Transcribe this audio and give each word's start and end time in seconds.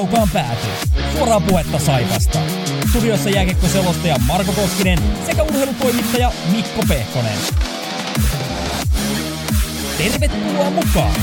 kaukaan 0.00 0.28
pääty. 0.32 0.66
Suoraa 1.12 1.40
puhetta 1.40 1.78
Saipasta. 1.78 2.38
Studiossa 2.90 3.30
jääkiekkoselostaja 3.30 4.16
Marko 4.26 4.52
Koskinen 4.52 4.98
sekä 5.26 5.42
urheilutoimittaja 5.42 6.32
Mikko 6.52 6.82
Pehkonen. 6.88 7.38
Tervetuloa 9.98 10.70
mukaan! 10.70 11.14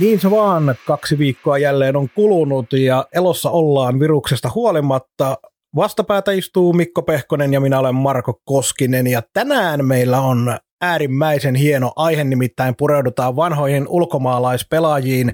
Niin 0.00 0.20
se 0.20 0.30
vaan, 0.30 0.74
kaksi 0.86 1.18
viikkoa 1.18 1.58
jälleen 1.58 1.96
on 1.96 2.08
kulunut 2.14 2.72
ja 2.72 3.06
elossa 3.14 3.50
ollaan 3.50 4.00
viruksesta 4.00 4.50
huolimatta. 4.54 5.38
Vastapäätä 5.76 6.32
istuu 6.32 6.72
Mikko 6.72 7.02
Pehkonen 7.02 7.52
ja 7.52 7.60
minä 7.60 7.78
olen 7.78 7.94
Marko 7.94 8.40
Koskinen 8.44 9.06
ja 9.06 9.22
tänään 9.32 9.84
meillä 9.84 10.20
on 10.20 10.58
äärimmäisen 10.80 11.54
hieno 11.54 11.92
aihe, 11.96 12.24
nimittäin 12.24 12.74
pureudutaan 12.78 13.36
vanhoihin 13.36 13.88
ulkomaalaispelaajiin. 13.88 15.32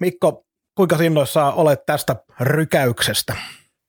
Mikko, 0.00 0.44
kuinka 0.74 0.96
innoissa 1.02 1.52
olet 1.52 1.86
tästä 1.86 2.16
rykäyksestä? 2.40 3.36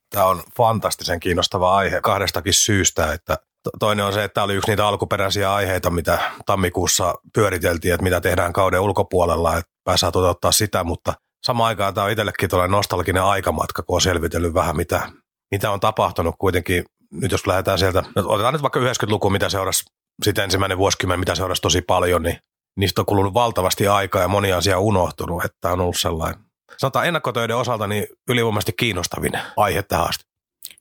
Tämä 0.09 0.25
on 0.25 0.43
fantastisen 0.57 1.19
kiinnostava 1.19 1.75
aihe 1.75 2.01
kahdestakin 2.01 2.53
syystä, 2.53 3.13
että 3.13 3.37
Toinen 3.79 4.05
on 4.05 4.13
se, 4.13 4.23
että 4.23 4.33
tämä 4.33 4.45
oli 4.45 4.53
yksi 4.53 4.71
niitä 4.71 4.87
alkuperäisiä 4.87 5.53
aiheita, 5.53 5.89
mitä 5.89 6.31
tammikuussa 6.45 7.15
pyöriteltiin, 7.33 7.93
että 7.93 8.03
mitä 8.03 8.21
tehdään 8.21 8.53
kauden 8.53 8.79
ulkopuolella, 8.79 9.57
että 9.57 9.71
pääsee 9.83 10.11
toteuttaa 10.11 10.51
sitä, 10.51 10.83
mutta 10.83 11.13
samaan 11.45 11.67
aikaan 11.67 11.93
tämä 11.93 12.05
on 12.05 12.11
itsellekin 12.11 12.49
tuollainen 12.49 12.71
nostalginen 12.71 13.23
aikamatka, 13.23 13.83
kun 13.83 13.95
on 13.95 14.01
selvitellyt 14.01 14.53
vähän, 14.53 14.77
mitä, 14.77 15.09
mitä 15.51 15.71
on 15.71 15.79
tapahtunut 15.79 16.35
kuitenkin. 16.37 16.83
Nyt 17.11 17.31
jos 17.31 17.47
lähdetään 17.47 17.79
sieltä, 17.79 18.03
otetaan 18.15 18.53
nyt 18.53 18.61
vaikka 18.61 18.79
90-luku, 18.79 19.29
mitä 19.29 19.49
seurasi 19.49 19.83
sitten 20.23 20.43
ensimmäinen 20.43 20.77
vuosikymmen, 20.77 21.19
mitä 21.19 21.35
seurasi 21.35 21.61
tosi 21.61 21.81
paljon, 21.81 22.23
niin 22.23 22.37
niistä 22.77 23.01
on 23.01 23.05
kulunut 23.05 23.33
valtavasti 23.33 23.87
aikaa 23.87 24.21
ja 24.21 24.27
moni 24.27 24.53
asia 24.53 24.77
on 24.77 24.83
unohtunut, 24.83 25.45
että 25.45 25.71
on 25.71 25.81
ollut 25.81 25.99
sellainen, 25.99 26.39
sanotaan 26.77 27.07
ennakkotöiden 27.07 27.55
osalta 27.55 27.87
niin 27.87 28.07
ylivoimaisesti 28.29 28.73
kiinnostavin 28.79 29.31
aihe 29.57 29.83
tähän 29.83 30.09
asti. 30.09 30.23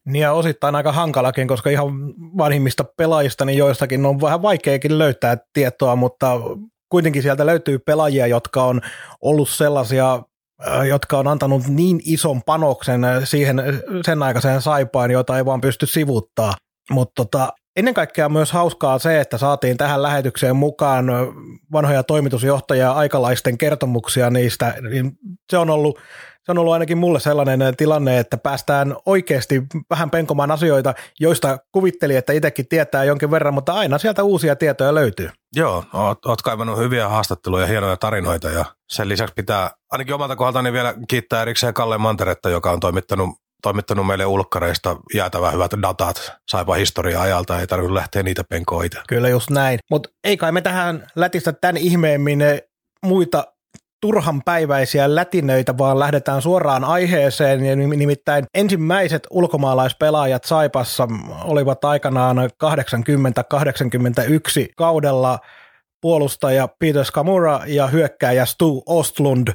Niin 0.05 0.23
ja 0.23 0.33
osittain 0.33 0.75
aika 0.75 0.93
hankalakin, 0.93 1.49
koska 1.49 1.71
ihan 1.71 1.93
vanhimmista 2.39 2.85
pelaajista 2.97 3.45
niin 3.45 3.59
joistakin 3.59 4.07
on 4.07 4.21
vähän 4.21 4.43
vaikeakin 4.43 4.99
löytää 4.99 5.37
tietoa, 5.53 5.97
mutta 5.97 6.41
kuitenkin 6.89 7.23
sieltä 7.23 7.47
löytyy 7.47 7.79
pelaajia, 7.79 8.27
jotka 8.27 8.65
on 8.65 8.81
ollut 9.21 9.49
sellaisia, 9.49 10.23
äh, 10.67 10.87
jotka 10.87 11.19
on 11.19 11.29
antanut 11.29 11.67
niin 11.69 12.01
ison 12.05 12.43
panoksen 12.43 13.03
siihen 13.25 13.63
sen 14.07 14.23
aikaiseen 14.23 14.63
saipaan, 14.63 15.11
jota 15.11 15.37
ei 15.37 15.45
vaan 15.45 15.61
pysty 15.61 15.87
sivuttaa. 15.87 16.55
Mutta 16.91 17.25
tota, 17.25 17.53
ennen 17.77 17.95
kaikkea 17.95 18.29
myös 18.29 18.53
hauskaa 18.53 18.99
se, 18.99 19.21
että 19.21 19.39
saatiin 19.39 19.77
tähän 19.77 20.03
lähetykseen 20.03 20.57
mukaan 20.57 21.07
vanhoja 21.73 22.03
toimitusjohtajia 22.03 22.93
aikalaisten 22.93 23.59
kertomuksia 23.59 24.31
niistä. 24.31 24.75
Niin 24.91 25.13
se 25.51 25.59
on 25.59 25.71
ollut 25.71 25.99
se 26.43 26.53
on 26.53 26.59
ollut 26.59 26.73
ainakin 26.73 26.99
mulle 26.99 27.21
sellainen 27.21 27.77
tilanne, 27.77 28.19
että 28.19 28.37
päästään 28.37 28.97
oikeasti 29.07 29.63
vähän 29.91 30.11
penkomaan 30.11 30.51
asioita, 30.51 30.95
joista 31.21 31.59
kuvitteli, 31.73 32.17
että 32.17 32.33
itsekin 32.33 32.69
tietää 32.69 33.05
jonkin 33.05 33.31
verran, 33.31 33.55
mutta 33.55 33.73
aina 33.73 33.99
sieltä 33.99 34.23
uusia 34.23 34.57
tietoja 34.57 34.95
löytyy. 34.95 35.31
Joo, 35.57 35.85
oot, 35.93 36.27
oot 36.27 36.43
kaivannut 36.43 36.79
hyviä 36.79 37.09
haastatteluja, 37.09 37.67
hienoja 37.67 37.97
tarinoita 37.97 38.51
ja 38.51 38.65
sen 38.89 39.09
lisäksi 39.09 39.35
pitää 39.35 39.71
ainakin 39.91 40.15
omalta 40.15 40.37
kohdaltani 40.37 40.73
vielä 40.73 40.95
kiittää 41.09 41.43
erikseen 41.43 41.75
Kalle 41.75 41.99
Manteretta, 41.99 42.51
joka 42.51 42.71
on 42.71 42.81
toimittanut 42.81 43.31
toimittanut 43.63 44.07
meille 44.07 44.27
ulkkareista 44.27 44.97
jäätävä 45.15 45.51
hyvät 45.51 45.73
datat 45.83 46.33
saipa 46.49 46.75
historia 46.75 47.21
ajalta, 47.21 47.61
ei 47.61 47.67
tarvitse 47.67 47.95
lähteä 47.95 48.23
niitä 48.23 48.45
penkoon 48.45 48.85
itse. 48.85 48.99
Kyllä 49.09 49.29
just 49.29 49.51
näin, 49.51 49.79
mutta 49.91 50.09
ei 50.25 50.37
kai 50.37 50.53
me 50.53 50.61
tähän 50.61 51.07
lätistä 51.17 51.53
tämän 51.53 51.77
ihmeemmin 51.77 52.39
muita 53.05 53.45
turhan 54.01 54.43
päiväisiä 54.43 55.15
lätinöitä, 55.15 55.79
vaan 55.79 55.99
lähdetään 55.99 56.43
suoraan 56.43 56.85
aiheeseen. 56.85 57.65
Ja 57.65 57.77
nimittäin 57.77 58.45
ensimmäiset 58.55 59.27
ulkomaalaispelaajat 59.31 60.45
Saipassa 60.45 61.09
olivat 61.45 61.85
aikanaan 61.85 62.37
80-81 62.39 62.41
kaudella 64.77 65.39
puolustaja 66.01 66.69
Peter 66.79 67.05
Skamura 67.05 67.61
ja 67.67 67.87
hyökkääjä 67.87 68.45
Stu 68.45 68.83
Ostlund. 68.87 69.49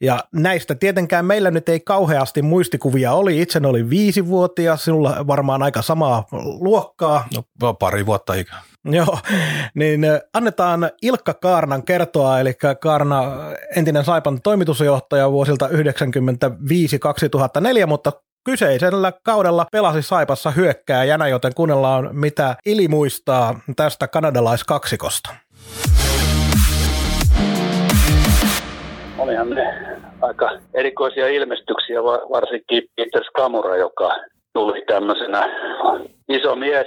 Ja 0.00 0.18
näistä 0.32 0.74
tietenkään 0.74 1.24
meillä 1.24 1.50
nyt 1.50 1.68
ei 1.68 1.80
kauheasti 1.80 2.42
muistikuvia 2.42 3.12
oli. 3.12 3.42
Itse 3.42 3.60
oli 3.66 3.90
viisivuotias, 3.90 4.84
sinulla 4.84 5.26
varmaan 5.26 5.62
aika 5.62 5.82
samaa 5.82 6.24
luokkaa. 6.60 7.28
No 7.34 7.74
pari 7.74 8.06
vuotta 8.06 8.34
ikään. 8.34 8.62
Joo, 8.84 9.18
niin 9.74 10.00
annetaan 10.32 10.90
Ilkka 11.02 11.34
Kaarnan 11.34 11.82
kertoa, 11.82 12.40
eli 12.40 12.54
Kaarna 12.80 13.22
entinen 13.76 14.04
Saipan 14.04 14.42
toimitusjohtaja 14.42 15.30
vuosilta 15.30 15.68
1995-2004, 15.68 15.70
mutta 17.86 18.12
kyseisellä 18.44 19.12
kaudella 19.22 19.66
pelasi 19.72 20.02
Saipassa 20.02 20.50
hyökkääjänä, 20.50 21.28
joten 21.28 21.54
kuunnellaan 21.54 22.08
mitä 22.12 22.56
Ili 22.66 22.88
muistaa 22.88 23.60
tästä 23.76 24.08
kanadalaiskaksikosta. 24.08 25.34
Olihan 29.26 29.50
ne 29.50 29.74
aika 30.22 30.50
erikoisia 30.74 31.28
ilmestyksiä, 31.28 32.02
varsinkin 32.04 32.82
Peter 32.96 33.24
Skamura, 33.24 33.76
joka 33.76 34.10
tuli 34.56 34.82
tämmöisenä 34.86 35.48
iso 36.28 36.56
mies, 36.56 36.86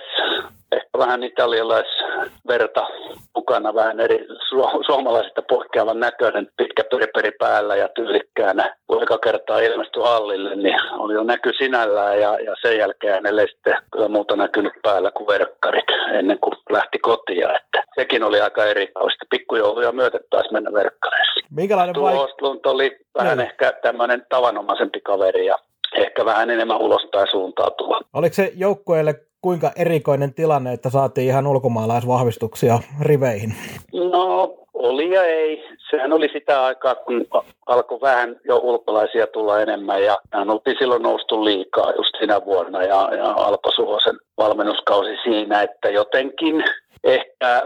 ehkä 0.71 0.97
vähän 0.97 1.23
italialaisverta 1.23 2.87
mukana, 3.35 3.73
vähän 3.73 3.99
eri 3.99 4.27
su- 4.27 4.83
suomalaisista 4.85 5.41
poikkeavan 5.49 5.99
näköinen, 5.99 6.47
pitkä 6.57 6.83
periperi 6.91 7.31
päällä 7.39 7.75
ja 7.75 7.89
tyylikkäänä. 7.95 8.75
Kun 8.87 9.03
eka 9.03 9.17
kertaa 9.17 9.59
ilmestyi 9.59 10.03
hallille, 10.03 10.55
niin 10.55 10.79
oli 10.97 11.13
jo 11.13 11.23
näky 11.23 11.51
sinällään 11.57 12.21
ja, 12.21 12.39
ja 12.39 12.55
sen 12.61 12.77
jälkeen 12.77 13.13
hänelle 13.13 13.47
sitten 13.47 13.77
kyllä 13.91 14.07
muuta 14.07 14.35
näkynyt 14.35 14.73
päällä 14.83 15.11
kuin 15.11 15.27
verkkarit 15.27 15.89
ennen 16.13 16.39
kuin 16.39 16.53
lähti 16.69 16.99
kotiin. 16.99 17.55
Että 17.55 17.83
sekin 17.95 18.23
oli 18.23 18.41
aika 18.41 18.65
erikoista. 18.65 19.25
Pikkujouluja 19.29 19.91
myötä 19.91 20.19
taas 20.29 20.51
mennä 20.51 20.73
verkkareissa. 20.73 21.39
Minkälainen 21.55 21.95
Tuo 21.95 22.11
vaik- 22.11 22.69
oli 22.69 22.97
vähän 23.17 23.37
no. 23.37 23.43
ehkä 23.43 23.73
tämmöinen 23.81 24.25
tavanomaisempi 24.29 25.01
kaveri 25.01 25.45
ja 25.45 25.55
ehkä 25.95 26.25
vähän 26.25 26.49
enemmän 26.49 26.77
ulospäin 26.77 27.27
suuntautuva. 27.31 27.99
Oliko 28.13 28.33
se 28.33 28.51
joukkueelle 28.55 29.15
kuinka 29.41 29.71
erikoinen 29.75 30.33
tilanne, 30.33 30.73
että 30.73 30.89
saatiin 30.89 31.27
ihan 31.27 31.47
ulkomaalaisvahvistuksia 31.47 32.79
riveihin? 33.01 33.53
No 33.93 34.53
oli 34.79 35.11
ja 35.11 35.23
ei. 35.23 35.63
Sehän 35.89 36.13
oli 36.13 36.29
sitä 36.33 36.63
aikaa, 36.63 36.95
kun 36.95 37.25
alkoi 37.65 38.01
vähän 38.01 38.35
jo 38.43 38.57
ulkolaisia 38.57 39.27
tulla 39.27 39.61
enemmän 39.61 40.03
ja 40.03 40.17
hän 40.33 40.49
oltiin 40.49 40.75
silloin 40.79 41.03
noustu 41.03 41.45
liikaa 41.45 41.93
just 41.97 42.15
sinä 42.19 42.45
vuonna 42.45 42.83
ja, 42.83 43.09
ja 43.17 43.31
Alpo 43.31 43.71
Suhosen 43.75 44.19
valmennuskausi 44.37 45.17
siinä, 45.23 45.61
että 45.61 45.89
jotenkin 45.89 46.63
ehkä 47.03 47.55
äh, 47.55 47.63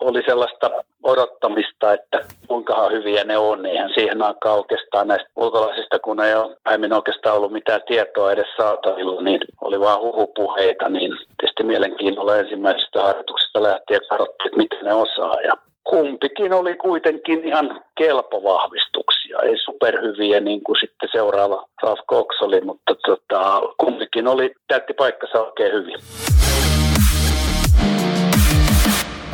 oli 0.00 0.22
sellaista 0.26 0.70
odottamista, 1.02 1.92
että 1.92 2.20
kuinka 2.48 2.88
hyviä 2.88 3.24
ne 3.24 3.38
on. 3.38 3.66
Eihän 3.66 3.90
siihen 3.94 4.22
aikaan 4.22 4.58
oikeastaan 4.58 5.08
näistä 5.08 5.28
ulkolaisista, 5.36 5.98
kun 5.98 6.20
ei 6.20 6.34
ole 6.34 6.56
aiemmin 6.64 6.92
oikeastaan 6.92 7.36
ollut 7.36 7.52
mitään 7.52 7.80
tietoa 7.86 8.32
edes 8.32 8.46
saatavilla, 8.56 9.22
niin 9.22 9.40
oli 9.60 9.80
vaan 9.80 10.00
huhupuheita, 10.00 10.88
niin 10.88 11.12
tietysti 11.40 11.62
mielenkiinnolla 11.62 12.36
ensimmäisestä 12.36 13.02
harjoituksesta 13.02 13.62
lähtien 13.62 14.00
katsottiin, 14.10 14.46
että 14.46 14.56
mitä 14.56 14.76
ne 14.82 14.94
osaa. 14.94 15.40
Ja 15.40 15.52
kumpikin 15.90 16.52
oli 16.52 16.74
kuitenkin 16.74 17.44
ihan 17.44 17.80
kelpo 17.98 18.42
vahvistuksia, 18.42 19.38
ei 19.38 19.56
superhyviä 19.64 20.40
niin 20.40 20.64
kuin 20.64 20.76
sitten 20.80 21.08
seuraava 21.12 21.68
Ralph 21.82 22.02
Cox 22.10 22.26
oli, 22.40 22.60
mutta 22.60 22.94
tota, 23.06 23.60
kumpikin 23.78 24.28
oli, 24.28 24.54
täytti 24.68 24.92
paikkansa 24.92 25.40
oikein 25.40 25.72
hyvin. 25.72 25.98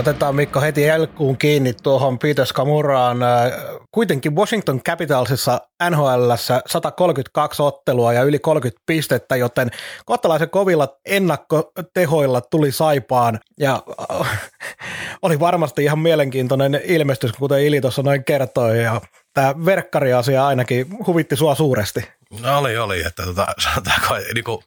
Otetaan 0.01 0.35
Mikko 0.35 0.61
heti 0.61 0.91
alkuun 0.91 1.39
kiinni 1.39 1.73
tuohon 1.83 2.19
Peter 2.19 2.47
Skamuraan. 2.47 3.19
Kuitenkin 3.95 4.37
Washington 4.37 4.83
Capitalsissa 4.83 5.61
NHL 5.91 6.33
132 6.67 7.63
ottelua 7.63 8.13
ja 8.13 8.23
yli 8.23 8.39
30 8.39 8.83
pistettä, 8.87 9.37
joten 9.37 9.71
kohtalaisen 10.05 10.51
kovilla 10.51 10.97
ennakkotehoilla 11.07 12.41
tuli 12.41 12.73
Saipaan 12.73 13.41
ja 13.59 13.83
äh, 14.21 14.51
oli 15.23 15.41
varmasti 15.41 15.85
ihan 15.85 15.99
mielenkiintoinen 15.99 16.81
ilmestys, 16.85 17.33
kuten 17.33 17.61
Ili 17.61 17.81
tuossa 17.81 18.03
noin 18.03 18.25
kertoi 18.25 18.83
ja 18.83 19.01
tämä 19.35 19.55
verkkariasia 19.65 20.47
ainakin 20.47 20.87
huvitti 21.07 21.37
sua 21.37 21.55
suuresti. 21.55 22.09
No 22.41 22.59
oli, 22.59 22.79
oli, 22.79 23.03
että 23.07 23.23
tota, 23.23 23.47
sanotaanko, 23.59 24.15
niin 24.35 24.45
kuin 24.45 24.59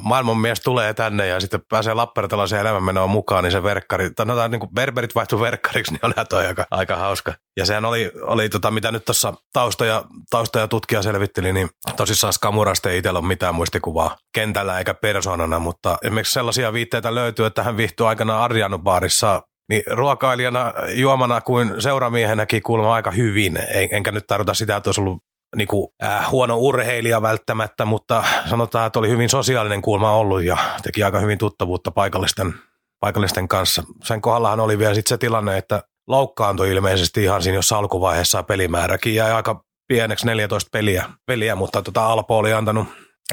maailmanmies 0.00 0.60
tulee 0.60 0.94
tänne 0.94 1.26
ja 1.26 1.40
sitten 1.40 1.60
pääsee 1.68 1.94
Lappeenrantalaisen 1.94 2.60
elämänmenoon 2.60 3.10
mukaan, 3.10 3.44
niin 3.44 3.52
se 3.52 3.62
verkkari, 3.62 4.10
tai 4.10 4.26
no, 4.26 4.48
niin 4.48 4.60
kuin 4.60 4.74
berberit 4.74 5.14
vaihtui 5.14 5.40
verkkariksi, 5.40 5.92
niin 5.94 6.06
oli 6.06 6.14
toi 6.28 6.46
aika, 6.46 6.66
aika 6.70 6.96
hauska. 6.96 7.34
Ja 7.56 7.66
sehän 7.66 7.84
oli, 7.84 8.12
oli 8.20 8.48
tota, 8.48 8.70
mitä 8.70 8.92
nyt 8.92 9.04
tuossa 9.04 9.34
taustoja, 9.52 10.04
taustoja 10.30 10.68
tutkija 10.68 11.02
selvitteli, 11.02 11.52
niin 11.52 11.68
tosissaan 11.96 12.32
Skamurasta 12.32 12.90
ei 12.90 12.98
itsellä 12.98 13.18
ole 13.18 13.26
mitään 13.26 13.54
muistikuvaa 13.54 14.16
kentällä 14.34 14.78
eikä 14.78 14.94
persoonana, 14.94 15.58
mutta 15.58 15.98
esimerkiksi 16.02 16.32
sellaisia 16.32 16.72
viitteitä 16.72 17.14
löytyy, 17.14 17.46
että 17.46 17.62
hän 17.62 17.76
viihtyi 17.76 18.06
aikana 18.06 18.44
Arjanu 18.44 18.78
baarissa 18.78 19.42
niin 19.68 19.82
ruokailijana, 19.90 20.72
juomana 20.94 21.40
kuin 21.40 21.82
seuramiehenäkin 21.82 22.62
kuulemma 22.62 22.94
aika 22.94 23.10
hyvin. 23.10 23.56
En, 23.56 23.88
enkä 23.90 24.12
nyt 24.12 24.26
tarkoita 24.26 24.54
sitä, 24.54 24.76
että 24.76 24.88
olisi 24.88 25.00
ollut 25.00 25.22
niin 25.56 25.68
kuin, 25.68 25.88
äh, 26.04 26.30
huono 26.30 26.56
urheilija 26.56 27.22
välttämättä, 27.22 27.84
mutta 27.84 28.24
sanotaan, 28.50 28.86
että 28.86 28.98
oli 28.98 29.08
hyvin 29.08 29.28
sosiaalinen 29.28 29.82
kulma 29.82 30.12
ollut 30.12 30.42
ja 30.42 30.56
teki 30.82 31.02
aika 31.02 31.20
hyvin 31.20 31.38
tuttavuutta 31.38 31.90
paikallisten, 31.90 32.54
paikallisten 33.00 33.48
kanssa. 33.48 33.82
Sen 34.04 34.20
kohdallahan 34.20 34.60
oli 34.60 34.78
vielä 34.78 34.94
sitten 34.94 35.08
se 35.08 35.18
tilanne, 35.18 35.58
että 35.58 35.82
loukkaantui 36.06 36.70
ilmeisesti 36.70 37.22
ihan 37.22 37.42
siinä 37.42 37.58
jossain 37.58 37.78
alkuvaiheessa 37.78 38.42
pelimääräkin 38.42 39.14
jäi 39.14 39.32
aika 39.32 39.64
pieneksi 39.88 40.26
14 40.26 40.68
peliä, 40.72 41.04
peliä 41.26 41.54
mutta 41.54 41.82
tota 41.82 42.06
Alpo 42.06 42.38
oli 42.38 42.52
antanut, 42.52 42.88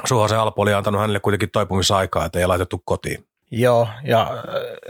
Suhosen 0.06 0.40
Alpo 0.40 0.62
oli 0.62 0.74
antanut 0.74 1.02
hänelle 1.02 1.20
kuitenkin 1.20 1.52
toipumisaikaa, 1.52 2.26
että 2.26 2.40
ei 2.40 2.48
laitettu 2.48 2.82
kotiin. 2.86 3.26
Joo, 3.52 3.88
ja 4.04 4.44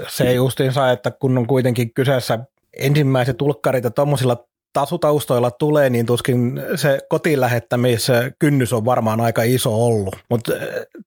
se 0.08 0.34
justiinsa, 0.34 0.92
että 0.92 1.12
kun 1.12 1.38
on 1.38 1.48
kuitenkin 1.48 1.94
kyseessä 1.94 2.40
ensimmäiset 2.80 3.38
tulkkarit 3.38 3.84
ja 3.84 3.92
tuommoisilla 3.92 4.46
tasutaustoilla 4.74 5.52
tulee, 5.52 5.90
niin 5.90 6.06
tuskin 6.06 6.62
se 6.76 7.00
kotiin 7.10 7.42
lähettämiskynnys 7.42 8.74
on 8.74 8.86
varmaan 8.86 9.22
aika 9.22 9.44
iso 9.44 9.86
ollut. 9.86 10.16
Mutta 10.30 10.52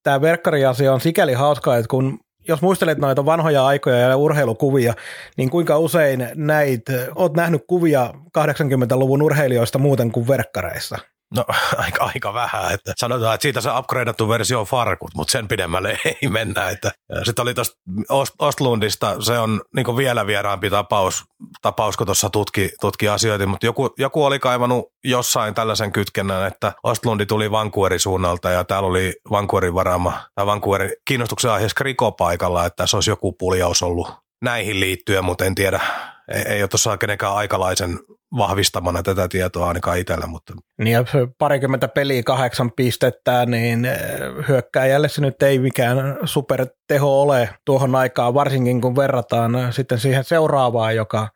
tämä 0.03 0.21
verkkariasia 0.21 0.93
on 0.93 1.01
sikäli 1.01 1.33
hauska, 1.33 1.77
että 1.77 1.89
kun 1.89 2.19
jos 2.49 2.63
muistelet 2.63 2.99
noita 2.99 3.27
vanhoja 3.27 3.67
aikoja 3.67 3.97
ja 3.99 4.17
urheilukuvia, 4.17 4.95
niin 5.37 5.51
kuinka 5.51 5.79
usein 5.79 6.29
näit, 6.35 6.83
oot 7.15 7.35
nähnyt 7.35 7.65
kuvia 7.67 8.15
80-luvun 8.39 9.23
urheilijoista 9.23 9.79
muuten 9.79 10.13
kuin 10.13 10.29
verkkareissa? 10.29 10.99
No 11.35 11.45
aika, 11.85 12.05
aika 12.15 12.35
vähän, 12.35 12.73
että 12.73 12.93
sanotaan, 12.97 13.35
että 13.35 13.43
siitä 13.43 13.61
se 13.61 13.71
upgradeattu 13.79 14.29
versio 14.29 14.61
on 14.61 14.67
farkut, 14.67 15.11
mutta 15.15 15.33
sen 15.33 15.49
pidemmälle 15.49 15.99
ei 16.05 16.29
mennä. 16.29 16.71
Että, 16.71 16.93
sitten 17.25 17.43
oli 17.43 17.55
tuosta 17.55 17.77
Ostlundista, 18.39 19.17
se 19.23 19.39
on 19.39 19.63
niin 19.77 19.97
vielä 19.97 20.27
vieraampi 20.27 20.71
tapaus, 20.71 21.25
tapaus 21.63 21.97
kun 21.97 22.07
tuossa 22.07 22.31
tutki, 22.31 22.71
tutki 22.81 23.09
asioita, 23.09 23.47
mutta 23.47 23.67
joku, 23.67 23.91
joku 23.99 24.25
oli 24.25 24.39
kaivannut 24.39 24.93
jossain 25.05 25.55
tällaisen 25.55 25.93
kytkennän, 25.93 26.47
että 26.47 26.73
Ostlundi 26.83 27.27
tuli 27.27 27.51
Vancouverin 27.51 28.01
suunnalta 28.01 28.51
ja 28.51 28.65
täällä 28.65 28.89
oli 28.89 29.15
Vancouverin 29.31 29.75
varaama, 29.75 30.21
tai 30.35 30.47
Vancouverin 30.47 30.93
kiinnostuksen 31.09 31.51
aiheessa 31.51 31.85
paikalla, 32.19 32.67
että 32.67 32.87
se 32.87 32.97
olisi 32.97 33.11
joku 33.11 33.33
puljaus 33.33 33.83
ollut 33.83 34.13
näihin 34.43 34.81
liittyen, 34.81 35.25
mutta 35.25 35.45
en 35.45 35.55
tiedä, 35.55 35.81
ei, 36.35 36.43
ei 36.43 36.63
ole 36.63 36.69
tuossa 36.69 36.97
kenenkään 36.97 37.35
aikalaisen 37.35 37.99
vahvistamana 38.37 39.03
tätä 39.03 39.29
tietoa 39.29 39.69
ainakaan 39.69 39.99
itsellä. 39.99 40.27
Mutta. 40.27 40.55
Niin 40.79 40.93
ja 40.93 41.05
parikymmentä 41.39 41.89
peliä 41.89 42.23
kahdeksan 42.23 42.73
pistettä, 42.73 43.47
niin 43.47 43.85
eh, 43.85 43.99
hyökkääjälle 44.49 45.09
se 45.09 45.21
nyt 45.21 45.43
ei 45.43 45.59
mikään 45.59 46.19
superteho 46.25 47.23
ole 47.23 47.51
tuohon 47.65 47.95
aikaan, 47.95 48.35
varsinkin 48.35 48.81
kun 48.81 48.97
verrataan 48.97 49.73
sitten 49.73 49.99
siihen 49.99 50.25
seuraavaan, 50.25 50.97
joka, 50.97 51.29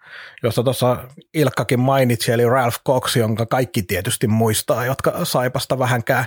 josta 0.42 0.62
tuossa 0.62 0.96
Ilkkakin 1.34 1.80
mainitsi, 1.80 2.32
eli 2.32 2.48
Ralph 2.48 2.78
Cox, 2.86 3.16
jonka 3.16 3.46
kaikki 3.46 3.82
tietysti 3.82 4.26
muistaa, 4.26 4.86
jotka 4.86 5.24
Saipasta 5.24 5.78
vähänkään, 5.78 6.24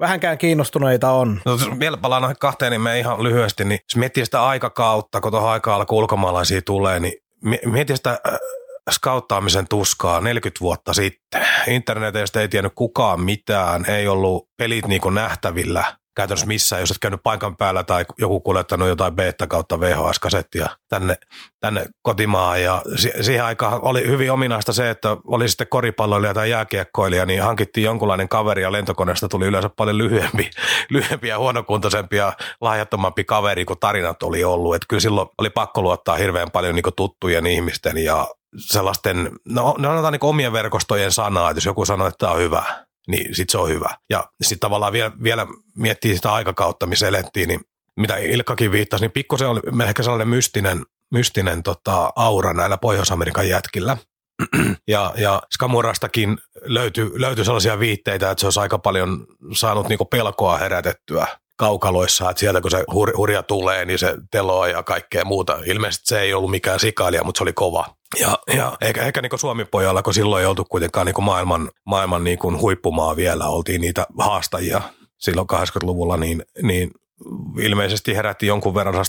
vähänkään 0.00 0.38
kiinnostuneita 0.38 1.10
on. 1.10 1.40
No, 1.44 1.58
vielä 1.78 1.96
palaan 1.96 2.36
kahteen, 2.40 2.70
niin 2.70 2.80
me 2.80 2.98
ihan 2.98 3.22
lyhyesti, 3.22 3.64
niin 3.64 3.80
jos 3.82 3.96
miettii 3.96 4.24
sitä 4.24 4.44
aikakautta, 4.44 5.20
kun 5.20 5.32
tuohon 5.32 5.50
aikaan 5.50 5.76
alkoi 5.76 5.98
ulkomaalaisia 5.98 6.62
tulee, 6.62 7.00
niin 7.00 7.22
mieti 7.64 7.96
sitä 7.96 8.10
äh, 8.10 8.38
skauttaamisen 8.90 9.68
tuskaa 9.68 10.20
40 10.20 10.60
vuotta 10.60 10.92
sitten. 10.92 11.46
Internetistä 11.66 12.40
ei 12.40 12.48
tiennyt 12.48 12.72
kukaan 12.74 13.20
mitään, 13.20 13.90
ei 13.90 14.08
ollut 14.08 14.48
pelit 14.58 14.86
niin 14.86 15.00
kuin 15.00 15.14
nähtävillä 15.14 15.96
käytännössä 16.16 16.46
missään, 16.46 16.82
jos 16.82 16.90
et 16.90 16.96
käynyt 17.00 17.22
paikan 17.22 17.56
päällä 17.56 17.84
tai 17.84 18.04
joku 18.18 18.40
kuljettanut 18.40 18.88
jotain 18.88 19.14
beta 19.14 19.46
kautta 19.46 19.80
VHS-kasettia 19.80 20.68
tänne, 20.88 21.16
tänne 21.60 21.86
kotimaahan. 22.02 22.62
Ja 22.62 22.82
siihen 23.20 23.44
aikaan 23.44 23.80
oli 23.82 24.06
hyvin 24.06 24.32
ominaista 24.32 24.72
se, 24.72 24.90
että 24.90 25.16
oli 25.26 25.48
sitten 25.48 25.66
koripalloilija 25.70 26.34
tai 26.34 26.50
jääkiekkoilija, 26.50 27.26
niin 27.26 27.42
hankittiin 27.42 27.84
jonkunlainen 27.84 28.28
kaveri 28.28 28.62
ja 28.62 28.72
lentokoneesta 28.72 29.28
tuli 29.28 29.46
yleensä 29.46 29.70
paljon 29.76 29.98
lyhyempi, 29.98 30.50
lyhyempi 30.90 31.28
ja 31.28 31.38
huonokuntoisempi 31.38 32.16
ja 32.16 32.32
lahjattomampi 32.60 33.24
kaveri 33.24 33.64
kuin 33.64 33.80
tarinat 33.80 34.22
oli 34.22 34.44
ollut. 34.44 34.74
Että 34.74 34.86
kyllä 34.88 35.00
silloin 35.00 35.28
oli 35.38 35.50
pakko 35.50 35.82
luottaa 35.82 36.16
hirveän 36.16 36.50
paljon 36.50 36.74
niin 36.74 36.84
tuttujen 36.96 37.46
ihmisten 37.46 37.98
ja 37.98 38.26
sellaisten, 38.56 39.30
no 39.48 39.74
ne 39.78 39.88
on 39.88 40.12
niin 40.12 40.24
omien 40.24 40.52
verkostojen 40.52 41.12
sanaa, 41.12 41.50
että 41.50 41.56
jos 41.58 41.66
joku 41.66 41.84
sanoo, 41.84 42.06
että 42.06 42.18
tämä 42.18 42.32
on 42.32 42.38
hyvä, 42.38 42.64
niin 43.08 43.34
sitten 43.34 43.52
se 43.52 43.58
on 43.58 43.68
hyvä. 43.68 43.96
Ja 44.10 44.24
sitten 44.42 44.60
tavallaan 44.60 44.92
vielä, 44.92 45.12
vielä 45.22 45.46
miettii 45.76 46.16
sitä 46.16 46.32
aikakautta, 46.32 46.86
missä 46.86 47.08
elettiin, 47.08 47.48
niin 47.48 47.60
mitä 47.96 48.16
Ilkkakin 48.16 48.72
viittasi, 48.72 49.04
niin 49.04 49.12
pikkusen 49.12 49.48
oli 49.48 49.60
ehkä 49.86 50.02
sellainen 50.02 50.28
mystinen, 50.28 50.82
mystinen 51.10 51.62
tota, 51.62 52.12
aura 52.16 52.52
näillä 52.52 52.78
Pohjois-Amerikan 52.78 53.48
jätkillä. 53.48 53.96
ja, 54.88 55.14
ja 55.16 55.42
Skamurastakin 55.54 56.38
löytyi, 56.62 57.10
löytyi 57.14 57.44
sellaisia 57.44 57.78
viitteitä, 57.78 58.30
että 58.30 58.40
se 58.40 58.46
olisi 58.46 58.60
aika 58.60 58.78
paljon 58.78 59.26
saanut 59.52 59.88
niinku 59.88 60.04
pelkoa 60.04 60.58
herätettyä 60.58 61.26
kaukaloissa, 61.62 62.30
että 62.30 62.40
sieltä 62.40 62.60
kun 62.60 62.70
se 62.70 62.84
hur, 62.92 63.16
hurja 63.16 63.42
tulee, 63.42 63.84
niin 63.84 63.98
se 63.98 64.14
teloa 64.30 64.68
ja 64.68 64.82
kaikkea 64.82 65.24
muuta. 65.24 65.58
Ilmeisesti 65.66 66.06
se 66.06 66.20
ei 66.20 66.34
ollut 66.34 66.50
mikään 66.50 66.80
sikailija, 66.80 67.24
mutta 67.24 67.38
se 67.38 67.44
oli 67.44 67.52
kova. 67.52 67.86
Ja, 68.20 68.38
ja 68.56 68.76
ehkä, 68.80 69.02
ehkä 69.02 69.22
niin 69.22 69.38
Suomi-pojalla, 69.38 70.02
kun 70.02 70.14
silloin 70.14 70.40
ei 70.40 70.46
oltu 70.46 70.64
kuitenkaan 70.64 71.06
niin 71.06 71.24
maailman, 71.24 71.70
maailman 71.86 72.24
niin 72.24 72.60
huippumaa 72.60 73.16
vielä, 73.16 73.46
oltiin 73.46 73.80
niitä 73.80 74.06
haastajia 74.18 74.80
silloin 75.18 75.48
80-luvulla, 75.52 76.16
niin, 76.16 76.44
niin 76.62 76.90
ilmeisesti 77.58 78.16
herätti 78.16 78.46
jonkun 78.46 78.74
verran 78.74 79.04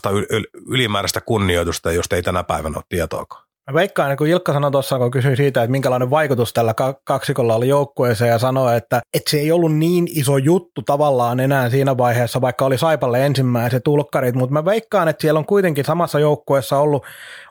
ylimääräistä 0.67 1.21
kunnioitusta, 1.21 1.91
josta 1.91 2.15
ei 2.15 2.23
tänä 2.23 2.43
päivänä 2.43 2.77
ole 2.77 2.83
tietoakaan. 2.89 3.45
Mä 3.71 3.73
veikkaan, 3.73 4.09
niin 4.09 4.17
kun 4.17 4.27
Ilkka 4.27 4.53
sanoi 4.53 4.71
tuossa, 4.71 4.97
kun 4.97 5.11
kysyin 5.11 5.37
siitä, 5.37 5.63
että 5.63 5.71
minkälainen 5.71 6.09
vaikutus 6.09 6.53
tällä 6.53 6.73
kaksikolla 7.03 7.55
oli 7.55 7.67
joukkueeseen 7.67 8.31
ja 8.31 8.39
sanoi, 8.39 8.77
että, 8.77 9.01
että 9.13 9.31
se 9.31 9.37
ei 9.39 9.51
ollut 9.51 9.75
niin 9.75 10.07
iso 10.09 10.37
juttu 10.37 10.81
tavallaan 10.81 11.39
enää 11.39 11.69
siinä 11.69 11.97
vaiheessa, 11.97 12.41
vaikka 12.41 12.65
oli 12.65 12.77
Saipalle 12.77 13.25
ensimmäiset 13.25 13.87
ulkkarit, 13.87 14.35
mutta 14.35 14.53
mä 14.53 14.65
veikkaan, 14.65 15.07
että 15.07 15.21
siellä 15.21 15.37
on 15.37 15.45
kuitenkin 15.45 15.85
samassa 15.85 16.19
joukkueessa 16.19 16.79
ollut 16.79 17.05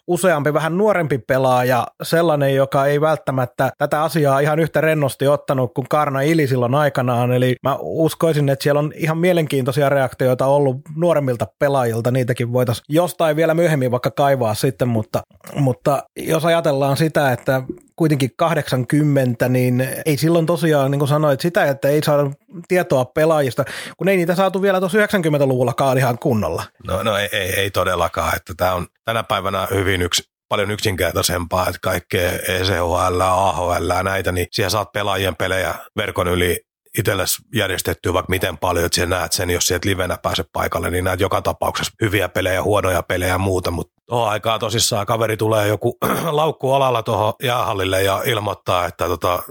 useampi 0.06 0.54
vähän 0.54 0.78
nuorempi 0.78 1.18
pelaaja, 1.18 1.86
sellainen, 2.02 2.54
joka 2.54 2.86
ei 2.86 3.00
välttämättä 3.00 3.70
tätä 3.78 4.02
asiaa 4.02 4.40
ihan 4.40 4.58
yhtä 4.58 4.80
rennosti 4.80 5.26
ottanut 5.26 5.74
kuin 5.74 5.88
Karna 5.88 6.20
Ili 6.20 6.46
silloin 6.46 6.74
aikanaan. 6.74 7.32
Eli 7.32 7.56
mä 7.62 7.76
uskoisin, 7.80 8.48
että 8.48 8.62
siellä 8.62 8.78
on 8.78 8.92
ihan 8.96 9.18
mielenkiintoisia 9.18 9.88
reaktioita 9.88 10.46
ollut 10.46 10.76
nuoremmilta 10.96 11.46
pelaajilta, 11.58 12.10
niitäkin 12.10 12.52
voitaisiin 12.52 12.84
jostain 12.88 13.36
vielä 13.36 13.54
myöhemmin 13.54 13.90
vaikka 13.90 14.10
kaivaa 14.10 14.54
sitten, 14.54 14.88
mutta, 14.88 15.22
mutta 15.54 16.02
jos 16.16 16.44
ajatellaan 16.44 16.96
sitä, 16.96 17.32
että 17.32 17.62
kuitenkin 17.96 18.30
80, 18.36 19.48
niin 19.48 19.88
ei 20.06 20.16
silloin 20.16 20.46
tosiaan, 20.46 20.90
niin 20.90 20.98
kuin 20.98 21.08
sanoit, 21.08 21.40
sitä, 21.40 21.64
että 21.64 21.88
ei 21.88 22.02
saada 22.02 22.30
tietoa 22.68 23.04
pelaajista, 23.04 23.64
kun 23.96 24.08
ei 24.08 24.16
niitä 24.16 24.34
saatu 24.34 24.62
vielä 24.62 24.80
tuossa 24.80 24.98
90-luvullakaan 24.98 25.98
ihan 25.98 26.18
kunnolla. 26.18 26.64
No, 26.86 27.02
no 27.02 27.16
ei, 27.16 27.28
ei, 27.32 27.54
ei 27.54 27.70
todellakaan, 27.70 28.36
että 28.36 28.54
tämä 28.56 28.74
on 28.74 28.86
tänä 29.04 29.22
päivänä 29.22 29.68
hyvin 29.70 30.02
yksi 30.02 30.22
paljon 30.48 30.70
yksinkertaisempaa, 30.70 31.68
että 31.68 31.78
kaikkea 31.82 32.32
ECHL, 32.32 33.20
AHL 33.20 34.02
näitä, 34.02 34.32
niin 34.32 34.46
siellä 34.50 34.70
saat 34.70 34.92
pelaajien 34.92 35.36
pelejä 35.36 35.74
verkon 35.96 36.28
yli 36.28 36.60
itsellesi 36.98 37.42
järjestettyä 37.54 38.12
vaikka 38.12 38.30
miten 38.30 38.58
paljon, 38.58 38.86
että 38.86 38.94
sinä 38.94 39.18
näet 39.18 39.32
sen, 39.32 39.50
jos 39.50 39.66
sieltä 39.66 39.88
livenä 39.88 40.18
pääse 40.22 40.44
paikalle, 40.52 40.90
niin 40.90 41.04
näet 41.04 41.20
joka 41.20 41.42
tapauksessa 41.42 41.92
hyviä 42.00 42.28
pelejä, 42.28 42.62
huonoja 42.62 43.02
pelejä 43.02 43.32
ja 43.32 43.38
muuta, 43.38 43.70
mutta 43.70 43.91
tuohon 44.12 44.30
aikaa 44.30 44.58
tosissaan. 44.58 45.06
Kaveri 45.06 45.36
tulee 45.36 45.68
joku 45.68 45.98
laukku 46.40 46.72
alalla 46.72 47.02
tuohon 47.02 47.32
jäähallille 47.42 48.02
ja 48.02 48.22
ilmoittaa, 48.24 48.86
että 48.86 49.06
tota, 49.06 49.42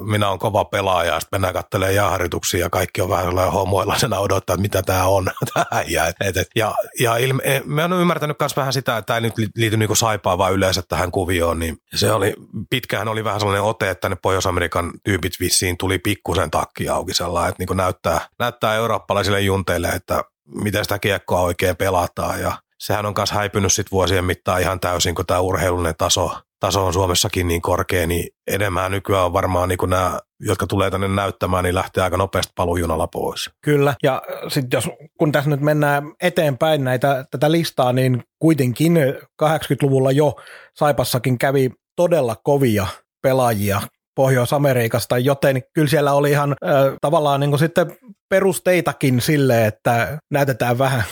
minä 0.00 0.28
olen 0.28 0.38
kova 0.38 0.64
pelaaja. 0.64 1.14
Ja 1.14 1.20
sitten 1.20 1.36
mennään 1.36 1.54
katselemaan 1.54 1.94
jääharjoituksia 1.94 2.60
ja 2.60 2.70
kaikki 2.70 3.00
on 3.00 3.08
vähän 3.08 3.24
sellainen 3.24 3.52
homoillaisena 3.52 4.18
odottaa, 4.18 4.54
että 4.54 4.62
mitä 4.62 4.82
tämä 4.82 5.04
on. 5.04 5.30
ja, 5.94 6.06
et, 6.06 6.36
et, 6.36 6.48
ja, 6.56 6.74
ja 7.00 7.16
ilme, 7.16 7.42
e, 7.44 7.62
mä 7.64 7.82
oon 7.82 7.92
ymmärtänyt 7.92 8.36
myös 8.40 8.56
vähän 8.56 8.72
sitä, 8.72 8.96
että 8.96 9.06
tämä 9.06 9.16
ei 9.16 9.20
nyt 9.20 9.34
liity 9.56 9.76
niinku 9.76 9.94
saipaa 9.94 10.38
vaan 10.38 10.52
yleensä 10.52 10.82
tähän 10.88 11.10
kuvioon, 11.10 11.58
niin 11.58 11.76
se 11.94 12.12
oli, 12.12 12.34
pitkään 12.70 13.08
oli 13.08 13.24
vähän 13.24 13.40
sellainen 13.40 13.62
ote, 13.62 13.90
että 13.90 14.08
ne 14.08 14.16
Pohjois-Amerikan 14.16 14.92
tyypit 15.04 15.32
vissiin 15.40 15.78
tuli 15.78 15.98
pikkusen 15.98 16.50
takki 16.50 16.88
auki 16.88 17.14
sellainen, 17.14 17.48
että 17.48 17.60
niinku 17.60 17.74
näyttää, 17.74 18.20
näyttää 18.38 18.74
eurooppalaisille 18.74 19.40
junteille, 19.40 19.88
että 19.88 20.24
miten 20.44 20.84
sitä 20.84 20.98
kiekkoa 20.98 21.40
oikein 21.40 21.76
pelataan 21.76 22.40
ja 22.40 22.52
sehän 22.78 23.06
on 23.06 23.14
myös 23.16 23.30
häipynyt 23.30 23.72
sit 23.72 23.92
vuosien 23.92 24.24
mittaan 24.24 24.60
ihan 24.60 24.80
täysin, 24.80 25.14
kun 25.14 25.26
tämä 25.26 25.40
urheilullinen 25.40 25.94
taso, 25.98 26.30
taso 26.60 26.86
on 26.86 26.92
Suomessakin 26.92 27.48
niin 27.48 27.62
korkea, 27.62 28.06
niin 28.06 28.28
enemmän 28.46 28.90
nykyään 28.90 29.24
on 29.24 29.32
varmaan 29.32 29.68
niin 29.68 29.78
nämä, 29.86 30.18
jotka 30.40 30.66
tulee 30.66 30.90
tänne 30.90 31.08
näyttämään, 31.08 31.64
niin 31.64 31.74
lähtee 31.74 32.02
aika 32.04 32.16
nopeasti 32.16 32.52
paluujunalla 32.56 33.06
pois. 33.06 33.50
Kyllä, 33.64 33.94
ja 34.02 34.22
sitten 34.48 34.76
jos, 34.76 34.90
kun 35.18 35.32
tässä 35.32 35.50
nyt 35.50 35.60
mennään 35.60 36.12
eteenpäin 36.22 36.84
näitä, 36.84 37.24
tätä 37.30 37.52
listaa, 37.52 37.92
niin 37.92 38.22
kuitenkin 38.38 38.96
80-luvulla 39.42 40.12
jo 40.12 40.36
Saipassakin 40.74 41.38
kävi 41.38 41.70
todella 41.96 42.36
kovia 42.44 42.86
pelaajia 43.22 43.80
Pohjois-Amerikasta, 44.16 45.18
joten 45.18 45.62
kyllä 45.74 45.88
siellä 45.88 46.12
oli 46.12 46.30
ihan 46.30 46.56
äh, 46.64 46.96
tavallaan 47.00 47.40
niin 47.40 47.58
sitten 47.58 47.96
perusteitakin 48.28 49.20
sille, 49.20 49.66
että 49.66 50.18
näytetään 50.30 50.78
vähän 50.78 51.04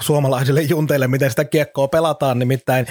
suomalaisille 0.00 0.62
junteille, 0.62 1.08
miten 1.08 1.30
sitä 1.30 1.44
kiekkoa 1.44 1.88
pelataan, 1.88 2.38
nimittäin 2.38 2.86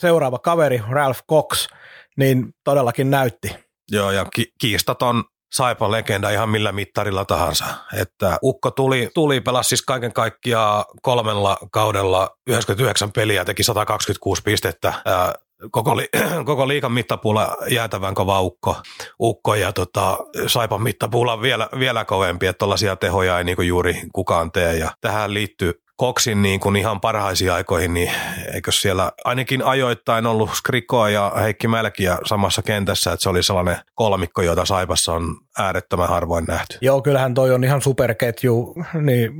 seuraava 0.00 0.38
kaveri, 0.38 0.82
Ralph 0.90 1.20
Cox, 1.30 1.68
niin 2.16 2.54
todellakin 2.64 3.10
näytti. 3.10 3.56
Joo, 3.90 4.10
ja 4.10 4.24
ki- 4.34 4.52
kiistaton 4.60 5.24
Saipan 5.54 5.90
legenda 5.90 6.30
ihan 6.30 6.48
millä 6.48 6.72
mittarilla 6.72 7.24
tahansa. 7.24 7.64
Että 7.96 8.38
Ukko 8.42 8.70
tuli, 8.70 9.10
tuli 9.14 9.40
pelasi 9.40 9.68
siis 9.68 9.82
kaiken 9.82 10.12
kaikkiaan 10.12 10.84
kolmella 11.02 11.56
kaudella 11.72 12.30
99 12.46 13.12
peliä, 13.12 13.44
teki 13.44 13.62
126 13.62 14.42
pistettä. 14.42 14.92
Ää, 15.04 15.34
koko, 15.70 15.96
li, 15.96 16.08
koko 16.44 16.68
liikan 16.68 16.92
mittapuulla 16.92 17.56
jäätävän 17.70 18.14
kova 18.14 18.40
ukko, 18.40 18.76
ukko 19.20 19.54
ja 19.54 19.72
tota, 19.72 20.18
Saipan 20.46 20.82
mittapuulla 20.82 21.42
vielä, 21.42 21.68
vielä 21.78 22.04
kovempi, 22.04 22.46
että 22.46 22.58
tällaisia 22.58 22.96
tehoja 22.96 23.38
ei 23.38 23.44
niin 23.44 23.66
juuri 23.66 24.02
kukaan 24.12 24.52
tee. 24.52 24.76
Ja 24.76 24.90
tähän 25.00 25.34
liittyy 25.34 25.72
Koksin 25.96 26.42
niin 26.42 26.60
kuin 26.60 26.76
ihan 26.76 27.00
parhaisiin 27.00 27.52
aikoihin, 27.52 27.94
niin 27.94 28.10
eikö 28.54 28.72
siellä 28.72 29.12
ainakin 29.24 29.64
ajoittain 29.64 30.26
ollut 30.26 30.50
Skrikoa 30.54 31.10
ja 31.10 31.32
Heikki 31.40 31.68
Mälkiä 31.68 32.18
samassa 32.24 32.62
kentässä, 32.62 33.12
että 33.12 33.22
se 33.22 33.28
oli 33.28 33.42
sellainen 33.42 33.76
kolmikko, 33.94 34.42
jota 34.42 34.64
Saipassa 34.64 35.12
on 35.12 35.36
äärettömän 35.58 36.08
harvoin 36.08 36.44
nähty. 36.44 36.78
Joo, 36.80 37.02
kyllähän 37.02 37.34
toi 37.34 37.54
on 37.54 37.64
ihan 37.64 37.82
superketju, 37.82 38.74
niin 39.00 39.32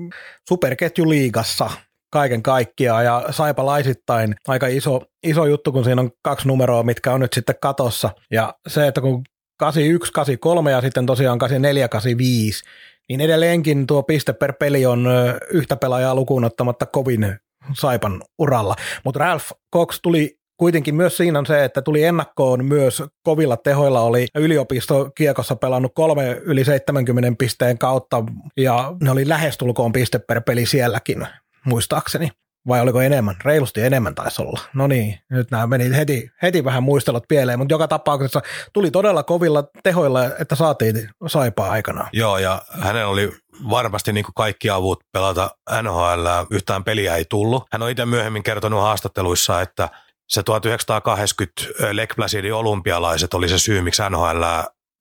superketju 0.49 1.09
liigassa 1.09 1.71
kaiken 2.11 2.43
kaikkiaan 2.43 3.05
ja 3.05 3.25
saipalaisittain 3.31 4.35
aika 4.49 4.67
iso, 4.67 5.01
iso 5.23 5.47
juttu, 5.47 5.73
kun 5.73 5.85
siinä 5.85 6.01
on 6.01 6.11
kaksi 6.23 6.49
numeroa, 6.49 6.83
mitkä 6.83 7.13
on 7.13 7.21
nyt 7.21 7.33
sitten 7.33 7.57
katossa. 7.61 8.11
Ja 8.31 8.55
se, 8.69 8.87
että 8.87 9.01
kun 9.01 9.23
81, 9.59 10.13
83 10.13 10.71
ja 10.71 10.81
sitten 10.81 11.07
tosiaan 11.07 11.39
84, 11.39 11.89
85, 11.89 12.65
niin 13.09 13.21
edelleenkin 13.21 13.87
tuo 13.87 14.03
piste 14.03 14.33
per 14.33 14.53
peli 14.53 14.87
on 14.87 15.09
yhtä 15.51 15.77
pelaajaa 15.77 16.15
lukuun 16.15 16.45
ottamatta 16.45 16.87
kovin 16.87 17.37
Saipan 17.75 18.23
uralla. 18.39 18.77
Mutta 19.05 19.21
Ralph 19.21 19.47
Cox 19.75 20.01
tuli 20.03 20.39
kuitenkin 20.57 20.95
myös 20.95 21.17
siinä 21.17 21.39
on 21.39 21.47
se, 21.47 21.65
että 21.65 21.83
tuli 21.83 22.05
ennakkoon 22.05 22.65
myös 22.65 23.03
kovilla 23.23 23.57
tehoilla, 23.57 24.01
oli 24.01 24.27
yliopisto 24.35 25.11
kiekossa 25.15 25.57
pelannut 25.57 25.93
kolme 25.95 26.41
yli 26.43 26.65
70 26.65 27.33
pisteen 27.39 27.79
kautta 27.79 28.25
ja 28.57 28.93
ne 29.03 29.11
oli 29.11 29.29
lähestulkoon 29.29 29.93
piste 29.93 30.19
per 30.19 30.41
peli 30.41 30.67
sielläkin, 30.67 31.27
muistaakseni. 31.65 32.31
Vai 32.69 32.81
oliko 32.81 33.01
enemmän? 33.01 33.37
Reilusti 33.45 33.81
enemmän 33.81 34.15
taisi 34.15 34.43
olla. 34.43 34.61
No 34.75 34.87
niin, 34.87 35.19
nyt 35.31 35.51
nämä 35.51 35.67
meni 35.67 35.97
heti, 35.97 36.31
heti 36.43 36.65
vähän 36.65 36.83
muistelot 36.83 37.25
pieleen, 37.29 37.59
mutta 37.59 37.75
joka 37.75 37.89
tapauksessa 37.89 38.43
tuli 38.73 38.91
todella 38.91 39.23
kovilla 39.23 39.65
tehoilla, 39.83 40.25
että 40.39 40.55
saatiin 40.55 41.11
saipaa 41.27 41.71
aikana. 41.71 42.09
Joo, 42.13 42.39
ja 42.39 42.63
hänellä 42.71 43.09
oli 43.09 43.33
varmasti 43.71 44.13
niin 44.13 44.25
kuin 44.25 44.35
kaikki 44.35 44.71
avut 44.71 45.01
pelata 45.13 45.51
NHL. 45.83 46.27
Yhtään 46.51 46.85
peliä 46.85 47.17
ei 47.17 47.25
tullut. 47.31 47.65
Hän 47.73 47.83
on 47.83 47.91
itse 47.91 48.07
myöhemmin 48.07 48.43
kertonut 48.43 48.81
haastatteluissa, 48.81 49.61
että 49.61 49.89
se 50.29 50.43
1980 50.43 51.63
Lake 51.93 52.15
Placidin 52.17 52.55
olympialaiset 52.55 53.35
oli 53.35 53.49
se 53.49 53.59
syy, 53.59 53.83
miksi 53.83 54.03
NHL 54.11 54.43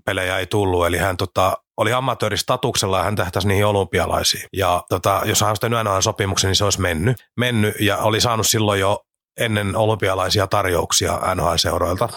pelejä 0.06 0.40
ei 0.40 0.46
tullut. 0.46 0.88
Eli 0.88 0.98
hän 0.98 1.18
tota, 1.18 1.58
oli 1.78 1.94
amatööristatuksella 1.94 2.98
ja 2.98 3.04
hän 3.04 3.16
tähtäisi 3.16 3.48
niihin 3.48 3.66
olympialaisiin. 3.66 4.48
Ja 4.54 4.84
tota, 4.90 5.22
jos 5.26 5.42
hän 5.42 5.50
olisi 5.50 5.62
tehnyt 5.62 5.80
NHL-sopimuksen, 5.80 6.48
niin 6.48 6.56
se 6.56 6.64
olisi 6.64 6.82
mennyt, 6.82 7.18
mennyt 7.38 7.76
ja 7.80 7.98
oli 7.98 8.22
saanut 8.22 8.48
silloin 8.48 8.80
jo 8.80 9.06
ennen 9.40 9.76
olympialaisia 9.76 10.48
tarjouksia 10.48 11.20
NHL-seuroilta. 11.36 12.10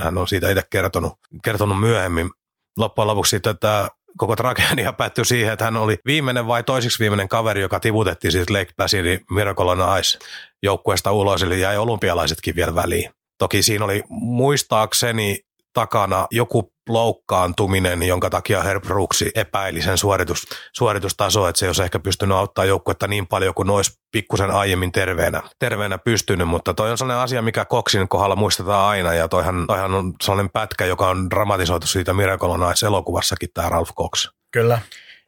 Hän 0.00 0.18
on 0.18 0.28
siitä 0.28 0.50
itse 0.50 0.62
kertonut, 0.70 1.12
kertonut 1.44 1.80
myöhemmin. 1.80 2.30
Loppujen 2.78 3.06
lopuksi 3.06 3.30
sitten 3.30 3.58
tämä 3.58 3.88
koko 4.18 4.36
tragedia 4.36 4.92
päättyi 4.92 5.24
siihen, 5.24 5.52
että 5.52 5.64
hän 5.64 5.76
oli 5.76 5.98
viimeinen 6.06 6.46
vai 6.46 6.62
toisiksi 6.62 6.98
viimeinen 6.98 7.28
kaveri, 7.28 7.60
joka 7.60 7.80
tivutettiin 7.80 8.32
siis 8.32 8.50
Lake 8.50 8.72
Placidin 8.76 9.20
Miracle 9.30 9.70
on 9.70 9.98
Ice 9.98 10.18
joukkueesta 10.62 11.12
ulos, 11.12 11.42
eli 11.42 11.60
jäi 11.60 11.76
olympialaisetkin 11.76 12.56
vielä 12.56 12.74
väliin. 12.74 13.10
Toki 13.38 13.62
siinä 13.62 13.84
oli 13.84 14.02
muistaakseni 14.08 15.38
takana 15.72 16.26
joku 16.30 16.72
loukkaantuminen, 16.92 18.02
jonka 18.02 18.30
takia 18.30 18.62
Herb 18.62 18.84
Brooksi 18.84 19.30
epäili 19.34 19.82
sen 19.82 19.98
suoritus, 19.98 20.46
suoritustasoa, 20.76 21.48
että 21.48 21.58
se 21.58 21.66
ei 21.66 21.68
olisi 21.68 21.82
ehkä 21.82 21.98
pystynyt 21.98 22.36
auttaa 22.36 22.64
joukkuetta 22.64 23.08
niin 23.08 23.26
paljon 23.26 23.54
kuin 23.54 23.70
olisi 23.70 23.92
pikkusen 24.12 24.50
aiemmin 24.50 24.92
terveenä, 24.92 25.42
terveenä 25.58 25.98
pystynyt, 25.98 26.48
mutta 26.48 26.74
toi 26.74 26.90
on 26.90 26.98
sellainen 26.98 27.22
asia, 27.22 27.42
mikä 27.42 27.64
Koksin 27.64 28.08
kohdalla 28.08 28.36
muistetaan 28.36 28.88
aina, 28.88 29.14
ja 29.14 29.28
toihan, 29.28 29.66
toihan 29.66 29.94
on 29.94 30.12
sellainen 30.22 30.50
pätkä, 30.50 30.86
joka 30.86 31.08
on 31.08 31.30
dramatisoitu 31.30 31.86
siitä 31.86 32.14
Miracle 32.14 32.48
on 32.48 32.60
elokuvassakin 32.86 33.48
tämä 33.54 33.68
Ralph 33.68 33.92
Cox. 33.94 34.28
Kyllä. 34.50 34.78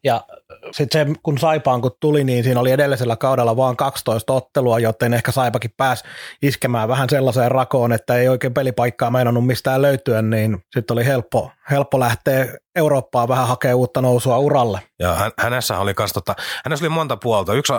Ja 0.04 0.24
sitten 0.70 1.08
se, 1.08 1.20
kun 1.22 1.38
Saipaan 1.38 1.80
kun 1.80 1.90
tuli, 2.00 2.24
niin 2.24 2.44
siinä 2.44 2.60
oli 2.60 2.70
edellisellä 2.70 3.16
kaudella 3.16 3.56
vaan 3.56 3.76
12 3.76 4.32
ottelua, 4.32 4.78
joten 4.78 5.14
ehkä 5.14 5.32
Saipakin 5.32 5.70
pääsi 5.76 6.04
iskemään 6.42 6.88
vähän 6.88 7.08
sellaiseen 7.10 7.50
rakoon, 7.50 7.92
että 7.92 8.16
ei 8.16 8.28
oikein 8.28 8.54
pelipaikkaa 8.54 9.10
meinannut 9.10 9.46
mistään 9.46 9.82
löytyä, 9.82 10.22
niin 10.22 10.64
sitten 10.74 10.94
oli 10.94 11.04
helppo, 11.04 11.50
helppo 11.70 12.00
lähteä 12.00 12.46
Eurooppaan 12.76 13.28
vähän 13.28 13.48
hakemaan 13.48 13.76
uutta 13.76 14.00
nousua 14.00 14.38
uralle. 14.38 14.80
Ja 14.98 15.14
hän, 15.14 15.32
hänessä 15.38 15.78
oli 15.78 15.94
kans, 15.94 16.12
tota, 16.12 16.34
hänessä 16.64 16.84
oli 16.84 16.88
monta 16.88 17.16
puolta. 17.16 17.54
Yksi 17.54 17.72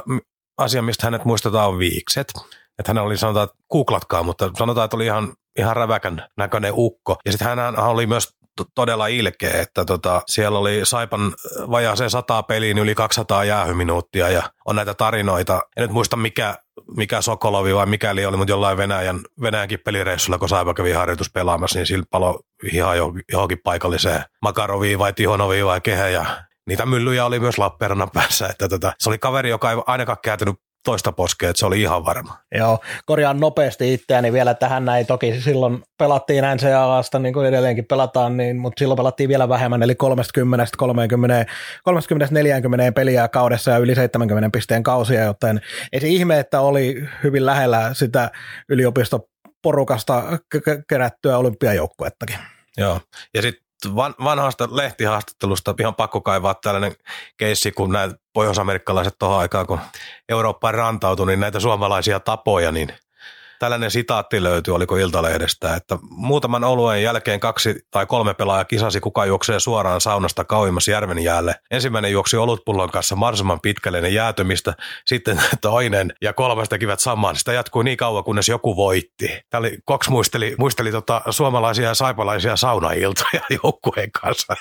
asia, 0.57 0.81
mistä 0.81 1.07
hänet 1.07 1.25
muistetaan 1.25 1.69
on 1.69 1.79
viikset. 1.79 2.33
Että 2.79 2.89
hän 2.89 2.97
oli 2.97 3.17
sanotaan, 3.17 3.43
että 3.43 3.57
googlatkaa, 3.71 4.23
mutta 4.23 4.51
sanotaan, 4.57 4.85
että 4.85 4.97
oli 4.97 5.05
ihan, 5.05 5.33
ihan 5.59 5.75
räväkän 5.75 6.27
näköinen 6.37 6.73
ukko. 6.75 7.17
Ja 7.25 7.31
sitten 7.31 7.47
hän 7.47 7.79
oli 7.79 8.07
myös 8.07 8.29
todella 8.75 9.07
ilkeä, 9.07 9.61
että 9.61 9.85
tota, 9.85 10.21
siellä 10.27 10.59
oli 10.59 10.79
Saipan 10.83 11.33
vajaaseen 11.71 12.09
sataa 12.09 12.43
peliin 12.43 12.77
yli 12.77 12.95
200 12.95 13.43
jäähyminuuttia 13.43 14.29
ja 14.29 14.43
on 14.65 14.75
näitä 14.75 14.93
tarinoita. 14.93 15.61
En 15.77 15.81
nyt 15.81 15.91
muista 15.91 16.15
mikä, 16.15 16.55
mikä 16.97 17.21
Sokolovi 17.21 17.75
vai 17.75 17.85
mikäli 17.85 18.25
oli, 18.25 18.37
mutta 18.37 18.51
jollain 18.51 18.77
Venäjän, 18.77 19.19
Venäjänkin 19.41 19.79
pelireissulla, 19.85 20.37
kun 20.37 20.49
Saipa 20.49 20.73
kävi 20.73 20.91
harjoitus 20.91 21.31
pelaamassa, 21.31 21.79
niin 21.79 21.87
sillä 21.87 22.05
palo 22.09 22.39
ihan 22.71 22.97
johonkin 23.31 23.59
paikalliseen 23.63 24.23
Makaroviin 24.41 24.99
vai 24.99 25.13
Tihonoviin 25.13 25.65
vai 25.65 25.81
kehe 25.81 26.09
ja 26.09 26.25
niitä 26.67 26.85
myllyjä 26.85 27.25
oli 27.25 27.39
myös 27.39 27.57
Lappeenrannan 27.57 28.11
päässä. 28.13 28.47
Että 28.47 28.69
tota, 28.69 28.93
se 28.99 29.09
oli 29.09 29.17
kaveri, 29.17 29.49
joka 29.49 29.71
ei 29.71 29.77
ainakaan 29.85 30.17
kääntynyt 30.23 30.55
toista 30.83 31.11
poskea, 31.11 31.49
että 31.49 31.59
se 31.59 31.65
oli 31.65 31.81
ihan 31.81 32.05
varma. 32.05 32.37
Joo, 32.55 32.79
korjaan 33.05 33.39
nopeasti 33.39 33.93
itseäni 33.93 34.33
vielä 34.33 34.53
tähän 34.53 34.85
näin. 34.85 35.05
Toki 35.05 35.41
silloin 35.41 35.83
pelattiin 35.97 36.43
NCAAsta, 36.55 37.19
niin 37.19 37.33
kuin 37.33 37.47
edelleenkin 37.47 37.85
pelataan, 37.85 38.37
niin, 38.37 38.57
mutta 38.57 38.79
silloin 38.79 38.97
pelattiin 38.97 39.29
vielä 39.29 39.49
vähemmän, 39.49 39.83
eli 39.83 39.95
30 39.95 40.67
30 40.77 41.45
30-40 41.89 42.93
peliä 42.95 43.27
kaudessa 43.27 43.71
ja 43.71 43.77
yli 43.77 43.95
70 43.95 44.49
pisteen 44.53 44.83
kausia, 44.83 45.23
joten 45.23 45.61
ei 45.93 45.99
se 45.99 46.07
ihme, 46.07 46.39
että 46.39 46.61
oli 46.61 47.03
hyvin 47.23 47.45
lähellä 47.45 47.89
sitä 47.93 48.31
yliopistoporukasta 48.69 50.23
kerättyä 50.89 51.37
olympiajoukkuettakin. 51.37 52.37
Joo, 52.77 52.99
ja 53.33 53.41
sitten 53.41 53.62
van, 53.95 54.15
vanhasta 54.23 54.67
lehtihaastattelusta 54.71 55.75
ihan 55.79 55.95
pakko 55.95 56.21
kaivaa 56.21 56.53
tällainen 56.53 56.95
keissi, 57.37 57.71
kun 57.71 57.91
näitä 57.91 58.15
pohjoisamerikkalaiset 58.33 59.15
tuohon 59.19 59.39
aikaan, 59.39 59.67
kun 59.67 59.79
Eurooppaan 60.29 60.73
rantautui, 60.73 61.25
niin 61.25 61.39
näitä 61.39 61.59
suomalaisia 61.59 62.19
tapoja, 62.19 62.71
niin 62.71 62.93
tällainen 63.63 63.91
sitaatti 63.91 64.43
löytyy, 64.43 64.75
oliko 64.75 64.97
Iltalehdestä, 64.97 65.75
että 65.75 65.97
muutaman 66.09 66.63
oluen 66.63 67.03
jälkeen 67.03 67.39
kaksi 67.39 67.75
tai 67.91 68.05
kolme 68.05 68.33
pelaajaa 68.33 68.65
kisasi, 68.65 68.99
kuka 68.99 69.25
juoksee 69.25 69.59
suoraan 69.59 70.01
saunasta 70.01 70.45
kauimmas 70.45 70.87
järven 70.87 71.19
jäälle. 71.19 71.55
Ensimmäinen 71.71 72.11
juoksi 72.11 72.37
olutpullon 72.37 72.89
kanssa 72.89 73.15
mahdollisimman 73.15 73.59
pitkälle 73.61 74.01
ne 74.01 74.09
jäätymistä, 74.09 74.73
sitten 75.05 75.41
toinen 75.61 76.13
ja 76.21 76.33
kolmas 76.33 76.69
tekivät 76.69 76.99
saman. 76.99 77.35
Sitä 77.35 77.53
jatkuu 77.53 77.81
niin 77.81 77.97
kauan, 77.97 78.23
kunnes 78.23 78.49
joku 78.49 78.75
voitti. 78.75 79.41
Tämä 79.49 79.59
oli, 79.59 79.77
Cox 79.89 80.09
muisteli, 80.09 80.55
muisteli 80.57 80.91
tota, 80.91 81.21
suomalaisia 81.29 81.87
ja 81.87 81.93
saipalaisia 81.93 82.55
saunailtoja 82.55 83.41
joukkueen 83.63 84.11
kanssa. 84.21 84.55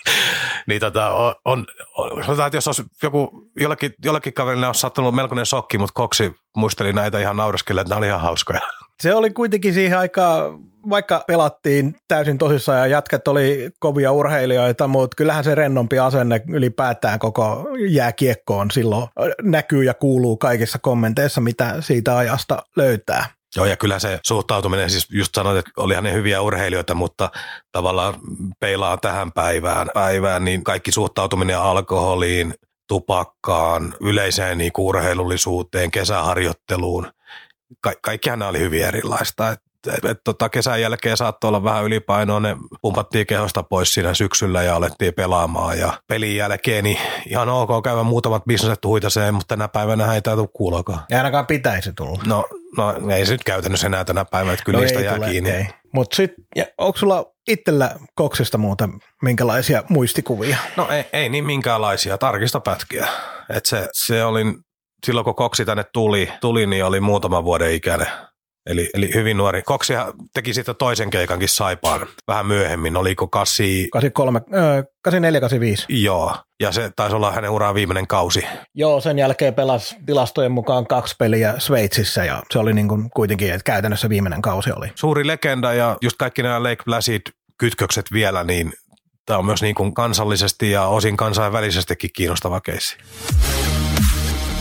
niin 0.67 0.81
tota, 0.81 1.11
on, 1.45 1.67
on, 1.97 2.25
sanotaan, 2.25 2.47
että 2.47 2.57
jos 2.57 2.67
olisi 2.69 2.83
joku, 3.03 3.51
jollekin, 3.61 3.95
jollekin 4.05 4.35
kaverille 4.35 4.67
olisi 4.67 4.81
sattunut 4.81 5.15
melkoinen 5.15 5.47
sokki, 5.47 5.79
mutta 5.79 6.01
Coxi 6.01 6.33
muisteli 6.57 6.93
näitä 6.93 7.19
ihan 7.19 7.37
naureskelle, 7.37 7.81
että 7.81 7.89
nämä 7.89 7.99
oli 7.99 8.07
ihan 8.07 8.21
hauskoja. 8.21 8.61
Se 9.03 9.15
oli 9.15 9.31
kuitenkin 9.31 9.75
siihen 9.75 9.99
aikaan, 9.99 10.59
vaikka 10.91 11.25
pelattiin 11.27 11.97
täysin 12.09 12.39
tosissaan 12.39 12.79
ja 12.79 12.87
jatket 12.87 13.29
oli 13.29 13.71
kovia 13.79 14.13
urheilijoita, 14.13 14.89
mutta 14.89 15.15
kyllähän 15.17 15.45
se 15.45 15.55
rennompi 15.55 15.99
asenne 15.99 16.43
ylipäätään 16.49 17.19
koko 17.19 17.69
jääkiekkoon 17.89 18.71
silloin 18.71 19.09
näkyy 19.43 19.85
ja 19.85 19.95
kuuluu 19.95 20.37
kaikissa 20.37 20.79
kommenteissa, 20.79 21.41
mitä 21.41 21.77
siitä 21.81 22.17
ajasta 22.17 22.63
löytää. 22.77 23.27
Joo, 23.57 23.67
ja 23.67 23.77
kyllä 23.77 23.99
se 23.99 24.21
suhtautuminen, 24.27 24.91
siis 24.91 25.07
just 25.11 25.35
sanoit, 25.35 25.59
että 25.59 25.71
olihan 25.77 26.05
ne 26.05 26.13
hyviä 26.13 26.41
urheilijoita, 26.41 26.95
mutta 26.95 27.31
tavallaan 27.73 28.15
peilaa 28.61 28.97
tähän 28.97 29.33
päivään, 29.33 29.91
päivään 29.95 30.45
niin 30.45 30.65
kaikki 30.65 30.93
suhtautuminen 30.93 31.59
alkoholiin, 31.59 32.55
tupakkaan, 32.93 33.95
yleiseen 34.01 34.59
niin 34.59 34.73
urheilullisuuteen, 34.79 35.91
kesäharjoitteluun– 35.91 37.07
ka- 37.81 37.95
kaikkihan 38.03 38.39
nämä 38.39 38.49
oli 38.49 38.59
hyvin 38.59 38.85
erilaista. 38.85 39.51
Et, 39.51 39.61
et, 39.97 40.05
et, 40.05 40.21
tota, 40.25 40.49
kesän 40.49 40.81
jälkeen 40.81 41.17
saattoi 41.17 41.49
olla 41.49 41.65
vähän 41.65 41.85
ylipainoa, 41.85 42.41
ne 42.41 42.57
pumpattiin 42.83 43.27
kehosta 43.27 43.63
pois 43.63 43.95
siinä 43.95 44.15
syksyllä 44.15 44.63
ja 44.63 44.77
alettiin 44.77 45.15
pelaamaan. 45.15 45.79
Ja 45.79 45.93
pelin 46.07 46.37
jälkeen 46.37 46.85
niin 46.85 46.99
ihan 47.27 47.49
ok 47.49 47.85
käydä 47.85 48.03
muutamat 48.03 48.45
bisneset 48.45 48.85
huitaseen, 48.85 49.35
mutta 49.35 49.57
tänä 49.57 49.69
päivänä 49.69 50.15
ei 50.15 50.23
tule 50.23 50.49
kuulokaan. 50.53 51.01
Ei 51.11 51.17
ainakaan 51.17 51.47
pitäisi 51.47 51.93
tulla. 51.93 52.23
No, 52.27 52.45
no 52.77 53.15
ei 53.15 53.27
se 53.27 53.33
nyt 53.33 53.45
käytännössä 53.45 53.87
enää 53.87 54.05
tänä 54.05 54.25
päivänä, 54.25 54.53
että 54.53 54.65
kyllä 54.65 54.77
no 54.77 54.83
niistä 54.83 55.01
jää 55.01 55.17
tule, 55.17 55.27
kiinni. 55.31 55.69
Mutta 55.93 56.17
sitten, 56.17 56.45
onko 56.79 56.99
sulla 56.99 57.32
itsellä 57.49 57.97
koksista 58.15 58.59
muuten 58.59 58.91
minkälaisia 59.23 59.83
muistikuvia? 59.89 60.57
No 60.77 60.89
ei, 60.89 61.05
ei 61.13 61.29
niin 61.29 61.47
minkäänlaisia, 61.47 62.19
tarkista 62.19 62.61
pätkiä. 62.61 63.07
Et 63.49 63.67
se, 63.67 63.89
se 63.93 64.25
oli, 64.25 64.45
silloin 65.07 65.25
kun 65.25 65.35
koksi 65.35 65.65
tänne 65.65 65.85
tuli, 65.93 66.33
tuli, 66.41 66.67
niin 66.67 66.85
oli 66.85 67.01
muutama 67.01 67.45
vuoden 67.45 67.73
ikäinen. 67.73 68.09
Eli, 68.67 68.91
eli 68.95 69.11
hyvin 69.15 69.37
nuori. 69.37 69.63
Koksi 69.63 69.93
teki 70.35 70.55
sitten 70.55 70.77
toisen 70.77 71.11
keikankin 71.11 71.49
Saipaan 71.49 72.07
vähän 72.29 72.47
myöhemmin. 72.47 72.97
Oliko 72.97 73.29
8... 73.29 73.67
83, 73.93 74.39
äh, 74.39 74.85
84, 75.03 75.41
85. 75.41 75.87
Joo, 75.89 76.37
ja 76.61 76.73
se 76.73 76.91
taisi 76.97 77.17
olla 77.17 77.33
hänen 77.33 77.51
uraan 77.51 77.75
viimeinen 77.75 78.07
kausi. 78.07 78.45
Joo, 78.75 79.01
sen 79.01 79.19
jälkeen 79.19 79.55
pelasi 79.55 79.97
tilastojen 80.07 80.53
mukaan 80.53 80.87
kaksi 80.87 81.15
peliä 81.19 81.55
Sveitsissä 81.59 82.25
ja 82.25 82.43
se 82.51 82.59
oli 82.59 82.75
niin 82.75 82.89
kuin 82.89 83.11
kuitenkin, 83.11 83.53
että 83.53 83.65
käytännössä 83.65 84.09
viimeinen 84.09 84.43
kausi 84.43 84.71
oli. 84.77 84.89
Suuri 84.95 85.27
legenda 85.27 85.73
ja 85.73 85.97
just 86.03 86.17
kaikki 86.19 86.43
nämä 86.43 86.63
Lake 86.63 86.83
Placid 86.85 87.23
kytkökset 87.59 88.13
vielä, 88.13 88.45
niin 88.45 88.73
tämä 89.27 89.39
on 89.39 89.47
myös 89.47 89.63
niin 89.63 89.75
kuin 89.75 89.95
kansallisesti 89.95 90.71
ja 90.71 90.87
osin 90.87 91.17
kansainvälisestikin 91.17 92.11
kiinnostava 92.13 92.61
keissi. 92.61 92.97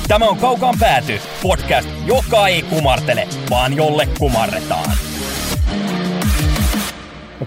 Tämä 0.08 0.26
on 0.26 0.38
Kaukaan 0.38 0.76
pääty, 0.80 1.20
podcast, 1.42 1.90
joka 2.06 2.48
ei 2.48 2.62
kumartele, 2.62 3.28
vaan 3.50 3.76
jolle 3.76 4.08
kumarretaan. 4.20 4.92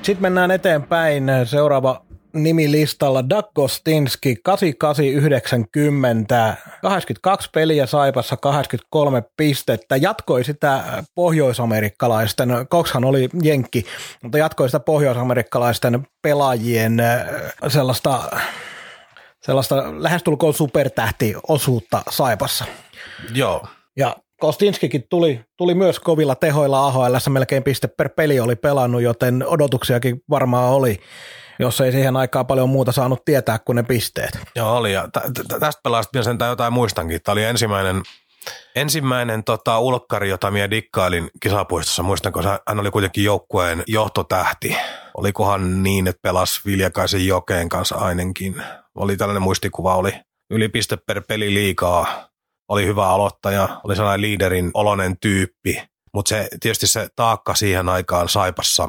Sitten 0.02 0.23
mennään 0.23 0.50
eteenpäin. 0.50 1.25
Seuraava 1.44 2.04
nimi 2.34 2.70
listalla 2.70 3.30
Doug 3.30 3.46
Gostinski 3.54 4.37
8890, 4.42 6.56
82 6.82 7.50
peliä 7.54 7.87
Saipassa, 7.87 8.37
83 8.37 9.23
pistettä. 9.37 9.96
Jatkoi 9.96 10.44
sitä 10.44 10.84
pohjoisamerikkalaisten, 11.14 12.49
Kokshan 12.68 13.04
oli 13.04 13.28
jenkki, 13.42 13.87
mutta 14.23 14.38
jatkoi 14.38 14.68
sitä 14.68 14.80
pohjoisamerikkalaisten 14.80 16.06
pelaajien 16.23 17.00
äh, 17.00 17.26
sellaista 17.68 18.30
sellaista 19.46 19.76
lähestulkoon 20.02 20.54
supertähtiosuutta 20.54 22.02
Saipassa. 22.10 22.64
Joo. 23.34 23.66
Ja 23.96 24.16
Kostinskikin 24.40 25.04
tuli, 25.10 25.40
tuli 25.56 25.74
myös 25.74 26.00
kovilla 26.00 26.34
tehoilla 26.34 26.86
AHL, 26.86 27.16
melkein 27.28 27.62
piste 27.62 27.88
per 27.88 28.08
peli 28.08 28.40
oli 28.40 28.56
pelannut, 28.56 29.02
joten 29.02 29.44
odotuksiakin 29.46 30.22
varmaan 30.30 30.72
oli, 30.72 31.00
jos 31.58 31.80
ei 31.80 31.92
siihen 31.92 32.16
aikaan 32.16 32.46
paljon 32.46 32.68
muuta 32.68 32.92
saanut 32.92 33.24
tietää 33.24 33.58
kuin 33.58 33.76
ne 33.76 33.82
pisteet. 33.82 34.38
Joo, 34.56 34.76
oli. 34.76 34.92
Ja 34.92 35.08
tästä 35.60 35.80
pelaasta 35.82 36.22
sen 36.22 36.38
jotain 36.48 36.72
muistankin. 36.72 37.20
Tämä 37.22 37.32
oli 37.32 37.44
ensimmäinen, 37.44 38.02
ensimmäinen 38.76 39.44
tota, 39.44 39.78
ulkkari, 39.78 40.28
jota 40.28 40.50
minä 40.50 40.70
dikkailin 40.70 41.30
kisapuistossa. 41.40 42.02
Muistan, 42.02 42.32
koska 42.32 42.62
hän 42.68 42.80
oli 42.80 42.90
kuitenkin 42.90 43.24
joukkueen 43.24 43.82
johtotähti. 43.86 44.76
Olikohan 45.14 45.83
niin, 45.83 46.06
että 46.06 46.21
pelasi 46.23 46.61
Viljakaisen 46.66 47.26
Jokeen 47.26 47.68
kanssa 47.68 47.97
ainakin? 47.97 48.62
Oli 48.94 49.16
tällainen 49.16 49.42
muistikuva, 49.42 49.97
oli 49.97 50.12
yli 50.50 50.68
piste 50.68 50.97
per 50.97 51.23
peli 51.28 51.54
liikaa, 51.54 52.28
oli 52.68 52.87
hyvä 52.87 53.09
aloittaja, 53.09 53.80
oli 53.85 53.97
sellainen 53.97 54.21
liiderin 54.21 54.71
olonen 54.75 55.18
tyyppi, 55.18 55.83
mutta 56.14 56.28
se, 56.28 56.49
tietysti 56.61 56.87
se 56.87 57.09
taakka 57.16 57.54
siihen 57.54 57.88
aikaan 57.88 58.28
Saipassa, 58.28 58.88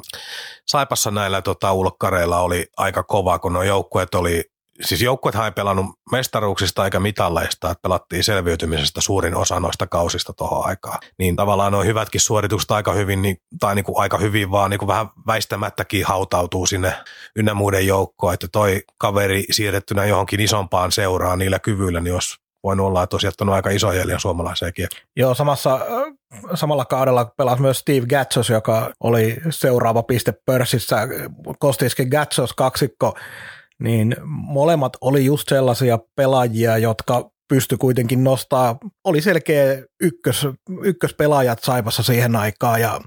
Saipassa 0.67 1.12
näillä 1.12 1.41
tota, 1.41 1.74
ulkkareilla 1.74 2.39
oli 2.39 2.67
aika 2.77 3.03
kova, 3.03 3.39
kun 3.39 3.53
nuo 3.53 3.63
joukkueet 3.63 4.15
oli 4.15 4.44
siis 4.82 5.01
joukkuethan 5.01 5.46
ei 5.46 5.51
pelannut 5.51 5.86
mestaruuksista 6.12 6.86
eikä 6.86 7.00
mitalleista, 7.00 7.72
että 7.72 7.82
pelattiin 7.82 8.24
selviytymisestä 8.24 9.01
suurin 9.01 9.36
osa 9.36 9.60
noista 9.60 9.88
kausista 9.88 10.34
tuohon 10.34 10.65
aikaan. 10.65 11.00
Niin 11.20 11.36
tavallaan 11.36 11.72
nuo 11.72 11.84
hyvätkin 11.84 12.22
suoritukset 12.22 12.72
aika 12.72 12.94
hyvin, 12.94 13.22
niin, 13.22 13.38
tai 13.60 13.75
niin 13.75 13.86
kuin 13.86 14.00
aika 14.00 14.18
hyvin 14.18 14.51
vaan 14.51 14.70
niin 14.70 14.79
kuin 14.79 14.88
vähän 14.88 15.09
väistämättäkin 15.27 16.05
hautautuu 16.05 16.66
sinne 16.66 16.94
ynnä 17.35 17.53
muiden 17.53 17.88
joukkoon, 17.88 18.33
että 18.33 18.48
toi 18.51 18.83
kaveri 18.98 19.44
siirrettynä 19.51 20.05
johonkin 20.05 20.40
isompaan 20.40 20.92
seuraan 20.92 21.40
niillä 21.40 21.59
kyvyillä, 21.59 22.01
niin 22.01 22.14
jos 22.14 22.35
voinut 22.64 22.88
olla, 22.88 23.03
että 23.03 23.16
olisi 23.16 23.27
jättänyt 23.27 23.53
aika 23.53 23.70
iso 23.70 23.94
jäljen 23.94 24.20
suomalaiseenkin. 24.20 24.88
Joo, 25.16 25.33
samassa, 25.33 25.79
samalla 26.53 26.85
kaudella 26.85 27.25
pelasi 27.25 27.61
myös 27.61 27.79
Steve 27.79 28.05
Gatsos, 28.05 28.50
joka 28.50 28.92
oli 29.00 29.38
seuraava 29.50 30.03
piste 30.03 30.33
pörssissä. 30.46 31.07
Kostiski 31.59 32.05
Gatsos 32.05 32.53
kaksikko 32.53 33.18
niin 33.79 34.16
molemmat 34.25 34.94
oli 35.01 35.25
just 35.25 35.50
sellaisia 35.50 36.00
pelaajia, 36.16 36.77
jotka 36.77 37.29
pysty 37.48 37.77
kuitenkin 37.77 38.24
nostaa, 38.24 38.77
oli 39.03 39.22
selkeä 39.22 39.83
ykkös, 40.01 40.48
ykköspelaajat 40.83 41.64
Saipassa 41.64 42.03
siihen 42.03 42.35
aikaan. 42.35 42.81
Ja 42.81 43.01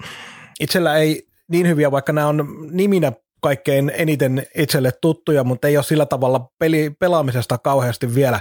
itsellä 0.61 0.96
ei 0.96 1.28
niin 1.48 1.68
hyviä, 1.68 1.90
vaikka 1.90 2.12
nämä 2.12 2.26
on 2.26 2.46
niminä 2.70 3.12
kaikkein 3.40 3.92
eniten 3.94 4.46
itselle 4.55 4.92
tuttuja, 5.01 5.44
mutta 5.44 5.68
ei 5.68 5.77
ole 5.77 5.85
sillä 5.85 6.07
tavalla 6.07 6.51
peli, 6.59 6.90
pelaamisesta 6.98 7.59
kauheasti 7.59 8.14
vielä. 8.14 8.40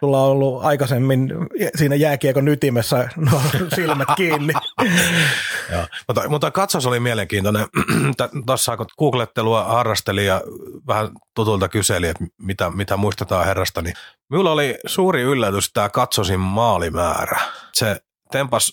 Sulla 0.00 0.24
on 0.24 0.30
ollut 0.30 0.64
aikaisemmin 0.64 1.34
siinä 1.74 1.94
jääkiekon 1.94 2.48
ytimessä 2.48 3.08
no, 3.16 3.42
silmät 3.76 4.08
kiinni. 4.16 4.52
Joo. 5.72 5.86
Mutta, 6.08 6.28
mutta 6.28 6.50
katsos 6.50 6.86
oli 6.86 7.00
mielenkiintoinen. 7.00 7.66
Tuossa 8.46 8.76
kun 8.76 8.86
googlettelua 8.98 9.64
harrasteli 9.64 10.26
ja 10.26 10.42
vähän 10.86 11.08
tutulta 11.34 11.68
kyseli, 11.68 12.08
että 12.08 12.24
mitä, 12.38 12.70
mitä 12.70 12.96
muistetaan 12.96 13.46
herrasta, 13.46 13.82
niin 13.82 13.94
minulla 14.30 14.52
oli 14.52 14.78
suuri 14.86 15.22
yllätys 15.22 15.72
tämä 15.72 15.88
katsosin 15.88 16.40
maalimäärä. 16.40 17.40
Se 17.72 17.96
tempas 18.32 18.72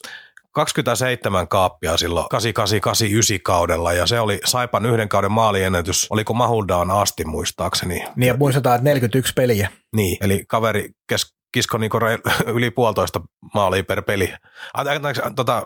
27 0.52 1.48
kaappia 1.48 1.98
silloin 1.98 2.30
8889 2.30 3.44
kaudella 3.44 3.94
ja 3.94 4.08
se 4.08 4.20
oli 4.20 4.40
Saipan 4.46 4.86
yhden 4.86 5.10
kauden 5.10 5.32
maaliennätys. 5.32 6.08
Oliko 6.10 6.34
Mahuldaan 6.34 6.92
asti 6.92 7.26
muistaakseni? 7.26 8.04
Niin 8.16 8.28
ja 8.28 8.38
muistetaan, 8.38 8.76
että 8.76 8.90
41 8.90 9.34
peliä. 9.34 9.70
Niin, 9.96 10.18
eli 10.22 10.44
kaveri 10.48 10.90
kes, 11.08 11.36
kisko 11.52 11.78
niinku 11.78 11.98
yli 12.56 12.72
puolitoista 12.72 13.22
maalia 13.54 13.84
per 13.84 14.02
peli. 14.02 14.34
Anteeksi, 14.74 15.22
tota, 15.36 15.64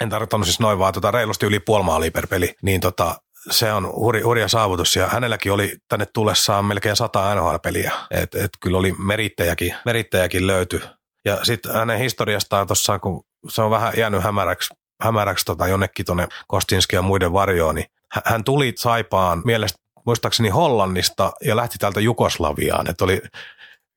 en 0.00 0.08
tarkoittanut 0.08 0.46
siis 0.46 0.60
noin 0.60 0.78
vaan 0.78 0.92
tota, 0.92 1.10
reilusti 1.10 1.46
yli 1.46 1.60
puoli 1.60 1.84
maalia 1.84 2.10
per 2.10 2.26
peli. 2.26 2.54
Niin 2.62 2.80
tota, 2.80 3.16
se 3.50 3.72
on 3.72 3.92
huri, 3.92 4.20
hurja 4.20 4.48
saavutus 4.48 4.96
ja 4.96 5.06
hänelläkin 5.06 5.52
oli 5.52 5.76
tänne 5.88 6.06
tullessaan 6.14 6.64
melkein 6.64 6.96
sata 6.96 7.34
NHL-peliä. 7.34 7.92
Et, 8.10 8.34
et 8.34 8.50
kyllä 8.60 8.78
oli 8.78 8.94
merittäjäkin, 8.98 9.74
merittäjäkin 9.84 10.46
löyty. 10.46 10.82
Ja 11.24 11.44
sitten 11.44 11.74
hänen 11.74 11.98
historiastaan 11.98 12.66
tuossa, 12.66 12.98
kun 12.98 13.24
se 13.48 13.62
on 13.62 13.70
vähän 13.70 13.92
jäänyt 13.96 14.22
hämäräksi, 14.22 14.74
hämäräksi 15.02 15.44
tota 15.44 15.68
jonnekin 15.68 16.06
tuonne 16.06 16.28
Kostinski 16.48 16.96
ja 16.96 17.02
muiden 17.02 17.32
varjoon, 17.32 17.74
niin 17.74 17.86
hän 18.24 18.44
tuli 18.44 18.72
Saipaan 18.76 19.42
mielestä 19.44 19.78
muistaakseni 20.06 20.48
Hollannista 20.48 21.32
ja 21.44 21.56
lähti 21.56 21.78
täältä 21.78 22.00
Jugoslaviaan. 22.00 22.90
Että 22.90 23.04
oli 23.04 23.22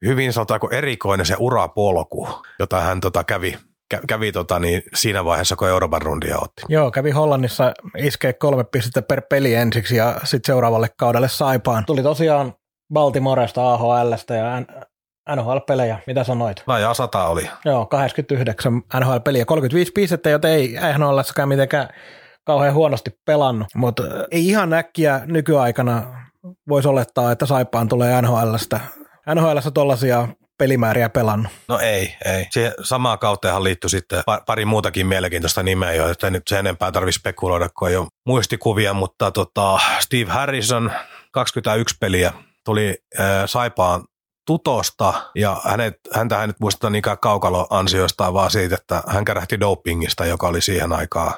hyvin 0.05 0.33
sanotaanko 0.33 0.69
erikoinen 0.69 1.25
se 1.25 1.35
urapolku, 1.39 2.29
jota 2.59 2.81
hän 2.81 3.01
tota 3.01 3.23
kävi, 3.23 3.57
kävi 4.07 4.31
tota, 4.31 4.59
niin 4.59 4.83
siinä 4.95 5.25
vaiheessa, 5.25 5.55
kun 5.55 5.67
Euroopan 5.67 6.01
rundia 6.01 6.37
otti. 6.41 6.61
Joo, 6.69 6.91
kävi 6.91 7.11
Hollannissa 7.11 7.73
iskee 7.97 8.33
kolme 8.33 8.63
pistettä 8.63 9.01
per 9.01 9.21
peli 9.29 9.53
ensiksi 9.53 9.95
ja 9.95 10.15
sitten 10.23 10.53
seuraavalle 10.53 10.87
kaudelle 10.97 11.29
Saipaan. 11.29 11.85
Tuli 11.85 12.03
tosiaan 12.03 12.53
Baltimoresta, 12.93 13.73
AHLstä 13.73 14.35
ja 14.35 14.45
NHL-pelejä, 15.35 15.99
mitä 16.07 16.23
sanoit? 16.23 16.63
Vajaa 16.67 16.93
sata 16.93 17.27
oli. 17.27 17.49
Joo, 17.65 17.85
89 17.85 18.81
NHL-peliä, 18.99 19.45
35 19.45 19.91
pistettä, 19.91 20.29
joten 20.29 20.51
ei 20.51 20.75
NHLssäkään 20.97 21.49
mitenkään 21.49 21.89
kauhean 22.43 22.73
huonosti 22.73 23.11
pelannut, 23.25 23.67
mutta 23.75 24.03
ei 24.31 24.47
ihan 24.47 24.73
äkkiä 24.73 25.21
nykyaikana 25.25 26.03
voisi 26.69 26.87
olettaa, 26.87 27.31
että 27.31 27.45
Saipaan 27.45 27.87
tulee 27.87 28.21
NHLstä. 28.21 28.79
NHLssä 29.35 29.71
tuollaisia 29.71 30.27
pelimääriä 30.57 31.09
pelannut. 31.09 31.51
No 31.67 31.79
ei, 31.79 32.15
ei. 32.25 32.47
Siihen 32.49 32.73
samaan 32.81 33.19
kauteenhan 33.19 33.63
liittyi 33.63 33.89
sitten 33.89 34.23
pari 34.45 34.65
muutakin 34.65 35.07
mielenkiintoista 35.07 35.63
nimeä, 35.63 35.93
joita 35.93 36.29
nyt 36.29 36.47
sen 36.47 36.59
enempää 36.59 36.91
tarvitse 36.91 37.19
spekuloida, 37.19 37.69
kun 37.77 37.89
ei 37.89 37.95
ole 37.95 38.07
muistikuvia, 38.25 38.93
mutta 38.93 39.31
tota, 39.31 39.79
Steve 39.99 40.31
Harrison, 40.31 40.91
21 41.31 41.95
peliä, 41.99 42.33
tuli 42.65 42.97
äh, 43.19 43.25
Saipaan 43.45 44.03
tutosta 44.47 45.31
ja 45.35 45.61
hänet, 45.63 45.93
häntä 46.13 46.37
hän 46.37 46.49
nyt 46.49 46.59
muisteta 46.59 46.89
niinkään 46.89 47.17
kaukalo-ansioistaan, 47.17 48.33
vaan 48.33 48.51
siitä, 48.51 48.75
että 48.75 49.03
hän 49.07 49.25
kärähti 49.25 49.59
dopingista, 49.59 50.25
joka 50.25 50.47
oli 50.47 50.61
siihen 50.61 50.93
aikaan 50.93 51.33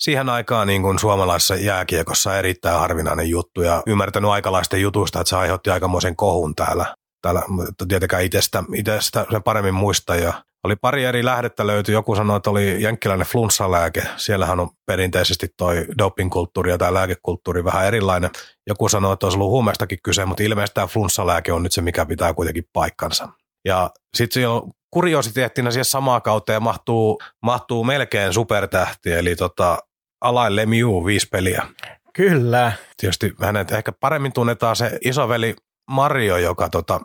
siihen 0.00 0.28
aikaan 0.28 0.66
niin 0.66 0.82
kuin 0.82 0.98
suomalaisessa 0.98 1.56
jääkiekossa 1.56 2.38
erittäin 2.38 2.78
harvinainen 2.78 3.30
juttu 3.30 3.62
ja 3.62 3.82
ymmärtänyt 3.86 4.30
aikalaisten 4.30 4.80
jutusta, 4.80 5.20
että 5.20 5.28
se 5.28 5.36
aiheutti 5.36 5.70
aikamoisen 5.70 6.16
kohun 6.16 6.54
täällä. 6.54 6.94
täällä 7.22 7.42
mutta 7.48 7.86
tietenkään 7.86 8.24
itsestä, 8.24 8.64
itsestä 8.74 9.26
sen 9.30 9.42
paremmin 9.42 9.74
muista 9.74 10.16
ja 10.16 10.32
oli 10.64 10.76
pari 10.76 11.04
eri 11.04 11.24
lähdettä 11.24 11.66
löytyi. 11.66 11.92
Joku 11.92 12.14
sanoi, 12.14 12.36
että 12.36 12.50
oli 12.50 12.82
jenkkiläinen 12.82 13.26
flunssalääke. 13.26 14.02
Siellähän 14.16 14.60
on 14.60 14.70
perinteisesti 14.86 15.48
toi 15.56 15.86
dopingkulttuuri 15.98 16.70
ja 16.70 16.78
tämä 16.78 16.94
lääkekulttuuri 16.94 17.64
vähän 17.64 17.86
erilainen. 17.86 18.30
Joku 18.66 18.88
sanoi, 18.88 19.12
että 19.12 19.26
olisi 19.26 19.38
ollut 19.38 19.50
huumeestakin 19.50 19.98
kyse, 20.02 20.24
mutta 20.24 20.42
ilmeisesti 20.42 20.74
tämä 20.74 20.86
flunssalääke 20.86 21.52
on 21.52 21.62
nyt 21.62 21.72
se, 21.72 21.82
mikä 21.82 22.06
pitää 22.06 22.34
kuitenkin 22.34 22.64
paikkansa. 22.72 23.28
Ja 23.64 23.90
sitten 24.16 24.48
on 24.48 24.70
kuriositeettina 24.90 25.70
siihen 25.70 25.84
samaa 25.84 26.20
kautta 26.20 26.52
ja 26.52 26.60
mahtuu, 26.60 27.20
mahtuu 27.42 27.84
melkein 27.84 28.32
supertähti, 28.32 29.12
eli 29.12 29.36
tota, 29.36 29.78
Alain 30.20 30.56
Lemieux 30.56 31.04
viisi 31.06 31.28
peliä. 31.28 31.66
Kyllä. 32.14 32.72
Tietysti 32.96 33.32
hänet 33.40 33.72
ehkä 33.72 33.92
paremmin 33.92 34.32
tunnetaan 34.32 34.76
se 34.76 34.98
isoveli 35.04 35.56
Mario, 35.90 36.36
joka 36.36 36.68
tota, 36.68 37.00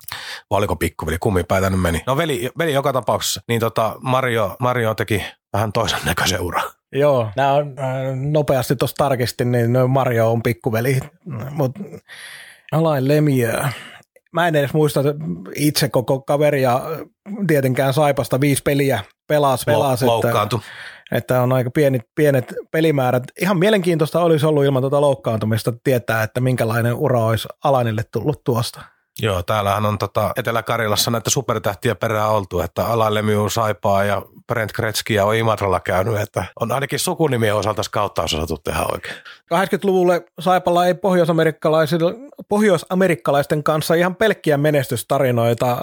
vai 0.50 0.58
oliko 0.58 0.76
pikkuveli, 0.76 1.18
kummipäitä 1.18 1.70
nyt 1.70 1.82
meni. 1.82 2.04
No 2.08 2.18
veli, 2.18 2.50
veli 2.58 2.74
joka 2.74 2.94
tapauksessa, 2.94 3.42
niin 3.48 3.60
tota 3.60 3.96
Mario, 4.02 4.56
Mario 4.60 4.96
teki 4.96 5.24
vähän 5.54 5.72
toisen 5.72 6.00
näköisen 6.06 6.42
ura. 6.42 6.62
Joo, 6.92 7.30
nämä 7.36 7.54
on 7.54 7.76
äh, 7.80 7.96
nopeasti 8.32 8.76
tuossa 8.76 8.96
tarkistin, 8.98 9.52
niin 9.52 9.90
Mario 9.90 10.32
on 10.32 10.44
pikkuveli, 10.44 11.00
mutta 11.52 11.80
Alain 12.72 13.08
Lemieux. 13.08 13.66
Mä 14.34 14.48
en 14.48 14.56
edes 14.56 14.74
muista 14.74 15.00
itse 15.56 15.90
koko 15.90 16.22
kaveria 16.22 16.82
tietenkään 17.48 17.94
Saipasta 17.94 18.42
viisi 18.42 18.64
peliä 18.64 19.04
pelas, 19.28 19.66
pelas 19.66 20.02
Loukkaantui. 20.02 20.60
Että, 20.60 20.72
että, 21.12 21.42
on 21.42 21.54
aika 21.54 21.72
pienet, 21.72 22.02
pienet 22.16 22.54
pelimäärät. 22.72 23.24
Ihan 23.42 23.58
mielenkiintoista 23.58 24.22
olisi 24.22 24.46
ollut 24.46 24.66
ilman 24.66 24.84
tuota 24.84 25.02
loukkaantumista 25.02 25.74
tietää, 25.84 26.24
että 26.24 26.42
minkälainen 26.42 26.94
ura 26.94 27.26
olisi 27.26 27.48
Alainille 27.64 28.02
tullut 28.12 28.44
tuosta. 28.44 28.82
Joo, 29.20 29.44
täällähän 29.44 29.86
on 29.86 29.98
tota 29.98 30.32
Etelä-Karjalassa 30.38 31.12
näitä 31.12 31.30
supertähtiä 31.30 31.96
perään 31.96 32.30
oltu, 32.30 32.60
että 32.60 32.86
Alain 32.86 33.14
Lemieux 33.14 33.54
Saipaa 33.54 34.04
ja 34.04 34.22
Brent 34.48 34.72
Gretzkia 34.72 35.26
on 35.26 35.36
Imatralla 35.36 35.80
käynyt, 35.80 36.22
että 36.22 36.46
on 36.60 36.72
ainakin 36.72 37.00
sukunimien 37.00 37.56
osalta 37.56 37.84
skauttaus 37.84 38.34
osattu 38.34 38.58
tehdä 38.58 38.86
oikein. 38.92 39.16
80-luvulle 39.54 40.26
Saipalla 40.40 40.86
ei 40.86 40.96
pohjois-amerikkalaisten 42.50 43.64
kanssa 43.64 43.94
ihan 43.94 44.16
pelkkiä 44.16 44.58
menestystarinoita 44.58 45.78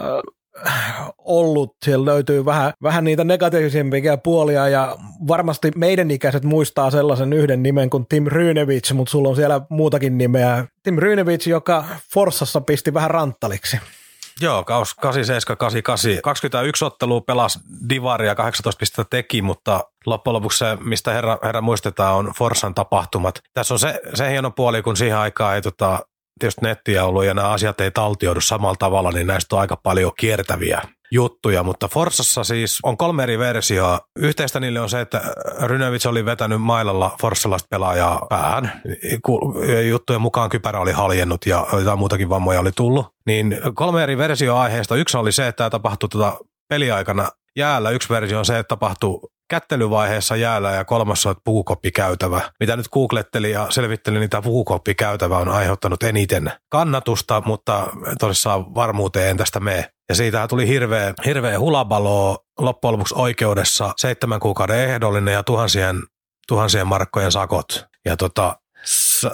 ollut. 1.19 1.77
Siellä 1.85 2.05
löytyy 2.05 2.45
vähän, 2.45 2.73
vähän 2.83 3.05
niitä 3.05 3.25
negatiivisempia 3.25 4.17
puolia 4.17 4.69
ja 4.69 4.97
varmasti 5.29 5.71
meidän 5.77 6.11
ikäiset 6.11 6.45
muistaa 6.45 6.91
sellaisen 6.91 7.33
yhden 7.33 7.63
nimen 7.63 7.91
kuin 7.91 8.07
Tim 8.09 8.27
Rynevich, 8.27 8.93
mutta 8.93 9.11
sulla 9.11 9.29
on 9.29 9.37
siellä 9.37 9.61
muutakin 9.71 10.19
nimeä. 10.19 10.65
Tim 10.83 10.99
Rynevich, 10.99 11.49
joka 11.49 11.85
Forssassa 12.15 12.61
pisti 12.61 12.95
vähän 12.95 13.11
ranttaliksi. 13.11 13.79
Joo, 14.41 14.65
kaus 14.65 14.95
87, 14.95 15.57
88. 15.57 16.23
21 16.23 16.85
ottelua 16.85 17.21
pelasi 17.21 17.59
Divaria, 17.89 18.35
18 18.35 18.79
pistettä 18.79 19.05
teki, 19.11 19.43
mutta 19.43 19.85
loppujen 20.07 20.35
lopuksi 20.35 20.59
se, 20.59 20.79
mistä 20.81 21.13
herra, 21.13 21.39
herra 21.43 21.61
muistetaan, 21.61 22.15
on 22.15 22.33
Forssan 22.39 22.75
tapahtumat. 22.75 23.35
Tässä 23.55 23.75
on 23.75 23.79
se, 23.79 24.01
se 24.15 24.31
hieno 24.31 24.51
puoli, 24.51 24.83
kun 24.83 24.97
siihen 24.97 25.19
aikaan 25.19 25.55
ei 25.55 25.63
tota, 25.63 25.99
tietysti 26.39 26.61
nettiä 26.63 27.05
ollut 27.05 27.25
ja 27.25 27.35
nämä 27.35 27.49
asiat 27.49 27.81
ei 27.81 27.91
taltioidu 27.91 28.41
samalla 28.41 28.77
tavalla, 28.79 29.11
niin 29.11 29.27
näistä 29.27 29.57
on 29.57 29.61
aika 29.61 29.77
paljon 29.77 30.13
kiertäviä 30.19 30.83
juttuja, 31.11 31.63
mutta 31.63 31.89
Forsassa 31.89 32.45
siis 32.45 32.79
on 32.83 32.97
kolme 32.97 33.23
eri 33.23 33.39
versioa. 33.39 34.01
Yhteistä 34.19 34.61
niille 34.61 34.81
on 34.81 34.91
se, 34.91 35.01
että 35.01 35.23
Rynevits 35.61 36.07
oli 36.07 36.25
vetänyt 36.25 36.63
mailalla 36.63 37.17
forssalaista 37.21 37.67
pelaajaa 37.71 38.27
päähän. 38.29 38.83
Juttujen 39.89 40.23
mukaan 40.23 40.51
kypärä 40.51 40.81
oli 40.81 40.93
haljennut 40.93 41.47
ja 41.47 41.67
jotain 41.79 41.99
muutakin 41.99 42.29
vammoja 42.29 42.61
oli 42.61 42.73
tullut. 42.73 43.07
Niin 43.27 43.61
kolme 43.75 44.03
eri 44.03 44.19
versioa 44.19 44.63
aiheesta. 44.63 44.97
Yksi 44.97 45.17
oli 45.17 45.33
se, 45.33 45.49
että 45.49 45.57
tämä 45.57 45.71
tapahtui 45.71 46.09
tuota 46.09 46.39
peliaikana 46.69 47.29
jäällä. 47.57 47.91
Yksi 47.91 48.09
versio 48.09 48.39
on 48.39 48.45
se, 48.45 48.59
että 48.59 48.69
tapahtui 48.69 49.21
kättelyvaiheessa 49.51 50.37
jäällä 50.37 50.71
ja 50.71 50.85
kolmas 50.85 51.27
on 51.27 51.35
puukoppikäytävä. 51.45 52.41
Mitä 52.61 52.77
nyt 52.77 52.89
googletteli 52.89 53.51
ja 53.51 53.67
selvitteli, 53.71 54.19
niin 54.19 54.31
tämä 54.31 54.43
puukoppikäytävä 54.43 55.39
on 55.39 55.49
aiheuttanut 55.49 56.03
eniten 56.03 56.53
kannatusta, 56.71 57.43
mutta 57.47 57.89
tosissaan 58.21 58.75
varmuuteen 58.75 59.31
en 59.31 59.37
tästä 59.37 59.61
mene. 59.61 59.89
Ja 60.09 60.15
siitä 60.15 60.49
tuli 60.49 60.69
hirveä, 60.69 61.15
hirveä 61.25 61.59
hulabalo 61.59 62.39
loppujen 62.59 62.93
lopuksi 62.93 63.15
oikeudessa, 63.19 63.93
seitsemän 63.97 64.41
kuukauden 64.41 64.79
ehdollinen 64.79 65.35
ja 65.35 65.43
tuhansien, 65.43 66.03
tuhansien 66.49 66.87
markkojen 66.87 67.33
sakot. 67.33 67.87
Ja 68.05 68.17
tota, 68.17 68.57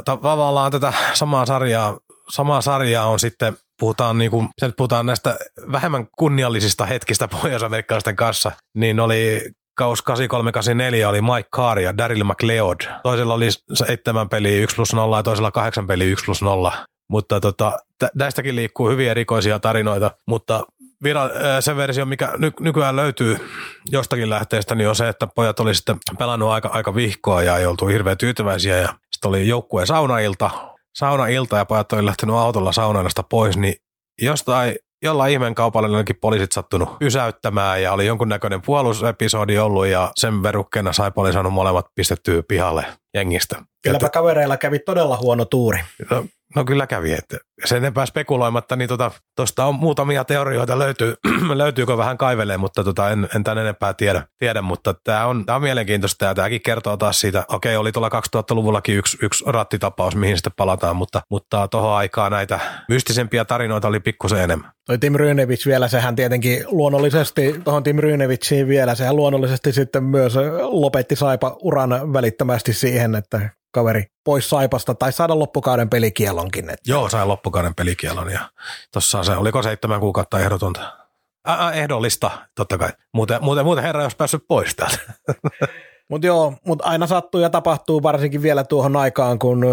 tavallaan 0.04 0.72
tätä 0.72 0.92
samaa 1.14 1.46
sarjaa, 1.46 1.98
samaa 2.28 2.60
sarjaa 2.60 3.06
on 3.06 3.18
sitten 3.18 3.56
puhutaan, 3.80 4.18
niin 4.18 4.30
kuin, 4.30 4.48
puhutaan 4.76 5.06
näistä 5.06 5.36
vähemmän 5.72 6.06
kunniallisista 6.18 6.86
hetkistä 6.86 7.28
pohjois-amerikkalaisten 7.28 8.16
kanssa, 8.16 8.52
niin 8.74 9.00
oli 9.00 9.50
kaus 9.78 10.02
8384 10.02 11.08
oli 11.08 11.22
Mike 11.22 11.48
Carr 11.56 11.80
ja 11.80 11.98
Daryl 11.98 12.24
McLeod. 12.24 12.80
Toisella 13.02 13.34
oli 13.34 13.48
seitsemän 13.72 14.28
peliä 14.28 14.62
1 14.62 14.76
plus 14.76 14.92
0 14.92 15.16
ja 15.16 15.22
toisella 15.22 15.50
kahdeksan 15.50 15.86
peliä 15.86 16.06
1 16.06 16.24
plus 16.24 16.42
0. 16.42 16.72
Mutta 17.10 17.40
tota, 17.40 17.78
tästäkin 18.18 18.56
liikkuu 18.56 18.88
hyvin 18.88 19.10
erikoisia 19.10 19.58
tarinoita, 19.58 20.10
mutta 20.26 20.64
vira, 21.02 21.30
se 21.60 21.76
versio, 21.76 22.06
mikä 22.06 22.32
ny, 22.38 22.52
nykyään 22.60 22.96
löytyy 22.96 23.48
jostakin 23.90 24.30
lähteestä, 24.30 24.74
niin 24.74 24.88
on 24.88 24.96
se, 24.96 25.08
että 25.08 25.26
pojat 25.26 25.60
oli 25.60 25.74
sitten 25.74 25.98
pelannut 26.18 26.50
aika, 26.50 26.68
aika 26.68 26.94
vihkoa 26.94 27.42
ja 27.42 27.58
ei 27.58 27.66
oltu 27.66 27.86
hirveän 27.86 28.18
tyytyväisiä 28.18 28.76
ja 28.76 28.88
sitten 29.12 29.28
oli 29.28 29.48
joukkueen 29.48 29.86
saunailta, 29.86 30.50
saunailta 30.94 31.56
ja 31.56 31.64
pojat 31.64 31.92
oli 31.92 32.04
lähtenyt 32.04 32.36
autolla 32.36 32.72
saunailasta 32.72 33.22
pois, 33.22 33.56
niin 33.56 33.74
jostain 34.22 34.74
jollain 35.02 35.32
ihmeen 35.32 35.54
kaupalla 35.54 35.88
ainakin 35.88 36.16
poliisit 36.20 36.52
sattunut 36.52 36.98
pysäyttämään 36.98 37.82
ja 37.82 37.92
oli 37.92 38.06
jonkunnäköinen 38.06 38.62
puolusepisodi 38.62 39.58
ollut 39.58 39.86
ja 39.86 40.12
sen 40.16 40.42
verukkeena 40.42 40.92
sai 40.92 41.12
oli 41.16 41.32
saanut 41.32 41.52
molemmat 41.52 41.86
pistettyä 41.94 42.42
pihalle 42.48 42.86
jengistä. 43.14 43.62
Kylläpä 43.82 44.08
kavereilla 44.08 44.56
kävi 44.56 44.78
todella 44.78 45.16
huono 45.16 45.44
tuuri. 45.44 45.78
No, 46.10 46.24
No 46.56 46.64
kyllä 46.64 46.86
kävi, 46.86 47.12
että 47.12 47.36
sen 47.64 47.78
enempää 47.78 48.06
spekuloimatta, 48.06 48.76
niin 48.76 48.88
tuosta 48.88 49.20
tota, 49.36 49.64
on 49.64 49.74
muutamia 49.74 50.24
teorioita 50.24 50.78
löytyy, 50.78 51.14
löytyykö 51.54 51.96
vähän 51.96 52.18
kaivelee, 52.18 52.56
mutta 52.56 52.84
tota, 52.84 53.10
en, 53.10 53.28
en 53.36 53.44
tämän 53.44 53.58
enempää 53.58 53.94
tiedä, 53.94 54.22
tiedä 54.38 54.62
mutta 54.62 54.94
tämä 55.04 55.26
on, 55.26 55.46
tää 55.46 55.56
on 55.56 55.62
mielenkiintoista 55.62 56.24
ja 56.24 56.34
tämäkin 56.34 56.60
kertoo 56.62 56.96
taas 56.96 57.20
siitä, 57.20 57.44
okei 57.48 57.76
oli 57.76 57.92
tuolla 57.92 58.08
2000-luvullakin 58.08 58.96
yksi, 58.96 59.18
yksi 59.22 59.44
rattitapaus, 59.46 60.16
mihin 60.16 60.36
sitten 60.36 60.52
palataan, 60.56 60.96
mutta, 60.96 61.22
mutta 61.30 61.68
tuohon 61.68 61.96
aikaan 61.96 62.32
näitä 62.32 62.60
mystisempiä 62.88 63.44
tarinoita 63.44 63.88
oli 63.88 64.00
pikkusen 64.00 64.40
enemmän. 64.40 64.70
Toi 64.86 64.98
Tim 64.98 65.14
Rynevich 65.14 65.66
vielä, 65.66 65.88
sehän 65.88 66.16
tietenkin 66.16 66.64
luonnollisesti, 66.66 67.60
tuohon 67.64 67.82
Tim 67.82 67.96
Rynevichiin 67.96 68.68
vielä, 68.68 68.94
sehän 68.94 69.16
luonnollisesti 69.16 69.72
sitten 69.72 70.04
myös 70.04 70.34
lopetti 70.60 71.16
Saipa 71.16 71.56
uran 71.62 72.12
välittömästi 72.12 72.72
siihen, 72.72 73.14
että 73.14 73.50
kaveri 73.70 74.04
pois 74.24 74.50
Saipasta 74.50 74.94
tai 74.94 75.12
saada 75.12 75.38
loppukauden 75.38 75.90
pelikielonkin. 75.90 76.70
Että. 76.70 76.90
Joo, 76.90 77.08
sai 77.08 77.26
loppukauden 77.26 77.74
pelikielon 77.74 78.30
ja 78.30 78.50
tuossa 78.92 79.24
se, 79.24 79.36
oliko 79.36 79.62
seitsemän 79.62 80.00
kuukautta 80.00 80.40
ehdotonta? 80.40 80.98
Ää, 81.46 81.72
ehdollista, 81.72 82.30
totta 82.54 82.78
kai. 82.78 82.90
Muuten, 83.14 83.44
muuten, 83.44 83.64
muuten 83.64 83.84
herra 83.84 84.02
jos 84.02 84.14
päässyt 84.14 84.44
pois 84.48 84.74
täältä. 84.74 84.98
Mutta 86.10 86.26
joo, 86.26 86.54
mutta 86.66 86.84
aina 86.84 87.06
sattuu 87.06 87.40
ja 87.40 87.50
tapahtuu 87.50 88.02
varsinkin 88.02 88.42
vielä 88.42 88.64
tuohon 88.64 88.96
aikaan, 88.96 89.38
kun 89.38 89.64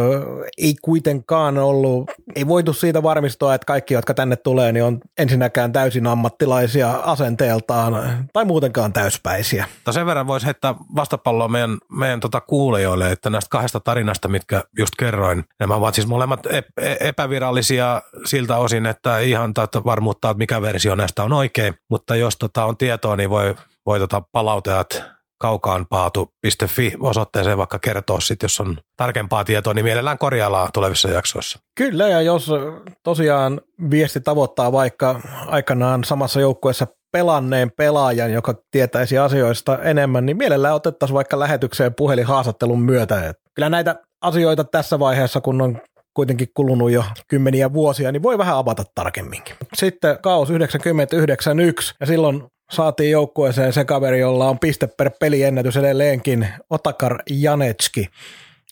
ei 0.57 0.75
kuitenkaan 0.81 1.57
ollut, 1.57 2.11
ei 2.35 2.47
voitu 2.47 2.73
siitä 2.73 3.03
varmistua, 3.03 3.55
että 3.55 3.65
kaikki, 3.65 3.93
jotka 3.93 4.13
tänne 4.13 4.35
tulee, 4.35 4.71
niin 4.71 4.83
on 4.83 4.99
ensinnäkään 5.17 5.71
täysin 5.71 6.07
ammattilaisia 6.07 6.91
asenteeltaan 6.91 7.93
tai 8.33 8.45
muutenkaan 8.45 8.93
täyspäisiä. 8.93 9.65
No 9.85 9.93
sen 9.93 10.05
verran 10.05 10.27
voisi 10.27 10.45
heittää 10.45 10.75
vastapalloa 10.95 11.47
meidän, 11.47 11.77
meidän 11.91 12.19
tota 12.19 12.41
kuulijoille, 12.41 13.11
että 13.11 13.29
näistä 13.29 13.49
kahdesta 13.49 13.79
tarinasta, 13.79 14.27
mitkä 14.27 14.63
just 14.77 14.93
kerroin, 14.99 15.43
nämä 15.59 15.75
ovat 15.75 15.95
siis 15.95 16.07
molemmat 16.07 16.39
epävirallisia 16.99 18.01
siltä 18.25 18.57
osin, 18.57 18.85
että 18.85 19.19
ihan 19.19 19.53
varmuuttaa, 19.85 20.31
että 20.31 20.39
mikä 20.39 20.61
versio 20.61 20.95
näistä 20.95 21.23
on 21.23 21.33
oikein, 21.33 21.73
mutta 21.89 22.15
jos 22.15 22.37
tota 22.37 22.65
on 22.65 22.77
tietoa, 22.77 23.15
niin 23.15 23.29
voi, 23.29 23.55
voi 23.85 23.99
tota 23.99 24.21
palautajat 24.31 25.14
kaukaanpaatu.fi 25.45 26.93
osoitteeseen 26.99 27.57
vaikka 27.57 27.79
kertoa 27.79 28.19
sitten, 28.19 28.45
jos 28.45 28.59
on 28.59 28.77
tarkempaa 28.97 29.43
tietoa, 29.43 29.73
niin 29.73 29.85
mielellään 29.85 30.17
korjaillaan 30.17 30.69
tulevissa 30.73 31.09
jaksoissa. 31.09 31.59
Kyllä, 31.77 32.07
ja 32.07 32.21
jos 32.21 32.51
tosiaan 33.03 33.61
viesti 33.89 34.19
tavoittaa 34.19 34.71
vaikka 34.71 35.21
aikanaan 35.47 36.03
samassa 36.03 36.41
joukkueessa 36.41 36.87
pelanneen 37.11 37.71
pelaajan, 37.77 38.31
joka 38.31 38.55
tietäisi 38.71 39.17
asioista 39.17 39.79
enemmän, 39.83 40.25
niin 40.25 40.37
mielellään 40.37 40.75
otettaisiin 40.75 41.15
vaikka 41.15 41.39
lähetykseen 41.39 41.93
puhelinhaastattelun 41.93 42.81
myötä. 42.81 43.33
Kyllä 43.53 43.69
näitä 43.69 43.95
asioita 44.21 44.63
tässä 44.63 44.99
vaiheessa, 44.99 45.41
kun 45.41 45.61
on 45.61 45.81
kuitenkin 46.13 46.47
kulunut 46.53 46.91
jo 46.91 47.03
kymmeniä 47.27 47.73
vuosia, 47.73 48.11
niin 48.11 48.23
voi 48.23 48.37
vähän 48.37 48.57
avata 48.57 48.83
tarkemminkin. 48.95 49.55
Sitten 49.73 50.17
kaos 50.21 50.47
1991, 50.47 51.95
ja 51.99 52.05
silloin 52.05 52.43
saatiin 52.71 53.11
joukkueeseen 53.11 53.73
se 53.73 53.85
kaveri, 53.85 54.19
jolla 54.19 54.49
on 54.49 54.59
piste 54.59 54.87
per 54.87 55.11
peli 55.19 55.43
ennätys 55.43 55.77
edelleenkin, 55.77 56.47
Otakar 56.69 57.19
Janetski. 57.29 58.07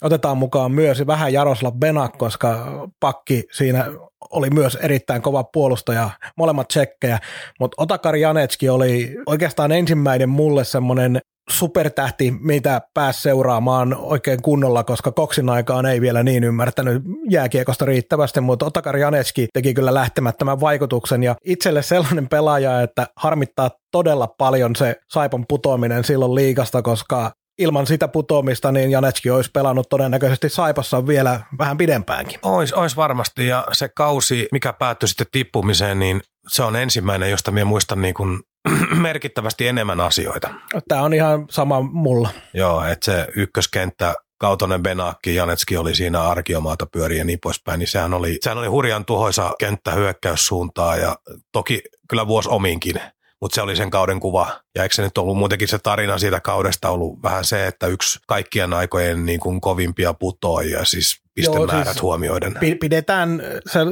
Otetaan 0.01 0.37
mukaan 0.37 0.71
myös 0.71 1.07
vähän 1.07 1.33
Jaroslav 1.33 1.73
Benak, 1.77 2.17
koska 2.17 2.67
pakki 2.99 3.43
siinä 3.51 3.85
oli 4.31 4.49
myös 4.49 4.75
erittäin 4.75 5.21
kova 5.21 5.43
puolustaja, 5.43 6.09
molemmat 6.37 6.67
tsekkejä, 6.67 7.19
mutta 7.59 7.81
Otakar 7.81 8.15
Janetski 8.15 8.69
oli 8.69 9.15
oikeastaan 9.25 9.71
ensimmäinen 9.71 10.29
mulle 10.29 10.63
semmoinen 10.63 11.21
supertähti, 11.49 12.31
mitä 12.31 12.81
pääsi 12.93 13.21
seuraamaan 13.21 13.95
oikein 13.99 14.41
kunnolla, 14.41 14.83
koska 14.83 15.11
Koksin 15.11 15.49
aikaan 15.49 15.85
ei 15.85 16.01
vielä 16.01 16.23
niin 16.23 16.43
ymmärtänyt 16.43 17.03
jääkiekosta 17.29 17.85
riittävästi, 17.85 18.41
mutta 18.41 18.65
Otakar 18.65 18.97
Janeski 18.97 19.47
teki 19.53 19.73
kyllä 19.73 19.93
lähtemättömän 19.93 20.59
vaikutuksen 20.59 21.23
ja 21.23 21.35
itselle 21.45 21.81
sellainen 21.81 22.29
pelaaja, 22.29 22.81
että 22.81 23.07
harmittaa 23.15 23.71
todella 23.91 24.27
paljon 24.27 24.75
se 24.75 24.95
Saipan 25.09 25.45
putoaminen 25.49 26.03
silloin 26.03 26.35
liikasta, 26.35 26.81
koska 26.81 27.31
ilman 27.57 27.87
sitä 27.87 28.07
putoamista, 28.07 28.71
niin 28.71 28.91
Janetski 28.91 29.29
olisi 29.29 29.51
pelannut 29.51 29.89
todennäköisesti 29.89 30.49
Saipassa 30.49 31.07
vielä 31.07 31.39
vähän 31.57 31.77
pidempäänkin. 31.77 32.39
Ois, 32.41 32.73
ois 32.73 32.95
varmasti, 32.97 33.47
ja 33.47 33.67
se 33.71 33.89
kausi, 33.89 34.47
mikä 34.51 34.73
päättyi 34.73 35.07
sitten 35.07 35.27
tippumiseen, 35.31 35.99
niin 35.99 36.21
se 36.47 36.63
on 36.63 36.75
ensimmäinen, 36.75 37.31
josta 37.31 37.51
minä 37.51 37.65
muistan 37.65 38.01
niin 38.01 38.13
kuin 38.13 38.39
merkittävästi 39.01 39.67
enemmän 39.67 40.01
asioita. 40.01 40.53
Tämä 40.87 41.01
on 41.01 41.13
ihan 41.13 41.45
sama 41.49 41.81
mulla. 41.81 42.29
Joo, 42.53 42.85
että 42.85 43.05
se 43.05 43.27
ykköskenttä 43.35 44.15
Kautonen, 44.37 44.83
Benakki, 44.83 45.35
Janetski 45.35 45.77
oli 45.77 45.95
siinä 45.95 46.21
arkiomaata 46.21 46.85
pyöriä 46.85 47.17
ja 47.17 47.23
niin 47.23 47.39
poispäin, 47.43 47.79
niin 47.79 47.87
sehän 47.87 48.13
oli, 48.13 48.37
sehän 48.41 48.57
oli 48.57 48.67
hurjan 48.67 49.05
tuhoisa 49.05 49.53
kenttä 49.59 49.91
hyökkäyssuuntaan 49.91 50.99
ja 50.99 51.15
toki 51.51 51.81
kyllä 52.09 52.27
vuosi 52.27 52.49
ominkin 52.49 52.95
mutta 53.43 53.55
se 53.55 53.61
oli 53.61 53.75
sen 53.75 53.89
kauden 53.89 54.19
kuva. 54.19 54.47
Ja 54.75 54.83
eikö 54.83 54.95
se 54.95 55.01
nyt 55.01 55.17
ollut 55.17 55.37
muutenkin 55.37 55.67
se 55.67 55.79
tarina 55.79 56.17
siitä 56.17 56.39
kaudesta 56.39 56.89
ollut 56.89 57.23
vähän 57.23 57.45
se, 57.45 57.67
että 57.67 57.87
yksi 57.87 58.19
kaikkien 58.27 58.73
aikojen 58.73 59.25
niin 59.25 59.39
kuin 59.39 59.61
kovimpia 59.61 60.13
putoajia, 60.13 60.85
siis 60.85 61.21
pistemäärät 61.33 61.73
Joo, 61.73 61.83
siis 61.83 62.01
huomioiden. 62.01 62.53
Pidetään 62.79 63.41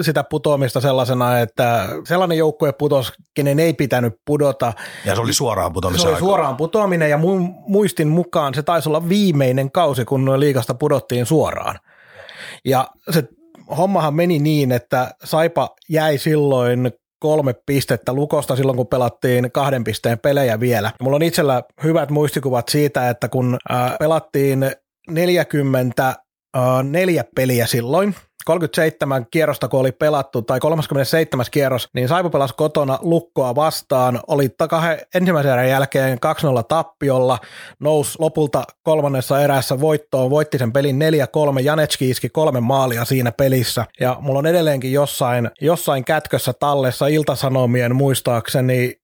sitä 0.01 0.23
putoamista 0.23 0.81
sellaisena, 0.81 1.39
että 1.39 1.89
sellainen 2.07 2.37
joukkue 2.37 2.73
putos, 2.73 3.13
kenen 3.33 3.59
ei 3.59 3.73
pitänyt 3.73 4.13
pudota. 4.25 4.73
Ja 5.05 5.15
se 5.15 5.21
oli 5.21 5.33
suoraan 5.33 5.73
putoamisen 5.73 6.01
Se 6.01 6.07
oli 6.07 6.19
suoraan 6.19 6.57
putoaminen 6.57 7.09
ja 7.09 7.19
muistin 7.67 8.07
mukaan 8.07 8.53
se 8.53 8.63
taisi 8.63 8.89
olla 8.89 9.09
viimeinen 9.09 9.71
kausi, 9.71 10.05
kun 10.05 10.39
liikasta 10.39 10.73
pudottiin 10.73 11.25
suoraan. 11.25 11.79
Ja 12.65 12.87
se 13.09 13.23
hommahan 13.77 14.13
meni 14.13 14.39
niin, 14.39 14.71
että 14.71 15.11
Saipa 15.23 15.69
jäi 15.89 16.17
silloin 16.17 16.91
kolme 17.21 17.55
pistettä 17.65 18.13
Lukosta 18.13 18.55
silloin, 18.55 18.77
kun 18.77 18.87
pelattiin 18.87 19.51
kahden 19.51 19.83
pisteen 19.83 20.19
pelejä 20.19 20.59
vielä. 20.59 20.91
Mulla 21.01 21.15
on 21.15 21.23
itsellä 21.23 21.63
hyvät 21.83 22.09
muistikuvat 22.09 22.69
siitä, 22.69 23.09
että 23.09 23.29
kun 23.29 23.57
pelattiin 23.99 24.71
44 25.09 27.23
peliä 27.35 27.67
silloin, 27.67 28.15
37 28.45 29.25
kierrosta, 29.31 29.67
kun 29.67 29.79
oli 29.79 29.91
pelattu, 29.91 30.41
tai 30.41 30.59
37 30.59 31.45
kierros, 31.51 31.89
niin 31.93 32.07
Saipa 32.07 32.29
pelasi 32.29 32.53
kotona 32.57 32.99
Lukkoa 33.01 33.55
vastaan, 33.55 34.19
oli 34.27 34.49
takahe 34.49 35.07
ensimmäisen 35.15 35.51
erän 35.51 35.69
jälkeen 35.69 36.17
2-0 36.17 36.63
tappiolla, 36.67 37.39
nousi 37.79 38.15
lopulta 38.19 38.63
kolmannessa 38.83 39.41
erässä 39.41 39.79
voittoon, 39.79 40.29
voitti 40.29 40.57
sen 40.57 40.73
pelin 40.73 40.99
4-3, 41.59 41.61
Janetski 41.61 42.09
iski 42.09 42.29
kolme 42.29 42.59
maalia 42.59 43.05
siinä 43.05 43.31
pelissä, 43.31 43.85
ja 43.99 44.17
mulla 44.19 44.39
on 44.39 44.47
edelleenkin 44.47 44.93
jossain, 44.93 45.51
jossain 45.61 46.05
kätkössä 46.05 46.53
tallessa 46.53 47.07
iltasanomien 47.07 47.95
muistaakseni 47.95 49.00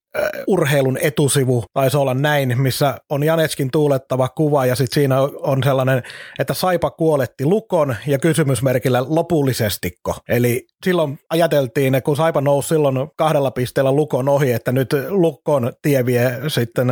urheilun 0.47 0.97
etusivu, 1.01 1.63
taisi 1.73 1.97
olla 1.97 2.13
näin, 2.13 2.61
missä 2.61 2.97
on 3.09 3.23
Janetskin 3.23 3.71
tuulettava 3.71 4.29
kuva 4.29 4.65
ja 4.65 4.75
sitten 4.75 4.93
siinä 4.93 5.21
on 5.21 5.63
sellainen, 5.63 6.03
että 6.39 6.53
Saipa 6.53 6.89
kuoletti 6.89 7.45
Lukon 7.45 7.95
ja 8.07 8.19
kysymysmerkillä 8.19 9.05
lopullisestiko. 9.07 10.15
Eli 10.29 10.67
silloin 10.85 11.19
ajateltiin, 11.29 12.01
kun 12.03 12.15
Saipa 12.15 12.41
nousi 12.41 12.67
silloin 12.67 12.95
kahdella 13.17 13.51
pisteellä 13.51 13.91
Lukon 13.91 14.29
ohi, 14.29 14.51
että 14.51 14.71
nyt 14.71 14.95
Lukon 15.09 15.73
tie 15.81 16.05
vie 16.05 16.39
sitten 16.47 16.87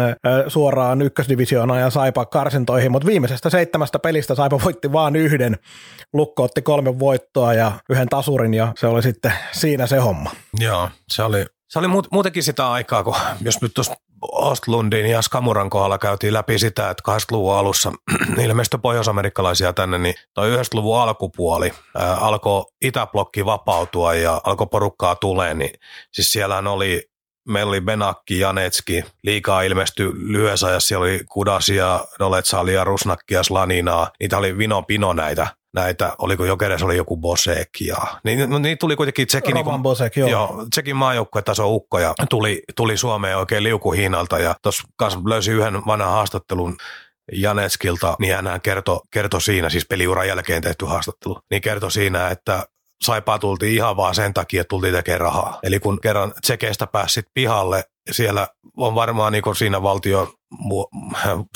suoraan 0.48 1.02
ykkösdivisioonaan 1.02 1.80
ja 1.80 1.90
Saipa 1.90 2.26
karsintoihin, 2.26 2.92
mutta 2.92 3.08
viimeisestä 3.08 3.50
seitsemästä 3.50 4.00
pelistä 4.00 4.36
Saipa 4.36 4.60
voitti 4.64 4.92
vain 4.92 5.16
yhden. 5.16 5.58
Lukko 6.14 6.44
otti 6.44 6.62
kolme 6.62 7.00
voittoa 7.00 7.54
ja 7.54 7.72
yhden 7.90 8.08
tasurin 8.10 8.54
ja 8.54 8.74
se 8.78 8.88
oli 8.88 9.04
sitten 9.04 9.34
siinä 9.52 9.88
se 9.88 9.98
homma. 9.98 10.32
Joo, 10.60 10.90
se 11.10 11.24
oli 11.24 11.46
se 11.68 11.80
oli 11.80 11.88
muutenkin 12.12 12.44
sitä 12.44 12.72
aikaa, 12.72 13.04
kun 13.04 13.16
jos 13.42 13.62
nyt 13.62 13.74
tuossa 13.74 13.94
Ostlundin 14.22 15.06
ja 15.06 15.22
Skamuran 15.22 15.70
kohdalla 15.70 15.98
käytiin 15.98 16.34
läpi 16.34 16.60
sitä, 16.60 16.90
että 16.90 17.12
80-luvun 17.12 17.56
alussa 17.56 17.92
ilmestyi 18.46 18.80
pohjoisamerikkalaisia 18.80 19.74
tänne, 19.74 19.98
niin 19.98 20.16
toi 20.34 20.56
90-luvun 20.56 21.00
alkupuoli 21.00 21.74
ää, 21.98 22.16
alkoi 22.16 22.64
Itäblokki 22.82 23.46
vapautua 23.46 24.14
ja 24.14 24.42
alkoi 24.44 24.68
porukkaa 24.68 25.16
tulee, 25.16 25.54
niin 25.54 25.72
siis 26.12 26.32
siellähän 26.32 26.68
oli 26.68 27.10
meillä 27.50 27.70
oli 27.70 27.82
Benakki, 27.82 28.40
Janetski, 28.40 29.04
liikaa 29.24 29.62
ilmestyi 29.62 30.12
lyhyessä 30.14 30.68
ajassa, 30.68 30.88
siellä 30.88 31.04
oli 31.04 31.22
Kudasia, 31.30 32.00
Doletsalia, 32.20 32.84
Rusnakkia, 32.84 33.44
Slaninaa, 33.44 34.12
niitä 34.20 34.38
oli 34.38 34.58
vino 34.58 34.84
pino 34.84 35.14
näitä 35.14 35.48
näitä, 35.76 36.16
oliko 36.18 36.46
Jokeres 36.46 36.84
oli 36.84 36.98
joku 36.98 37.18
Bosek 37.18 37.70
ja 37.82 37.98
niin, 38.24 38.50
no, 38.50 38.60
niin 38.60 38.78
tuli 38.78 38.96
kuitenkin 38.96 39.28
Tsekin, 39.28 39.54
niin 39.54 39.82
Bosek, 39.84 40.16
joo. 40.16 40.30
joo 40.30 40.66
Tsekin 40.70 40.96
maajoukkuetaso 40.96 41.76
ukko 41.76 42.00
ja 42.00 42.14
tuli, 42.30 42.64
tuli 42.76 42.98
Suomeen 42.98 43.38
oikein 43.38 43.64
liukuhiinalta 43.64 44.40
ja 44.40 44.56
tuossa 44.64 44.88
löysi 45.26 45.52
yhden 45.52 45.86
vanhan 45.86 46.12
haastattelun 46.12 46.78
Janetskilta, 47.32 48.16
niin 48.20 48.36
hän 48.36 48.62
kertoi, 48.62 49.00
kertoi 49.12 49.42
siinä, 49.42 49.70
siis 49.70 49.86
peliuran 49.88 50.28
jälkeen 50.28 50.62
tehty 50.62 50.86
haastattelu, 50.86 51.40
niin 51.52 51.62
kertoi 51.62 51.92
siinä, 51.92 52.30
että 52.30 52.66
Saipaa 53.04 53.40
tultiin 53.40 53.74
ihan 53.74 53.98
vaan 53.98 54.16
sen 54.16 54.34
takia, 54.34 54.62
että 54.62 54.70
tultiin 54.70 54.94
tekemään 54.94 55.22
rahaa. 55.22 55.60
Eli 55.64 55.80
kun 55.80 56.02
kerran 56.02 56.34
Tsekeistä 56.42 56.88
pääsit 56.88 57.26
pihalle, 57.34 57.84
siellä 58.12 58.48
on 58.78 58.96
varmaan 58.96 59.34
niin 59.34 59.56
siinä 59.58 59.82
valtio 59.82 60.34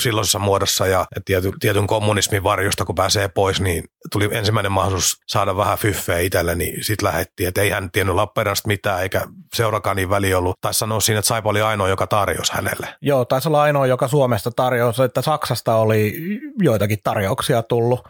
silloisessa 0.02 0.38
muodossa 0.38 0.86
ja 0.86 1.06
tietyn, 1.24 1.52
tietyn 1.60 1.86
kommunismin 1.86 2.42
varjosta, 2.42 2.84
kun 2.84 2.94
pääsee 2.94 3.28
pois, 3.28 3.60
niin 3.60 3.84
tuli 4.12 4.28
ensimmäinen 4.32 4.72
mahdollisuus 4.72 5.16
saada 5.26 5.56
vähän 5.56 5.78
fyffeä 5.78 6.18
itselle, 6.18 6.54
niin 6.54 6.84
sitten 6.84 7.06
lähettiin, 7.06 7.48
että 7.48 7.62
ei 7.62 7.70
hän 7.70 7.90
tiennyt 7.90 8.14
Lappeenrannasta 8.14 8.66
mitään, 8.66 9.02
eikä 9.02 9.26
seurakaan 9.54 9.96
niin 9.96 10.10
väli 10.10 10.34
ollut. 10.34 10.56
Taisi 10.60 10.78
sanoa 10.78 11.00
siinä, 11.00 11.18
että 11.18 11.28
Saipa 11.28 11.50
oli 11.50 11.60
ainoa, 11.60 11.88
joka 11.88 12.06
tarjosi 12.06 12.52
hänelle. 12.52 12.88
Joo, 13.02 13.24
taisi 13.24 13.48
olla 13.48 13.62
ainoa, 13.62 13.86
joka 13.86 14.08
Suomesta 14.08 14.50
tarjosi, 14.50 15.02
että 15.02 15.22
Saksasta 15.22 15.74
oli 15.74 16.14
joitakin 16.58 16.98
tarjouksia 17.04 17.62
tullut, 17.62 18.00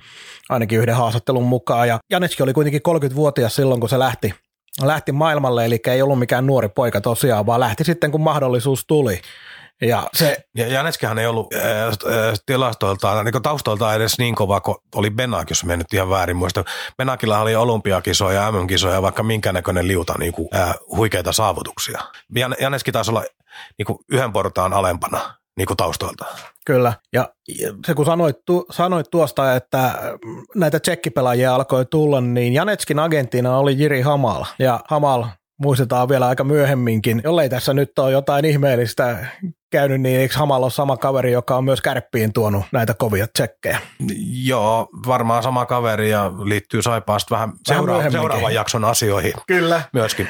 ainakin 0.48 0.79
yhden 0.79 0.96
haastattelun 0.96 1.44
mukaan, 1.44 1.88
ja 1.88 1.98
Janetski 2.11 2.42
oli 2.42 2.53
kuitenkin 2.53 2.81
30-vuotias 2.88 3.55
silloin, 3.55 3.81
kun 3.81 3.88
se 3.88 3.98
lähti 3.98 4.35
lähti 4.83 5.13
maailmalle, 5.13 5.65
eli 5.65 5.81
ei 5.87 6.03
ollut 6.03 6.19
mikään 6.19 6.47
nuori 6.47 6.69
poika 6.69 7.01
tosiaan, 7.01 7.47
vaan 7.47 7.61
lähti 7.61 7.85
sitten, 7.85 8.11
kun 8.11 8.21
mahdollisuus 8.21 8.85
tuli. 8.87 9.21
Ja, 9.81 10.09
se, 10.15 10.37
ja 10.57 10.67
Janeskihan 10.67 11.19
ei 11.19 11.27
ollut 11.27 11.55
äh, 11.55 12.35
tilastoiltaan, 12.47 13.25
niin 13.25 13.43
taustoiltaan 13.43 13.97
edes 13.97 14.19
niin 14.19 14.35
kova 14.35 14.61
kuin 14.61 14.77
oli 14.95 15.11
Benak, 15.11 15.51
jos 15.51 15.65
mennyt 15.65 15.93
ihan 15.93 16.11
väärin 16.11 16.37
muista. 16.37 16.65
Benakilla 16.97 17.39
oli 17.39 17.57
olympiakisoja 17.57 18.43
ja 18.43 18.53
MM-kisoja, 18.53 19.03
vaikka 19.03 19.23
minkä 19.23 19.53
näköinen 19.53 19.89
liuta 19.89 20.15
niin 20.19 20.33
kuin, 20.33 20.49
äh, 20.55 20.75
huikeita 20.97 21.33
saavutuksia. 21.33 22.01
Jan, 22.35 22.57
Janeski 22.61 22.93
taisi 22.93 23.11
olla 23.11 23.25
niin 23.79 23.87
kuin 23.87 23.99
yhden 24.13 24.33
portaan 24.33 24.73
alempana 24.73 25.35
niin 25.57 25.67
kuin 25.67 25.77
taustoilta. 25.77 26.25
Kyllä, 26.71 26.93
ja 27.13 27.29
se 27.87 27.95
kun 27.95 28.07
sanoit, 28.07 28.37
tu, 28.47 28.67
sanoit 28.71 29.07
tuosta, 29.11 29.55
että 29.57 29.95
näitä 30.55 30.81
tsekkipelaajia 30.81 31.55
alkoi 31.55 31.87
tulla, 31.87 32.21
niin 32.21 32.53
Janetskin 32.53 32.99
agentina 32.99 33.59
oli 33.59 33.79
Jiri 33.79 34.01
Hamal, 34.01 34.45
ja 34.59 34.81
Hamal 34.89 35.25
muistetaan 35.61 36.09
vielä 36.09 36.27
aika 36.29 36.45
myöhemminkin, 36.45 37.21
jollei 37.25 37.49
tässä 37.49 37.75
nyt 37.75 37.99
ole 37.99 38.13
jotain 38.13 38.45
ihmeellistä 38.45 39.27
käynyt, 39.71 40.01
niin 40.01 40.21
eikö 40.21 40.35
Hamal 40.35 40.63
ole 40.63 40.71
sama 40.71 40.97
kaveri, 40.97 41.33
joka 41.33 41.57
on 41.57 41.65
myös 41.65 41.81
kärppiin 41.81 42.33
tuonut 42.33 42.65
näitä 42.73 42.95
kovia 42.95 43.27
tsekkejä? 43.27 43.79
Joo, 44.45 44.89
varmaan 45.07 45.43
sama 45.43 45.67
kaveri 45.67 46.11
ja 46.11 46.33
liittyy 46.45 46.83
Saipaasta 46.83 47.35
vähän, 47.35 47.49
vähän 47.69 47.85
seura- 47.85 48.11
seuraavan 48.11 48.55
jakson 48.55 48.85
asioihin. 48.85 49.33
Kyllä. 49.47 49.83
Myöskin. 49.93 50.29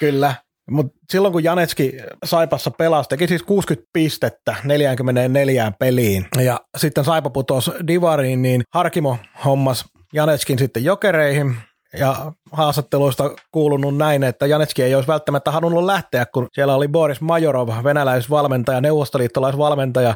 Kyllä. 0.00 0.34
Mutta 0.70 0.98
silloin 1.10 1.32
kun 1.32 1.44
Janetski 1.44 1.96
Saipassa 2.24 2.70
pelasi, 2.70 3.08
teki 3.08 3.28
siis 3.28 3.42
60 3.42 3.88
pistettä 3.92 4.54
44 4.64 5.72
peliin. 5.78 6.26
Ja 6.44 6.60
sitten 6.76 7.04
Saipa 7.04 7.30
putosi 7.30 7.70
Divariin, 7.86 8.42
niin 8.42 8.62
Harkimo 8.74 9.16
hommas 9.44 9.84
Janetskin 10.12 10.58
sitten 10.58 10.84
jokereihin. 10.84 11.56
Ja 11.98 12.32
haastatteluista 12.52 13.30
kuulunut 13.52 13.96
näin, 13.96 14.24
että 14.24 14.46
Janetski 14.46 14.82
ei 14.82 14.94
olisi 14.94 15.08
välttämättä 15.08 15.50
halunnut 15.50 15.84
lähteä, 15.84 16.26
kun 16.26 16.46
siellä 16.52 16.74
oli 16.74 16.88
Boris 16.88 17.20
Majorov, 17.20 17.68
venäläisvalmentaja, 17.84 18.80
neuvostoliittolaisvalmentaja, 18.80 20.14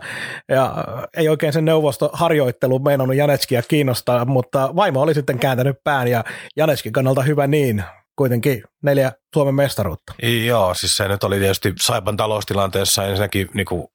ja 0.48 0.74
ei 1.16 1.28
oikein 1.28 1.52
sen 1.52 1.64
neuvostoharjoittelu 1.64 2.78
meinannut 2.78 3.16
Janetskia 3.16 3.62
kiinnostaa, 3.62 4.24
mutta 4.24 4.76
vaimo 4.76 5.02
oli 5.02 5.14
sitten 5.14 5.38
kääntänyt 5.38 5.76
pään, 5.84 6.08
ja 6.08 6.24
Janetski 6.56 6.90
kannalta 6.90 7.22
hyvä 7.22 7.46
niin, 7.46 7.84
kuitenkin 8.16 8.64
neljä 8.82 9.12
Suomen 9.34 9.54
mestaruutta. 9.54 10.14
Joo, 10.46 10.74
siis 10.74 10.96
se 10.96 11.08
nyt 11.08 11.24
oli 11.24 11.38
tietysti 11.38 11.72
Saipan 11.80 12.16
taloustilanteessa 12.16 13.06
ensinnäkin 13.06 13.48
niin 13.54 13.66
kuin 13.66 13.88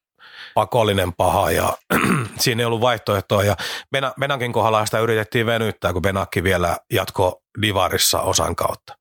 pakollinen 0.53 1.13
paha 1.13 1.51
ja 1.51 1.77
siinä 2.39 2.61
ei 2.61 2.65
ollut 2.65 2.81
vaihtoehtoa. 2.81 3.43
Ja 3.43 3.55
Benakin 4.19 4.53
kohdalla 4.53 4.85
sitä 4.85 4.99
yritettiin 4.99 5.45
venyttää, 5.45 5.93
kun 5.93 6.01
Benakki 6.01 6.43
vielä 6.43 6.77
jatko 6.93 7.41
Divarissa 7.61 8.21
osan 8.21 8.55
kautta. 8.55 8.97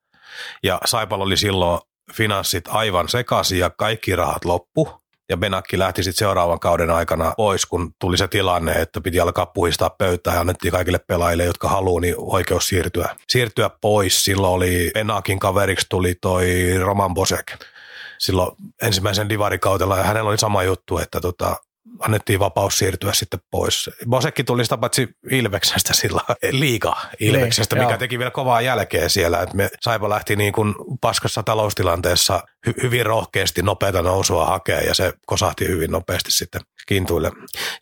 Ja 0.63 0.81
Saipal 0.85 1.21
oli 1.21 1.37
silloin 1.37 1.81
finanssit 2.13 2.65
aivan 2.69 3.09
sekaisin 3.09 3.59
ja 3.59 3.71
kaikki 3.71 4.17
rahat 4.17 4.45
loppu. 4.45 4.89
Ja 5.29 5.37
Benakki 5.37 5.79
lähti 5.79 6.03
sitten 6.03 6.19
seuraavan 6.19 6.61
kauden 6.61 6.91
aikana 6.91 7.33
pois, 7.37 7.67
kun 7.67 7.93
tuli 8.01 8.19
se 8.19 8.29
tilanne, 8.29 8.73
että 8.73 9.01
piti 9.01 9.21
alkaa 9.21 9.47
puhistaa 9.47 9.91
pöytää 9.91 10.35
ja 10.35 10.41
annettiin 10.41 10.73
kaikille 10.73 10.99
pelaajille, 10.99 11.45
jotka 11.45 11.69
haluaa, 11.69 12.01
niin 12.01 12.15
oikeus 12.19 12.69
siirtyä, 12.69 13.17
siirtyä 13.29 13.71
pois. 13.81 14.25
Silloin 14.25 14.53
oli 14.53 14.91
Benakin 14.95 15.39
kaveriksi 15.39 15.87
tuli 15.89 16.15
toi 16.21 16.75
Roman 16.79 17.15
Bosek 17.15 17.53
silloin 18.19 18.57
ensimmäisen 18.83 19.29
divarikautella 19.29 19.99
ja 19.99 20.05
hänellä 20.05 20.31
oli 20.31 20.39
sama 20.39 20.62
juttu, 20.62 20.99
että 20.99 21.21
tota, 21.21 21.57
annettiin 22.01 22.40
vapaus 22.40 22.79
siirtyä 22.79 23.12
sitten 23.12 23.40
pois. 23.51 23.90
Bosekki 24.09 24.44
tuli 24.44 24.64
sitä 24.64 24.77
paitsi 24.79 25.09
Ilveksestä 25.31 25.94
sillä 25.94 26.20
liiga 26.51 26.96
Ilveksestä, 27.20 27.77
Niin, 27.77 27.83
mikä 27.83 27.92
joo. 27.92 27.99
teki 27.99 28.18
vielä 28.18 28.31
kovaa 28.31 28.61
jälkeä 28.61 29.09
siellä. 29.09 29.42
Et 29.42 29.55
me 29.55 29.70
Saipa 29.81 30.09
lähti 30.09 30.37
niin 30.37 30.53
kuin 30.53 30.75
paskassa 31.01 31.42
taloustilanteessa 31.42 32.42
hy- 32.68 32.83
hyvin 32.83 33.07
rohkeasti 33.07 33.62
nopeata 33.62 34.03
nousua 34.03 34.46
hakea 34.46 34.81
ja 34.81 34.94
se 34.94 35.12
kosahti 35.27 35.68
hyvin 35.68 35.90
nopeasti 35.90 36.31
sitten 36.31 36.61
kintuille. 36.88 37.31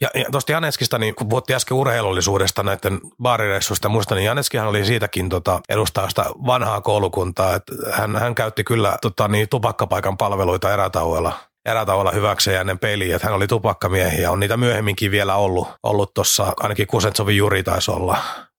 Ja, 0.00 0.08
ja 0.14 0.24
tuosta 0.30 0.52
Janeskista, 0.52 0.98
niin 0.98 1.14
kun 1.14 1.28
puhuttiin 1.28 1.56
äsken 1.56 1.76
urheilullisuudesta 1.76 2.62
näiden 2.62 3.00
baarireissuista 3.22 3.88
muista, 3.88 4.14
niin 4.14 4.24
Janeskihan 4.24 4.68
oli 4.68 4.84
siitäkin 4.84 5.28
tota, 5.28 5.60
edustaa 5.68 6.08
sitä 6.08 6.24
vanhaa 6.46 6.80
koulukuntaa, 6.80 7.54
että 7.54 7.72
hän, 7.92 8.16
hän 8.16 8.34
käytti 8.34 8.64
kyllä 8.64 8.96
tota, 9.02 9.28
niin, 9.28 9.48
tupakkapaikan 9.48 10.16
palveluita 10.16 10.72
erätauolla 10.72 11.38
erätauolla 11.64 12.10
hyväkseen 12.10 12.60
ennen 12.60 12.78
että 13.16 13.26
hän 13.26 13.36
oli 13.36 13.46
tupakkamiehiä. 13.46 14.30
On 14.30 14.40
niitä 14.40 14.56
myöhemminkin 14.56 15.10
vielä 15.10 15.36
ollut, 15.36 15.68
ollut 15.82 16.14
tuossa, 16.14 16.52
ainakin 16.56 16.86
Kusentsovin 16.86 17.36
Juri 17.36 17.62
taisi 17.62 17.90
olla, 17.90 18.16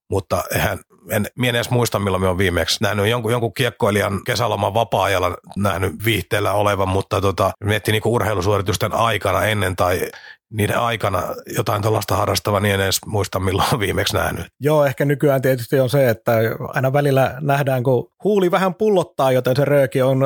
mutta 0.09 0.43
eihän, 0.53 0.79
en, 1.09 1.27
minä 1.35 1.49
en 1.49 1.55
edes 1.55 1.69
muista, 1.69 1.99
milloin 1.99 2.21
me 2.21 2.27
on 2.27 2.37
viimeksi 2.37 2.77
nähnyt 2.81 3.07
jonkun, 3.07 3.31
jonkun 3.31 3.53
kiekkoilijan 3.53 4.23
kesäloman 4.25 4.73
vapaa-ajalla 4.73 5.37
nähnyt 5.55 6.05
viihteellä 6.05 6.53
olevan, 6.53 6.89
mutta 6.89 7.21
tota, 7.21 7.51
miettii 7.63 7.91
niinku 7.91 8.13
urheilusuoritusten 8.13 8.93
aikana 8.93 9.43
ennen 9.43 9.75
tai 9.75 10.09
niiden 10.53 10.79
aikana 10.79 11.23
jotain 11.55 11.81
tuollaista 11.81 12.15
harrastavaa, 12.15 12.59
niin 12.59 12.75
en 12.75 12.81
edes 12.81 12.99
muista, 13.05 13.39
milloin 13.39 13.73
on 13.73 13.79
viimeksi 13.79 14.15
nähnyt. 14.15 14.45
Joo, 14.59 14.85
ehkä 14.85 15.05
nykyään 15.05 15.41
tietysti 15.41 15.79
on 15.79 15.89
se, 15.89 16.09
että 16.09 16.31
aina 16.73 16.93
välillä 16.93 17.37
nähdään, 17.41 17.83
kun 17.83 18.11
huuli 18.23 18.51
vähän 18.51 18.75
pullottaa, 18.75 19.31
joten 19.31 19.55
se 19.55 19.65
rööki 19.65 20.01
on, 20.01 20.19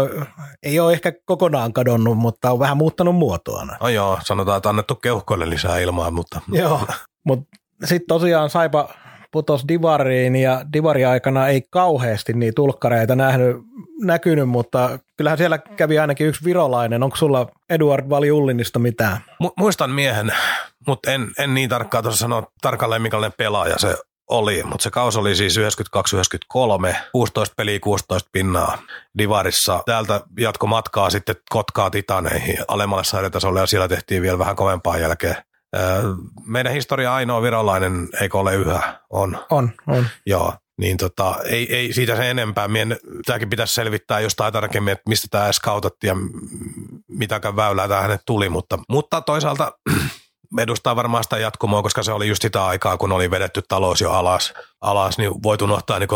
ei 0.63 0.79
ole 0.79 0.93
ehkä 0.93 1.13
kokonaan 1.25 1.73
kadonnut, 1.73 2.17
mutta 2.17 2.51
on 2.51 2.59
vähän 2.59 2.77
muuttanut 2.77 3.15
muotoaan. 3.15 3.77
No 3.81 3.89
joo, 3.89 4.19
sanotaan, 4.25 4.57
että 4.57 4.69
annettu 4.69 4.95
keuhkoille 4.95 5.49
lisää 5.49 5.79
ilmaa, 5.79 6.11
mutta 6.11 6.41
Joo, 6.51 6.81
mutta 7.23 7.57
sitten 7.85 8.07
tosiaan 8.07 8.49
Saipa 8.49 8.89
putos 9.31 9.67
Divariin 9.67 10.35
ja 10.35 10.65
Divari 10.73 11.05
aikana 11.05 11.47
ei 11.47 11.61
kauheasti 11.69 12.33
niitä 12.33 12.55
tulkkareita 12.55 13.15
nähnyt, 13.15 13.57
näkynyt, 14.01 14.49
mutta 14.49 14.99
kyllähän 15.17 15.37
siellä 15.37 15.57
kävi 15.57 15.99
ainakin 15.99 16.27
yksi 16.27 16.45
virolainen. 16.45 17.03
Onko 17.03 17.15
sulla 17.15 17.47
Eduard 17.69 18.09
Valjullinista 18.09 18.79
mitään? 18.79 19.17
Mu- 19.43 19.53
muistan 19.57 19.91
miehen, 19.91 20.31
mutta 20.87 21.11
en, 21.11 21.31
en 21.39 21.53
niin 21.53 21.69
tarkkaan 21.69 22.03
tuossa 22.03 22.19
sanoa 22.19 22.51
tarkalleen, 22.61 23.01
minkälainen 23.01 23.37
pelaaja 23.37 23.77
se 23.77 23.97
oli, 24.29 24.63
mutta 24.63 24.83
se 24.83 24.91
kausi 24.91 25.19
oli 25.19 25.35
siis 25.35 25.57
92-93, 25.57 26.95
16 27.11 27.53
peliä, 27.57 27.79
16 27.79 28.29
pinnaa 28.31 28.77
Divarissa. 29.17 29.83
Täältä 29.85 30.21
jatko 30.39 30.67
matkaa 30.67 31.09
sitten 31.09 31.35
Kotkaa 31.49 31.89
Titaneihin 31.89 32.57
alemmalle 32.67 33.03
sarjatasolle 33.03 33.59
ja 33.59 33.65
siellä 33.65 33.87
tehtiin 33.87 34.21
vielä 34.21 34.39
vähän 34.39 34.55
kovempaa 34.55 34.97
jälkeen. 34.97 35.35
Meidän 36.45 36.73
historia 36.73 37.13
ainoa 37.13 37.41
virolainen, 37.41 38.09
eikö 38.21 38.39
ole 38.39 38.55
yhä? 38.55 38.99
On. 39.09 39.45
On, 39.49 39.71
on. 39.87 40.05
Joo, 40.25 40.53
niin 40.77 40.97
tota, 40.97 41.35
ei, 41.45 41.75
ei 41.75 41.93
siitä 41.93 42.15
sen 42.15 42.25
enempää. 42.25 42.67
Mien, 42.67 42.97
tämäkin 43.25 43.49
pitäisi 43.49 43.73
selvittää 43.73 44.19
jostain 44.19 44.53
tarkemmin, 44.53 44.91
että 44.91 45.09
mistä 45.09 45.27
tämä 45.31 45.45
edes 45.45 45.59
kautattiin 45.59 46.07
ja 46.07 46.15
mitäkään 47.07 47.55
väylää 47.55 47.87
tämä 47.87 48.01
hänet 48.01 48.21
tuli, 48.25 48.49
mutta, 48.49 48.79
mutta 48.89 49.21
toisaalta 49.21 49.71
edustaa 50.59 50.95
varmaan 50.95 51.23
sitä 51.23 51.37
jatkumoa, 51.37 51.81
koska 51.81 52.03
se 52.03 52.11
oli 52.11 52.27
just 52.27 52.41
sitä 52.41 52.65
aikaa, 52.65 52.97
kun 52.97 53.11
oli 53.11 53.31
vedetty 53.31 53.61
talous 53.67 54.01
jo 54.01 54.11
alas, 54.11 54.53
alas 54.81 55.17
niin 55.17 55.43
voit 55.43 55.61
unohtaa 55.61 55.99
niin 55.99 56.09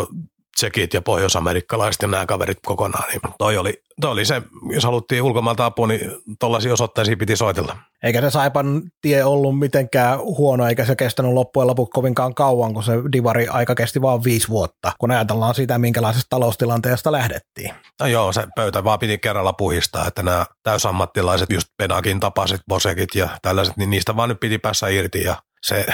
tsekit 0.56 0.94
ja 0.94 1.02
pohjoisamerikkalaiset 1.02 2.02
ja 2.02 2.08
nämä 2.08 2.26
kaverit 2.26 2.58
kokonaan. 2.66 3.10
Niin 3.10 3.22
toi, 3.38 3.58
oli, 3.58 3.82
toi 4.02 4.12
oli 4.12 4.26
se, 4.26 4.42
jos 4.70 4.84
haluttiin 4.84 5.24
ulkomailta 5.24 5.66
apua, 5.66 5.88
niin 5.88 6.12
tollaisia 6.40 6.74
osoitteisiin 6.74 7.18
piti 7.18 7.36
soitella. 7.36 7.78
Eikä 8.04 8.22
se 8.22 8.30
Saipan 8.30 8.82
tie 9.02 9.24
ollut 9.24 9.60
mitenkään 9.60 10.20
huono, 10.20 10.68
eikä 10.68 10.86
se 10.86 10.96
kestänyt 10.96 11.34
loppujen 11.34 11.68
lopuksi 11.68 11.92
kovinkaan 11.92 12.36
kauan, 12.36 12.74
kun 12.74 12.84
se 12.84 12.94
Divari 13.12 13.48
aika 13.48 13.76
kesti 13.76 14.02
vain 14.02 14.24
viisi 14.24 14.48
vuotta, 14.48 14.92
kun 15.00 15.12
ajatellaan 15.12 15.56
sitä, 15.56 15.78
minkälaisesta 15.78 16.28
taloustilanteesta 16.30 17.12
lähdettiin. 17.12 17.74
No 18.00 18.08
joo, 18.08 18.34
se 18.34 18.48
pöytä 18.56 18.84
vaan 18.84 19.00
piti 19.00 19.18
kerralla 19.18 19.54
puhistaa, 19.54 20.08
että 20.08 20.24
nämä 20.24 20.46
täysammattilaiset, 20.64 21.52
just 21.52 21.68
Penakin 21.78 22.20
tapasit, 22.20 22.62
Bosekit 22.68 23.16
ja 23.16 23.30
tällaiset, 23.42 23.78
niin 23.78 23.90
niistä 23.90 24.16
vaan 24.16 24.30
nyt 24.30 24.40
piti 24.40 24.58
päässä 24.58 24.88
irti 24.88 25.24
ja 25.24 25.36
se 25.62 25.86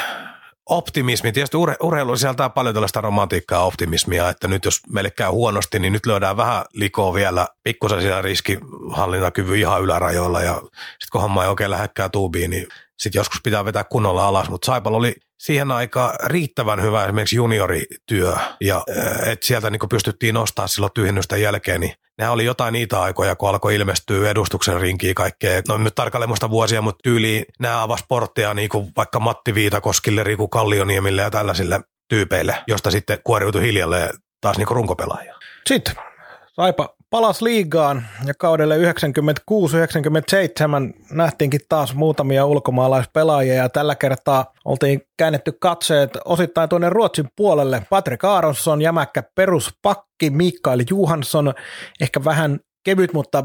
optimismi, 0.69 1.32
tietysti 1.32 1.58
ure, 1.58 1.75
urheilu 1.84 2.15
sisältää 2.15 2.49
paljon 2.49 2.75
tällaista 2.75 3.01
romantiikkaa 3.01 3.65
optimismia, 3.65 4.29
että 4.29 4.47
nyt 4.47 4.65
jos 4.65 4.79
meille 4.89 5.12
käy 5.12 5.29
huonosti, 5.29 5.79
niin 5.79 5.93
nyt 5.93 6.05
löydään 6.05 6.38
vähän 6.38 6.65
likoa 6.73 7.13
vielä 7.13 7.47
pikkusen 7.63 8.01
siellä 8.01 8.21
riskihallintakyvyn 8.21 9.60
ihan 9.60 9.82
ylärajoilla 9.82 10.41
ja 10.41 10.53
sitten 10.55 11.10
kun 11.12 11.21
homma 11.21 11.43
ei 11.43 11.49
oikein 11.49 11.71
lähekkää 11.71 12.10
tuubiin, 12.10 12.51
niin 12.51 12.67
sitten 12.99 13.19
joskus 13.19 13.41
pitää 13.43 13.65
vetää 13.65 13.84
kunnolla 13.84 14.27
alas, 14.27 14.49
mutta 14.49 14.65
Saipalla 14.65 14.97
oli 14.97 15.15
siihen 15.39 15.71
aikaan 15.71 16.13
riittävän 16.23 16.82
hyvä 16.82 17.03
esimerkiksi 17.05 17.36
juniorityö 17.36 18.36
ja 18.62 18.84
että 19.25 19.45
sieltä 19.45 19.69
niin 19.69 19.89
pystyttiin 19.89 20.36
nostaa 20.36 20.67
silloin 20.67 20.93
tyhjennysten 20.93 21.41
jälkeen, 21.41 21.82
niin 21.82 21.93
nämä 22.19 22.32
oli 22.32 22.45
jotain 22.45 22.73
niitä 22.73 23.01
aikoja, 23.01 23.36
kun 23.36 23.49
alkoi 23.49 23.75
ilmestyä 23.75 24.29
edustuksen 24.29 24.82
rinkiä 24.82 25.13
kaikkea. 25.13 25.62
No 25.67 25.77
nyt 25.77 25.95
tarkalleen 25.95 26.29
muista 26.29 26.49
vuosia, 26.49 26.82
mutta 26.82 26.99
tyyliin 27.03 27.45
nämä 27.60 27.84
avasi 27.84 28.05
portteja 28.08 28.53
niin 28.53 28.69
kuin 28.69 28.91
vaikka 28.97 29.19
Matti 29.19 29.55
Viitakoskille, 29.55 30.23
Riku 30.23 30.47
Kallioniemille 30.47 31.21
ja 31.21 31.32
tällaisille 31.32 31.82
tyypeille, 32.10 32.55
josta 32.67 32.91
sitten 32.91 33.19
kuoriutui 33.23 33.62
hiljalleen 33.62 34.10
taas 34.41 34.58
niin 34.58 34.67
runkopelaajia. 34.67 35.36
Sitten 35.67 35.95
Saipa 36.53 36.95
palas 37.09 37.41
liigaan 37.41 38.05
ja 38.25 38.33
kaudelle 38.33 38.77
96-97 38.77 38.81
nähtiinkin 41.11 41.59
taas 41.69 41.95
muutamia 41.95 42.45
ulkomaalaispelaajia 42.45 43.53
ja 43.53 43.69
tällä 43.69 43.95
kertaa 43.95 44.53
oltiin 44.65 45.01
käännetty 45.17 45.51
katseet 45.51 46.17
osittain 46.25 46.69
tuonne 46.69 46.89
Ruotsin 46.89 47.27
puolelle. 47.35 47.81
Patrick 47.89 48.23
Aronsson, 48.23 48.81
jämäkkä 48.81 49.23
peruspakki, 49.35 50.29
Mikael 50.29 50.83
Johansson, 50.89 51.53
ehkä 52.01 52.23
vähän 52.25 52.59
kevyt, 52.83 53.13
mutta 53.13 53.43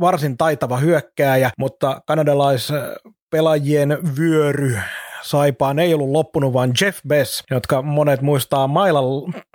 varsin 0.00 0.36
taitava 0.36 0.76
hyökkääjä, 0.76 1.50
mutta 1.58 2.00
kanadalaispelaajien 2.06 3.98
vyöry 4.18 4.78
Saipaan 5.22 5.78
ei 5.78 5.94
ollut 5.94 6.10
loppunut, 6.10 6.52
vaan 6.52 6.72
Jeff 6.80 7.00
Bess, 7.08 7.44
jotka 7.50 7.82
monet 7.82 8.22
muistaa 8.22 8.66
mailan 8.66 9.04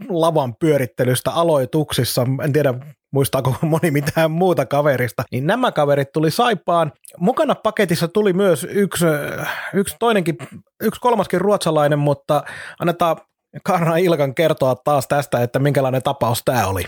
lavan 0.10 0.56
pyörittelystä 0.60 1.32
aloituksissa. 1.32 2.28
En 2.44 2.54
tiedä, 2.54 2.74
muistaako 3.14 3.56
moni 3.62 3.92
mitään 3.92 4.32
muuta 4.32 4.66
kaverista, 4.66 5.24
niin 5.32 5.48
nämä 5.48 5.72
kaverit 5.72 6.12
tuli 6.12 6.32
Saipaan. 6.32 6.92
Mukana 7.20 7.56
paketissa 7.56 8.08
tuli 8.08 8.34
myös 8.34 8.68
yksi, 8.70 9.06
yksi 9.74 9.96
toinenkin, 10.00 10.38
yksi 10.82 11.02
kolmaskin 11.02 11.42
ruotsalainen, 11.42 12.00
mutta 12.00 12.44
annetaan 12.80 13.18
Karna 13.64 13.98
Ilkan 13.98 14.36
kertoa 14.36 14.76
taas 14.76 15.08
tästä, 15.08 15.44
että 15.44 15.60
minkälainen 15.60 16.04
tapaus 16.04 16.42
tämä 16.46 16.68
oli. 16.68 16.84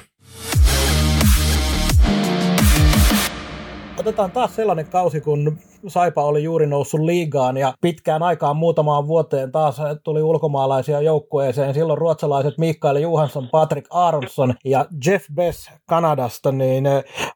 Otetaan 4.06 4.32
taas 4.32 4.56
sellainen 4.56 4.86
kausi, 4.86 5.22
kun 5.22 5.58
Saipa 5.88 6.24
oli 6.24 6.44
juuri 6.44 6.68
noussut 6.68 7.00
liigaan 7.00 7.58
ja 7.58 7.74
pitkään 7.82 8.24
aikaan 8.24 8.56
muutamaan 8.56 9.08
vuoteen 9.08 9.52
taas 9.52 9.78
tuli 10.04 10.22
ulkomaalaisia 10.22 11.02
joukkueeseen. 11.02 11.74
Silloin 11.74 11.98
ruotsalaiset 11.98 12.58
Mikael 12.58 12.96
Johansson, 12.96 13.50
Patrick 13.52 13.88
Aronsson 13.90 14.54
ja 14.66 14.86
Jeff 15.06 15.26
Bess 15.34 15.72
Kanadasta, 15.86 16.52
niin 16.52 16.84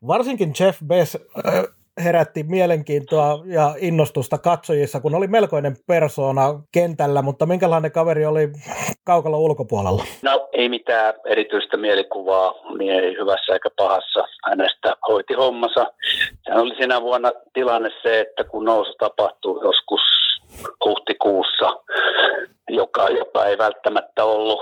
varsinkin 0.08 0.54
Jeff 0.60 0.80
Bess 0.88 1.18
herätti 2.04 2.44
mielenkiintoa 2.44 3.40
ja 3.46 3.76
innostusta 3.78 4.38
katsojissa, 4.38 5.00
kun 5.00 5.16
oli 5.16 5.28
melkoinen 5.28 5.76
persona 5.88 6.44
kentällä, 6.72 7.22
mutta 7.22 7.46
minkälainen 7.46 7.92
kaveri 7.92 8.26
oli 8.26 8.50
kaukalla 9.04 9.38
ulkopuolella? 9.38 10.04
No 10.22 10.50
ei 10.54 10.70
mitään 10.70 11.14
erityistä 11.26 11.78
mielikuvaa, 11.78 12.54
niin 12.78 12.94
ei 12.94 13.18
hyvässä 13.18 13.54
eikä 13.54 13.70
pahassa. 13.78 14.28
Hänestä 14.50 14.96
hoiti 15.08 15.34
hommansa. 15.34 15.94
Sehän 16.44 16.62
oli 16.62 16.76
siinä 16.76 17.02
vuonna 17.02 17.32
tilanne 17.54 17.90
se, 18.04 18.20
että 18.20 18.44
kun 18.44 18.66
nousu 18.66 18.94
tapahtui 19.00 19.62
joskus 19.64 20.02
huhtikuussa, 20.86 21.84
joka, 22.70 23.10
joka 23.10 23.46
ei 23.46 23.58
välttämättä 23.58 24.24
ollut 24.24 24.60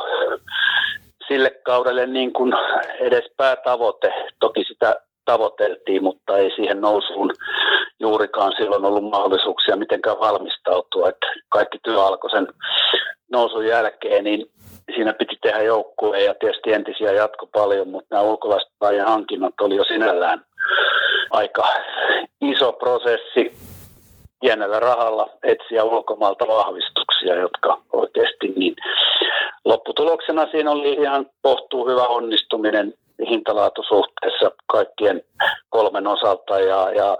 sille 1.28 1.50
kaudelle 1.50 2.06
niin 2.06 2.34
kuin 2.34 2.54
edes 3.00 3.26
päätavoite. 3.38 4.14
Toki 4.40 4.64
sitä 4.64 4.96
tavoiteltiin, 5.28 6.04
mutta 6.04 6.38
ei 6.38 6.52
siihen 6.56 6.82
nousuun 6.82 7.32
juurikaan 8.00 8.54
silloin 8.58 8.86
ollut 8.86 9.10
mahdollisuuksia 9.10 9.76
mitenkään 9.76 10.20
valmistautua. 10.20 11.10
Että 11.10 11.28
kaikki 11.50 11.78
työ 11.84 12.04
alkoi 12.04 12.30
sen 12.30 12.48
nousun 13.32 13.66
jälkeen, 13.66 14.24
niin 14.24 14.46
siinä 14.96 15.14
piti 15.14 15.36
tehdä 15.42 15.62
joukkueen 15.62 16.26
ja 16.26 16.34
tietysti 16.34 16.74
entisiä 16.74 17.12
jatko 17.12 17.48
paljon, 17.48 17.88
mutta 17.88 18.16
nämä 18.16 18.30
ulkolaiset 18.30 18.72
hankinnat 19.06 19.54
oli 19.62 19.76
jo 19.76 19.84
sinällään 19.84 20.42
aika 21.32 21.68
iso 22.42 22.74
prosessi 22.74 23.52
pienellä 24.42 24.80
rahalla 24.80 25.30
etsiä 25.44 25.84
ulkomailta 25.84 26.48
vahvistuksia, 26.48 27.36
jotka 27.36 27.82
oikeasti 27.94 28.48
niin 28.56 28.76
lopputuloksena 29.66 30.48
siinä 30.52 30.72
oli 30.72 30.94
ihan 30.94 31.26
kohtuu 31.42 31.90
hyvä 31.90 32.04
onnistuminen 32.04 32.94
hintalaatusuhteessa 33.30 34.52
kaikkien 34.66 35.22
kolmen 35.70 36.08
osalta 36.08 36.60
ja, 36.60 36.92
ja 36.92 37.18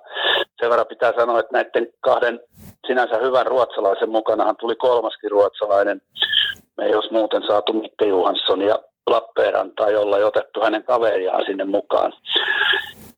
sen 0.62 0.70
verran 0.70 0.88
pitää 0.88 1.14
sanoa, 1.20 1.40
että 1.40 1.54
näiden 1.58 1.88
kahden 2.02 2.40
sinänsä 2.88 3.18
hyvän 3.18 3.48
ruotsalaisen 3.48 4.10
mukanahan 4.10 4.56
tuli 4.60 4.76
kolmaskin 4.76 5.32
ruotsalainen. 5.32 6.02
Me 6.78 6.86
ei 6.86 6.96
olisi 6.96 7.14
muuten 7.14 7.44
saatu 7.48 7.74
Mikke 7.74 8.06
Johansson 8.06 8.62
ja 8.62 8.80
Lappeenrantaa, 9.08 9.90
jolla 9.90 10.18
ei 10.18 10.24
otettu 10.24 10.62
hänen 10.62 10.84
kaveriaan 10.84 11.46
sinne 11.46 11.66
mukaan. 11.66 12.14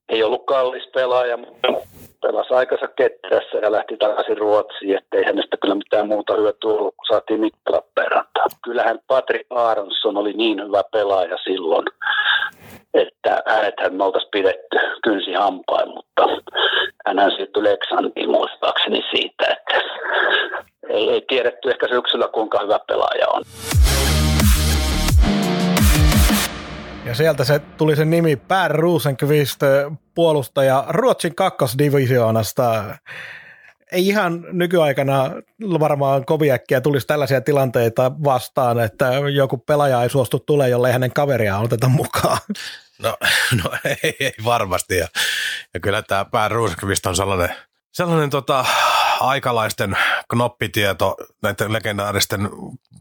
Ei 0.10 0.24
ollut 0.24 0.46
kallis 0.46 0.88
pelaaja, 0.94 1.38
mutta 1.38 1.68
pelasi 2.22 2.54
aikansa 2.54 2.88
ketterässä 2.88 3.58
ja 3.58 3.72
lähti 3.72 3.98
takaisin 3.98 4.38
Ruotsiin, 4.38 4.98
ettei 4.98 5.26
hänestä 5.26 5.58
kyllä 5.62 5.76
mitään 5.76 6.08
muuta 6.08 6.34
hyötyä 6.34 6.70
ollut, 6.70 6.96
kun 6.96 7.06
saatiin 7.08 7.40
Mikke 7.40 7.72
Lappeenrantaa. 7.72 8.46
Kyllähän 8.64 9.00
Patrik 9.08 9.48
Aronsson 9.50 10.18
oli 10.18 10.34
niin 10.34 10.64
hyvä 10.66 10.84
pelaaja 10.92 11.38
silloin, 11.44 11.86
että 12.94 13.44
hänethän 13.48 13.94
me 13.94 14.04
oltaisiin 14.04 14.32
pidetty 14.32 14.78
kynsi 15.04 15.34
hampain, 15.34 15.90
mutta 15.90 16.28
hän 17.08 17.32
siirtyi 17.32 17.64
Leksandiin 17.64 18.32
muistaakseni 18.32 19.02
siitä, 19.12 19.46
että 19.50 19.82
ei, 20.90 21.10
ei 21.10 21.22
tiedetty 21.28 21.70
ehkä 21.70 21.88
syksyllä 21.88 22.28
kuinka 22.28 22.60
hyvä 22.60 22.80
pelaaja 22.88 23.28
on. 23.28 23.44
Ja 27.06 27.16
sieltä 27.16 27.44
se 27.44 27.60
tuli 27.60 27.96
se 27.96 28.06
nimi 28.06 28.36
Per 28.36 28.72
Rosenqvist, 28.72 29.62
puolustaja 30.16 30.86
Ruotsin 30.90 31.36
kakkosdivisioonasta. 31.36 32.96
Ei 33.92 34.08
ihan 34.08 34.46
nykyaikana 34.52 35.32
varmaan 35.80 36.26
koviäkkiä 36.26 36.82
tulisi 36.82 37.08
tällaisia 37.08 37.42
tilanteita 37.42 38.12
vastaan, 38.24 38.80
että 38.80 39.12
joku 39.34 39.58
pelaaja 39.58 40.04
ei 40.04 40.10
suostu 40.10 40.40
tulee, 40.40 40.70
jolle 40.70 40.92
hänen 40.92 41.14
kaveriaan 41.14 41.64
oteta 41.64 41.90
mukaan. 41.90 42.40
No, 43.04 43.18
no 43.64 43.72
ei, 43.86 44.16
ei 44.20 44.34
varmasti. 44.46 44.98
Ja, 44.98 45.08
ja 45.74 45.80
kyllä 45.80 46.02
tämä 46.02 46.26
Per 46.26 46.52
Rosenqvist 46.52 47.06
on 47.06 47.16
sellainen, 47.16 47.56
sellainen 47.92 48.30
tota, 48.30 48.66
aikalaisten 49.20 49.98
knoppitieto 50.30 51.16
näiden 51.44 51.74
legendaaristen 51.74 52.50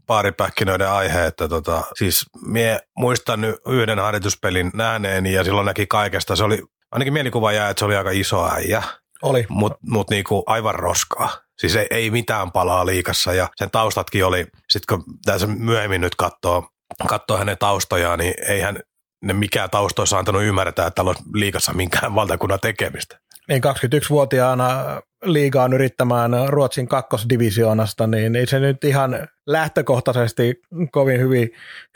paaripäkkinoiden 0.05 0.89
aihe, 0.89 1.25
että 1.25 1.47
tota, 1.47 1.83
siis 1.95 2.25
mie 2.45 2.79
muistan 2.97 3.41
nyt 3.41 3.55
yhden 3.67 3.99
harjoituspelin 3.99 4.71
nähneeni 4.73 5.33
ja 5.33 5.43
silloin 5.43 5.65
näki 5.65 5.87
kaikesta. 5.87 6.35
Se 6.35 6.43
oli, 6.43 6.63
ainakin 6.91 7.13
mielikuva 7.13 7.51
jää, 7.51 7.69
että 7.69 7.79
se 7.79 7.85
oli 7.85 7.95
aika 7.95 8.11
iso 8.11 8.49
äijä. 8.51 8.83
Oli. 9.21 9.45
Mutta 9.49 9.79
mut 9.81 10.09
niinku 10.09 10.43
aivan 10.45 10.75
roskaa. 10.75 11.29
Siis 11.57 11.75
ei, 11.75 11.87
ei 11.91 12.11
mitään 12.11 12.51
palaa 12.51 12.85
liikassa 12.85 13.33
ja 13.33 13.49
sen 13.55 13.71
taustatkin 13.71 14.25
oli, 14.25 14.47
sitten 14.69 14.97
kun 14.97 15.15
tässä 15.25 15.47
myöhemmin 15.47 16.01
nyt 16.01 16.15
katsoo, 16.15 16.69
katsoo 17.07 17.37
hänen 17.37 17.57
taustojaan, 17.57 18.19
niin 18.19 18.33
eihän 18.47 18.79
ne 19.23 19.33
mikään 19.33 19.69
taustoissa 19.69 20.19
antanut 20.19 20.43
ymmärtää, 20.43 20.87
että 20.87 20.95
täällä 20.95 21.09
olisi 21.09 21.23
liikassa 21.33 21.73
minkään 21.73 22.15
valtakunnan 22.15 22.59
tekemistä. 22.59 23.19
Niin 23.49 23.61
21-vuotiaana 23.63 25.01
liigaan 25.23 25.73
yrittämään 25.73 26.31
Ruotsin 26.47 26.87
kakkosdivisioonasta, 26.87 28.07
niin 28.07 28.35
ei 28.35 28.47
se 28.47 28.59
nyt 28.59 28.83
ihan 28.83 29.27
lähtökohtaisesti 29.47 30.61
kovin 30.91 31.19
hyviä, 31.19 31.47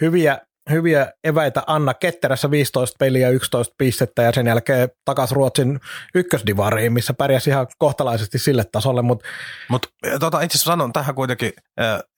hyviä, 0.01 0.37
hyviä 0.69 1.11
eväitä 1.23 1.63
anna 1.67 1.93
ketterässä 1.93 2.51
15 2.51 2.95
peliä, 2.99 3.29
11 3.29 3.75
pistettä 3.77 4.21
ja 4.21 4.31
sen 4.31 4.47
jälkeen 4.47 4.89
takas 5.05 5.31
Ruotsin 5.31 5.79
ykkösdivariin, 6.15 6.93
missä 6.93 7.13
pärjäsi 7.13 7.49
ihan 7.49 7.67
kohtalaisesti 7.77 8.39
sille 8.39 8.63
tasolle. 8.71 9.01
Mutta 9.01 9.25
Mut, 9.69 9.87
tota, 10.19 10.41
itse 10.41 10.55
asiassa 10.55 10.71
sanon 10.71 10.93
tähän 10.93 11.15
kuitenkin, 11.15 11.53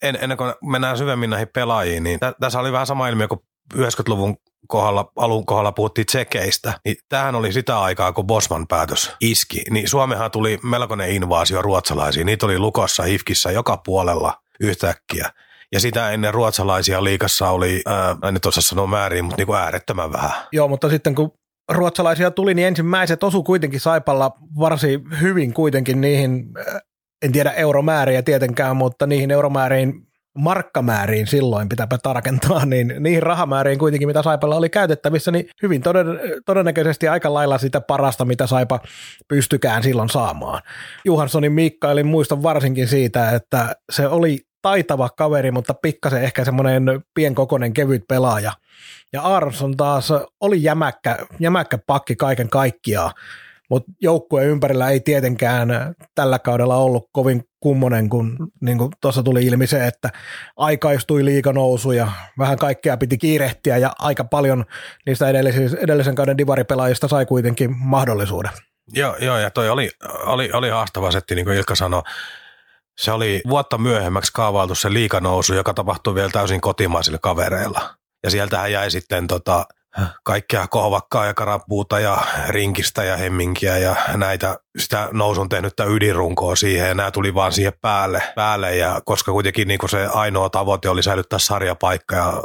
en, 0.01 0.17
ennen 0.21 0.37
kuin 0.37 0.53
mennään 0.63 0.97
syvemmin 0.97 1.29
näihin 1.29 1.49
pelaajiin, 1.53 2.03
niin 2.03 2.19
tä, 2.19 2.33
tässä 2.39 2.59
oli 2.59 2.71
vähän 2.71 2.87
sama 2.87 3.07
ilmiö 3.07 3.27
kuin 3.27 3.39
90-luvun 3.73 4.37
kohdalla, 4.67 5.11
alun 5.15 5.45
kohdalla 5.45 5.71
puhuttiin 5.71 6.05
tsekeistä, 6.05 6.79
niin 6.85 6.95
tämähän 7.09 7.35
oli 7.35 7.53
sitä 7.53 7.79
aikaa, 7.79 8.13
kun 8.13 8.27
Bosman 8.27 8.67
päätös 8.67 9.11
iski. 9.21 9.63
Niin 9.69 9.89
Suomehan 9.89 10.31
tuli 10.31 10.59
melkoinen 10.63 11.09
invaasio 11.09 11.61
ruotsalaisiin. 11.61 12.25
Niitä 12.25 12.45
oli 12.45 12.59
Lukossa, 12.59 13.03
Hifkissä, 13.03 13.51
joka 13.51 13.77
puolella 13.77 14.33
yhtäkkiä. 14.59 15.29
Ja 15.71 15.79
sitä 15.79 16.11
ennen 16.11 16.33
ruotsalaisia 16.33 17.03
liikassa 17.03 17.49
oli, 17.49 17.81
ää, 17.85 18.15
en 18.27 18.33
nyt 18.33 18.45
osaa 18.45 18.61
sanoa 18.61 18.87
määriin, 18.87 19.25
mutta 19.25 19.37
niin 19.37 19.47
kuin 19.47 19.59
äärettömän 19.59 20.11
vähän. 20.11 20.31
Joo, 20.51 20.67
mutta 20.67 20.89
sitten 20.89 21.15
kun 21.15 21.31
ruotsalaisia 21.71 22.31
tuli, 22.31 22.53
niin 22.53 22.67
ensimmäiset 22.67 23.23
osu 23.23 23.43
kuitenkin 23.43 23.79
Saipalla 23.79 24.31
varsin 24.59 25.01
hyvin 25.21 25.53
kuitenkin 25.53 26.01
niihin, 26.01 26.45
en 27.21 27.31
tiedä 27.31 27.51
euromääriä 27.51 28.23
tietenkään, 28.23 28.75
mutta 28.75 29.07
niihin 29.07 29.31
euromääriin 29.31 29.93
markkamääriin 30.35 31.27
silloin, 31.27 31.69
pitääpä 31.69 31.97
tarkentaa, 31.97 32.65
niin 32.75 32.93
niihin 32.99 33.23
rahamääriin 33.23 33.79
kuitenkin, 33.79 34.07
mitä 34.07 34.23
Saipalla 34.23 34.55
oli 34.55 34.69
käytettävissä, 34.69 35.31
niin 35.31 35.49
hyvin 35.61 35.81
toden, 35.81 36.05
todennäköisesti 36.45 37.07
aika 37.07 37.33
lailla 37.33 37.57
sitä 37.57 37.81
parasta, 37.81 38.25
mitä 38.25 38.47
Saipa 38.47 38.79
pystykään 39.27 39.83
silloin 39.83 40.09
saamaan. 40.09 40.61
Johanssonin 41.05 41.51
Mikkailin 41.51 42.07
muistan 42.07 42.43
varsinkin 42.43 42.87
siitä, 42.87 43.31
että 43.31 43.75
se 43.91 44.07
oli 44.07 44.39
taitava 44.61 45.09
kaveri, 45.09 45.51
mutta 45.51 45.73
pikkasen 45.73 46.23
ehkä 46.23 46.45
semmoinen 46.45 46.83
pienkokoinen 47.13 47.73
kevyt 47.73 48.03
pelaaja. 48.09 48.51
Ja 49.13 49.21
Aronson 49.21 49.77
taas 49.77 50.13
oli 50.41 50.63
jämäkkä, 50.63 51.17
jämäkkä 51.39 51.77
pakki 51.87 52.15
kaiken 52.15 52.49
kaikkiaan 52.49 53.11
mutta 53.69 53.91
joukkueen 54.01 54.47
ympärillä 54.47 54.89
ei 54.89 54.99
tietenkään 54.99 55.69
tällä 56.15 56.39
kaudella 56.39 56.75
ollut 56.75 57.09
kovin 57.11 57.43
kummonen, 57.59 58.09
kun 58.09 58.37
niin 58.61 58.77
kuin 58.77 58.91
tuossa 59.01 59.23
tuli 59.23 59.45
ilmi 59.45 59.67
se, 59.67 59.87
että 59.87 60.09
aikaistui 60.57 61.25
liikanousu 61.25 61.91
ja 61.91 62.11
vähän 62.37 62.57
kaikkea 62.57 62.97
piti 62.97 63.17
kiirehtiä 63.17 63.77
ja 63.77 63.93
aika 63.99 64.23
paljon 64.23 64.65
niistä 65.05 65.29
edellisen, 65.29 65.77
edellisen 65.77 66.15
kauden 66.15 66.37
divaripelaajista 66.37 67.07
sai 67.07 67.25
kuitenkin 67.25 67.77
mahdollisuuden. 67.77 68.51
Joo, 68.93 69.15
joo 69.19 69.37
ja 69.37 69.51
toi 69.51 69.69
oli, 69.69 69.89
oli, 70.25 70.51
oli 70.51 70.69
haastava 70.69 71.11
setti, 71.11 71.35
niin 71.35 71.45
kuin 71.45 71.57
Ilkka 71.57 71.75
sanoi. 71.75 72.01
Se 72.97 73.11
oli 73.11 73.41
vuotta 73.49 73.77
myöhemmäksi 73.77 74.31
kaavailtu 74.33 74.75
se 74.75 74.93
liikanousu, 74.93 75.53
joka 75.53 75.73
tapahtui 75.73 76.15
vielä 76.15 76.29
täysin 76.29 76.61
kotimaisilla 76.61 77.19
kavereilla. 77.21 77.95
Ja 78.23 78.31
sieltähän 78.31 78.71
jäi 78.71 78.91
sitten 78.91 79.27
tota, 79.27 79.65
kaikkea 80.23 80.67
kohvakkaa 80.67 81.25
ja 81.25 81.33
karapuuta 81.33 81.99
ja 81.99 82.17
rinkistä 82.47 83.03
ja 83.03 83.17
hemminkiä 83.17 83.77
ja 83.77 83.95
näitä 84.17 84.59
sitä 84.77 85.09
nousun 85.11 85.49
tehnyttä 85.49 85.85
ydinrunkoa 85.85 86.55
siihen. 86.55 86.87
Ja 86.87 86.93
nämä 86.93 87.11
tuli 87.11 87.33
vaan 87.33 87.51
siihen 87.51 87.73
päälle, 87.81 88.23
päälle. 88.35 88.75
Ja 88.75 89.01
koska 89.05 89.31
kuitenkin 89.31 89.67
niin 89.67 89.89
se 89.89 90.05
ainoa 90.05 90.49
tavoite 90.49 90.89
oli 90.89 91.03
säilyttää 91.03 91.39
sarjapaikka 91.39 92.15
ja 92.15 92.43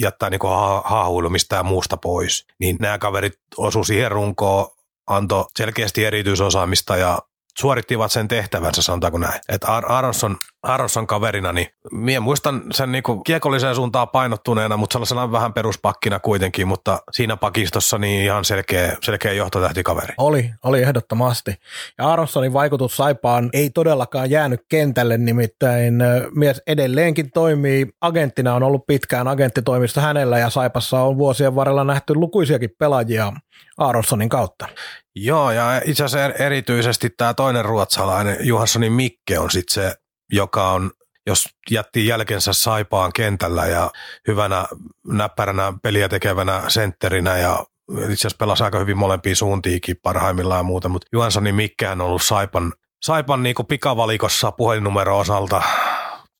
jättää 0.00 0.30
niin 0.30 0.40
haahuilu 0.84 1.30
mistään 1.30 1.66
muusta 1.66 1.96
pois, 1.96 2.46
niin 2.60 2.76
nämä 2.80 2.98
kaverit 2.98 3.34
osu 3.56 3.84
siihen 3.84 4.10
runkoon, 4.10 4.66
antoi 5.06 5.44
selkeästi 5.56 6.04
erityisosaamista 6.04 6.96
ja 6.96 7.18
suorittivat 7.60 8.12
sen 8.12 8.28
tehtävänsä, 8.28 8.82
sanotaanko 8.82 9.18
näin. 9.18 9.40
Että 9.48 9.66
Ar- 9.66 9.92
Aronson, 9.92 10.36
Aronson 10.62 11.06
kaverina, 11.06 11.52
niin 11.52 11.66
minä 11.92 12.20
muistan 12.20 12.62
sen 12.72 12.92
niinku 12.92 13.22
kiekolliseen 13.22 13.74
suuntaan 13.74 14.08
painottuneena, 14.08 14.76
mutta 14.76 14.94
sellaisena 14.94 15.32
vähän 15.32 15.52
peruspakkina 15.52 16.20
kuitenkin, 16.20 16.68
mutta 16.68 17.02
siinä 17.12 17.36
pakistossa 17.36 17.98
niin 17.98 18.24
ihan 18.24 18.44
selkeä, 18.44 18.96
selkeä 19.02 19.32
johtotähtikaveri. 19.32 20.14
Oli, 20.18 20.50
oli 20.64 20.82
ehdottomasti. 20.82 21.54
Ja 21.98 22.12
Aronsonin 22.12 22.52
vaikutus 22.52 22.96
Saipaan 22.96 23.50
ei 23.52 23.70
todellakaan 23.70 24.30
jäänyt 24.30 24.60
kentälle, 24.68 25.18
nimittäin 25.18 25.94
mies 26.34 26.62
edelleenkin 26.66 27.30
toimii. 27.30 27.86
Agenttina 28.00 28.54
on 28.54 28.62
ollut 28.62 28.86
pitkään 28.86 29.28
agenttitoimista 29.28 30.00
hänellä 30.00 30.38
ja 30.38 30.50
Saipassa 30.50 31.00
on 31.00 31.18
vuosien 31.18 31.54
varrella 31.54 31.84
nähty 31.84 32.14
lukuisiakin 32.14 32.70
pelaajia 32.78 33.32
Aronsonin 33.78 34.28
kautta. 34.28 34.68
Joo, 35.16 35.50
ja 35.50 35.82
itse 35.84 36.04
asiassa 36.04 36.44
erityisesti 36.44 37.10
tämä 37.10 37.34
toinen 37.34 37.64
ruotsalainen, 37.64 38.36
Juhanssonin 38.40 38.92
Mikke 38.92 39.38
on 39.38 39.50
sitten 39.50 39.74
se, 39.74 39.94
joka 40.32 40.70
on, 40.70 40.90
jos 41.26 41.44
jätti 41.70 42.06
jälkensä 42.06 42.52
Saipaan 42.52 43.12
kentällä 43.12 43.66
ja 43.66 43.90
hyvänä 44.28 44.64
näppäränä 45.06 45.72
peliä 45.82 46.08
tekevänä 46.08 46.62
sentterinä 46.68 47.38
ja 47.38 47.64
itse 47.98 48.12
asiassa 48.12 48.36
pelasi 48.38 48.64
aika 48.64 48.78
hyvin 48.78 48.98
molempiin 48.98 49.36
suuntiinkin 49.36 49.96
parhaimmillaan 50.02 50.58
ja 50.58 50.62
muuta, 50.62 50.88
mutta 50.88 51.06
Juhanssonin 51.12 51.54
Mikkehän 51.54 52.00
on 52.00 52.06
ollut 52.06 52.22
Saipan, 52.22 52.72
Saipan 53.02 53.42
niin 53.42 53.56
pikavalikossa 53.68 54.52
puhelinnumero 54.52 55.18
osalta 55.18 55.62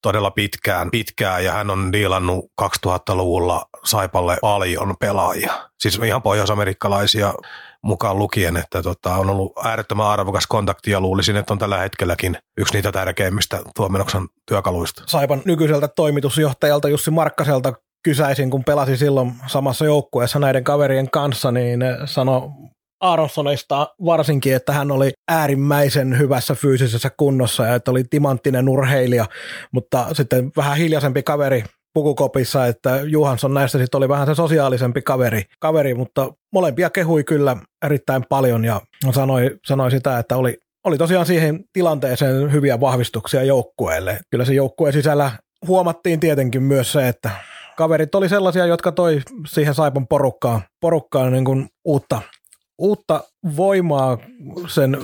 todella 0.03 0.31
pitkään, 0.31 0.91
pitkään 0.91 1.45
ja 1.45 1.53
hän 1.53 1.71
on 1.71 1.93
diilannut 1.93 2.45
2000-luvulla 2.63 3.67
Saipalle 3.85 4.37
paljon 4.41 4.95
pelaajia. 5.01 5.53
Siis 5.81 6.01
ihan 6.07 6.23
pohjoisamerikkalaisia 6.23 7.35
mukaan 7.83 8.19
lukien, 8.19 8.57
että 8.57 8.83
tota, 8.83 9.15
on 9.15 9.31
ollut 9.31 9.53
äärettömän 9.65 10.07
arvokas 10.07 10.47
kontakti 10.47 10.91
ja 10.91 11.01
luulisin, 11.01 11.37
että 11.37 11.55
on 11.55 11.59
tällä 11.59 11.79
hetkelläkin 11.79 12.39
yksi 12.59 12.75
niitä 12.75 12.93
tärkeimmistä 12.93 13.63
Tuomenoksan 13.77 14.29
työkaluista. 14.47 15.03
Saipan 15.07 15.43
nykyiseltä 15.45 15.89
toimitusjohtajalta 15.89 16.89
Jussi 16.89 17.11
Markkaselta 17.11 17.73
kysäisin, 18.03 18.51
kun 18.51 18.65
pelasi 18.65 18.97
silloin 18.97 19.33
samassa 19.47 19.85
joukkueessa 19.85 20.39
näiden 20.39 20.65
kaverien 20.65 21.11
kanssa, 21.11 21.53
niin 21.53 21.81
sano 22.05 22.53
Aronsonista 23.01 23.89
varsinkin, 24.05 24.55
että 24.55 24.73
hän 24.73 24.91
oli 24.91 25.13
äärimmäisen 25.29 26.19
hyvässä 26.19 26.55
fyysisessä 26.55 27.11
kunnossa 27.17 27.67
ja 27.67 27.75
että 27.75 27.91
oli 27.91 28.05
timanttinen 28.11 28.69
urheilija, 28.69 29.27
mutta 29.73 30.07
sitten 30.13 30.53
vähän 30.57 30.77
hiljaisempi 30.77 31.23
kaveri 31.23 31.65
pukukopissa, 31.95 32.67
että 32.67 33.01
Juhansson 33.05 33.55
näistä 33.55 33.79
sitten 33.79 33.99
oli 33.99 34.09
vähän 34.09 34.27
se 34.27 34.35
sosiaalisempi 34.35 35.03
kaveri, 35.03 35.43
kaveri, 35.61 35.95
mutta 35.95 36.33
molempia 36.53 36.91
kehui 36.91 37.25
kyllä 37.25 37.57
erittäin 37.85 38.25
paljon 38.29 38.65
ja 38.65 38.81
sanoi, 39.13 39.59
sanoi 39.67 39.91
sitä, 39.91 40.19
että 40.19 40.37
oli 40.37 40.57
oli 40.85 40.99
tosiaan 40.99 41.27
siihen 41.27 41.65
tilanteeseen 41.73 42.53
hyviä 42.53 42.81
vahvistuksia 42.81 43.43
joukkueelle. 43.43 44.19
Kyllä 44.31 44.45
se 44.45 44.55
joukkueen 44.55 44.93
sisällä 44.93 45.31
huomattiin 45.67 46.21
tietenkin 46.21 46.63
myös 46.63 46.93
se, 46.93 47.09
että 47.09 47.31
kaverit 47.77 48.15
oli 48.15 48.29
sellaisia, 48.29 48.67
jotka 48.67 48.93
toi 48.93 49.21
siihen 49.47 49.75
Saipon 49.75 50.07
porukkaan, 50.07 50.63
porukkaan 50.81 51.33
niin 51.33 51.45
kuin 51.45 51.69
uutta, 51.85 52.23
uutta 52.81 53.21
voimaa 53.57 54.19
sen 54.67 54.99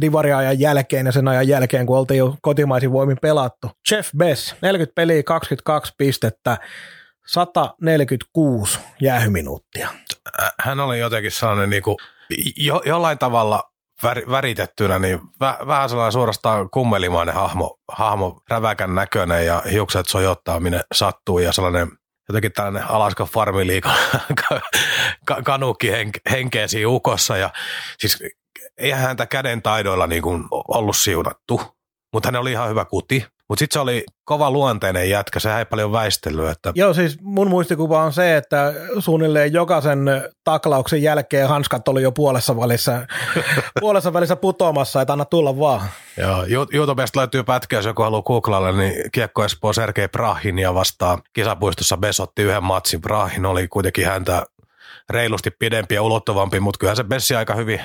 divariajan 0.00 0.60
jälkeen 0.60 1.06
ja 1.06 1.12
sen 1.12 1.28
ajan 1.28 1.48
jälkeen, 1.48 1.86
kun 1.86 1.98
oltiin 1.98 2.18
jo 2.18 2.34
kotimaisin 2.42 2.92
voimin 2.92 3.18
pelattu. 3.22 3.70
Jeff 3.90 4.10
Bess, 4.16 4.54
40 4.62 4.94
peliä, 4.94 5.22
22 5.22 5.94
pistettä, 5.98 6.58
146 7.26 8.78
jäähyminuuttia. 9.00 9.88
Hän 10.60 10.80
oli 10.80 10.98
jotenkin 10.98 11.32
sellainen 11.32 11.70
niin 11.70 11.82
kuin, 11.82 11.96
jo, 12.56 12.82
jollain 12.86 13.18
tavalla 13.18 13.70
vär, 14.02 14.22
väritettynä, 14.30 14.98
niin 14.98 15.20
vä, 15.40 15.58
vähän 15.66 15.88
sellainen 15.88 16.12
suorastaan 16.12 16.70
kummelimainen 16.70 17.34
hahmo, 17.34 17.78
hahmo 17.92 18.40
räväkän 18.50 18.94
näköinen 18.94 19.46
ja 19.46 19.62
hiukset 19.72 20.08
sojottaa, 20.08 20.60
minne 20.60 20.80
sattuu 20.94 21.38
ja 21.38 21.52
sellainen 21.52 21.88
jotenkin 22.30 22.52
tällainen 22.52 22.90
Alaska 22.90 23.24
Farmiliikan 23.26 23.96
kanukki 25.44 25.90
henkeä 26.30 26.66
siinä 26.66 26.88
ukossa 26.88 27.36
ja 27.36 27.50
siis 27.98 28.22
eihän 28.78 29.00
häntä 29.00 29.26
käden 29.26 29.62
taidoilla 29.62 30.06
niin 30.06 30.22
kuin 30.22 30.44
ollut 30.50 30.96
siunattu, 30.96 31.60
mutta 32.12 32.26
hän 32.26 32.36
oli 32.36 32.52
ihan 32.52 32.68
hyvä 32.68 32.84
kuti. 32.84 33.26
Mutta 33.50 33.58
sitten 33.58 33.74
se 33.74 33.80
oli 33.80 34.04
kova 34.24 34.50
luonteinen 34.50 35.10
jätkä, 35.10 35.40
se 35.40 35.58
ei 35.58 35.64
paljon 35.64 35.92
väistellyt. 35.92 36.48
Että... 36.48 36.72
Joo, 36.74 36.94
siis 36.94 37.18
mun 37.20 37.50
muistikuva 37.50 38.02
on 38.02 38.12
se, 38.12 38.36
että 38.36 38.74
suunnilleen 38.98 39.52
jokaisen 39.52 39.98
taklauksen 40.44 41.02
jälkeen 41.02 41.48
hanskat 41.48 41.88
oli 41.88 42.02
jo 42.02 42.12
puolessa 42.12 42.56
välissä, 42.56 43.06
puolessa 43.80 44.12
välissä 44.12 44.36
putoamassa, 44.36 45.00
että 45.00 45.12
anna 45.12 45.24
tulla 45.24 45.58
vaan. 45.58 45.82
Joo, 46.16 46.66
YouTubesta 46.72 47.18
löytyy 47.18 47.42
pätkä, 47.42 47.76
jos 47.76 47.86
joku 47.86 48.02
haluaa 48.02 48.22
googlalla, 48.22 48.72
niin 48.72 48.94
Kiekko 49.12 49.44
Espoo 49.44 49.72
Sergei 49.72 50.08
Prahin 50.08 50.58
ja 50.58 50.74
vastaan 50.74 51.22
kisapuistossa 51.32 51.96
besotti 51.96 52.42
yhden 52.42 52.64
matsin. 52.64 53.00
Prahin 53.00 53.46
oli 53.46 53.68
kuitenkin 53.68 54.06
häntä 54.06 54.46
reilusti 55.10 55.50
pidempi 55.58 55.94
ja 55.94 56.02
ulottuvampi, 56.02 56.60
mutta 56.60 56.78
kyllähän 56.78 56.96
se 56.96 57.04
Bessi 57.04 57.34
aika 57.34 57.54
hyvin, 57.54 57.80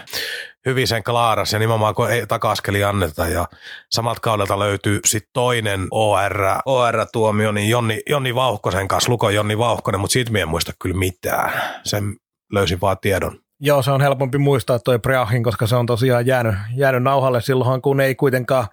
hyvin 0.66 0.88
sen 0.88 1.04
klaaras 1.04 1.54
ja 1.54 1.60
nimenomaan 1.60 1.96
kun 1.96 2.12
ei 2.12 2.28
taka-askeli 2.28 2.84
anneta 2.84 3.28
ja 3.28 3.48
samalta 3.92 4.22
kaudelta 4.22 4.60
löytyy 4.60 5.00
sitten 5.06 5.30
toinen 5.34 5.88
OR, 5.92 6.46
OR-tuomio, 6.66 7.52
niin 7.52 7.70
Jonni, 7.70 8.02
Jonni 8.10 8.36
Vauhkosen 8.36 8.88
kanssa, 8.88 9.12
Luko 9.12 9.30
Jonni 9.30 9.58
Vauhkonen, 9.58 10.02
mutta 10.02 10.14
siitä 10.14 10.40
en 10.40 10.48
muista 10.48 10.72
kyllä 10.82 10.98
mitään. 10.98 11.52
Sen 11.84 12.16
löysin 12.54 12.82
vaan 12.82 12.98
tiedon. 13.02 13.40
Joo, 13.60 13.82
se 13.82 13.92
on 13.92 14.02
helpompi 14.02 14.38
muistaa 14.38 14.80
toi 14.80 15.00
Preahin, 15.00 15.44
koska 15.44 15.68
se 15.68 15.76
on 15.76 15.86
tosiaan 15.86 16.26
jäänyt, 16.26 16.56
jäänyt 16.76 17.04
nauhalle 17.04 17.42
silloin, 17.42 17.82
kun 17.82 18.00
ei 18.00 18.16
kuitenkaan 18.16 18.68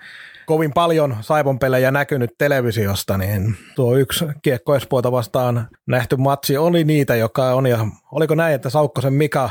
kovin 0.46 0.72
paljon 0.72 1.16
Saipon 1.20 1.58
pelejä 1.58 1.90
näkynyt 1.90 2.30
televisiosta, 2.38 3.18
niin 3.18 3.56
tuo 3.74 3.96
yksi 3.96 4.24
Kiekko 4.42 4.74
Espoota 4.74 5.12
vastaan 5.12 5.68
nähty 5.86 6.16
matsi 6.16 6.56
oli 6.56 6.84
niitä, 6.84 7.16
joka 7.16 7.54
on, 7.54 7.66
ja 7.66 7.86
oliko 8.12 8.34
näin, 8.34 8.54
että 8.54 8.70
Saukkosen 8.70 9.12
Mika 9.12 9.50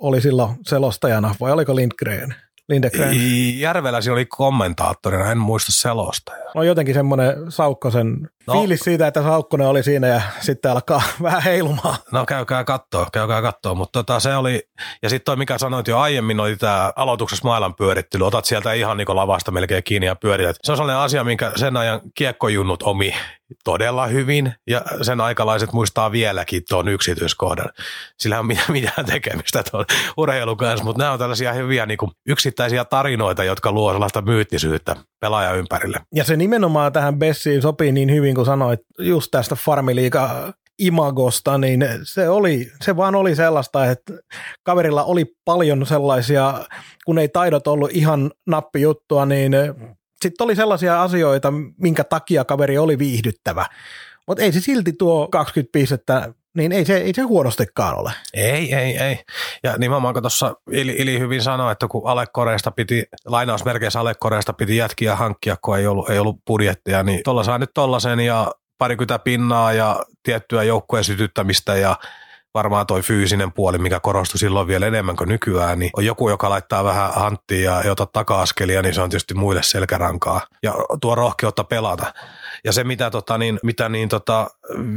oli 0.00 0.20
silloin 0.20 0.56
selostajana, 0.66 1.34
vai 1.40 1.52
oliko 1.52 1.76
Lindgren? 1.76 2.34
Lindegren. 2.68 3.16
Järveläsi 3.58 4.10
oli 4.10 4.26
kommentaattorina, 4.26 5.32
en 5.32 5.38
muista 5.38 5.72
selosta. 5.72 6.32
No 6.54 6.62
jotenkin 6.62 6.94
semmoinen 6.94 7.34
Saukkosen 7.48 8.28
no. 8.46 8.54
fiilis 8.54 8.80
siitä, 8.80 9.06
että 9.06 9.22
Saukkonen 9.22 9.66
oli 9.66 9.82
siinä 9.82 10.06
ja 10.06 10.20
sitten 10.40 10.70
alkaa 10.70 11.02
vähän 11.22 11.42
heilumaan. 11.42 11.96
No 12.12 12.26
käykää 12.26 12.64
kattoo, 12.64 13.06
käykää 13.12 13.42
kattoo, 13.42 13.74
mutta 13.74 13.98
tota, 13.98 14.20
se 14.20 14.36
oli, 14.36 14.68
ja 15.02 15.08
sitten 15.08 15.24
toi 15.24 15.36
mikä 15.36 15.58
sanoit 15.58 15.88
jo 15.88 15.98
aiemmin, 15.98 16.40
oli 16.40 16.56
tämä 16.56 16.92
aloituksessa 16.96 17.44
maailman 17.44 17.74
pyörittely, 17.74 18.26
otat 18.26 18.44
sieltä 18.44 18.72
ihan 18.72 18.96
niin 18.96 19.06
lavasta 19.08 19.50
melkein 19.50 19.84
kiinni 19.84 20.06
ja 20.06 20.16
pyörität. 20.16 20.56
Se 20.62 20.72
on 20.72 20.76
sellainen 20.76 21.02
asia, 21.02 21.24
minkä 21.24 21.52
sen 21.56 21.76
ajan 21.76 22.00
kiekkojunnut 22.14 22.82
omi 22.82 23.14
todella 23.64 24.06
hyvin 24.06 24.54
ja 24.66 24.82
sen 25.02 25.20
aikalaiset 25.20 25.72
muistaa 25.72 26.12
vieläkin 26.12 26.62
tuon 26.68 26.88
yksityiskohdan. 26.88 27.68
Sillä 28.18 28.38
on 28.38 28.46
mitään 28.68 29.06
tekemistä 29.06 29.62
tuon 29.70 29.84
urheilun 30.16 30.56
kanssa, 30.56 30.84
mutta 30.84 31.02
nämä 31.02 31.12
on 31.12 31.18
tällaisia 31.18 31.52
hyviä 31.52 31.86
niin 31.86 31.98
kuin 31.98 32.10
yksittäisiä 32.28 32.84
tarinoita, 32.84 33.44
jotka 33.44 33.72
luo 33.72 33.92
sellaista 33.92 34.22
myyttisyyttä 34.22 34.96
pelaajan 35.20 35.58
ympärille. 35.58 36.00
Ja 36.14 36.24
se 36.24 36.36
nimenomaan 36.36 36.92
tähän 36.92 37.18
Bessiin 37.18 37.62
sopii 37.62 37.92
niin 37.92 38.10
hyvin, 38.10 38.31
kun 38.34 38.46
sanoit 38.46 38.80
just 38.98 39.30
tästä 39.30 39.54
Farmiliiga 39.54 40.52
imagosta, 40.78 41.58
niin 41.58 41.84
se, 42.02 42.28
oli, 42.28 42.72
se 42.82 42.96
vaan 42.96 43.14
oli 43.14 43.36
sellaista, 43.36 43.90
että 43.90 44.12
kaverilla 44.62 45.04
oli 45.04 45.36
paljon 45.44 45.86
sellaisia, 45.86 46.66
kun 47.04 47.18
ei 47.18 47.28
taidot 47.28 47.66
ollut 47.66 47.90
ihan 47.92 48.30
nappijuttua, 48.46 49.26
niin 49.26 49.52
sitten 50.22 50.44
oli 50.44 50.56
sellaisia 50.56 51.02
asioita, 51.02 51.52
minkä 51.78 52.04
takia 52.04 52.44
kaveri 52.44 52.78
oli 52.78 52.98
viihdyttävä. 52.98 53.66
Mutta 54.26 54.42
ei 54.42 54.52
se 54.52 54.60
silti 54.60 54.92
tuo 54.92 55.28
20 55.28 55.72
pistettä, 55.72 56.34
niin 56.56 56.72
ei 56.72 56.84
se, 56.84 56.96
ei 56.96 57.14
se 57.14 57.22
huonostikaan 57.22 57.98
ole. 57.98 58.12
Ei, 58.34 58.74
ei, 58.74 58.98
ei. 58.98 59.18
Ja 59.62 59.74
nimenomaan 59.78 60.14
kun 60.14 60.22
tuossa 60.22 60.54
Ili, 60.70 60.94
Ili, 60.98 61.18
hyvin 61.18 61.42
sanoi, 61.42 61.72
että 61.72 61.88
kun 61.88 62.08
Alekoreesta 62.08 62.70
piti, 62.70 63.04
lainausmerkeissä 63.26 64.00
Alekoreesta 64.00 64.52
piti 64.52 64.76
jätkiä 64.76 65.16
hankkia, 65.16 65.56
kun 65.62 65.78
ei 65.78 65.86
ollut, 65.86 66.10
ei 66.10 66.18
ollut 66.18 66.36
budjettia, 66.46 67.02
niin 67.02 67.20
tuolla 67.24 67.44
saa 67.44 67.58
nyt 67.58 67.70
tollasen 67.74 68.20
ja 68.20 68.52
parikymmentä 68.78 69.18
pinnaa 69.18 69.72
ja 69.72 70.02
tiettyä 70.22 70.62
joukkueen 70.62 71.04
sytyttämistä 71.04 71.76
ja 71.76 71.96
varmaan 72.54 72.86
toi 72.86 73.02
fyysinen 73.02 73.52
puoli, 73.52 73.78
mikä 73.78 74.00
korostui 74.00 74.38
silloin 74.38 74.66
vielä 74.66 74.86
enemmän 74.86 75.16
kuin 75.16 75.28
nykyään, 75.28 75.78
niin 75.78 75.90
on 75.96 76.04
joku, 76.04 76.28
joka 76.28 76.50
laittaa 76.50 76.84
vähän 76.84 77.12
hanttia 77.14 77.70
ja 77.70 77.86
jota 77.86 78.06
taka-askelia, 78.06 78.82
niin 78.82 78.94
se 78.94 79.02
on 79.02 79.10
tietysti 79.10 79.34
muille 79.34 79.62
selkärankaa 79.62 80.40
ja 80.62 80.74
tuo 81.00 81.14
rohkeutta 81.14 81.64
pelata. 81.64 82.14
Ja 82.64 82.72
se, 82.72 82.84
mitä, 82.84 83.10
tota, 83.10 83.38
niin, 83.38 83.58
mitä 83.62 83.88
niin, 83.88 84.08
tota, 84.08 84.50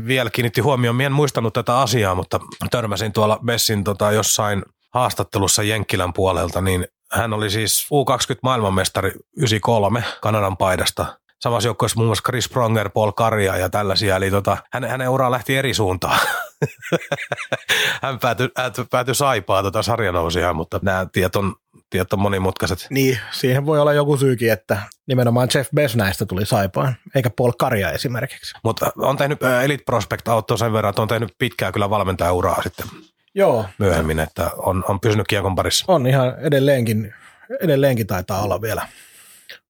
vielä 0.07 0.29
kiinnitti 0.29 0.61
huomioon, 0.61 1.01
en 1.01 1.11
muistanut 1.11 1.53
tätä 1.53 1.79
asiaa, 1.79 2.15
mutta 2.15 2.39
törmäsin 2.71 3.13
tuolla 3.13 3.39
Bessin 3.45 3.83
tota, 3.83 4.11
jossain 4.11 4.63
haastattelussa 4.93 5.63
Jenkkilän 5.63 6.13
puolelta, 6.13 6.61
niin 6.61 6.87
hän 7.11 7.33
oli 7.33 7.49
siis 7.49 7.87
U20 7.93 8.39
maailmanmestari 8.43 9.11
93 9.37 10.03
Kanadan 10.21 10.57
paidasta 10.57 11.05
samassa 11.39 11.67
joukkueessa 11.67 11.97
muun 11.97 12.07
muassa 12.07 12.23
Chris 12.25 12.49
Pronger, 12.49 12.89
Paul 12.89 13.11
Karja 13.11 13.57
ja 13.57 13.69
tällaisia, 13.69 14.15
eli 14.15 14.31
tota, 14.31 14.57
hänen, 14.71 14.89
hänen 14.89 15.09
ura 15.09 15.31
lähti 15.31 15.57
eri 15.57 15.73
suuntaan. 15.73 16.19
hän 18.01 18.19
päätyi, 18.19 18.49
päätyi 18.91 19.15
saipaa 19.15 19.63
tota 19.63 19.83
sarjanousia, 19.83 20.53
mutta 20.53 20.79
nämä 20.81 21.07
tiet 21.11 21.35
on, 21.35 21.55
tiet 21.89 22.13
on 22.13 22.19
monimutkaiset. 22.19 22.87
Niin, 22.89 23.19
siihen 23.31 23.65
voi 23.65 23.79
olla 23.79 23.93
joku 23.93 24.17
syykin, 24.17 24.51
että 24.51 24.77
nimenomaan 25.07 25.47
Jeff 25.55 25.69
Bess 25.75 25.95
näistä 25.95 26.25
tuli 26.25 26.45
saipaan, 26.45 26.95
eikä 27.15 27.29
Paul 27.29 27.51
Karja 27.59 27.91
esimerkiksi. 27.91 28.55
Mutta 28.63 28.91
on 28.97 29.17
tehnyt 29.17 29.43
Elite 29.63 29.83
Prospect 29.83 30.27
Auto 30.27 30.57
sen 30.57 30.73
verran, 30.73 30.89
että 30.89 31.01
on 31.01 31.07
tehnyt 31.07 31.35
pitkää 31.39 31.71
kyllä 31.71 31.89
valmentajauraa 31.89 32.61
sitten 32.63 32.87
Joo. 33.35 33.65
myöhemmin, 33.77 34.19
että 34.19 34.51
on, 34.57 34.83
on 34.87 34.99
pysynyt 34.99 35.27
kiekon 35.27 35.55
parissa. 35.55 35.85
On 35.87 36.07
ihan 36.07 36.33
edelleenkin, 36.39 37.13
edelleenkin 37.61 38.07
taitaa 38.07 38.41
olla 38.41 38.61
vielä 38.61 38.87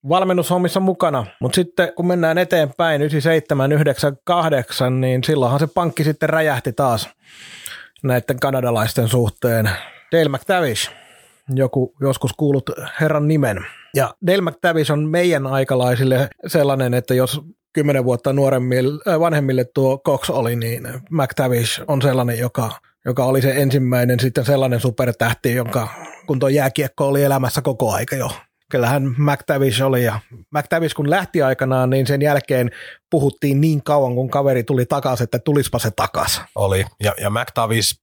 valmennushommissa 0.09 0.79
mukana, 0.79 1.25
mutta 1.39 1.55
sitten 1.55 1.93
kun 1.95 2.07
mennään 2.07 2.37
eteenpäin 2.37 3.01
97, 3.01 3.71
98, 3.71 5.01
niin 5.01 5.23
silloinhan 5.23 5.59
se 5.59 5.67
pankki 5.67 6.03
sitten 6.03 6.29
räjähti 6.29 6.73
taas 6.73 7.09
näiden 8.03 8.39
kanadalaisten 8.39 9.07
suhteen. 9.07 9.69
Dale 10.11 10.29
McTavish, 10.29 10.91
joku 11.49 11.95
joskus 12.01 12.33
kuulut 12.33 12.69
herran 13.01 13.27
nimen. 13.27 13.65
Ja 13.95 14.15
Dale 14.27 14.41
McTavish 14.41 14.91
on 14.91 15.09
meidän 15.09 15.47
aikalaisille 15.47 16.27
sellainen, 16.47 16.93
että 16.93 17.13
jos 17.13 17.41
kymmenen 17.73 18.05
vuotta 18.05 18.33
nuoremmille, 18.33 19.01
äh, 19.07 19.19
vanhemmille 19.19 19.65
tuo 19.73 19.97
Cox 19.97 20.29
oli, 20.29 20.55
niin 20.55 20.87
McTavish 21.11 21.81
on 21.87 22.01
sellainen, 22.01 22.39
joka, 22.39 22.71
joka 23.05 23.25
oli 23.25 23.41
se 23.41 23.51
ensimmäinen 23.51 24.19
sitten 24.19 24.45
sellainen 24.45 24.79
supertähti, 24.79 25.55
jonka 25.55 25.87
kun 26.27 26.39
tuo 26.39 26.49
jääkiekko 26.49 27.07
oli 27.07 27.23
elämässä 27.23 27.61
koko 27.61 27.91
aika 27.91 28.15
jo 28.15 28.29
kyllähän 28.71 29.15
McTavish 29.17 29.81
oli 29.81 30.03
ja 30.03 30.19
McTavish 30.51 30.95
kun 30.95 31.09
lähti 31.09 31.41
aikanaan, 31.41 31.89
niin 31.89 32.07
sen 32.07 32.21
jälkeen 32.21 32.71
puhuttiin 33.11 33.61
niin 33.61 33.83
kauan, 33.83 34.15
kun 34.15 34.29
kaveri 34.29 34.63
tuli 34.63 34.85
takaisin, 34.85 35.23
että 35.23 35.39
tulispa 35.39 35.79
se 35.79 35.91
takaisin. 35.95 36.43
Oli, 36.55 36.85
ja, 37.03 37.13
ja 37.21 37.29
McTavish 37.29 37.99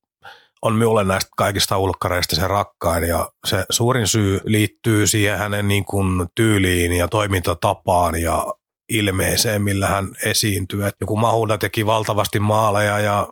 on 0.62 0.74
minulle 0.74 1.04
näistä 1.04 1.30
kaikista 1.36 1.78
ulkkareista 1.78 2.36
se 2.36 2.48
rakkain 2.48 3.04
ja 3.04 3.30
se 3.46 3.64
suurin 3.70 4.06
syy 4.06 4.40
liittyy 4.44 5.06
siihen 5.06 5.38
hänen 5.38 5.68
niin 5.68 5.84
kuin 5.84 6.26
tyyliin 6.34 6.92
ja 6.92 7.08
toimintatapaan 7.08 8.22
ja 8.22 8.46
ilmeeseen, 8.88 9.62
millä 9.62 9.86
hän 9.86 10.08
esiintyy. 10.24 10.86
Et 10.86 10.96
joku 11.00 11.16
Mahuda 11.16 11.58
teki 11.58 11.86
valtavasti 11.86 12.40
maaleja 12.40 12.98
ja 12.98 13.28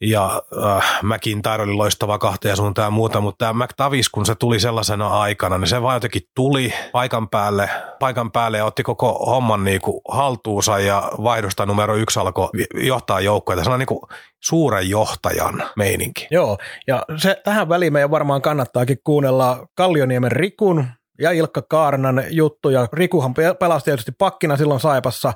ja 0.00 0.42
äh, 0.64 0.98
McIntyre 1.02 1.62
oli 1.62 1.72
loistava 1.72 2.18
kahteen 2.18 2.56
suuntaan 2.56 2.86
ja 2.86 2.90
muuta, 2.90 3.20
mutta 3.20 3.46
tämä 3.46 3.64
McTavis, 3.64 4.08
kun 4.08 4.26
se 4.26 4.34
tuli 4.34 4.60
sellaisena 4.60 5.20
aikana, 5.20 5.58
niin 5.58 5.68
se 5.68 5.82
vaan 5.82 5.96
jotenkin 5.96 6.22
tuli 6.34 6.74
paikan 6.92 7.28
päälle, 7.28 7.70
paikan 7.98 8.32
päälle 8.32 8.58
ja 8.58 8.64
otti 8.64 8.82
koko 8.82 9.12
homman 9.12 9.64
niin 9.64 9.80
kuin 9.80 10.00
haltuunsa 10.08 10.78
ja 10.78 11.12
vaihdosta 11.22 11.66
numero 11.66 11.96
yksi 11.96 12.20
alkoi 12.20 12.48
johtaa 12.74 13.20
joukkoja. 13.20 13.64
Se 13.64 13.70
on 13.70 13.78
niin 13.78 13.86
kuin 13.86 14.00
suuren 14.44 14.90
johtajan 14.90 15.62
meininki. 15.76 16.26
Joo, 16.30 16.58
ja 16.86 17.02
se, 17.16 17.40
tähän 17.44 17.68
väliin 17.68 17.92
meidän 17.92 18.10
varmaan 18.10 18.42
kannattaakin 18.42 18.98
kuunnella 19.04 19.66
Kallioniemen 19.74 20.32
Rikun 20.32 20.84
ja 21.20 21.30
Ilkka 21.30 21.62
Kaarnan 21.62 22.24
juttu, 22.30 22.70
ja 22.70 22.88
Rikuhan 22.92 23.34
pelasi 23.58 23.84
tietysti 23.84 24.12
pakkina 24.12 24.56
silloin 24.56 24.80
Saipassa. 24.80 25.32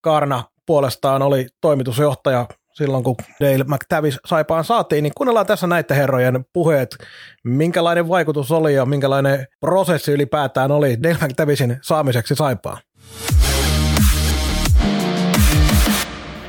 Kaarna 0.00 0.44
puolestaan 0.66 1.22
oli 1.22 1.46
toimitusjohtaja 1.60 2.46
silloin, 2.72 3.04
kun 3.04 3.16
Dale 3.40 3.64
McTavish 3.64 4.18
Saipaan 4.26 4.64
saatiin, 4.64 5.02
niin 5.02 5.12
kuunnellaan 5.16 5.46
tässä 5.46 5.66
näiden 5.66 5.96
herrojen 5.96 6.44
puheet, 6.52 6.96
minkälainen 7.44 8.08
vaikutus 8.08 8.52
oli 8.52 8.74
ja 8.74 8.86
minkälainen 8.86 9.46
prosessi 9.60 10.12
ylipäätään 10.12 10.70
oli 10.70 11.02
Dale 11.02 11.18
McTavishin 11.26 11.78
saamiseksi 11.82 12.34
Saipaan. 12.34 12.78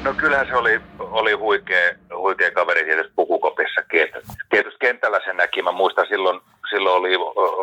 No 0.04 0.14
kyllähän 0.14 0.48
se 0.48 0.56
oli, 0.56 0.82
oli 1.00 1.34
huikea, 1.34 1.92
huikea 2.18 2.52
kaveri 2.52 2.86
tietysti 2.86 3.14
pukukopissakin. 3.16 4.02
Että 4.02 4.20
tietysti 4.50 4.78
kentällä 4.80 5.20
sen 5.26 5.38
näki. 5.38 5.62
Mä 5.62 5.72
muistan 5.72 6.06
silloin, 6.08 6.42
silloin 6.70 6.96
oli, 6.96 7.16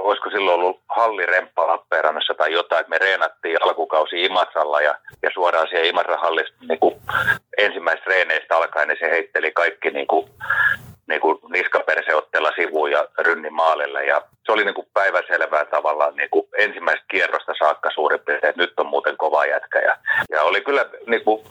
olisiko 0.06 0.30
silloin 0.30 0.60
ollut 0.60 0.80
halli 0.88 1.26
Remppa 1.26 1.66
Lappeenrannassa 1.66 2.34
tai 2.34 2.52
jotain, 2.52 2.80
että 2.80 2.90
me 2.90 2.98
reenattiin 2.98 3.56
alkukausi 3.62 4.24
Imatralla 4.24 4.80
ja, 4.80 4.94
ja 5.22 5.30
suoraan 5.34 5.68
siihen 5.68 5.86
Imatran 5.86 6.20
hallista 6.20 6.56
niin 6.68 7.00
ensimmäistä 7.58 8.04
reeneistä 8.06 8.56
alkaen, 8.56 8.88
niin 8.88 8.98
se 9.00 9.10
heitteli 9.10 9.52
kaikki 9.52 9.90
niin 9.90 10.06
kuin, 10.06 10.30
niin 11.08 11.20
kuin 11.20 11.38
niskaperseotteella 11.52 12.52
sivuun 12.56 12.90
ja 12.90 13.08
rynnin 13.18 13.54
maalille. 13.54 14.04
Ja 14.04 14.22
se 14.46 14.52
oli 14.52 14.64
niin 14.64 14.74
kuin 14.74 14.86
päiväselvää 14.94 15.64
tavallaan 15.64 16.16
niin 16.16 16.30
kuin 16.30 16.46
ensimmäistä 16.58 17.04
kierrosta 17.10 17.52
saakka 17.58 17.90
suurin 17.94 18.20
piirtein, 18.20 18.50
että 18.50 18.62
nyt 18.62 18.80
on 18.80 18.86
muuten 18.86 19.16
kova 19.16 19.46
jätkä. 19.46 19.78
Ja, 19.78 19.96
ja 20.30 20.42
oli 20.42 20.60
kyllä 20.60 20.86
niin 21.06 21.24
kuin, 21.24 21.42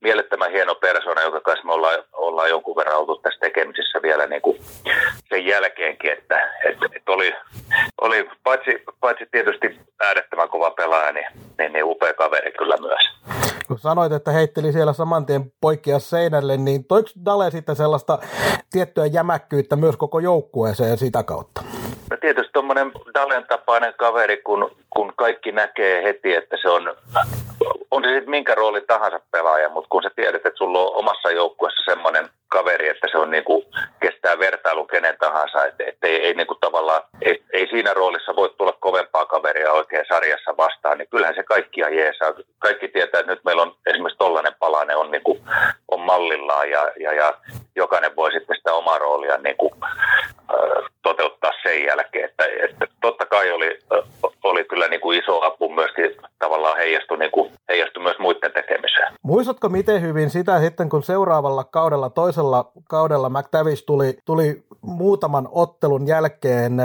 mielettömän 0.00 0.50
hieno 0.50 0.74
persona, 0.74 1.22
joka 1.22 1.40
kanssa 1.40 1.66
me 1.66 1.72
ollaan, 1.72 2.04
ollaan 2.12 2.50
jonkun 2.50 2.76
verran 2.76 2.98
oltu 2.98 3.16
tässä 3.16 3.40
tekemisissä 3.40 4.02
vielä 4.02 4.26
niin 4.26 4.42
kuin 4.42 4.58
sen 5.28 5.46
jälkeenkin, 5.46 6.12
että, 6.12 6.50
että, 6.64 6.86
että 6.96 7.12
oli, 7.12 7.34
oli 8.00 8.30
paitsi, 8.44 8.70
paitsi 9.00 9.26
tietysti 9.30 9.80
äärettömän 10.00 10.48
kova 10.48 10.70
pelaaja, 10.70 11.12
niin, 11.12 11.26
niin, 11.58 11.72
niin 11.72 11.84
upea 11.84 12.14
kaveri 12.14 12.52
kyllä 12.52 12.76
myös. 12.76 13.18
Kun 13.68 13.78
sanoit, 13.78 14.12
että 14.12 14.30
heitteli 14.30 14.72
siellä 14.72 14.92
saman 14.92 15.26
tien 15.26 15.52
poikkia 15.60 15.98
seinälle, 15.98 16.56
niin 16.56 16.84
toiko 16.84 17.08
Dale 17.24 17.50
sitten 17.50 17.76
sellaista 17.76 18.18
tiettyä 18.70 19.06
jämäkkyyttä 19.06 19.76
myös 19.76 19.96
koko 19.96 20.18
joukkueeseen 20.18 20.98
sitä 20.98 21.22
kautta? 21.22 21.62
No 22.10 22.16
tietysti 22.16 22.52
tuommoinen 22.52 22.92
Dalen 23.14 23.44
tapainen 23.48 23.94
kaveri, 23.96 24.36
kun, 24.36 24.70
kun 24.90 25.12
kaikki 25.16 25.52
näkee 25.52 26.02
heti, 26.02 26.34
että 26.34 26.56
se 26.62 26.68
on, 26.68 26.96
on 27.90 28.02
se 28.02 28.08
sitten 28.08 28.30
minkä 28.30 28.54
rooli 28.54 28.80
tahansa 28.80 29.20
pelaaja, 29.30 29.68
mutta 29.68 29.88
kun 29.90 30.02
sä 30.02 30.10
tiedät, 30.16 30.46
että 30.46 30.58
sulla 30.58 30.80
on 30.80 30.96
omassa 30.96 31.30
joukkueessa 31.30 31.92
semmoinen 31.92 32.28
kaveri, 32.48 32.88
että 32.88 33.06
se 33.10 33.18
on 33.18 33.30
niin 33.30 33.44
kuin, 33.44 33.66
kestää 34.00 34.38
vertailu 34.38 34.84
kenen 34.86 35.16
tahansa, 35.20 35.64
että, 35.64 35.84
että 35.86 36.06
ei, 36.06 36.26
ei 36.26 36.34
niin 36.34 36.46
kuin 36.46 36.60
tavallaan, 36.60 37.02
ei, 37.22 37.42
ei, 37.52 37.66
siinä 37.66 37.94
roolissa 37.94 38.36
voi 38.36 38.54
tulla 38.58 38.72
kovempaa 38.72 39.26
kaveria 39.26 39.72
oikein 39.72 40.04
sarjassa 40.08 40.56
vastaan, 40.56 40.98
niin 40.98 41.08
kyllähän 41.08 41.34
se 41.34 41.42
kaikkia 41.42 41.88
jeesaa. 41.88 42.34
Kaikki 42.58 42.88
tietää, 42.88 43.20
että 43.20 43.32
nyt 43.32 43.44
meillä 43.44 43.62
on 43.62 43.74
esimerkiksi 43.86 44.18
tollainen 44.18 44.54
palanen 44.58 44.96
on, 44.96 45.10
niin 45.10 45.22
kuin, 45.22 45.40
on 45.88 46.00
mallillaan 46.00 46.70
ja, 46.70 46.92
ja, 47.00 47.12
ja 47.12 47.34
jokainen 47.76 48.16
voi 48.16 48.32
sitten 48.32 48.56
sitä 48.56 48.72
omaa 48.72 48.98
roolia 48.98 49.38
niin 49.38 49.56
kuin, 49.56 49.72
toteuttaa 51.02 51.52
sen 51.62 51.84
jälkeen. 51.84 52.24
Että, 52.24 52.44
että 52.64 52.86
totta 53.00 53.26
kai 53.26 53.50
oli, 53.52 53.78
oli 54.42 54.64
kyllä 54.64 54.88
niin 54.88 55.00
kuin 55.00 55.18
iso 55.18 55.44
apu 55.44 55.68
myöskin 55.68 56.16
tavallaan 56.38 56.76
heijastui, 56.76 57.18
niin 57.18 57.30
kuin, 57.30 57.52
heijastui 57.68 58.02
myös 58.02 58.18
muiden 58.18 58.52
tekemiseen. 58.52 59.12
Muistatko 59.58 59.76
miten 59.76 60.02
hyvin 60.02 60.30
sitä 60.30 60.60
sitten, 60.60 60.88
kun 60.88 61.02
seuraavalla 61.02 61.64
kaudella, 61.64 62.10
toisella 62.10 62.72
kaudella 62.88 63.28
McTavish 63.30 63.84
tuli, 63.86 64.18
tuli 64.24 64.64
muutaman 64.80 65.48
ottelun 65.52 66.06
jälkeen 66.06 66.76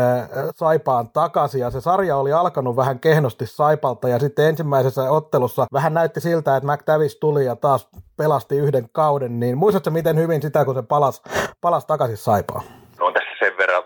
Saipaan 0.55 1.09
takaisin 1.09 1.61
ja 1.61 1.69
se 1.69 1.81
sarja 1.81 2.17
oli 2.17 2.33
alkanut 2.33 2.75
vähän 2.75 2.99
kehnosti 2.99 3.45
Saipalta 3.45 4.09
ja 4.09 4.19
sitten 4.19 4.45
ensimmäisessä 4.45 5.11
ottelussa 5.11 5.65
vähän 5.73 5.93
näytti 5.93 6.21
siltä, 6.21 6.55
että 6.55 6.73
McTavish 6.73 7.17
tuli 7.19 7.45
ja 7.45 7.55
taas 7.55 7.89
pelasti 8.17 8.57
yhden 8.57 8.89
kauden, 8.91 9.39
niin 9.39 9.57
muistatko 9.57 9.89
miten 9.89 10.17
hyvin 10.17 10.41
sitä, 10.41 10.65
kun 10.65 10.75
se 10.75 10.81
palasi, 10.81 11.21
palasi 11.61 11.87
takaisin 11.87 12.17
Saipaan? 12.17 12.63
On 12.99 13.13
tässä 13.13 13.29
sen 13.39 13.57
verran 13.57 13.83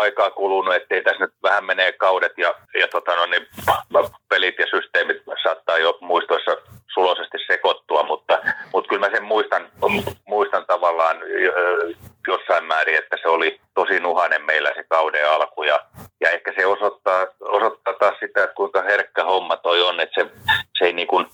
aikaa, 0.00 0.30
kulunut, 0.30 0.74
ettei 0.74 1.02
tässä 1.02 1.24
nyt 1.24 1.34
vähän 1.42 1.64
menee 1.64 1.92
kaudet 1.92 2.32
ja, 2.36 2.54
ja 2.80 2.88
tota 2.88 3.16
no, 3.16 3.26
niin 3.26 3.46
pelit 4.28 4.54
ja 4.58 4.66
systeemit 4.70 5.22
saattaa 5.42 5.78
jo 5.78 5.98
muistoissa 6.00 6.56
suloisesti 6.94 7.38
sekoittua, 7.46 8.02
mutta, 8.02 8.38
mutta 8.72 8.88
kyllä 8.88 9.06
mä 9.06 9.14
sen 9.14 9.24
muistan, 9.24 9.68
muistan 10.26 10.66
tavallaan 10.66 11.16
jossain 12.26 12.64
määrin, 12.64 12.98
että 12.98 13.16
se 13.22 13.28
oli 13.28 13.60
tosi 13.74 14.00
nuhainen 14.00 14.44
meillä 14.44 14.72
se 14.74 14.84
kauden 14.88 15.30
alku 15.30 15.62
ja, 15.62 15.80
ja 16.20 16.30
ehkä 16.30 16.52
se 16.58 16.66
osoittaa, 16.66 17.26
osoittaa 17.40 17.94
taas 17.94 18.14
sitä, 18.20 18.44
että 18.44 18.54
kuinka 18.54 18.82
herkkä 18.82 19.24
homma 19.24 19.56
toi 19.56 19.82
on, 19.82 20.00
että 20.00 20.22
se, 20.22 20.30
se 20.78 20.84
ei, 20.84 20.92
niin 20.92 21.08
kuin, 21.08 21.26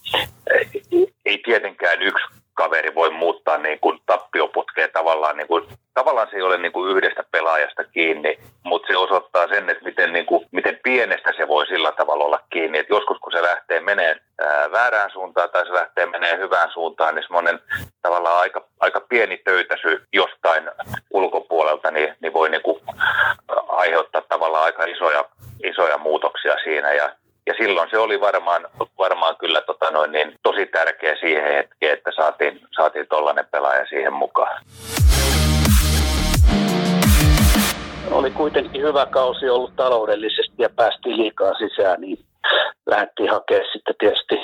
ei 1.27 1.39
tietenkään 1.45 2.03
yksi 2.03 2.25
kaveri 2.57 2.95
voi 2.95 3.11
muuttaa 3.11 3.59
niin 3.59 3.81
kuin 3.81 3.99
tappioputkeen 4.07 4.91
tavallaan. 4.93 5.37
Niin 5.37 5.47
kuin, 5.49 5.65
tavallaan 5.95 6.29
se 6.31 6.37
ei 6.37 6.43
ole 6.43 6.59
niin 6.59 6.73
kuin 6.73 6.97
yhdestä 6.97 7.25
pelaajasta 7.31 7.85
kiinni, 7.85 8.39
mutta 8.65 8.87
se 8.87 8.97
osoittaa 8.97 9.49
sen, 9.49 9.71
että 9.71 9.85
miten, 9.85 10.13
niin 10.13 10.27
kuin, 10.27 10.47
miten 10.53 10.81
pienestä 10.83 11.33
se 11.37 11.49
voi 11.49 11.67
sillä 11.67 11.93
tavalla 11.93 12.25
olla 12.25 12.41
kiinni. 12.51 12.79
Et 12.79 12.89
joskus 12.89 13.19
kun 13.19 13.33
se 13.33 13.43
lähtee 13.43 13.81
menee 13.81 14.17
väärään 14.73 15.11
suuntaan 15.11 15.51
tai 15.51 15.67
se 15.67 15.73
lähtee 15.73 16.07
menee 16.07 16.39
hyvään 16.39 16.71
suuntaan, 16.71 17.15
niin 17.15 17.23
semmoinen 17.23 17.61
tavallaan 18.03 18.41
aika, 18.41 18.65
aika 18.81 19.01
pieni 19.01 19.39
töytäsy 19.39 20.07
jostain 20.13 20.71
ulkopuolelta 21.11 21.91
niin, 21.91 22.15
niin 22.21 22.33
voi 22.33 22.51
niin 22.51 22.63
kuin 22.63 22.83
aiheuttaa 23.69 24.23
tavallaan 24.23 24.65
aika 24.65 24.85
isoja, 24.85 25.25
isoja 25.65 25.99
muutoksia 25.99 26.57
siinä. 26.65 26.93
Ja 26.93 27.11
ja 27.47 27.55
silloin 27.59 27.91
se 27.91 27.99
oli 27.99 28.21
varmaan, 28.21 28.69
varmaan 28.99 29.37
kyllä 29.37 29.61
tota 29.61 29.91
noin, 29.91 30.13
niin, 30.13 30.35
tosi 30.43 30.67
tärkeä 30.67 31.17
siihen 31.21 31.53
hetkeen, 31.55 31.93
että 31.93 32.11
saatiin, 32.17 32.61
saatiin 32.77 33.07
tollainen 33.09 33.47
pelaaja 33.51 33.87
siihen 33.87 34.13
mukaan. 34.13 34.63
Oli 38.11 38.31
kuitenkin 38.31 38.83
hyvä 38.83 39.07
kausi 39.07 39.49
ollut 39.49 39.77
taloudellisesti 39.77 40.55
ja 40.59 40.69
päästiin 40.77 41.17
liikaa 41.17 41.55
sisään, 41.55 42.01
niin 42.01 42.19
lähdettiin 42.87 43.31
hakemaan 43.31 43.69
sitten 43.73 43.95
tietysti 43.99 44.35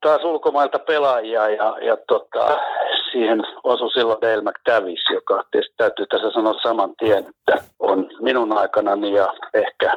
taas 0.00 0.24
ulkomailta 0.24 0.78
pelaajia 0.78 1.48
ja, 1.48 1.76
ja 1.80 1.96
tota, 2.08 2.58
siihen 3.12 3.42
osui 3.64 3.92
silloin 3.92 4.20
Dale 4.20 4.42
McTavish, 4.42 5.12
joka 5.12 5.44
tietysti 5.50 5.74
täytyy 5.76 6.06
tässä 6.06 6.30
sanoa 6.30 6.54
saman 6.62 6.94
tien, 6.98 7.18
että 7.18 7.64
on 7.78 8.10
minun 8.20 8.58
aikanani 8.58 9.12
ja 9.12 9.34
ehkä 9.54 9.92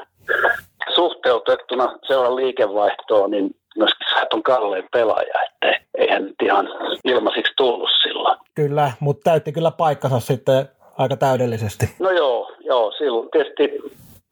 suhteutettuna 0.95 1.99
seuran 2.07 2.35
liikevaihtoon, 2.35 3.31
niin 3.31 3.55
myöskin 3.77 4.07
sä 4.09 4.27
on 4.33 4.43
kallein 4.43 4.83
pelaaja, 4.91 5.33
että 5.43 5.79
eihän 5.97 6.23
nyt 6.23 6.35
ihan 6.43 6.69
ilmaisiksi 7.03 7.53
tullut 7.57 7.89
silloin. 8.03 8.37
Kyllä, 8.55 8.91
mutta 8.99 9.31
täytti 9.31 9.51
kyllä 9.51 9.71
paikkansa 9.71 10.19
sitten 10.19 10.69
aika 10.97 11.17
täydellisesti. 11.17 11.85
No 11.99 12.09
joo, 12.11 12.51
joo 12.59 12.91
silloin 12.91 13.29
tietysti 13.31 13.79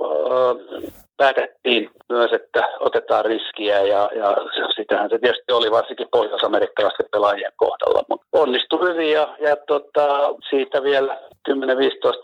äh, 0.04 0.93
päätettiin 1.20 1.89
myös, 2.09 2.32
että 2.34 2.61
otetaan 2.80 3.26
riskiä 3.26 3.82
ja, 3.82 4.09
ja 4.15 4.38
sitähän 4.76 5.09
se 5.09 5.20
tietysti 5.20 5.51
oli 5.51 5.72
varsinkin 5.72 6.07
pohjois-amerikkalaisten 6.11 7.05
pelaajien 7.11 7.51
kohdalla, 7.55 8.03
mutta 8.09 8.28
onnistui 8.34 8.89
hyvin 8.89 9.11
ja, 9.11 9.36
ja 9.39 9.55
tota, 9.67 10.07
siitä 10.49 10.84
vielä 10.84 11.17
10-15 11.49 11.53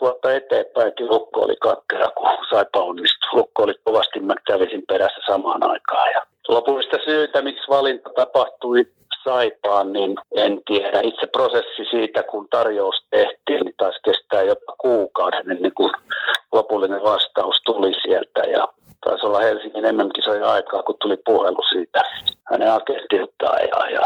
vuotta 0.01 0.33
eteenpäinkin 0.33 1.09
Lukko 1.09 1.41
oli 1.41 1.55
katkera, 1.61 2.11
kun 2.17 2.29
Saipa 2.49 2.79
onnistui. 2.79 3.29
Lukko 3.33 3.63
oli 3.63 3.73
kovasti 3.83 4.19
McTavisin 4.19 4.83
perässä 4.87 5.21
samaan 5.27 5.63
aikaan. 5.63 6.11
Ja 6.13 6.21
lopullista 6.47 6.97
syytä, 7.05 7.41
miksi 7.41 7.69
valinta 7.69 8.09
tapahtui 8.15 8.85
Saipaan, 9.23 9.93
niin 9.93 10.15
en 10.35 10.61
tiedä. 10.65 10.99
Itse 11.03 11.27
prosessi 11.27 11.85
siitä, 11.91 12.23
kun 12.23 12.47
tarjous 12.49 12.95
tehtiin, 13.09 13.65
niin 13.65 13.75
taisi 13.77 13.99
kestää 14.05 14.41
jopa 14.41 14.75
kuukauden 14.77 15.51
ennen 15.51 15.71
kuin 15.73 15.91
lopullinen 16.51 17.03
vastaus 17.03 17.61
tuli 17.65 17.93
sieltä. 18.03 18.41
Ja 18.51 18.67
taisi 19.06 19.26
olla 19.26 19.39
Helsingin 19.39 19.95
MM-kisojen 19.95 20.43
aikaa, 20.43 20.84
kun 20.84 20.95
tuli 21.01 21.18
puhelu 21.26 21.64
siitä 21.74 22.01
hänen 22.51 22.72
agentiltaan. 22.74 23.60
Ja, 23.72 23.89
ja 23.89 24.06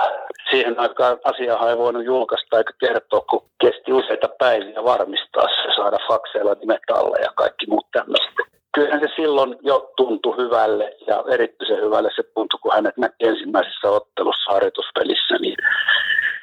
siihen 0.49 0.79
aikaan 0.79 1.17
asiaa 1.23 1.69
ei 1.69 1.77
voinut 1.77 2.05
julkaista 2.05 2.57
eikä 2.57 2.73
kertoa, 2.79 3.21
kun 3.29 3.45
kesti 3.61 3.93
useita 3.93 4.29
päiviä 4.39 4.83
varmistaa 4.83 5.47
se, 5.47 5.75
saada 5.75 5.97
fakseilla 6.07 6.53
nimet 6.53 6.89
alle 6.93 7.17
ja 7.21 7.31
kaikki 7.35 7.65
muut 7.67 7.87
tämmöiset. 7.91 8.35
Kyllähän 8.73 8.99
se 8.99 9.07
silloin 9.15 9.55
jo 9.61 9.91
tuntui 9.97 10.37
hyvälle 10.37 10.95
ja 11.07 11.23
erityisen 11.29 11.81
hyvälle 11.81 12.09
se 12.15 12.23
tuntui, 12.23 12.59
kun 12.61 12.73
hänet 12.73 12.97
näki 12.97 13.15
ensimmäisessä 13.19 13.89
ottelussa 13.89 14.51
harjoituspelissä, 14.51 15.35
niin, 15.39 15.57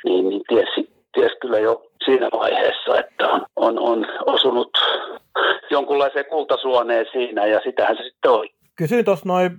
niin, 0.05 0.29
niin 0.29 0.43
tiesi, 0.49 0.91
tiesi 1.13 1.37
kyllä 1.41 1.59
jo 1.59 1.83
siinä 2.05 2.29
vaiheessa, 2.33 2.99
että 2.99 3.29
on, 3.29 3.47
on, 3.57 3.79
on 3.79 4.07
osunut 4.27 4.71
jonkunlaiseen 5.71 6.25
kultasuoneen 6.25 7.07
siinä 7.13 7.47
ja 7.47 7.61
sitähän 7.65 7.97
se 7.97 8.03
sitten 8.03 8.31
oli. 8.31 8.51
Kysyin 8.77 9.05
tuossa 9.05 9.29
noin, 9.29 9.51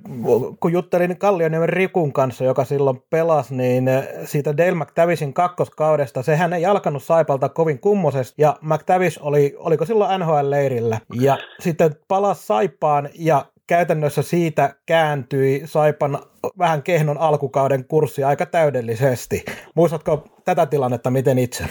kun 0.59 0.71
juttelin 0.71 1.17
Kallioniemen 1.17 1.69
Rikun 1.69 2.13
kanssa, 2.13 2.43
joka 2.43 2.65
silloin 2.65 3.01
pelasi, 3.09 3.55
niin 3.55 3.89
siitä 4.23 4.57
Dale 4.57 4.71
McTavishin 4.71 5.34
kakkoskaudesta, 5.34 6.23
sehän 6.23 6.53
ei 6.53 6.65
alkanut 6.65 7.03
Saipalta 7.03 7.49
kovin 7.49 7.80
kummosesti, 7.80 8.41
ja 8.41 8.55
McTavish 8.61 9.19
oli, 9.21 9.55
oliko 9.57 9.86
silloin 9.86 10.21
NHL-leirillä, 10.21 10.97
ja 11.21 11.38
sitten 11.59 11.95
palasi 12.07 12.45
Saipaan, 12.45 13.09
ja 13.19 13.45
käytännössä 13.67 14.21
siitä 14.21 14.75
kääntyi 14.86 15.61
Saipan 15.65 16.19
vähän 16.59 16.84
kehnon 16.84 17.17
alkukauden 17.17 17.86
kurssi 17.88 18.23
aika 18.23 18.45
täydellisesti. 18.45 19.45
Muistatko 19.75 20.23
tätä 20.45 20.65
tilannetta 20.65 21.09
miten 21.09 21.38
itse? 21.38 21.63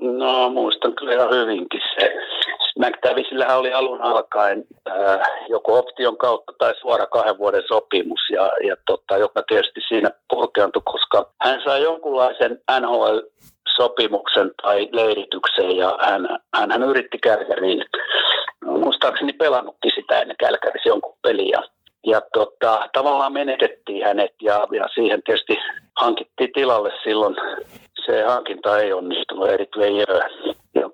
No 0.00 0.50
muistan 0.50 0.94
kyllä 0.94 1.14
ihan 1.14 1.30
hyvinkin 1.30 1.80
se. 1.98 2.15
McTavissillähän 2.78 3.58
oli 3.58 3.72
alun 3.72 4.02
alkaen 4.02 4.64
äh, 4.90 5.20
joko 5.48 5.78
option 5.78 6.18
kautta 6.18 6.52
tai 6.58 6.74
suora 6.80 7.06
kahden 7.06 7.38
vuoden 7.38 7.62
sopimus, 7.68 8.20
ja, 8.32 8.50
ja 8.66 8.76
tota, 8.86 9.16
joka 9.16 9.42
tietysti 9.48 9.80
siinä 9.88 10.10
purkeantui, 10.30 10.82
koska 10.84 11.30
hän 11.40 11.60
sai 11.64 11.82
jonkunlaisen 11.82 12.60
NHL 12.80 13.18
sopimuksen 13.76 14.50
tai 14.62 14.88
leirityksen 14.92 15.76
ja 15.76 15.98
hän, 16.00 16.28
hän, 16.54 16.70
hän 16.70 16.82
yritti 16.82 17.18
Kälkäriin. 17.18 17.84
No, 18.64 18.72
muistaakseni 18.78 19.32
pelannutkin 19.32 19.92
sitä 19.94 20.20
ennen 20.20 20.36
Kälkärissä 20.36 20.88
jonkun 20.88 21.16
peliä. 21.22 21.52
Ja, 21.52 21.62
ja 22.06 22.20
tota, 22.32 22.88
tavallaan 22.92 23.32
menetettiin 23.32 24.04
hänet 24.04 24.34
ja, 24.42 24.66
ja 24.72 24.88
siihen 24.94 25.22
tietysti 25.22 25.58
hankittiin 26.00 26.52
tilalle 26.52 26.92
silloin 27.04 27.36
se 28.06 28.22
hankinta 28.22 28.78
ei 28.78 28.92
onnistunut, 28.92 29.50
Erik 29.50 29.76
Veijö, 29.78 30.04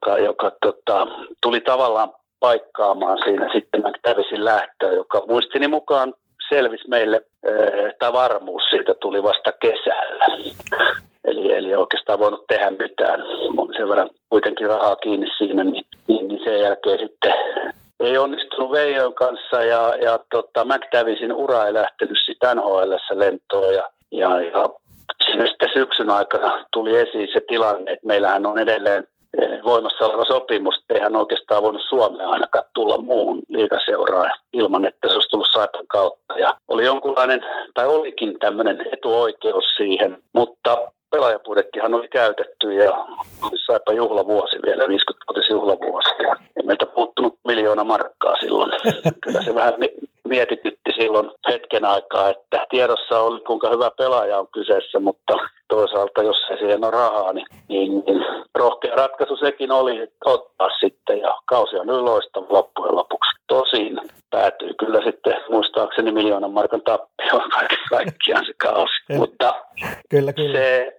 joka, 0.02 0.18
joka 0.18 0.52
tota, 0.62 1.06
tuli 1.42 1.60
tavallaan 1.60 2.12
paikkaamaan 2.40 3.18
siinä 3.24 3.48
sitten 3.52 3.80
McTavisin 3.80 4.44
lähtöä, 4.44 4.92
joka 4.92 5.22
muistini 5.28 5.68
mukaan 5.68 6.14
selvisi 6.48 6.88
meille, 6.88 7.22
että 7.90 8.12
varmuus 8.12 8.62
siitä 8.70 8.94
tuli 8.94 9.22
vasta 9.22 9.52
kesällä. 9.52 10.26
Eli, 11.24 11.52
eli 11.52 11.74
oikeastaan 11.74 12.18
voinut 12.18 12.46
tehdä 12.46 12.70
mitään. 12.70 13.22
On 13.56 13.68
sen 13.76 13.88
verran 13.88 14.10
kuitenkin 14.30 14.68
rahaa 14.68 14.96
kiinni 14.96 15.26
siinä, 15.38 15.64
niin, 15.64 15.84
niin, 16.08 16.28
niin 16.28 16.40
sen 16.44 16.60
jälkeen 16.60 16.98
sitten 16.98 17.32
ei 18.00 18.18
onnistunut 18.18 18.72
Veijon 18.72 19.14
kanssa 19.14 19.62
ja, 19.64 19.94
ja 20.02 20.18
tota, 20.30 20.64
McTavisin 20.64 21.32
ura 21.32 21.66
ei 21.66 21.74
lähtenyt 21.74 22.18
sitten 22.26 22.56
nhl 22.56 22.92
lentoon 23.14 23.74
ja, 23.74 23.88
ja, 24.10 24.40
ja 24.40 24.68
sitten 25.48 25.68
syksyn 25.74 26.10
aikana 26.10 26.64
tuli 26.72 26.96
esiin 26.96 27.28
se 27.32 27.40
tilanne, 27.48 27.92
että 27.92 28.06
meillähän 28.06 28.46
on 28.46 28.58
edelleen 28.58 28.98
eh, 29.02 29.12
voimassa 29.64 30.06
oleva 30.06 30.24
sopimus, 30.24 30.74
eihän 30.94 31.16
oikeastaan 31.16 31.62
voinut 31.62 31.82
Suomeen 31.88 32.28
ainakaan 32.28 32.64
tulla 32.74 32.98
muuhun 32.98 33.42
liikaseuraan 33.48 34.30
ilman, 34.52 34.84
että 34.84 35.08
se 35.08 35.14
olisi 35.14 35.28
tullut 35.28 35.48
Saipan 35.52 35.86
kautta. 35.86 36.38
Ja 36.38 36.54
oli 36.68 36.84
jonkunlainen, 36.84 37.40
tai 37.74 37.86
olikin 37.86 38.38
tämmöinen 38.38 38.86
etuoikeus 38.92 39.64
siihen, 39.76 40.18
mutta 40.32 40.92
pelaajapudettihan 41.10 41.94
oli 41.94 42.08
käytetty 42.08 42.72
ja 42.74 43.06
saipa 43.66 43.92
juhlavuosi 43.92 44.56
vielä, 44.66 44.84
50-vuotis 44.84 45.50
juhlavuosi. 45.50 46.10
Ja 46.22 46.36
meiltä 46.64 46.86
puuttunut 46.86 47.38
miljoona 47.48 47.84
markkaa 47.84 48.36
silloin. 48.40 48.72
Kyllä 49.20 49.42
se 49.42 49.54
vähän 49.54 49.74
mietitytti 50.32 50.90
silloin 51.00 51.30
hetken 51.48 51.84
aikaa, 51.84 52.30
että 52.30 52.66
tiedossa 52.70 53.20
oli 53.20 53.40
kuinka 53.40 53.70
hyvä 53.70 53.90
pelaaja 53.98 54.38
on 54.38 54.48
kyseessä, 54.52 55.00
mutta 55.00 55.34
toisaalta 55.68 56.22
jos 56.22 56.36
ei 56.50 56.58
siihen 56.58 56.84
ole 56.84 56.90
rahaa, 56.90 57.32
niin, 57.32 57.46
niin, 57.68 57.90
niin 58.06 58.24
rohkea 58.54 58.94
ratkaisu 58.96 59.36
sekin 59.36 59.72
oli 59.72 60.08
ottaa 60.24 60.68
sitten 60.80 61.18
ja 61.20 61.32
kausi 61.46 61.76
on 61.76 61.86
nyt 61.86 61.96
loistava 61.96 62.46
loppujen 62.48 62.96
lopuksi. 62.96 63.30
Tosin 63.46 64.00
päätyi 64.30 64.74
kyllä 64.80 65.00
sitten 65.04 65.36
muistaakseni 65.50 66.12
miljoonan 66.12 66.52
markan 66.52 66.82
tappioon 66.82 67.50
kaikkiaan 67.94 68.46
se 68.46 68.52
kausi, 68.56 68.94
mutta 69.18 69.54
kyllä, 70.10 70.32
kyllä. 70.32 70.58
se 70.58 70.96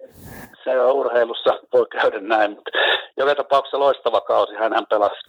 se 0.64 0.80
on 0.80 0.92
urheilussa 0.92 1.60
voi 1.72 1.86
käydä 1.92 2.20
näin, 2.20 2.50
mutta 2.50 2.70
joka 3.16 3.34
tapauksessa 3.34 3.78
loistava 3.78 4.20
kausi. 4.20 4.54
Hän 4.54 4.86
pelasi, 4.90 5.20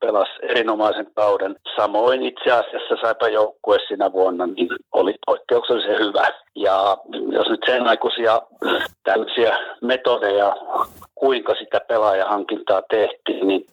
pelasi 0.00 0.32
erinomaisen 0.42 1.06
kauden. 1.14 1.56
Samoin 1.76 2.22
itse 2.22 2.50
asiassa 2.52 2.96
saipa 3.02 3.28
joukkue 3.28 3.78
sinä 3.88 4.12
vuonna, 4.12 4.46
niin 4.46 4.68
oli 4.92 5.14
poikkeuksellisen 5.26 5.98
hyvä. 5.98 6.26
Ja 6.56 6.96
jos 7.32 7.48
nyt 7.48 7.60
sen 7.66 7.86
aikuisia 7.86 8.42
tällaisia 9.04 9.58
metodeja, 9.82 10.56
kuinka 11.14 11.54
sitä 11.54 11.80
pelaajahankintaa 11.88 12.82
tehtiin, 12.90 13.48
niin 13.48 13.66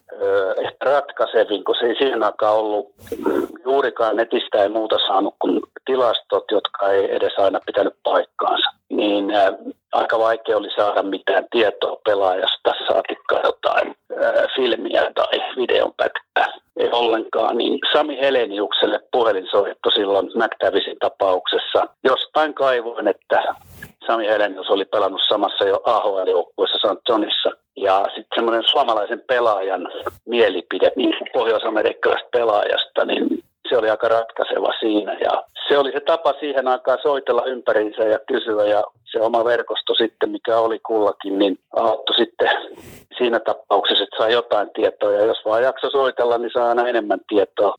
ehkä 0.58 0.86
ratkaisevin, 0.86 1.64
kun 1.64 1.76
se 1.80 1.86
ei 1.86 1.96
siihen 1.96 2.24
aikaan 2.24 2.58
ollut 2.58 2.94
juurikaan 3.66 4.16
netistä 4.16 4.64
ei 4.64 4.70
muuta 4.70 4.98
saanut 5.08 5.36
kuin 5.40 5.62
tilastot, 5.86 6.44
jotka 6.52 6.90
ei 6.90 7.16
edes 7.16 7.34
aina 7.38 7.60
pitänyt 7.66 7.94
paikkaansa. 8.04 8.70
Niin 8.90 9.26
aika 9.92 10.20
vaikea 10.20 10.58
oli 10.58 10.70
saada 10.76 11.04
mitään 11.04 11.46
tietoa 11.52 11.98
pelaajasta, 12.06 12.74
saatikka 12.88 13.40
jotain 13.44 13.96
ää, 14.24 14.48
filmiä 14.56 15.12
tai 15.16 15.40
videon 15.56 15.94
pätkää. 15.98 16.62
Ei 16.78 16.90
ollenkaan, 16.92 17.58
niin 17.58 17.80
Sami 17.94 18.18
Heleniukselle 18.22 19.00
puhelinsoitto 19.12 19.92
silloin 19.92 20.26
McTavisin 20.36 20.98
tapauksessa. 21.00 21.88
Jostain 22.04 22.54
kaivoin, 22.54 23.08
että 23.08 23.44
Sami 24.08 24.28
Helenius 24.28 24.70
oli 24.70 24.86
pelannut 24.86 25.22
samassa 25.28 25.66
jo 25.66 25.82
AHL-joukkueessa 25.86 26.78
St. 26.78 27.10
Johnissa. 27.10 27.52
Ja 27.78 28.06
sitten 28.06 28.36
semmoinen 28.36 28.64
suomalaisen 28.64 29.24
pelaajan 29.28 29.92
mielipide 30.26 30.92
niin 30.96 31.14
pohjois-amerikkalaisesta 31.34 32.30
pelaajasta, 32.32 33.06
niin 33.06 33.41
se 33.72 33.78
oli 33.78 33.90
aika 33.90 34.08
ratkaiseva 34.08 34.74
siinä. 34.80 35.14
Ja 35.14 35.44
se 35.68 35.78
oli 35.78 35.92
se 35.92 36.00
tapa 36.00 36.34
siihen 36.40 36.68
aikaan 36.68 36.98
soitella 37.02 37.44
ympäriinsä 37.46 38.04
ja 38.04 38.20
kysyä 38.28 38.66
ja 38.66 38.84
se 39.12 39.20
oma 39.20 39.46
verkosto 39.46 39.94
sitten, 39.94 40.30
mikä 40.30 40.58
oli 40.58 40.80
kullakin, 40.80 41.40
niin 41.40 41.60
auttoi 41.76 42.16
sitten 42.16 42.50
siinä 43.18 43.40
tapauksessa, 43.40 44.04
että 44.04 44.18
saa 44.18 44.30
jotain 44.30 44.70
tietoa 44.76 45.12
ja 45.12 45.26
jos 45.26 45.38
vaan 45.46 45.64
jakso 45.64 45.90
soitella, 45.90 46.38
niin 46.38 46.52
saa 46.54 46.70
aina 46.70 46.88
enemmän 46.88 47.20
tietoa. 47.28 47.76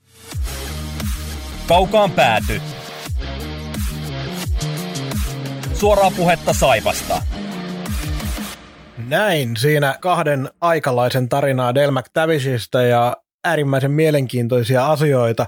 Kaukaan 1.68 2.11
pääty. 2.11 2.61
Suoraa 5.72 6.11
puhetta 6.16 6.53
Saivasta. 6.53 7.14
Näin 9.09 9.57
siinä 9.57 9.95
kahden 10.01 10.49
aikalaisen 10.61 11.28
tarinaa 11.28 11.74
Del 11.74 11.90
McTavishista 11.90 12.82
ja 12.82 13.16
äärimmäisen 13.45 13.90
mielenkiintoisia 13.90 14.86
asioita. 14.86 15.47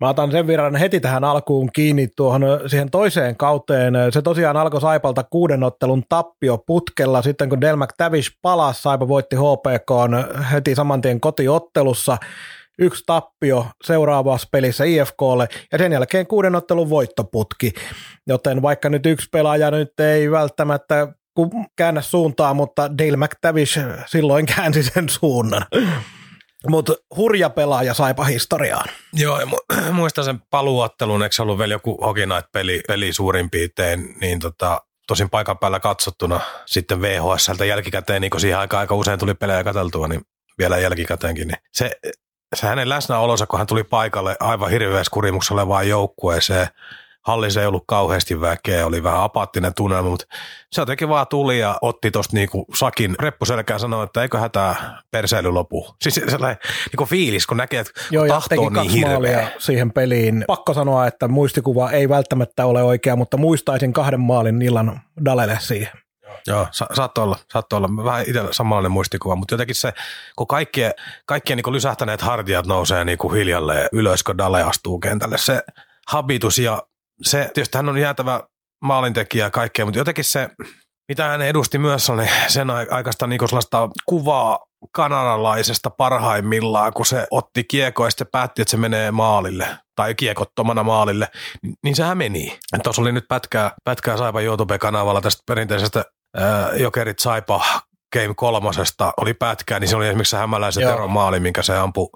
Mä 0.00 0.08
otan 0.08 0.30
sen 0.30 0.46
verran 0.46 0.76
heti 0.76 1.00
tähän 1.00 1.24
alkuun 1.24 1.70
kiinni 1.72 2.08
tuohon 2.16 2.42
siihen 2.66 2.90
toiseen 2.90 3.36
kauteen. 3.36 3.94
Se 4.10 4.22
tosiaan 4.22 4.56
alkoi 4.56 4.80
Saipalta 4.80 5.24
kuuden 5.30 5.62
ottelun 5.62 6.02
tappio 6.08 6.58
putkella. 6.58 7.22
Sitten 7.22 7.48
kun 7.48 7.60
Del 7.60 7.76
McTavish 7.76 8.30
palasi, 8.42 8.82
Saipa 8.82 9.08
voitti 9.08 9.36
HPK 9.36 9.90
heti 10.52 10.74
samantien 10.74 11.20
kotiottelussa. 11.20 12.18
Yksi 12.78 13.02
tappio 13.06 13.66
seuraavassa 13.84 14.48
pelissä 14.52 14.84
IFKlle 14.84 15.48
ja 15.72 15.78
sen 15.78 15.92
jälkeen 15.92 16.26
kuuden 16.26 16.54
ottelun 16.54 16.90
voittoputki. 16.90 17.72
Joten 18.26 18.62
vaikka 18.62 18.88
nyt 18.88 19.06
yksi 19.06 19.28
pelaaja 19.32 19.70
nyt 19.70 20.00
ei 20.00 20.30
välttämättä 20.30 21.08
käännä 21.76 22.00
suuntaa, 22.00 22.54
mutta 22.54 22.98
Dale 22.98 23.16
McTavish 23.16 23.80
silloin 24.06 24.46
käänsi 24.46 24.82
sen 24.82 25.08
suunnan. 25.08 25.66
Mutta 26.68 26.94
hurja 27.16 27.50
pelaaja 27.50 27.94
saipa 27.94 28.24
historiaan. 28.24 28.88
Joo, 29.12 29.40
mu- 29.40 29.76
muistan 29.92 30.24
sen 30.24 30.40
paluottelun, 30.50 31.22
eikö 31.22 31.34
se 31.34 31.42
ollut 31.42 31.58
vielä 31.58 31.74
joku 31.74 31.98
Hockey 32.04 32.26
Night-peli 32.26 32.80
peli 32.88 33.12
suurin 33.12 33.50
piirtein, 33.50 34.14
niin 34.20 34.38
tota, 34.40 34.80
tosin 35.06 35.30
paikan 35.30 35.58
päällä 35.58 35.80
katsottuna 35.80 36.40
sitten 36.66 37.00
VHSltä 37.02 37.64
jälkikäteen, 37.64 38.20
niin 38.20 38.30
kun 38.30 38.40
siihen 38.40 38.58
aika, 38.58 38.78
aika 38.78 38.94
usein 38.94 39.18
tuli 39.18 39.34
pelejä 39.34 39.64
katseltua, 39.64 40.08
niin 40.08 40.20
vielä 40.58 40.78
jälkikäteenkin, 40.78 41.48
niin 41.48 41.58
se, 41.72 41.90
se 42.54 42.66
hänen 42.66 42.88
läsnäolonsa, 42.88 43.46
kun 43.46 43.58
hän 43.58 43.66
tuli 43.66 43.84
paikalle 43.84 44.36
aivan 44.40 44.70
hirveässä 44.70 45.10
kurimuksessa 45.10 45.54
olevaan 45.54 45.88
joukkueeseen, 45.88 46.66
hallissa 47.22 47.60
ei 47.60 47.66
ollut 47.66 47.84
kauheasti 47.86 48.40
väkeä, 48.40 48.86
oli 48.86 49.02
vähän 49.02 49.20
apaattinen 49.22 49.74
tunnelma, 49.74 50.10
mutta 50.10 50.26
se 50.72 50.80
jotenkin 50.82 51.08
vaan 51.08 51.26
tuli 51.26 51.58
ja 51.58 51.78
otti 51.82 52.10
tuosta 52.10 52.36
niinku 52.36 52.66
sakin 52.74 53.14
reppuselkään 53.20 53.80
sanoi, 53.80 54.04
että 54.04 54.22
eikö 54.22 54.38
hätää 54.38 55.02
perseily 55.10 55.50
lopu. 55.50 55.94
Siis 56.02 56.14
sellainen 56.14 56.56
niinku 56.92 57.04
fiilis, 57.04 57.46
kun 57.46 57.56
näkee, 57.56 57.80
että 57.80 57.92
Joo, 58.10 58.26
tahto 58.26 58.62
on 58.62 58.72
niin 58.72 58.90
hirveä. 58.90 59.48
siihen 59.58 59.92
peliin. 59.92 60.44
Pakko 60.46 60.74
sanoa, 60.74 61.06
että 61.06 61.28
muistikuva 61.28 61.90
ei 61.90 62.08
välttämättä 62.08 62.66
ole 62.66 62.82
oikea, 62.82 63.16
mutta 63.16 63.36
muistaisin 63.36 63.92
kahden 63.92 64.20
maalin 64.20 64.62
illan 64.62 65.00
Dalelle 65.24 65.58
siihen. 65.60 66.02
Joo, 66.46 66.66
sa- 66.70 66.86
saattoi 66.92 67.24
olla, 67.24 67.36
saattoi 67.52 67.76
olla. 67.76 68.04
Vähän 68.04 68.24
itse 68.26 68.42
samanlainen 68.50 68.92
muistikuva, 68.92 69.36
mutta 69.36 69.54
jotenkin 69.54 69.76
se, 69.76 69.92
kun 70.36 70.46
kaikkien, 70.46 70.92
kaikkien 71.26 71.56
niin 71.56 71.72
lysähtäneet 71.72 72.20
hartiat 72.20 72.66
nousee 72.66 73.04
niin 73.04 73.18
kuin 73.18 73.34
hiljalleen 73.34 73.88
ylös, 73.92 74.22
kun 74.22 74.38
Dale 74.38 74.62
astuu 74.62 74.98
kentälle, 74.98 75.38
se 75.38 75.62
habitus 76.08 76.58
ja 76.58 76.82
se, 77.22 77.50
tietysti 77.54 77.78
hän 77.78 77.88
on 77.88 77.98
jäätävä 77.98 78.40
maalintekijä 78.84 79.44
ja 79.46 79.50
kaikkea, 79.50 79.84
mutta 79.84 79.98
jotenkin 79.98 80.24
se, 80.24 80.48
mitä 81.08 81.24
hän 81.24 81.42
edusti 81.42 81.78
myös, 81.78 82.10
oli 82.10 82.26
sen 82.48 82.70
aikaista 82.70 83.26
niin 83.26 83.48
sellaista 83.48 83.88
kuvaa 84.06 84.58
kanadalaisesta 84.92 85.90
parhaimmillaan, 85.90 86.92
kun 86.92 87.06
se 87.06 87.26
otti 87.30 87.64
kiekko 87.64 88.04
ja 88.04 88.10
sitten 88.10 88.26
päätti, 88.32 88.62
että 88.62 88.70
se 88.70 88.76
menee 88.76 89.10
maalille 89.10 89.68
tai 89.96 90.14
kiekottomana 90.14 90.82
maalille, 90.82 91.28
niin, 91.62 91.74
niin 91.84 91.96
sehän 91.96 92.18
meni. 92.18 92.58
Tuossa 92.82 93.02
oli 93.02 93.12
nyt 93.12 93.24
pätkää, 93.28 93.70
pätkää 93.84 94.16
Saipa 94.16 94.40
YouTube-kanavalla 94.40 95.20
tästä 95.20 95.42
perinteisestä 95.46 96.04
ää, 96.36 96.70
Jokerit 96.74 97.18
Saipa 97.18 97.64
Game 98.12 98.34
kolmosesta 98.36 99.12
oli 99.16 99.34
pätkää, 99.34 99.80
niin 99.80 99.88
se 99.88 99.96
oli 99.96 100.08
esimerkiksi 100.08 100.30
se 100.30 100.36
hämäläisen 100.36 100.86
Teron 100.86 101.10
maali, 101.10 101.40
minkä 101.40 101.62
se 101.62 101.76
ampui, 101.76 102.08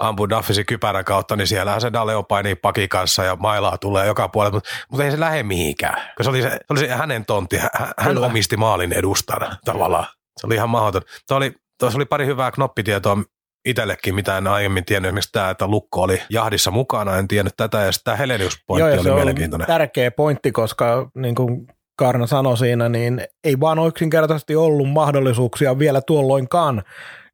ampui 0.00 0.28
Duffisi 0.30 0.64
kypärän 0.64 1.04
kautta, 1.04 1.36
niin 1.36 1.46
siellähän 1.46 1.80
se 1.80 1.92
Daleo 1.92 2.22
painii 2.22 2.54
paki 2.54 2.88
kanssa 2.88 3.24
ja 3.24 3.36
mailaa 3.36 3.78
tulee 3.78 4.06
joka 4.06 4.28
puolella, 4.28 4.56
mutta, 4.56 4.70
mutta 4.90 5.04
ei 5.04 5.10
se 5.10 5.20
lähde 5.20 5.42
mihinkään, 5.42 6.02
se 6.20 6.30
oli 6.30 6.42
se, 6.42 6.50
se, 6.50 6.58
oli 6.70 6.78
se 6.78 6.88
hänen 6.88 7.24
tontti, 7.24 7.56
hän, 7.56 7.70
hän 7.98 8.18
omisti 8.18 8.56
maalin 8.56 8.92
edustana 8.92 9.56
tavallaan. 9.64 10.06
Se 10.40 10.46
oli 10.46 10.54
ihan 10.54 10.70
mahdoton. 10.70 11.02
Tuo 11.28 11.36
oli, 11.36 11.52
tuossa 11.78 11.98
oli 11.98 12.04
pari 12.04 12.26
hyvää 12.26 12.50
knoppitietoa 12.50 13.16
itsellekin, 13.64 14.14
mitä 14.14 14.38
en 14.38 14.46
aiemmin 14.46 14.84
tiennyt. 14.84 15.08
Esimerkiksi 15.08 15.32
tämä, 15.32 15.50
että 15.50 15.66
Lukko 15.66 16.02
oli 16.02 16.22
jahdissa 16.30 16.70
mukana, 16.70 17.16
en 17.16 17.28
tiennyt 17.28 17.54
tätä. 17.56 17.78
Ja 17.78 17.92
sitten 17.92 18.04
tämä 18.04 18.16
Helenius-pointti 18.16 18.94
Joo, 18.94 19.00
oli 19.00 19.14
mielenkiintoinen. 19.14 19.66
tärkeä 19.66 20.10
pointti, 20.10 20.52
koska 20.52 21.10
niin 21.14 21.34
kuin 21.34 21.66
Karna 22.00 22.26
sanoi 22.26 22.58
siinä, 22.58 22.88
niin 22.88 23.20
ei 23.44 23.60
vaan 23.60 23.86
yksinkertaisesti 23.86 24.56
ollut 24.56 24.90
mahdollisuuksia 24.90 25.78
vielä 25.78 26.00
tuolloinkaan 26.00 26.82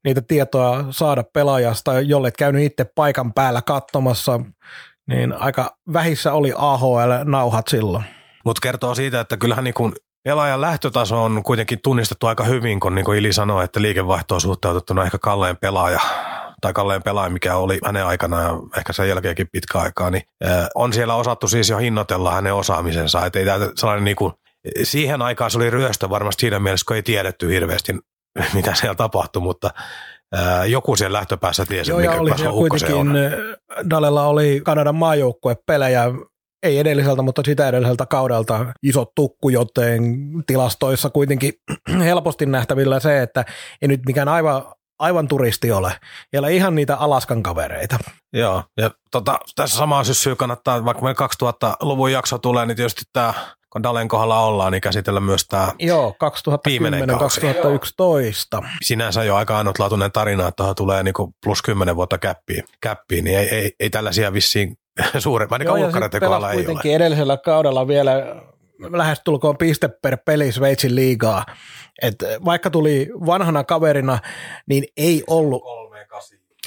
niitä 0.04 0.22
tietoa 0.28 0.84
saada 0.90 1.24
pelaajasta, 1.32 2.00
jolle 2.00 2.30
käynyt 2.38 2.62
itse 2.62 2.84
paikan 2.94 3.32
päällä 3.32 3.62
katsomassa, 3.62 4.40
niin 5.08 5.32
aika 5.32 5.76
vähissä 5.92 6.32
oli 6.32 6.52
AHL-nauhat 6.56 7.68
silloin. 7.68 8.04
Mutta 8.44 8.60
kertoo 8.62 8.94
siitä, 8.94 9.20
että 9.20 9.36
kyllähän 9.36 9.64
niin 9.64 9.74
kuin 9.74 9.92
pelaajan 10.24 10.60
lähtötaso 10.60 11.24
on 11.24 11.42
kuitenkin 11.42 11.78
tunnistettu 11.82 12.26
aika 12.26 12.44
hyvin, 12.44 12.80
kun 12.80 12.94
niin 12.94 13.04
kuin 13.04 13.18
Ili 13.18 13.32
sanoi, 13.32 13.64
että 13.64 13.82
liikevaihto 13.82 14.34
on 14.34 14.40
suhteutettuna 14.40 15.04
ehkä 15.04 15.18
kalleen 15.18 15.56
pelaaja 15.56 16.00
tai 16.60 16.72
kalleen 16.72 17.02
pelaaja, 17.02 17.30
mikä 17.30 17.56
oli 17.56 17.78
hänen 17.84 18.06
aikana 18.06 18.42
ja 18.42 18.50
ehkä 18.76 18.92
sen 18.92 19.08
jälkeenkin 19.08 19.48
pitkä 19.52 19.78
aikaa, 19.78 20.10
niin 20.10 20.22
on 20.74 20.92
siellä 20.92 21.14
osattu 21.14 21.48
siis 21.48 21.68
jo 21.68 21.78
hinnoitella 21.78 22.32
hänen 22.32 22.54
osaamisensa. 22.54 23.26
Että 23.26 23.38
ei 23.38 23.44
sellainen 23.74 24.04
niin 24.04 24.16
kuin 24.16 24.32
siihen 24.82 25.22
aikaan 25.22 25.50
se 25.50 25.58
oli 25.58 25.70
ryöstö 25.70 26.10
varmasti 26.10 26.40
siinä 26.40 26.58
mielessä, 26.58 26.84
kun 26.86 26.96
ei 26.96 27.02
tiedetty 27.02 27.48
hirveästi, 27.48 27.92
mitä 28.54 28.74
siellä 28.74 28.94
tapahtui, 28.94 29.42
mutta 29.42 29.70
joku 30.66 30.96
siellä 30.96 31.16
lähtöpäässä 31.16 31.66
tiesi, 31.66 31.90
Joo, 31.90 32.00
mikä 32.00 32.12
oli 32.12 32.30
kuitenkin, 32.68 32.96
on. 32.96 33.14
Dalella 33.90 34.26
oli 34.26 34.60
Kanadan 34.64 34.94
maajoukkuepelejä, 34.94 36.04
ei 36.62 36.78
edelliseltä, 36.78 37.22
mutta 37.22 37.42
sitä 37.44 37.68
edelliseltä 37.68 38.06
kaudelta 38.06 38.66
iso 38.82 39.12
tukku, 39.14 39.48
joten 39.48 40.02
tilastoissa 40.46 41.10
kuitenkin 41.10 41.52
helposti 42.04 42.46
nähtävillä 42.46 43.00
se, 43.00 43.22
että 43.22 43.44
ei 43.82 43.88
nyt 43.88 44.00
mikään 44.06 44.28
aivan, 44.28 44.62
aivan 44.98 45.28
turisti 45.28 45.72
ole. 45.72 45.92
Siellä 46.30 46.48
ihan 46.48 46.74
niitä 46.74 46.96
Alaskan 46.96 47.42
kavereita. 47.42 47.98
Joo, 48.32 48.64
ja 48.76 48.90
tota, 49.10 49.38
tässä 49.56 49.78
samaa 49.78 50.04
syssyä 50.04 50.36
kannattaa, 50.36 50.84
vaikka 50.84 51.02
meidän 51.02 51.28
2000-luvun 51.44 52.12
jakso 52.12 52.38
tulee, 52.38 52.66
niin 52.66 52.76
tietysti 52.76 53.02
tämä 53.12 53.34
kun 53.76 53.82
Dalen 53.82 54.08
kohdalla 54.08 54.40
ollaan, 54.40 54.72
niin 54.72 54.80
käsitellä 54.80 55.20
myös 55.20 55.46
tämä 55.48 55.72
Joo, 55.78 56.16
2010-2011. 58.62 58.66
Sinänsä 58.82 59.24
jo 59.24 59.36
aika 59.36 59.58
ainutlaatuinen 59.58 60.12
tarina, 60.12 60.48
että 60.48 60.56
tuohon 60.56 60.74
tulee 60.74 61.02
niinku 61.02 61.34
plus 61.44 61.62
10 61.62 61.96
vuotta 61.96 62.18
käppiin, 62.18 62.64
käppiin 62.80 63.24
niin 63.24 63.38
ei, 63.38 63.48
ei, 63.48 63.72
ei 63.80 63.90
tällaisia 63.90 64.32
vissiin 64.32 64.78
suurempaa, 65.18 65.54
ainakaan 65.54 65.80
ulkkareiden 65.80 66.20
kohdalla 66.20 66.50
ei 66.50 66.56
kuitenkin 66.56 66.90
ole. 66.90 66.96
edellisellä 66.96 67.36
kaudella 67.36 67.88
vielä 67.88 68.12
lähestulkoon 68.92 69.56
piste 69.56 69.88
per 69.88 70.18
peli 70.24 70.52
Sveitsin 70.52 70.94
liigaa. 70.94 71.44
Et 72.02 72.16
vaikka 72.44 72.70
tuli 72.70 73.10
vanhana 73.26 73.64
kaverina, 73.64 74.18
niin 74.68 74.84
ei 74.96 75.24
ollut 75.26 75.62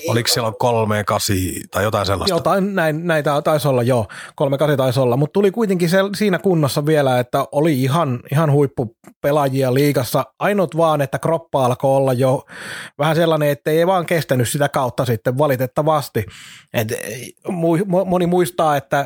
Oliko 0.07 0.27
siellä 0.27 0.51
kolme, 0.59 1.03
kasi 1.03 1.61
tai 1.71 1.83
jotain 1.83 2.05
sellaista? 2.05 2.35
Jotain, 2.35 2.75
näin, 2.75 3.07
näitä 3.07 3.41
taisi 3.41 3.67
olla, 3.67 3.83
joo. 3.83 4.07
Kolme, 4.35 4.57
kasi 4.57 4.77
taisi 4.77 4.99
olla, 4.99 5.17
mutta 5.17 5.33
tuli 5.33 5.51
kuitenkin 5.51 5.89
se, 5.89 5.97
siinä 6.15 6.39
kunnossa 6.39 6.85
vielä, 6.85 7.19
että 7.19 7.45
oli 7.51 7.83
ihan, 7.83 8.19
ihan 8.31 8.51
huippupelaajia 8.51 9.73
liigassa. 9.73 10.25
Ainut 10.39 10.77
vaan, 10.77 11.01
että 11.01 11.19
kroppa 11.19 11.65
alkoi 11.65 11.95
olla 11.95 12.13
jo 12.13 12.45
vähän 12.97 13.15
sellainen, 13.15 13.49
että 13.49 13.71
ei 13.71 13.87
vaan 13.87 14.05
kestänyt 14.05 14.49
sitä 14.49 14.69
kautta 14.69 15.05
sitten 15.05 15.37
valitettavasti. 15.37 16.25
Et 16.73 16.87
moni 18.05 18.27
muistaa, 18.27 18.77
että 18.77 19.05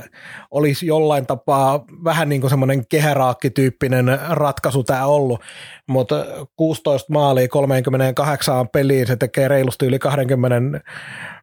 olisi 0.52 0.88
jollain 0.88 1.26
tapaa 1.26 1.86
vähän 2.04 2.30
niin 2.30 2.42
kuin 2.42 2.50
semmoinen 2.50 2.88
kehäraakkityyppinen 2.88 4.20
ratkaisu 4.30 4.84
tämä 4.84 5.06
ollut, 5.06 5.42
mutta 5.90 6.26
16 6.56 7.14
maalia 7.14 7.48
38 7.48 8.70
peliin, 8.70 9.08
se 9.08 9.16
tekee 9.16 9.48
reilusti 9.48 9.86
yli 9.86 10.00
20 10.00 10.82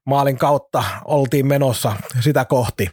maalin 0.06 0.38
kautta 0.38 0.84
oltiin 1.04 1.46
menossa 1.46 1.92
sitä 2.20 2.44
kohti 2.44 2.90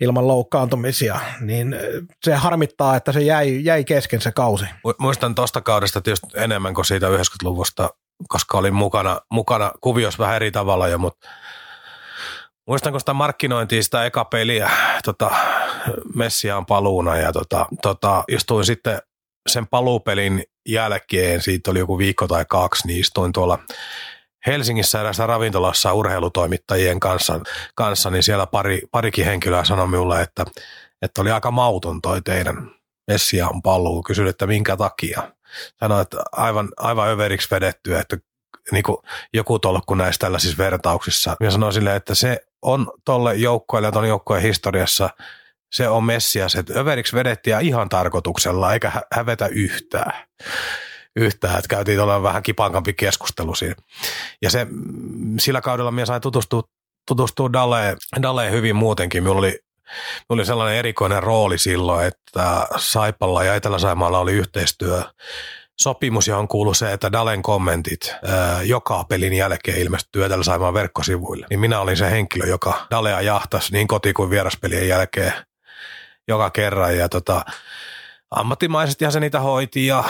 ilman 0.00 0.28
loukkaantumisia, 0.28 1.20
niin 1.40 1.76
se 2.22 2.34
harmittaa, 2.34 2.96
että 2.96 3.12
se 3.12 3.20
jäi, 3.20 3.64
jäi 3.64 3.84
kesken 3.84 4.20
se 4.20 4.32
kausi. 4.32 4.64
Muistan 4.98 5.34
tuosta 5.34 5.60
kaudesta 5.60 6.00
tietysti 6.00 6.26
enemmän 6.34 6.74
kuin 6.74 6.84
siitä 6.84 7.08
90-luvusta, 7.08 7.88
koska 8.28 8.58
olin 8.58 8.74
mukana, 8.74 9.20
mukana 9.32 9.72
kuviossa 9.80 10.22
vähän 10.22 10.36
eri 10.36 10.50
tavalla 10.50 10.88
jo, 10.88 10.98
mutta 10.98 11.28
muistanko 12.66 12.98
sitä 12.98 13.14
markkinointia, 13.14 13.82
sitä 13.82 14.04
eka 14.04 14.24
peliä, 14.24 14.70
tota, 15.04 15.30
Messiaan 16.14 16.66
paluuna 16.66 17.16
ja 17.16 17.32
tota, 17.32 17.66
tota, 17.82 18.24
istuin 18.28 18.64
sitten 18.64 18.98
sen 19.46 19.66
paluupelin 19.66 20.42
jälkeen, 20.68 21.42
siitä 21.42 21.70
oli 21.70 21.78
joku 21.78 21.98
viikko 21.98 22.28
tai 22.28 22.44
kaksi, 22.48 22.86
niin 22.86 23.00
istuin 23.00 23.32
tuolla 23.32 23.58
Helsingissä 24.46 25.00
erässä 25.00 25.26
ravintolassa 25.26 25.92
urheilutoimittajien 25.92 27.00
kanssa, 27.00 27.40
kanssa 27.74 28.10
niin 28.10 28.22
siellä 28.22 28.46
pari, 28.46 28.82
parikin 28.90 29.24
henkilöä 29.24 29.64
sanoi 29.64 29.88
minulle, 29.88 30.20
että, 30.22 30.44
että 31.02 31.20
oli 31.20 31.30
aika 31.30 31.50
mauton 31.50 32.02
toi 32.02 32.22
teidän 32.22 32.70
Messiaan 33.10 33.62
paluu. 33.62 34.02
Kysyin, 34.02 34.28
että 34.28 34.46
minkä 34.46 34.76
takia. 34.76 35.32
Sanoin, 35.80 36.02
että 36.02 36.16
aivan, 36.32 36.68
aivan 36.76 37.08
överiksi 37.08 37.48
vedetty, 37.50 37.96
että 37.96 38.16
niin 38.72 38.82
kuin 38.82 38.96
joku 39.34 39.58
tolkku 39.58 39.94
näissä 39.94 40.18
tällaisissa 40.18 40.58
vertauksissa. 40.58 41.36
Ja 41.40 41.50
sanoin 41.50 41.72
sille, 41.72 41.96
että 41.96 42.14
se 42.14 42.46
on 42.62 42.92
tolle 43.04 43.34
joukkoille 43.34 43.88
ja 43.88 43.92
ton 43.92 44.08
joukkojen 44.08 44.42
historiassa– 44.42 45.10
se 45.76 45.88
on 45.88 46.04
Messias, 46.04 46.54
että 46.54 46.72
överiksi 46.76 47.16
vedettiin 47.16 47.60
ihan 47.60 47.88
tarkoituksella, 47.88 48.72
eikä 48.72 48.92
hävetä 49.12 49.46
yhtään. 49.46 50.12
Yhtään, 51.16 51.58
että 51.58 51.68
käytiin 51.68 51.98
tuolla 51.98 52.22
vähän 52.22 52.42
kipankampi 52.42 52.92
keskustelu 52.92 53.54
siinä. 53.54 53.74
Ja 54.42 54.50
se, 54.50 54.66
sillä 55.38 55.60
kaudella 55.60 55.90
minä 55.90 56.06
sain 56.06 56.22
tutustua, 56.22 56.62
tutustua 57.08 57.52
Daleen, 57.52 57.96
Daleen 58.22 58.52
hyvin 58.52 58.76
muutenkin. 58.76 59.22
Minulla 59.22 59.38
oli, 59.38 59.48
minulla 59.48 59.60
oli 60.30 60.46
sellainen 60.46 60.78
erikoinen 60.78 61.22
rooli 61.22 61.58
silloin, 61.58 62.06
että 62.06 62.66
Saipalla 62.76 63.44
ja 63.44 63.54
Etelä-Saimaalla 63.54 64.18
oli 64.18 64.32
yhteistyö 64.32 65.02
sopimus, 65.80 66.28
johon 66.28 66.48
kuului 66.48 66.74
se, 66.74 66.92
että 66.92 67.12
Dalen 67.12 67.42
kommentit 67.42 68.14
ää, 68.24 68.62
joka 68.62 69.04
pelin 69.04 69.32
jälkeen 69.32 69.78
ilmestyy 69.78 70.24
Etelä-Saimaan 70.24 70.74
verkkosivuille. 70.74 71.46
Niin 71.50 71.60
minä 71.60 71.80
olin 71.80 71.96
se 71.96 72.10
henkilö, 72.10 72.46
joka 72.46 72.86
Dalea 72.90 73.20
jahtasi 73.20 73.72
niin 73.72 73.86
koti- 73.86 74.12
kuin 74.12 74.30
vieraspelien 74.30 74.88
jälkeen 74.88 75.32
joka 76.28 76.50
kerran 76.50 76.96
ja 76.96 77.08
tota, 77.08 77.44
ammattimaisesti 78.30 79.10
se 79.10 79.20
niitä 79.20 79.40
hoiti 79.40 79.86
ja 79.86 80.04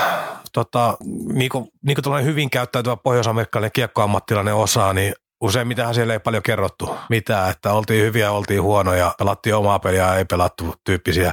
tota, 0.53 0.97
niin 1.33 1.51
kuin, 1.51 1.69
niin 1.83 1.97
kuin 2.05 2.25
hyvin 2.25 2.51
käyttäytyvä 2.51 2.97
pohjois-amerikkalainen 2.97 3.73
kiekkoammattilainen 3.73 4.55
osaa, 4.55 4.93
niin 4.93 5.15
useimmitenhan 5.41 5.95
siellä 5.95 6.13
ei 6.13 6.19
paljon 6.19 6.43
kerrottu 6.43 6.97
mitään, 7.09 7.51
että 7.51 7.73
oltiin 7.73 8.05
hyviä, 8.05 8.31
oltiin 8.31 8.63
huonoja, 8.63 9.15
pelattiin 9.19 9.55
omaa 9.55 9.79
peliä 9.79 10.15
ei 10.15 10.25
pelattu 10.25 10.75
tyyppisiä 10.85 11.33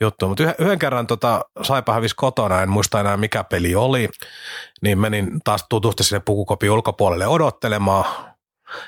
juttuja. 0.00 0.28
Mutta 0.28 0.42
yhden, 0.42 0.54
yhden 0.58 0.78
kerran 0.78 1.06
tota, 1.06 1.44
Saipa 1.62 1.92
hävisi 1.92 2.16
kotona, 2.16 2.62
en 2.62 2.68
muista 2.68 3.00
enää 3.00 3.16
mikä 3.16 3.44
peli 3.44 3.74
oli, 3.74 4.08
niin 4.82 4.98
menin 4.98 5.40
taas 5.44 5.66
tutusti 5.68 6.04
sinne 6.04 6.22
pukukopin 6.24 6.70
ulkopuolelle 6.70 7.26
odottelemaan 7.26 8.31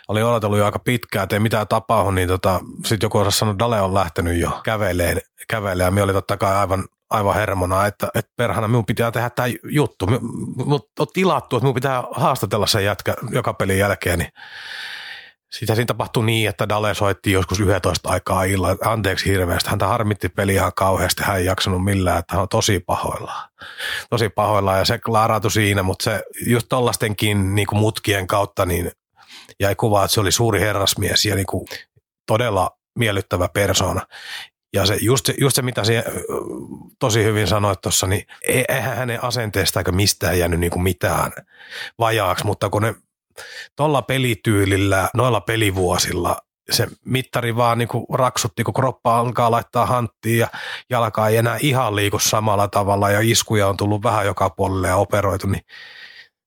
olin 0.09 0.25
odotellut 0.25 0.59
jo 0.59 0.65
aika 0.65 0.79
pitkään, 0.79 1.23
että 1.23 1.37
ei 1.37 1.41
mitään 1.41 1.69
tapahdu, 1.69 2.11
niin 2.11 2.29
tota, 2.29 2.61
sitten 2.85 3.07
joku 3.07 3.19
osasi 3.19 3.39
sanoa, 3.39 3.53
että 3.53 3.65
Dale 3.65 3.81
on 3.81 3.95
lähtenyt 3.95 4.41
jo 4.41 4.61
käveleen, 4.65 5.21
käveleen 5.49 5.87
ja 5.87 5.91
minä 5.91 6.05
oli 6.05 6.13
totta 6.13 6.37
kai 6.37 6.57
aivan, 6.57 6.85
aivan 7.11 7.35
hermona, 7.35 7.87
että, 7.87 8.09
että 8.15 8.33
perhana 8.37 8.69
minun 8.69 8.87
pitää 8.87 9.11
tehdä 9.11 9.31
tämä 9.31 9.49
juttu. 9.71 10.07
Mut 10.65 10.89
on 10.99 11.07
tilattu, 11.13 11.57
että 11.57 11.65
minun 11.65 11.75
pitää 11.75 12.05
haastatella 12.13 12.67
sen 12.67 12.85
jätkä 12.85 13.15
joka 13.31 13.55
pelin 13.55 13.79
jälkeen, 13.79 14.19
niin 14.19 14.33
sitä 15.59 15.75
siinä 15.75 15.87
tapahtui 15.87 16.25
niin, 16.25 16.49
että 16.49 16.69
Dale 16.69 16.95
soitti 16.95 17.33
joskus 17.33 17.61
11 17.61 18.09
aikaa 18.09 18.45
illalla, 18.45 18.77
anteeksi 18.85 19.31
hirveästi. 19.31 19.71
Häntä 19.71 19.87
harmitti 19.87 20.29
peli 20.29 20.55
ihan 20.55 20.73
kauheasti, 20.77 21.23
hän 21.23 21.37
ei 21.37 21.45
jaksanut 21.45 21.85
millään, 21.85 22.19
että 22.19 22.35
hän 22.35 22.43
on 22.43 22.49
tosi 22.49 22.81
pahoillaan. 22.81 23.51
Tosi 24.11 24.29
pahoillaan 24.29 24.79
ja 24.79 24.85
se 24.85 24.99
klaarautui 24.99 25.51
siinä, 25.51 25.83
mutta 25.83 26.05
se 26.05 26.23
just 26.47 26.67
tollastenkin 26.69 27.55
niin 27.55 27.67
mutkien 27.73 28.27
kautta, 28.27 28.67
niin 28.67 28.91
jäi 29.61 29.75
kuva, 29.75 30.05
että 30.05 30.15
se 30.15 30.21
oli 30.21 30.33
suuri 30.33 30.61
herrasmies 30.61 31.25
ja 31.25 31.35
niin 31.35 31.47
kuin 31.47 31.67
todella 32.27 32.71
miellyttävä 32.99 33.49
persona. 33.49 34.07
Ja 34.73 34.87
se, 34.87 34.99
just, 35.01 35.27
se, 35.27 35.35
just 35.41 35.57
se, 35.57 35.63
mitä 35.63 35.85
se 35.85 36.05
tosi 36.99 37.25
hyvin 37.25 37.47
sanoit 37.47 37.81
tuossa, 37.81 38.07
niin 38.07 38.27
e, 38.49 38.65
eihän 38.69 38.97
hänen 38.97 39.25
asenteesta 39.25 39.81
eikä 39.81 39.93
mistään 39.93 40.39
jäänyt 40.39 40.61
niin 40.61 40.71
kuin 40.71 40.83
mitään 40.83 41.33
vajaaksi, 41.99 42.47
mutta 42.47 42.71
kun 42.71 42.83
ne 42.83 42.95
tolla 43.77 44.03
pelityylillä, 44.03 45.09
noilla 45.15 45.41
pelivuosilla 45.41 46.37
se 46.71 46.89
mittari 47.05 47.57
vaan 47.57 47.79
niin 47.79 47.89
kuin 47.89 48.07
raksutti, 48.13 48.65
kun 48.65 48.75
kroppa 48.75 49.19
alkaa 49.19 49.51
laittaa 49.51 49.87
hanttiin 49.87 50.39
ja 50.39 50.49
jalka 50.91 51.29
ei 51.29 51.37
enää 51.37 51.59
ihan 51.61 51.97
liiku 51.97 52.19
samalla 52.19 52.69
tavalla 52.69 53.11
ja 53.11 53.21
iskuja 53.23 53.69
on 53.69 53.77
tullut 53.77 54.03
vähän 54.03 54.27
joka 54.27 54.51
puolelle 54.51 54.89
ja 54.89 54.97
operoitu, 54.97 55.47
niin 55.47 55.65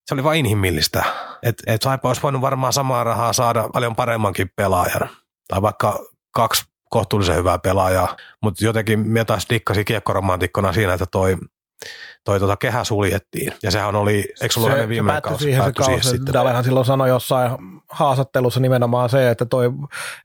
se 0.07 0.13
oli 0.13 0.23
vain 0.23 0.39
inhimillistä. 0.39 1.03
Että 1.43 1.63
et 1.67 1.81
Saipa 1.81 2.07
olisi 2.07 2.21
voinut 2.21 2.41
varmaan 2.41 2.73
samaa 2.73 3.03
rahaa 3.03 3.33
saada 3.33 3.69
paljon 3.73 3.95
paremmankin 3.95 4.49
pelaajan. 4.55 5.09
Tai 5.47 5.61
vaikka 5.61 5.99
kaksi 6.31 6.65
kohtuullisen 6.89 7.35
hyvää 7.35 7.59
pelaajaa, 7.59 8.17
mutta 8.43 8.65
jotenkin 8.65 8.99
minä 8.99 9.25
taas 9.25 9.45
dikkasin 9.49 9.85
kiekkoromantikkona 9.85 10.73
siinä, 10.73 10.93
että 10.93 11.05
toi 11.11 11.37
toi 12.27 12.39
tota 12.39 12.57
kehä 12.57 12.83
suljettiin. 12.83 13.53
Ja 13.63 13.71
sehän 13.71 13.95
oli, 13.95 14.33
eikö 14.41 14.53
sulla 14.53 14.75
se, 14.75 14.89
viime 14.89 15.13
se 15.15 15.21
kausi? 15.21 15.43
Siihen 15.43 15.63
se 15.63 15.71
kausi. 15.71 16.09
Siihen 16.09 16.33
Dalehan 16.33 16.63
silloin 16.63 16.85
sanoi 16.85 17.09
jossain 17.09 17.51
haastattelussa 17.89 18.59
nimenomaan 18.59 19.09
se, 19.09 19.29
että, 19.29 19.45
toi, 19.45 19.69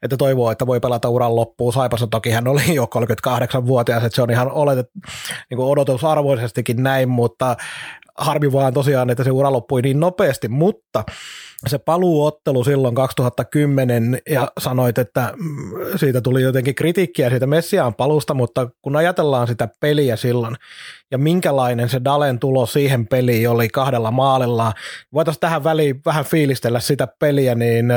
että 0.03 0.17
toivoo, 0.17 0.51
että 0.51 0.67
voi 0.67 0.81
pelata 0.81 1.09
uran 1.09 1.37
loppuun. 1.37 1.73
Saipassa 1.73 2.07
toki 2.07 2.31
hän 2.31 2.49
oli 2.49 2.75
jo 2.75 2.85
38-vuotias, 2.85 4.05
että 4.05 4.17
se 4.17 4.23
on 4.23 4.31
ihan 4.31 4.53
oletet, 4.53 4.91
niin 5.51 5.57
kuin 5.57 5.69
odotusarvoisestikin 5.69 6.83
näin, 6.83 7.09
mutta 7.09 7.57
harmi 8.19 8.53
vaan 8.53 8.75
tosiaan, 8.75 9.11
että 9.11 9.25
se 9.25 9.31
ura 9.31 9.53
loppui 9.53 9.83
niin 9.83 10.01
nopeasti, 10.01 10.49
mutta 10.49 11.05
se 11.67 11.79
paluuottelu 11.79 12.65
silloin 12.65 12.95
2010 12.95 14.19
ja 14.31 14.49
sanoit, 14.59 14.99
että 14.99 15.35
mm, 15.37 15.73
siitä 15.97 16.21
tuli 16.21 16.43
jotenkin 16.43 16.75
kritiikkiä 16.75 17.31
siitä 17.31 17.47
Messiaan 17.47 17.95
palusta, 17.95 18.35
mutta 18.35 18.69
kun 18.83 18.97
ajatellaan 18.97 19.47
sitä 19.47 19.69
peliä 19.81 20.17
silloin 20.17 20.57
ja 21.13 21.19
minkälainen 21.19 21.89
se 21.89 22.01
Dalen 22.05 22.39
tulo 22.39 22.67
siihen 22.67 23.07
peliin 23.07 23.51
oli 23.51 23.69
kahdella 23.69 24.11
maalilla, 24.11 24.73
voitaisiin 25.13 25.41
tähän 25.41 25.65
väliin 25.65 26.01
vähän 26.05 26.25
fiilistellä 26.25 26.81
sitä 26.81 27.09
peliä, 27.19 27.55
niin 27.55 27.93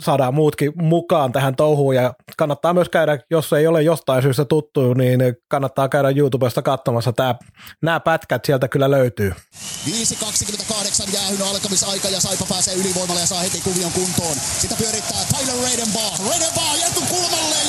saadaan 0.00 0.34
muutkin 0.34 0.72
mukaan 0.74 1.32
tähän 1.32 1.56
touhuun 1.56 1.94
ja 1.94 2.14
kannattaa 2.36 2.74
myös 2.74 2.88
käydä, 2.88 3.18
jos 3.30 3.52
ei 3.52 3.66
ole 3.66 3.82
jostain 3.82 4.22
syystä 4.22 4.44
tuttu, 4.44 4.94
niin 4.94 5.20
kannattaa 5.48 5.88
käydä 5.88 6.10
YouTubesta 6.16 6.62
katsomassa. 6.62 7.12
Tää, 7.12 7.34
nämä 7.82 8.00
pätkät 8.00 8.44
sieltä 8.44 8.68
kyllä 8.68 8.90
löytyy. 8.90 9.30
5.28 9.30 11.14
jäähyn 11.14 11.42
alkamisaika 11.50 12.08
ja 12.08 12.20
Saipa 12.20 12.46
pääsee 12.48 12.74
ylivoimalle 12.74 13.20
ja 13.20 13.26
saa 13.26 13.40
heti 13.40 13.60
kuvion 13.64 13.92
kuntoon. 13.92 14.36
Sitä 14.58 14.74
pyörittää 14.78 15.20
Tyler 15.38 15.56
Reidenbach. 15.64 16.20
Reidenbach 16.30 16.80
jättu 16.80 17.00
kulmalle 17.10 17.67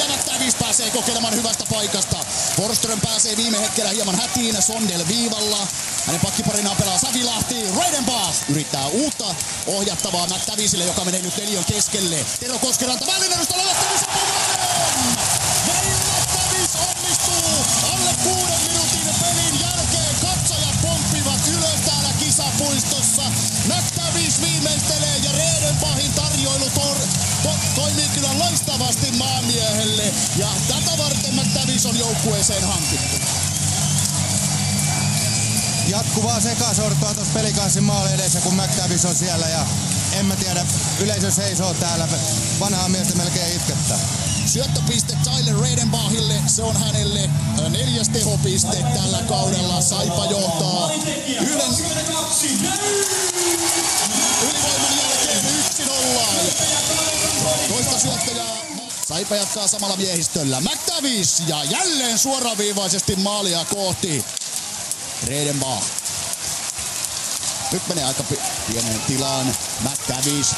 ja 0.49 0.53
Nättävis 0.53 0.67
pääsee 0.67 0.89
kokeilemaan 0.89 1.35
hyvästä 1.35 1.63
paikasta. 1.69 2.17
Forström 2.57 3.01
pääsee 3.01 3.37
viime 3.37 3.61
hetkellä 3.61 3.91
hieman 3.91 4.15
hätiin 4.15 4.61
Sondel 4.61 5.07
viivalla. 5.07 5.67
Hänen 6.05 6.21
pakkiparinaan 6.21 6.77
pelaa 6.77 6.97
Savilahti. 6.97 7.55
Reidenbach 7.79 8.35
yrittää 8.49 8.87
uutta 8.87 9.35
ohjattavaa 9.67 10.27
Nättävisille, 10.27 10.85
joka 10.85 11.05
menee 11.05 11.21
nyt 11.21 11.37
neliön 11.37 11.65
keskelle. 11.65 12.25
Tero 12.39 12.59
Koskeranta 12.59 13.05
välinerystä 13.07 13.57
Nättävis 13.57 14.01
Nättävis 15.67 16.71
onnistuu 16.89 17.65
alle 17.93 18.11
kuuden 18.23 18.59
minuutin 18.67 19.15
pelin 19.21 19.61
jälkeen. 19.61 20.15
Katsojat 20.21 20.81
pomppivat 20.81 21.47
ylös 21.47 21.79
täällä 21.85 22.09
kisapuistossa. 22.19 23.23
Nättävis 23.67 24.41
viimeistelee 24.41 25.17
ja 25.23 25.31
Reidenbachin 25.31 26.13
tarjoilu 26.13 26.69
tor- 26.69 27.28
to- 27.43 27.59
toimii 27.75 28.09
kyllä 28.09 28.39
loistavasti 28.39 29.11
maamiehelle. 29.11 30.13
Ja 30.37 30.47
tätä 30.67 30.97
varten 30.97 31.35
Nättävis 31.35 31.85
on 31.85 31.99
joukkueeseen 31.99 32.63
hankittu 32.63 33.17
jatkuvaa 35.87 36.39
sekasortoa 36.39 37.13
tuossa 37.13 37.33
pelikanssin 37.33 37.83
maali 37.83 38.13
edessä, 38.13 38.41
kun 38.41 38.53
McTavish 38.53 39.05
on 39.05 39.15
siellä 39.15 39.47
ja 39.47 39.65
en 40.19 40.25
mä 40.25 40.35
tiedä, 40.35 40.65
yleisö 40.99 41.31
seisoo 41.31 41.73
täällä, 41.73 42.07
vanhaa 42.59 42.89
miestä 42.89 43.15
melkein 43.15 43.55
itkettää. 43.55 43.99
Syöttöpiste 44.45 45.17
Tyler 45.23 45.59
Reidenbachille, 45.61 46.33
se 46.47 46.63
on 46.63 46.77
hänelle 46.77 47.29
neljäs 47.69 48.09
tehopiste 48.09 48.77
tällä 48.93 49.21
kaudella. 49.27 49.81
Saipa 49.81 50.25
johtaa 50.25 50.91
yhden 51.41 51.73
ylivoiman 54.41 54.97
jälkeen 54.97 55.41
1-0. 57.15 57.18
Toista 57.69 57.99
syöttäjää 57.99 58.59
Saipa 59.09 59.35
jatkaa 59.35 59.67
samalla 59.67 59.95
miehistöllä. 59.95 60.61
McTavish 60.61 61.43
ja 61.47 61.63
jälleen 61.63 62.17
suoraviivaisesti 62.17 63.15
maalia 63.15 63.65
kohti. 63.65 64.25
Redenbach. 65.23 65.85
Nyt 67.71 67.87
menee 67.87 68.03
aika 68.03 68.23
pieneen 68.67 69.01
tilaan. 69.07 69.55
McTavish. 69.81 70.55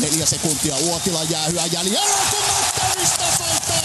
Neljä 0.00 0.26
sekuntia 0.26 0.76
Uotila 0.76 1.22
jäähyä 1.22 1.66
jäljellä, 1.66 2.16
kun 2.30 2.40
McTavish 2.40 3.18
tasoittaa 3.18 3.79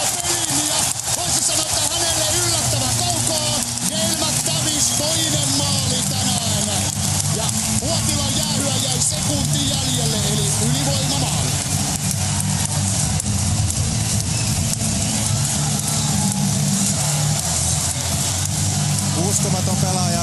uskomaton 19.36 19.76
pelaaja. 19.76 20.20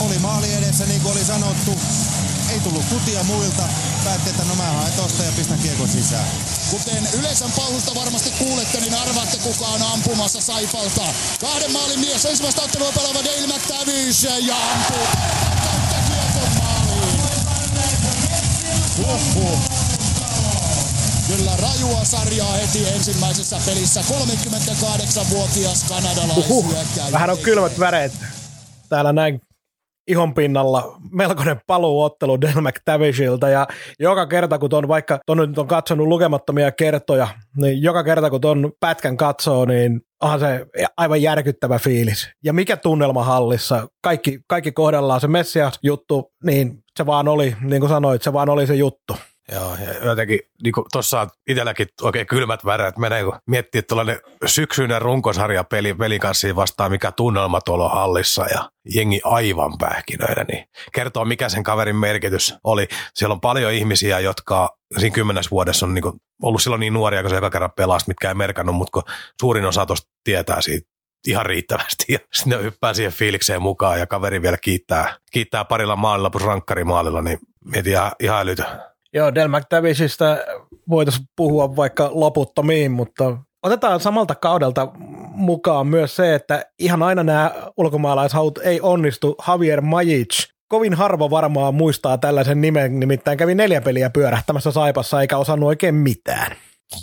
Oli 0.00 0.18
maali 0.18 0.52
edessä, 0.52 0.86
niin 0.86 1.00
kuin 1.00 1.12
oli 1.12 1.24
sanottu. 1.24 1.80
Ei 2.48 2.60
tullut 2.60 2.84
kutia 2.84 3.22
muilta. 3.22 3.62
Päätti, 4.04 4.30
että 4.30 4.44
no 4.44 4.54
mä 4.54 4.62
haen 4.62 4.92
tosta 4.92 5.22
ja 5.22 5.32
pistän 5.32 5.58
kiekon 5.58 5.88
sisään. 5.88 6.26
Kuten 6.70 7.08
yleisön 7.12 7.52
pauhusta 7.56 7.94
varmasti 7.94 8.30
kuulette, 8.30 8.80
niin 8.80 8.94
arvaatte 8.94 9.38
kuka 9.38 9.66
on 9.66 9.82
ampumassa 9.82 10.40
Saipalta. 10.40 11.02
Kahden 11.40 11.72
maalin 11.72 12.00
mies, 12.00 12.24
ensimmäistä 12.24 12.62
ottelua 12.62 12.92
pelaava 12.92 13.24
Dale 13.24 13.46
McTavish 13.46 14.24
ja 14.40 14.56
ampuu 14.72 15.06
kautta 15.64 15.96
kiekon 16.08 16.48
maaliin. 16.58 17.20
Kyllä 21.36 21.52
rajua 21.56 22.04
sarjaa 22.04 22.52
heti 22.52 22.88
ensimmäisessä 22.88 23.56
pelissä. 23.66 24.00
38-vuotias 24.00 25.84
kanadalaishyökkäjä. 25.88 27.12
Vähän 27.12 27.30
on 27.30 27.38
kylmät 27.38 27.78
väreet 27.78 28.12
täällä 28.88 29.12
näin 29.12 29.40
ihon 30.08 30.34
pinnalla 30.34 30.96
melkoinen 31.12 31.60
paluuottelu 31.66 32.40
Del 32.40 32.60
McTavishilta 32.60 33.48
ja 33.48 33.66
joka 34.00 34.26
kerta 34.26 34.58
kun 34.58 34.70
ton 34.70 34.88
vaikka 34.88 35.18
ton 35.26 35.38
nyt 35.38 35.58
on 35.58 35.66
katsonut 35.66 36.06
lukemattomia 36.06 36.72
kertoja, 36.72 37.28
niin 37.56 37.82
joka 37.82 38.04
kerta 38.04 38.30
kun 38.30 38.40
ton 38.40 38.72
pätkän 38.80 39.16
katsoo, 39.16 39.64
niin 39.64 40.00
onhan 40.22 40.40
se 40.40 40.66
aivan 40.96 41.22
järkyttävä 41.22 41.78
fiilis. 41.78 42.28
Ja 42.44 42.52
mikä 42.52 42.76
tunnelma 42.76 43.24
hallissa, 43.24 43.88
kaikki, 44.02 44.40
kaikki 44.48 44.72
kohdallaan 44.72 45.20
se 45.20 45.28
Messias 45.28 45.78
juttu, 45.82 46.32
niin 46.44 46.78
se 46.96 47.06
vaan 47.06 47.28
oli, 47.28 47.56
niin 47.60 47.80
kuin 47.80 47.90
sanoit, 47.90 48.22
se 48.22 48.32
vaan 48.32 48.48
oli 48.48 48.66
se 48.66 48.74
juttu. 48.74 49.16
Joo, 49.52 49.76
ja 49.86 50.04
jotenkin 50.04 50.40
niin 50.62 50.74
tuossa 50.92 51.28
itselläkin 51.48 51.86
oikein 52.02 52.26
kylmät 52.26 52.64
väreet. 52.64 52.98
Menee, 52.98 53.24
kun 53.24 53.38
miettii, 53.46 53.82
tuollainen 53.82 54.20
syksyinen 54.46 55.02
runkosarja 55.02 55.64
peli, 55.64 55.94
pelin 55.94 56.20
kanssa 56.20 56.56
vastaan, 56.56 56.90
mikä 56.90 57.12
tunnelma 57.12 57.60
tuolla 57.60 57.88
hallissa 57.88 58.46
ja 58.46 58.70
jengi 58.94 59.20
aivan 59.24 59.78
pähkinöidä, 59.78 60.44
niin 60.48 60.64
kertoo, 60.92 61.24
mikä 61.24 61.48
sen 61.48 61.62
kaverin 61.62 61.96
merkitys 61.96 62.54
oli. 62.64 62.88
Siellä 63.14 63.32
on 63.32 63.40
paljon 63.40 63.72
ihmisiä, 63.72 64.20
jotka 64.20 64.76
siinä 64.98 65.14
kymmenes 65.14 65.50
vuodessa 65.50 65.86
on 65.86 65.94
niin 65.94 66.02
kuin, 66.02 66.14
ollut 66.42 66.62
silloin 66.62 66.80
niin 66.80 66.94
nuoria, 66.94 67.20
kun 67.22 67.30
se 67.30 67.36
joka 67.36 67.50
kerran 67.50 67.72
pelasi, 67.76 68.04
mitkä 68.08 68.28
ei 68.28 68.34
merkannut, 68.34 68.76
mutta 68.76 69.00
suurin 69.40 69.64
osa 69.64 69.86
tuosta 69.86 70.10
tietää 70.24 70.60
siitä 70.60 70.88
ihan 71.26 71.46
riittävästi. 71.46 72.04
Ja 72.08 72.18
sitten 72.32 72.58
ne 72.58 72.64
hyppää 72.64 72.94
siihen 72.94 73.12
fiilikseen 73.12 73.62
mukaan 73.62 73.98
ja 73.98 74.06
kaveri 74.06 74.42
vielä 74.42 74.56
kiittää, 74.56 75.16
kiittää 75.32 75.64
parilla 75.64 75.96
maalilla 75.96 76.30
plus 76.30 76.44
rankkarimaalilla, 76.44 77.22
niin 77.22 77.38
mietin 77.64 77.92
ihan, 77.92 78.12
ihan 78.20 78.40
älytön 78.40 78.93
Joo, 79.14 79.34
Del 79.34 79.48
McTavishista 79.48 80.36
voitaisiin 80.88 81.26
puhua 81.36 81.76
vaikka 81.76 82.10
loputtomiin, 82.12 82.92
mutta 82.92 83.36
otetaan 83.62 84.00
samalta 84.00 84.34
kaudelta 84.34 84.88
mukaan 85.34 85.86
myös 85.86 86.16
se, 86.16 86.34
että 86.34 86.64
ihan 86.78 87.02
aina 87.02 87.22
nämä 87.22 87.52
ulkomaalaishaut 87.76 88.58
ei 88.58 88.80
onnistu. 88.80 89.36
Javier 89.48 89.80
Majic, 89.80 90.48
kovin 90.68 90.94
harvo 90.94 91.30
varmaan 91.30 91.74
muistaa 91.74 92.18
tällaisen 92.18 92.60
nimen, 92.60 93.00
nimittäin 93.00 93.38
kävi 93.38 93.54
neljä 93.54 93.80
peliä 93.80 94.10
pyörähtämässä 94.10 94.70
Saipassa 94.70 95.20
eikä 95.20 95.38
osannut 95.38 95.66
oikein 95.66 95.94
mitään. 95.94 96.56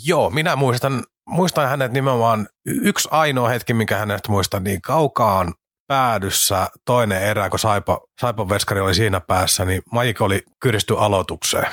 Joo, 0.05 0.29
minä 0.29 0.55
muistan, 0.55 1.03
muistan 1.29 1.69
hänet 1.69 1.91
nimenomaan 1.91 2.47
yksi 2.65 3.09
ainoa 3.11 3.49
hetki, 3.49 3.73
mikä 3.73 3.97
hänestä 3.97 4.31
muistan 4.31 4.63
niin 4.63 4.81
kaukaan 4.81 5.53
päädyssä 5.91 6.67
toinen 6.85 7.21
erä, 7.21 7.49
kun 7.49 7.59
Saipa, 7.59 8.01
Saipan 8.21 8.49
veskari 8.49 8.81
oli 8.81 8.95
siinä 8.95 9.19
päässä, 9.19 9.65
niin 9.65 9.81
Majik 9.91 10.21
oli 10.21 10.43
kyristy 10.59 10.95
aloitukseen 10.97 11.67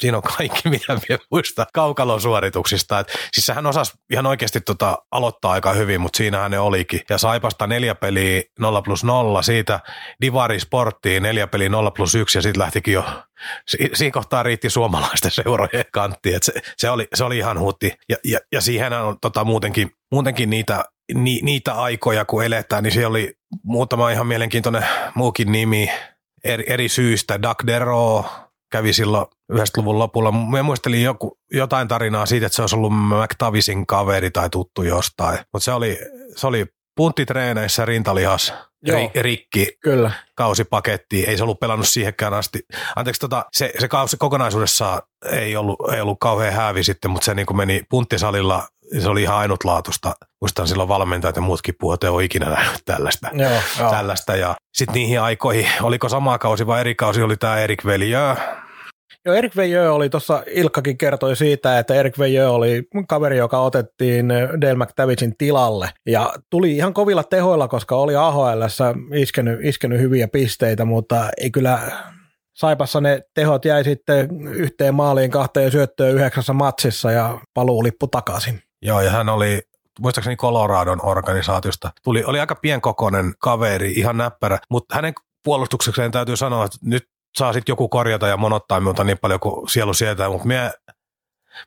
siinä 0.00 0.16
on 0.16 0.22
kaikki, 0.22 0.68
mitä 0.68 0.98
vielä 1.08 1.22
muista 1.30 1.66
kaukalon 1.72 2.20
suorituksista. 2.20 2.98
Et, 2.98 3.08
siis 3.32 3.46
sehän 3.46 3.66
osasi 3.66 3.92
ihan 4.12 4.26
oikeasti 4.26 4.60
tota, 4.60 4.98
aloittaa 5.10 5.52
aika 5.52 5.72
hyvin, 5.72 6.00
mutta 6.00 6.16
siinähän 6.16 6.50
ne 6.50 6.58
olikin. 6.58 7.00
Ja 7.10 7.18
Saipasta 7.18 7.66
neljä 7.66 7.94
peliä 7.94 8.42
0 8.58 8.82
plus 8.82 9.04
0, 9.04 9.42
siitä 9.42 9.80
Divari 10.20 10.60
Sporttiin 10.60 11.22
neljä 11.22 11.46
peliä 11.46 11.68
0 11.68 11.90
plus 11.90 12.14
1 12.14 12.38
ja 12.38 12.42
sitten 12.42 12.62
lähtikin 12.62 12.94
jo 12.94 13.04
si- 13.68 13.90
siinä 13.94 14.12
kohtaa 14.12 14.42
riitti 14.42 14.70
suomalaisten 14.70 15.30
seurojen 15.44 15.84
kantti, 15.92 16.34
että 16.34 16.52
se, 16.52 16.72
se, 16.76 16.90
oli, 16.90 17.08
se 17.14 17.24
oli 17.24 17.38
ihan 17.38 17.60
hutti. 17.60 17.92
Ja, 18.08 18.16
ja, 18.24 18.38
ja 18.52 18.60
siihen 18.60 18.92
on 18.92 19.16
tota, 19.20 19.44
muutenkin, 19.44 19.90
muutenkin 20.12 20.50
niitä, 20.50 20.84
ni, 21.14 21.40
niitä 21.42 21.74
aikoja, 21.74 22.24
kun 22.24 22.44
eletään, 22.44 22.82
niin 22.82 22.92
siellä 22.92 23.10
oli 23.10 23.34
muutama 23.62 24.10
ihan 24.10 24.26
mielenkiintoinen 24.26 24.86
muukin 25.14 25.52
nimi 25.52 25.90
eri, 26.44 26.64
eri 26.66 26.88
syistä. 26.88 27.42
Doug 27.42 27.56
Dero 27.66 28.24
kävi 28.70 28.92
silloin 28.92 29.26
90-luvun 29.52 29.98
lopulla. 29.98 30.32
Mä 30.32 30.62
muistelin 30.62 31.02
joku, 31.02 31.38
jotain 31.52 31.88
tarinaa 31.88 32.26
siitä, 32.26 32.46
että 32.46 32.56
se 32.56 32.62
olisi 32.62 32.76
ollut 32.76 32.92
McTavisin 32.92 33.86
kaveri 33.86 34.30
tai 34.30 34.50
tuttu 34.50 34.82
jostain. 34.82 35.38
Mutta 35.52 35.64
se 35.64 35.72
oli, 35.72 35.98
se 36.36 36.46
oli 36.46 36.66
punttitreeneissä 36.96 37.84
rintalihas 37.84 38.54
ri, 38.88 39.22
rikki 39.22 39.68
Kyllä. 39.82 40.10
kausipaketti. 40.34 41.24
Ei 41.24 41.36
se 41.36 41.42
ollut 41.42 41.60
pelannut 41.60 41.88
siihenkään 41.88 42.34
asti. 42.34 42.60
Anteeksi, 42.96 43.20
tota, 43.20 43.44
se, 43.52 43.72
se 43.78 43.88
kausi 43.88 44.16
kokonaisuudessaan 44.16 45.02
ei 45.32 45.56
ollut, 45.56 45.78
ei 45.94 46.00
ollut 46.00 46.18
kauhean 46.20 46.52
häävi 46.52 46.84
sitten, 46.84 47.10
mutta 47.10 47.24
se 47.24 47.34
niin 47.34 47.46
kuin 47.46 47.56
meni 47.56 47.82
punttisalilla 47.90 48.68
se 48.98 49.08
oli 49.08 49.22
ihan 49.22 49.36
ainutlaatuista. 49.36 50.14
Muistan 50.40 50.68
silloin 50.68 50.88
valmentajat 50.88 51.36
ja 51.36 51.42
muutkin 51.42 51.74
puhut, 51.80 51.94
että 51.94 52.10
ole 52.10 52.24
ikinä 52.24 52.48
nähnyt 52.48 52.82
tällaista. 52.84 53.28
Joo, 53.32 53.50
joo. 53.80 53.90
tällaista. 53.90 54.36
Ja 54.36 54.54
sitten 54.74 54.94
niihin 54.94 55.20
aikoihin, 55.20 55.66
oliko 55.82 56.08
sama 56.08 56.38
kausi 56.38 56.66
vai 56.66 56.80
eri 56.80 56.94
kausi, 56.94 57.22
oli 57.22 57.36
tämä 57.36 57.58
Erik 57.58 57.84
Veljö. 57.84 58.36
Joo, 59.26 59.34
Erik 59.34 59.56
Veijö 59.56 59.92
oli 59.92 60.08
tuossa, 60.08 60.42
Ilkkakin 60.46 60.98
kertoi 60.98 61.36
siitä, 61.36 61.78
että 61.78 61.94
Erik 61.94 62.18
Veijö 62.18 62.50
oli 62.50 62.82
kaveri, 63.08 63.36
joka 63.36 63.60
otettiin 63.60 64.28
Dale 64.60 64.74
McTavicin 64.74 65.36
tilalle. 65.38 65.90
Ja 66.06 66.34
tuli 66.50 66.76
ihan 66.76 66.94
kovilla 66.94 67.24
tehoilla, 67.24 67.68
koska 67.68 67.96
oli 67.96 68.16
AHL 68.16 68.62
iskenyt, 69.14 69.58
iskenyt 69.62 70.00
hyviä 70.00 70.28
pisteitä, 70.28 70.84
mutta 70.84 71.28
ei 71.40 71.50
kyllä 71.50 71.78
Saipassa 72.54 73.00
ne 73.00 73.22
tehot 73.34 73.64
jäi 73.64 73.84
sitten 73.84 74.46
yhteen 74.46 74.94
maaliin 74.94 75.30
kahteen 75.30 75.70
syöttöön 75.70 76.14
yhdeksässä 76.14 76.52
matsissa 76.52 77.12
ja 77.12 77.40
paluu 77.54 77.82
lippu 77.82 78.06
takaisin. 78.06 78.62
Joo, 78.84 79.00
ja 79.00 79.10
hän 79.10 79.28
oli 79.28 79.62
muistaakseni 80.00 80.36
Coloradon 80.36 81.04
organisaatiosta. 81.04 81.92
Tuli, 82.02 82.24
oli 82.24 82.40
aika 82.40 82.54
pienkokoinen 82.54 83.34
kaveri, 83.38 83.92
ihan 83.92 84.16
näppärä, 84.16 84.58
mutta 84.70 84.94
hänen 84.94 85.14
puolustuksekseen 85.44 86.10
täytyy 86.10 86.36
sanoa, 86.36 86.64
että 86.64 86.78
nyt 86.82 87.08
saa 87.36 87.52
sitten 87.52 87.72
joku 87.72 87.88
korjata 87.88 88.28
ja 88.28 88.36
monottaa 88.36 88.80
minulta 88.80 89.04
niin 89.04 89.18
paljon 89.18 89.40
kuin 89.40 89.68
sielu 89.68 89.94
sietää, 89.94 90.28
mutta 90.28 90.46
mie, 90.46 90.72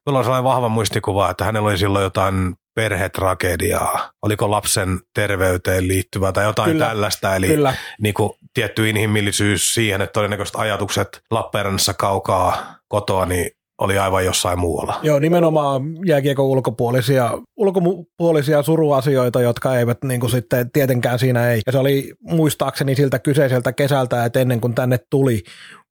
minulla 0.05 0.19
on 0.19 0.23
sellainen 0.25 0.43
vahva 0.43 0.69
muistikuva, 0.69 1.29
että 1.29 1.45
hänellä 1.45 1.69
oli 1.69 1.77
silloin 1.77 2.03
jotain 2.03 2.55
perhetragediaa, 2.75 4.11
oliko 4.21 4.51
lapsen 4.51 4.99
terveyteen 5.13 5.87
liittyvää 5.87 6.31
tai 6.31 6.45
jotain 6.45 6.71
Kyllä, 6.71 6.85
tällaista, 6.85 7.35
eli 7.35 7.47
kyllä. 7.47 7.73
Niin 8.01 8.13
kuin 8.13 8.33
tietty 8.53 8.89
inhimillisyys 8.89 9.73
siihen, 9.73 10.01
että 10.01 10.13
todennäköiset 10.13 10.55
ajatukset 10.55 11.21
Lappeenrannassa 11.31 11.93
kaukaa 11.93 12.75
kotoa, 12.87 13.25
niin 13.25 13.51
oli 13.81 13.97
aivan 13.97 14.25
jossain 14.25 14.59
muualla. 14.59 14.99
Joo, 15.03 15.19
nimenomaan 15.19 15.81
jääkiekon 16.05 16.45
ulkopuolisia, 16.45 17.31
ulkopuolisia 17.57 18.63
suruasioita, 18.63 19.41
jotka 19.41 19.77
eivät 19.79 19.97
niin 20.03 20.19
kuin 20.19 20.29
sitten 20.29 20.71
tietenkään 20.71 21.19
siinä 21.19 21.49
ei. 21.49 21.61
Ja 21.65 21.71
se 21.71 21.77
oli 21.77 22.13
muistaakseni 22.21 22.95
siltä 22.95 23.19
kyseiseltä 23.19 23.73
kesältä, 23.73 24.25
että 24.25 24.39
ennen 24.39 24.61
kuin 24.61 24.75
tänne 24.75 24.99
tuli, 25.09 25.43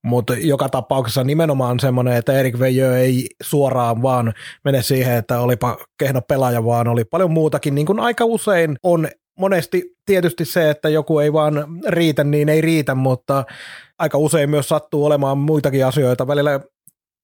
mutta 0.04 0.34
joka 0.34 0.68
tapauksessa 0.68 1.24
nimenomaan 1.24 1.80
semmoinen, 1.80 2.16
että 2.16 2.32
Erik 2.32 2.58
Veijö 2.58 2.98
ei 2.98 3.26
suoraan 3.42 4.02
vaan 4.02 4.32
mene 4.64 4.82
siihen, 4.82 5.16
että 5.16 5.40
olipa 5.40 5.76
kehno 5.98 6.20
pelaaja, 6.28 6.64
vaan 6.64 6.88
oli 6.88 7.04
paljon 7.04 7.30
muutakin, 7.30 7.74
niin 7.74 7.86
kuin 7.86 8.00
aika 8.00 8.24
usein 8.24 8.76
on 8.82 9.08
monesti 9.38 9.82
tietysti 10.06 10.44
se, 10.44 10.70
että 10.70 10.88
joku 10.88 11.18
ei 11.18 11.32
vaan 11.32 11.66
riitä, 11.88 12.24
niin 12.24 12.48
ei 12.48 12.60
riitä, 12.60 12.94
mutta 12.94 13.44
aika 13.98 14.18
usein 14.18 14.50
myös 14.50 14.68
sattuu 14.68 15.04
olemaan 15.04 15.38
muitakin 15.38 15.86
asioita. 15.86 16.26
Välillä 16.26 16.60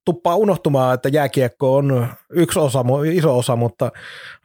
tuppaa 0.04 0.36
unohtumaan, 0.36 0.94
että 0.94 1.08
jääkiekko 1.08 1.76
on 1.76 2.08
yksi 2.30 2.58
osa, 2.58 2.84
iso 3.12 3.38
osa, 3.38 3.56
mutta 3.56 3.90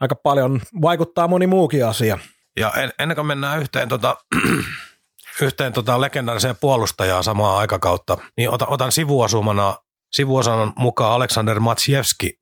aika 0.00 0.14
paljon 0.14 0.60
vaikuttaa 0.82 1.28
moni 1.28 1.46
muukin 1.46 1.86
asia. 1.86 2.18
Ja 2.56 2.72
en, 2.72 2.92
ennen 2.98 3.14
kuin 3.14 3.26
mennään 3.26 3.60
yhteen, 3.60 3.88
tota, 3.88 4.16
yhteen 5.42 5.72
tota 5.72 6.00
legendaariseen 6.00 6.56
puolustajaan 6.60 7.24
samaa 7.24 7.58
aikakautta, 7.58 8.18
niin 8.36 8.50
otan, 8.50 8.68
otan 8.70 8.92
sivuosumana 8.92 9.76
sivuosan 10.12 10.72
mukaan 10.76 11.12
Aleksander 11.12 11.60
Matsievski, 11.60 12.36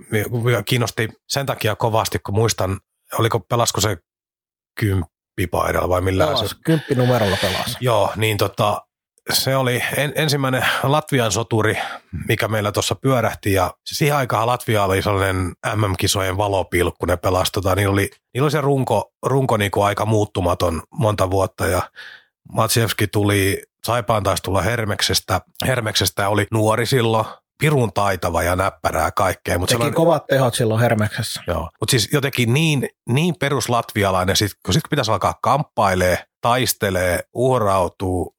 mikä 0.45 0.63
kiinnosti 0.63 1.09
sen 1.29 1.47
takia 1.47 1.77
kovasti, 1.77 2.19
kun 2.19 2.35
muistan, 2.35 2.81
oliko 3.19 3.41
pelasko 3.41 3.81
se 3.81 3.97
kymppipaidalla 4.81 5.89
vai 5.89 6.01
millään 6.01 6.35
Pelas, 6.35 6.51
se. 6.51 6.57
kymppinumerolla 6.65 7.37
pelasi. 7.43 7.77
Joo, 7.81 8.13
niin 8.17 8.37
tota, 8.37 8.86
se 9.33 9.57
oli 9.57 9.83
en, 9.97 10.13
ensimmäinen 10.15 10.67
Latvian 10.83 11.33
soturi, 11.33 11.79
mikä 12.29 12.49
meillä 12.49 12.73
tuossa 12.73 12.95
pyörähti 12.95 13.53
ja 13.53 13.75
siihen 13.87 14.17
aikaan 14.17 14.47
Latvia 14.47 14.85
oli 14.85 15.03
sellainen 15.03 15.53
MM-kisojen 15.75 16.37
valopilkku, 16.37 17.07
ne 17.07 17.17
pelasi, 17.17 17.53
tota, 17.53 17.75
niillä, 17.75 17.93
oli, 17.93 18.11
niillä 18.35 18.45
oli 18.45 18.51
se 18.51 18.61
runko, 18.61 19.13
runko 19.27 19.57
niin 19.57 19.71
kuin 19.71 19.87
aika 19.87 20.07
muuttumaton 20.07 20.83
monta 20.91 21.31
vuotta 21.31 21.67
ja 21.67 21.83
Matsievski 22.53 23.07
tuli, 23.07 23.63
Saipaan 23.85 24.23
taisi 24.23 24.43
tulla 24.43 24.63
Hermeksestä, 24.63 25.41
Hermeksestä 25.67 26.29
oli 26.29 26.47
nuori 26.53 26.87
silloin, 26.87 27.27
pirun 27.59 27.93
taitava 27.93 28.43
ja 28.43 28.57
näppärää 28.57 29.11
kaikkea. 29.11 29.59
Mutta 29.59 29.71
Teki 29.71 29.79
sellainen, 29.79 29.95
kovat 29.95 30.27
tehot 30.27 30.55
silloin 30.55 30.81
Hermeksessä. 30.81 31.43
Joo, 31.47 31.71
mutta 31.81 31.91
siis 31.91 32.09
jotenkin 32.13 32.55
niin, 32.55 32.89
niin 33.09 33.35
peruslatvialainen, 33.41 34.37
sit, 34.37 34.51
kun 34.67 34.75
sitten 34.75 34.91
pitäisi 34.91 35.11
alkaa 35.11 35.35
kamppailee, 35.43 36.25
taistelee, 36.41 37.21
uhrautuu, 37.35 38.36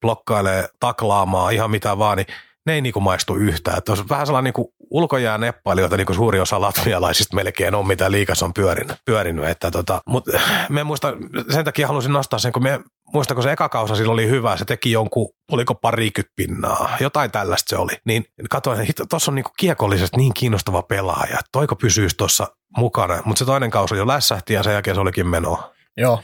blokkailee, 0.00 0.68
taklaamaan, 0.80 1.54
ihan 1.54 1.70
mitä 1.70 1.98
vaan, 1.98 2.16
niin 2.16 2.26
ne 2.66 2.74
ei 2.74 2.80
niinku 2.80 3.00
maistu 3.00 3.34
yhtään. 3.34 3.78
Että 3.78 3.92
on 3.92 3.98
vähän 4.08 4.26
sellainen 4.26 4.44
niinku 4.44 4.74
ulkojää 4.90 5.38
neppailijoita, 5.38 5.96
niin 5.96 6.06
kuin 6.06 6.16
suuri 6.16 6.40
osa 6.40 6.60
latvialaisista 6.60 7.36
melkein 7.36 7.74
on, 7.74 7.86
mitä 7.86 8.10
liikas 8.10 8.42
on 8.42 8.54
pyörinyt. 8.54 8.96
pyörinyt 9.04 9.44
että 9.44 9.70
tota, 9.70 10.00
mutta 10.06 10.40
me 10.68 10.84
muista, 10.84 11.12
sen 11.50 11.64
takia 11.64 11.86
halusin 11.86 12.12
nostaa 12.12 12.38
sen, 12.38 12.52
kun 12.52 12.62
me 12.62 12.80
muista, 13.12 13.34
kun 13.34 13.42
se 13.42 13.52
eka 13.52 13.68
kausa 13.68 13.96
sillä 13.96 14.12
oli 14.12 14.28
hyvä, 14.28 14.56
se 14.56 14.64
teki 14.64 14.92
jonkun, 14.92 15.28
oliko 15.52 15.74
parikymmentä 15.74 16.32
pinnaa, 16.36 16.96
jotain 17.00 17.30
tällaista 17.30 17.70
se 17.70 17.76
oli. 17.76 17.92
Niin 18.04 18.24
katsoin, 18.50 18.80
että 18.80 19.04
tuossa 19.10 19.30
on 19.30 19.34
niinku 19.34 19.52
kiekollisesti 19.58 20.16
niin 20.16 20.34
kiinnostava 20.34 20.82
pelaaja, 20.82 21.38
että 21.38 21.48
toiko 21.52 21.76
pysyisi 21.76 22.16
tuossa 22.16 22.46
mukana. 22.76 23.22
Mutta 23.24 23.38
se 23.38 23.44
toinen 23.44 23.70
kausi 23.70 23.96
jo 23.96 24.06
lässähti 24.06 24.54
ja 24.54 24.62
sen 24.62 24.72
jälkeen 24.72 24.96
se 24.96 25.00
olikin 25.00 25.26
menoa. 25.26 25.72
Joo, 25.96 26.22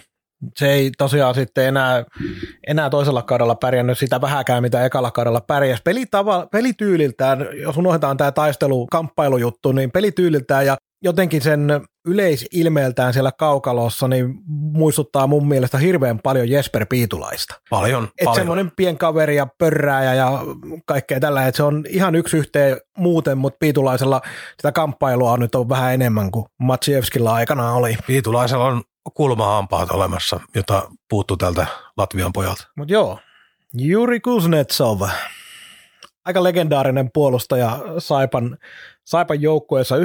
se 0.57 0.72
ei 0.72 0.90
tosiaan 0.99 1.34
sitten 1.34 1.66
enää, 1.66 2.05
enää 2.66 2.90
toisella 2.90 3.22
kaudella 3.22 3.55
pärjännyt 3.55 3.99
sitä 3.99 4.20
vähäkään, 4.20 4.62
mitä 4.62 4.84
ekalla 4.84 5.11
kaudella 5.11 5.40
pärjäsi. 5.40 5.82
Pelitava, 5.84 6.47
pelityyliltään, 6.53 7.47
jos 7.62 7.76
unohdetaan 7.76 8.16
tämä 8.16 8.32
taistelu, 8.32 8.86
kamppailujuttu, 8.86 9.72
niin 9.72 9.90
pelityyliltään 9.90 10.66
ja 10.66 10.76
jotenkin 11.05 11.42
sen 11.42 11.80
yleisilmeeltään 12.07 13.12
siellä 13.12 13.32
kaukalossa, 13.32 14.09
niin 14.09 14.34
muistuttaa 14.49 15.26
mun 15.26 15.49
mielestä 15.49 15.78
hirveän 15.78 16.18
paljon 16.18 16.49
Jesper 16.49 16.86
Piitulaista. 16.86 17.55
Paljon, 17.70 18.04
Et 18.04 18.25
paljon. 18.25 18.34
semmoinen 18.34 18.72
pienkaveri 18.76 19.37
ja 19.37 19.46
pörrääjä 19.58 20.14
ja 20.14 20.41
kaikkea 20.87 21.21
tällä, 21.21 21.46
että 21.46 21.57
se 21.57 21.62
on 21.62 21.84
ihan 21.88 22.14
yksi 22.14 22.37
yhteen 22.37 22.76
muuten, 22.99 23.38
mutta 23.38 23.57
Piitulaisella 23.61 24.21
sitä 24.57 24.72
kamppailua 24.72 25.33
on 25.33 25.41
nyt 25.41 25.54
on 25.54 25.68
vähän 25.68 25.95
enemmän 25.95 26.30
kuin 26.30 26.46
Matsievskilla 26.61 27.34
aikana 27.34 27.72
oli. 27.72 27.96
Piitulaisella 28.07 28.64
on 28.64 28.83
kulmahampaat 29.14 29.91
olemassa, 29.91 30.41
jota 30.55 30.91
puuttuu 31.09 31.37
tältä 31.37 31.67
Latvian 31.97 32.33
pojalta. 32.33 32.68
Mutta 32.76 32.93
joo, 32.93 33.18
Juri 33.75 34.21
Kuznetsov, 34.21 35.01
aika 36.25 36.43
legendaarinen 36.43 37.11
puolustaja 37.14 37.79
Saipan, 37.99 38.59
Saipan 39.05 39.43
joukkueessa 39.43 39.97
97-2002. 39.97 40.01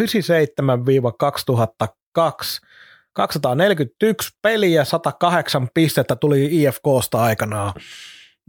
241 3.13 4.29
peliä, 4.41 4.85
108 4.85 5.67
pistettä 5.73 6.15
tuli 6.15 6.63
IFKsta 6.63 7.21
aikanaan. 7.21 7.73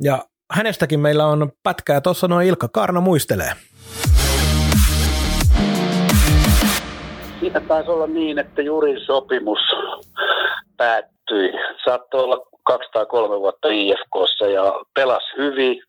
Ja 0.03 0.25
hänestäkin 0.51 1.01
meillä 1.01 1.27
on 1.27 1.53
pätkää, 1.63 2.01
tuossa 2.01 2.29
noin 2.29 2.47
Ilkka 2.47 2.69
Karna 2.69 3.01
muistelee. 3.01 3.53
Siinä 7.41 7.61
taisi 7.61 7.91
olla 7.91 8.07
niin, 8.07 8.39
että 8.39 8.63
juuri 8.63 9.05
sopimus 9.07 9.59
päättyi. 10.77 11.53
Saattoi 11.85 12.25
olla 12.25 12.47
203 12.67 13.41
vuotta 13.41 13.69
IFKssa 13.71 14.47
ja 14.47 14.75
pelasi 14.95 15.27
hyvin 15.37 15.83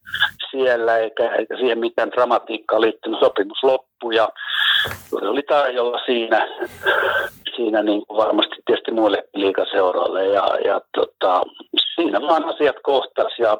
siellä, 0.51 0.97
eikä, 0.97 1.35
eikä 1.35 1.57
siihen 1.57 1.79
mitään 1.79 2.11
dramatiikkaa 2.11 2.81
liittynyt. 2.81 3.19
Sopimus 3.19 3.63
loppui 3.63 4.15
ja 4.15 4.29
oli 5.21 5.43
tarjolla 5.43 5.99
siinä, 6.05 6.47
siinä 7.55 7.83
niin 7.83 8.05
kuin 8.07 8.17
varmasti 8.17 8.55
tietysti 8.65 8.91
muille 8.91 9.23
liikaseuroille. 9.33 10.25
Ja, 10.25 10.47
ja 10.65 10.81
tota, 10.97 11.43
siinä 11.95 12.21
vaan 12.21 12.45
asiat 12.45 12.75
kohtas 12.83 13.33
ja 13.39 13.57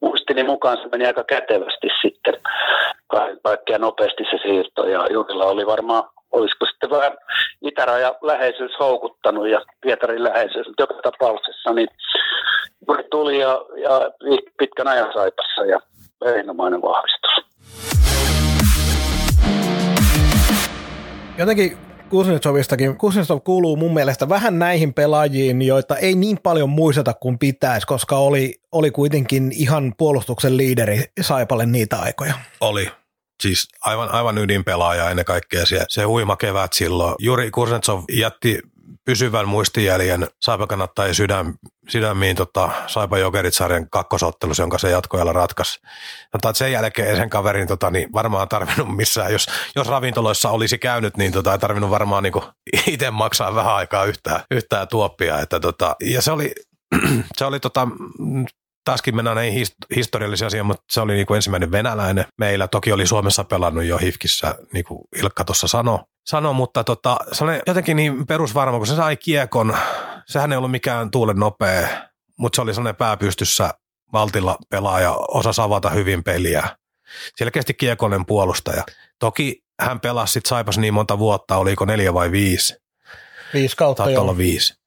muistini 0.00 0.42
mukaan 0.42 0.76
se 0.76 0.88
meni 0.92 1.06
aika 1.06 1.24
kätevästi 1.24 1.88
sitten 2.02 2.34
kaikkea 3.42 3.78
nopeasti 3.78 4.24
se 4.30 4.38
siirto 4.42 4.86
ja 4.86 5.06
Jurilla 5.12 5.44
oli 5.44 5.66
varmaan 5.66 6.04
olisiko 6.34 6.66
sitten 6.66 6.90
vähän 6.90 7.12
itäraja 7.62 8.14
läheisyys 8.22 8.72
houkuttanut 8.80 9.48
ja 9.48 9.60
Pietarin 9.80 10.24
läheisyys, 10.24 10.66
mutta 10.66 10.82
joka 10.82 10.94
tapauksessa 11.02 11.72
niin 11.72 11.88
tuli 13.10 13.40
ja, 13.40 13.64
ja 13.82 14.10
pitkän 14.58 14.88
ajan 14.88 15.12
saipassa 15.14 15.64
ja 15.64 15.80
erinomainen 16.24 16.82
vahvistus. 16.82 17.44
Jotenkin 21.38 21.78
Kuznetsovistakin, 22.10 22.96
Kuznetsov 22.96 23.40
kuuluu 23.44 23.76
mun 23.76 23.94
mielestä 23.94 24.28
vähän 24.28 24.58
näihin 24.58 24.94
pelaajiin, 24.94 25.62
joita 25.62 25.96
ei 25.96 26.14
niin 26.14 26.38
paljon 26.42 26.70
muisteta 26.70 27.14
kuin 27.14 27.38
pitäisi, 27.38 27.86
koska 27.86 28.16
oli, 28.16 28.54
oli 28.72 28.90
kuitenkin 28.90 29.52
ihan 29.52 29.94
puolustuksen 29.98 30.56
liideri 30.56 31.04
Saipalle 31.20 31.66
niitä 31.66 31.96
aikoja. 31.96 32.34
Oli, 32.60 32.86
siis 33.42 33.68
aivan, 33.80 34.10
aivan 34.10 34.38
ydinpelaaja 34.38 35.10
ennen 35.10 35.24
kaikkea 35.24 35.66
se, 35.66 35.84
se 35.88 36.02
huima 36.02 36.36
kevät 36.36 36.72
silloin. 36.72 37.14
Juri 37.18 37.50
Kuznetsov 37.50 38.02
jätti 38.12 38.58
pysyvän 39.04 39.48
muistijäljen 39.48 40.26
Saipa 40.40 40.66
kannattaa 40.66 41.14
sydän, 41.14 41.54
sydämiin 41.88 42.36
tota, 42.36 42.70
Saipa 42.86 43.18
Jokerit-sarjan 43.18 43.90
kakkosottelus, 43.90 44.58
jonka 44.58 44.78
se 44.78 44.90
jatkoajalla 44.90 45.32
ratkaisi. 45.32 45.80
Mutta 46.32 46.52
sen 46.52 46.72
jälkeen 46.72 47.16
sen 47.16 47.30
kaverin 47.30 47.68
tota, 47.68 47.90
niin 47.90 48.12
varmaan 48.12 48.48
tarvinnut 48.48 48.96
missään, 48.96 49.32
jos, 49.32 49.46
jos 49.76 49.88
ravintoloissa 49.88 50.50
olisi 50.50 50.78
käynyt, 50.78 51.16
niin 51.16 51.32
tota, 51.32 51.52
ei 51.52 51.58
tarvinnut 51.58 51.90
varmaan 51.90 52.22
niin 52.22 52.32
itse 52.86 53.10
maksaa 53.10 53.54
vähän 53.54 53.74
aikaa 53.74 54.04
yhtään, 54.04 54.40
yhtään 54.50 54.88
tuoppia. 54.88 55.40
Että, 55.40 55.60
tota, 55.60 55.96
ja 56.02 56.22
se 56.22 56.32
oli, 56.32 56.52
se 57.38 57.44
oli 57.44 57.60
tota, 57.60 57.88
taaskin 58.84 59.16
mennään 59.16 59.36
näihin 59.36 59.66
historiallisia 59.96 60.46
asioita, 60.46 60.64
mutta 60.64 60.84
se 60.92 61.00
oli 61.00 61.14
niin 61.14 61.26
kuin 61.26 61.36
ensimmäinen 61.36 61.72
venäläinen. 61.72 62.24
Meillä 62.38 62.68
toki 62.68 62.92
oli 62.92 63.06
Suomessa 63.06 63.44
pelannut 63.44 63.84
jo 63.84 63.98
Hifkissä, 63.98 64.54
niin 64.72 64.84
kuin 64.84 65.00
Ilkka 65.16 65.44
tuossa 65.44 65.68
sanoi, 65.68 65.98
sano, 66.26 66.52
mutta 66.52 66.84
tota, 66.84 67.16
se 67.32 67.44
oli 67.44 67.60
jotenkin 67.66 67.96
niin 67.96 68.26
perusvarma, 68.26 68.78
kun 68.78 68.86
se 68.86 68.96
sai 68.96 69.16
kiekon. 69.16 69.76
Sehän 70.26 70.52
ei 70.52 70.58
ollut 70.58 70.70
mikään 70.70 71.10
tuulen 71.10 71.36
nopea, 71.36 71.88
mutta 72.36 72.56
se 72.56 72.62
oli 72.62 72.74
sellainen 72.74 72.96
pääpystyssä 72.96 73.70
valtilla 74.12 74.58
pelaaja, 74.70 75.12
osa 75.12 75.62
avata 75.62 75.90
hyvin 75.90 76.24
peliä. 76.24 76.68
Selkeästi 77.36 77.74
kiekonen 77.74 78.26
puolustaja. 78.26 78.84
Toki 79.18 79.64
hän 79.80 80.00
pelasi 80.00 80.32
sitten 80.32 80.48
Saipas 80.48 80.78
niin 80.78 80.94
monta 80.94 81.18
vuotta, 81.18 81.56
oliko 81.56 81.84
neljä 81.84 82.14
vai 82.14 82.30
viisi? 82.30 82.76
Viisi 83.54 83.76
kautta 83.76 84.02
Taittaa 84.02 84.22
olla 84.22 84.36
viisi. 84.36 84.83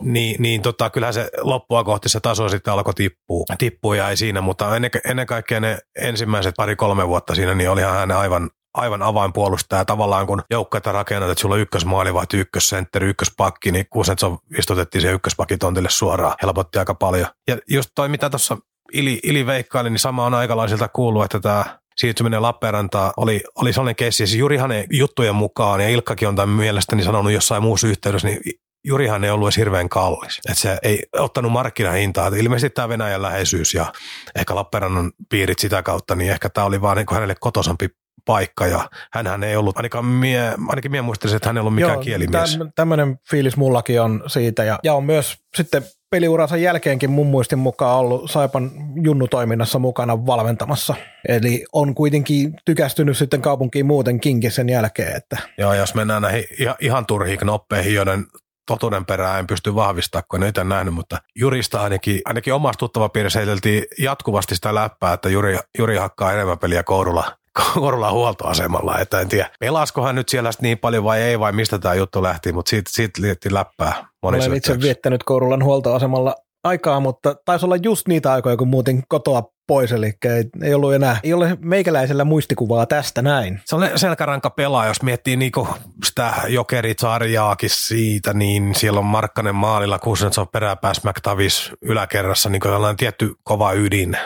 Niin, 0.00 0.42
niin 0.42 0.62
tota, 0.62 0.90
kyllähän 0.90 1.14
se 1.14 1.30
loppua 1.40 1.84
kohti 1.84 2.08
se 2.08 2.20
taso 2.20 2.48
sitten 2.48 2.72
alkoi 2.72 2.94
tippua, 2.94 3.44
tippua 3.58 3.96
ja 3.96 4.08
ei 4.08 4.16
siinä, 4.16 4.40
mutta 4.40 4.76
ennen, 4.76 4.90
ennen 5.04 5.26
kaikkea 5.26 5.60
ne 5.60 5.78
ensimmäiset 5.98 6.54
pari-kolme 6.56 7.08
vuotta 7.08 7.34
siinä, 7.34 7.54
niin 7.54 7.70
olihan 7.70 7.94
hän 7.94 8.10
aivan, 8.10 8.50
aivan 8.74 9.02
avainpuolustaja. 9.02 9.84
Tavallaan 9.84 10.26
kun 10.26 10.42
joukkoita 10.50 10.92
rakennetaan, 10.92 11.32
että 11.32 11.42
sulla 11.42 11.54
on 11.54 11.60
ykkösmaalivahti, 11.60 12.38
ykkössentteri, 12.38 13.08
ykköspakki, 13.08 13.72
niin 13.72 13.86
Kuznetsov 13.90 14.36
istutettiin 14.58 15.02
se 15.02 15.12
ykköspakitontille 15.12 15.90
suoraan. 15.90 16.34
Helpotti 16.42 16.78
aika 16.78 16.94
paljon. 16.94 17.26
Ja 17.48 17.58
just 17.70 17.90
toi, 17.94 18.08
mitä 18.08 18.30
tuossa 18.30 18.56
Ili, 18.92 19.20
Ili 19.22 19.46
veikkaili, 19.46 19.90
niin 19.90 19.98
sama 19.98 20.26
on 20.26 20.34
aikalaisilta 20.34 20.88
kuullut, 20.88 21.24
että 21.24 21.40
tämä 21.40 21.78
siirtyminen 21.96 22.42
Lappeenrantaan 22.42 23.12
oli, 23.16 23.40
oli 23.54 23.72
sellainen 23.72 23.96
keissi. 23.96 24.26
Siis 24.26 24.38
Juri 24.38 24.56
hänen 24.56 24.86
juttujen 24.90 25.34
mukaan, 25.34 25.80
ja 25.80 25.88
Ilkkakin 25.88 26.28
on 26.28 26.36
tämän 26.36 26.56
mielestäni 26.56 27.02
sanonut 27.02 27.32
jossain 27.32 27.62
muussa 27.62 27.86
yhteydessä, 27.88 28.28
niin 28.28 28.40
Jurihan 28.84 29.24
ei 29.24 29.30
ollut 29.30 29.46
edes 29.46 29.56
hirveän 29.56 29.88
kallis. 29.88 30.38
Että 30.48 30.60
se 30.60 30.78
ei 30.82 31.02
ottanut 31.12 31.52
markkinahintaa. 31.52 32.26
Että 32.26 32.40
ilmeisesti 32.40 32.74
tämä 32.74 32.88
Venäjän 32.88 33.22
läheisyys 33.22 33.74
ja 33.74 33.92
ehkä 34.34 34.54
Lappeenrannan 34.54 35.12
piirit 35.28 35.58
sitä 35.58 35.82
kautta, 35.82 36.14
niin 36.14 36.30
ehkä 36.30 36.48
tämä 36.48 36.64
oli 36.64 36.80
vaan 36.80 36.96
niin 36.96 37.06
hänelle 37.10 37.34
kotosampi 37.40 37.88
paikka 38.24 38.66
ja 38.66 38.90
hän 39.12 39.42
ei 39.42 39.56
ollut, 39.56 39.76
ainakaan 39.76 40.04
mie, 40.04 40.52
ainakin 40.68 40.90
mie 40.90 41.02
muistelisin, 41.02 41.36
että 41.36 41.48
hän 41.48 41.56
ei 41.56 41.60
ollut 41.60 41.74
mikään 41.74 41.92
Joo, 41.92 42.02
kielimies. 42.02 42.58
Täm, 42.58 42.72
tämmöinen 42.74 43.18
fiilis 43.30 43.56
mullakin 43.56 44.00
on 44.00 44.22
siitä 44.26 44.64
ja, 44.64 44.78
ja 44.82 44.94
on 44.94 45.04
myös 45.04 45.36
sitten 45.56 45.82
peliuransa 46.10 46.56
jälkeenkin 46.56 47.10
mun 47.10 47.26
muistin 47.26 47.58
mukaan 47.58 47.98
ollut 47.98 48.30
Saipan 48.30 48.70
junnutoiminnassa 49.02 49.78
mukana 49.78 50.26
valmentamassa. 50.26 50.94
Eli 51.28 51.64
on 51.72 51.94
kuitenkin 51.94 52.54
tykästynyt 52.64 53.16
sitten 53.16 53.42
kaupunkiin 53.42 53.86
muutenkin 53.86 54.50
sen 54.50 54.68
jälkeen. 54.68 55.16
Että. 55.16 55.38
Joo, 55.58 55.74
jos 55.74 55.94
mennään 55.94 56.22
näihin 56.22 56.44
ihan, 56.58 56.76
ihan 56.80 57.06
turhiin 57.06 57.38
knoppeihin, 57.38 57.94
joiden 57.94 58.26
totuuden 58.66 59.06
perään 59.06 59.38
en 59.38 59.46
pysty 59.46 59.74
vahvistamaan, 59.74 60.24
kun 60.30 60.42
en 60.42 60.48
itse 60.48 60.64
nähnyt, 60.64 60.94
mutta 60.94 61.18
Jurista 61.36 61.82
ainakin, 61.82 62.20
ainakin 62.24 62.54
omassa 62.54 62.78
tuttavapiirissä 62.78 63.38
heiteltiin 63.38 63.84
jatkuvasti 63.98 64.54
sitä 64.54 64.74
läppää, 64.74 65.12
että 65.12 65.28
Juri, 65.28 65.58
Juri 65.78 65.96
hakkaa 65.96 66.32
enemmän 66.32 66.58
peliä 66.58 66.82
kourulla, 66.82 67.36
kourulla 67.74 68.12
huoltoasemalla, 68.12 68.98
että 68.98 69.20
en 69.20 69.28
tiedä, 69.28 69.50
pelaskohan 69.60 70.14
nyt 70.14 70.28
siellä 70.28 70.50
niin 70.60 70.78
paljon 70.78 71.04
vai 71.04 71.20
ei, 71.20 71.40
vai 71.40 71.52
mistä 71.52 71.78
tämä 71.78 71.94
juttu 71.94 72.22
lähti, 72.22 72.52
mutta 72.52 72.70
siitä, 72.70 72.90
siitä 72.94 73.22
liittiin 73.22 73.54
läppää 73.54 74.08
monissa 74.22 74.48
Olen 74.48 74.58
itse 74.58 74.80
viettänyt 74.80 75.24
Kourulan 75.24 75.64
huoltoasemalla 75.64 76.34
aikaa, 76.64 77.00
mutta 77.00 77.36
taisi 77.44 77.66
olla 77.66 77.76
just 77.76 78.08
niitä 78.08 78.32
aikoja, 78.32 78.56
kun 78.56 78.68
muutin 78.68 79.02
kotoa 79.08 79.42
pois, 79.66 79.92
eli 79.92 80.06
ei, 80.06 80.44
ei 80.62 80.74
ollut 80.74 80.94
enää, 80.94 81.20
ei 81.22 81.32
ole 81.32 81.56
meikäläisellä 81.60 82.24
muistikuvaa 82.24 82.86
tästä 82.86 83.22
näin. 83.22 83.60
Se 83.64 83.76
on 83.76 83.88
selkäranka 83.96 84.50
pelaa, 84.50 84.86
jos 84.86 85.02
miettii 85.02 85.36
niinku 85.36 85.68
sitä 86.04 86.32
jokerit-sarjaakin 86.48 87.70
siitä, 87.70 88.34
niin 88.34 88.74
siellä 88.74 88.98
on 88.98 89.04
Markkanen 89.04 89.54
maalilla, 89.54 89.98
Kuznetsov 89.98 90.46
peräpääs 90.52 91.04
McTavis 91.04 91.72
yläkerrassa, 91.82 92.50
niin 92.50 92.60
kuin 92.60 92.96
tietty 92.96 93.34
kova 93.42 93.72
ydin, 93.72 94.16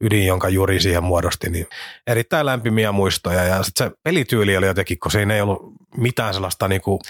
ydin, 0.00 0.26
jonka 0.26 0.48
Juri 0.48 0.80
siihen 0.80 1.04
muodosti, 1.04 1.50
niin 1.50 1.66
erittäin 2.06 2.46
lämpimiä 2.46 2.92
muistoja. 2.92 3.44
Ja 3.44 3.62
sitten 3.62 3.88
se 3.88 3.96
pelityyli 4.02 4.56
oli 4.56 4.66
jotenkin, 4.66 4.98
kun 4.98 5.10
siinä 5.10 5.34
ei 5.34 5.40
ollut 5.40 5.72
mitään 5.96 6.34
sellaista 6.34 6.68
niinku 6.68 7.00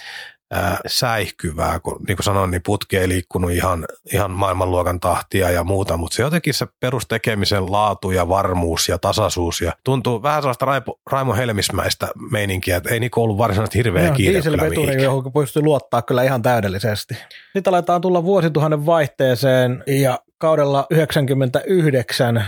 ää, 0.50 0.78
säihkyvää, 0.86 1.80
kun 1.80 2.02
niin 2.08 2.16
kuin 2.16 2.24
sanoin, 2.24 2.50
niin 2.50 2.62
putki 2.62 2.96
ei 2.96 3.08
liikkunut 3.08 3.50
ihan, 3.50 3.86
ihan 4.12 4.30
maailmanluokan 4.30 5.00
tahtia 5.00 5.50
ja 5.50 5.64
muuta, 5.64 5.96
mutta 5.96 6.14
se 6.14 6.22
jotenkin 6.22 6.54
se 6.54 6.66
perustekemisen 6.80 7.72
laatu 7.72 8.10
ja 8.10 8.28
varmuus 8.28 8.88
ja 8.88 8.98
tasaisuus 8.98 9.60
ja 9.60 9.72
tuntuu 9.84 10.22
vähän 10.22 10.42
sellaista 10.42 10.66
Raipo, 10.66 11.00
Raimo 11.10 11.34
Helmismäistä 11.34 12.08
meininkiä, 12.30 12.76
että 12.76 12.90
ei 12.90 13.00
niinku 13.00 13.22
ollut 13.22 13.38
varsinaisesti 13.38 13.78
hirveä 13.78 14.10
kiire 14.10 14.32
Dieselveturi, 14.32 15.02
johon 15.02 15.32
pystyy 15.32 15.62
luottaa 15.62 16.02
kyllä 16.02 16.22
ihan 16.22 16.42
täydellisesti. 16.42 17.14
Sitten 17.52 17.74
aletaan 17.74 18.00
tulla 18.00 18.24
vuosituhannen 18.24 18.86
vaihteeseen 18.86 19.84
ja 19.86 20.18
kaudella 20.38 20.86
99 20.90 22.44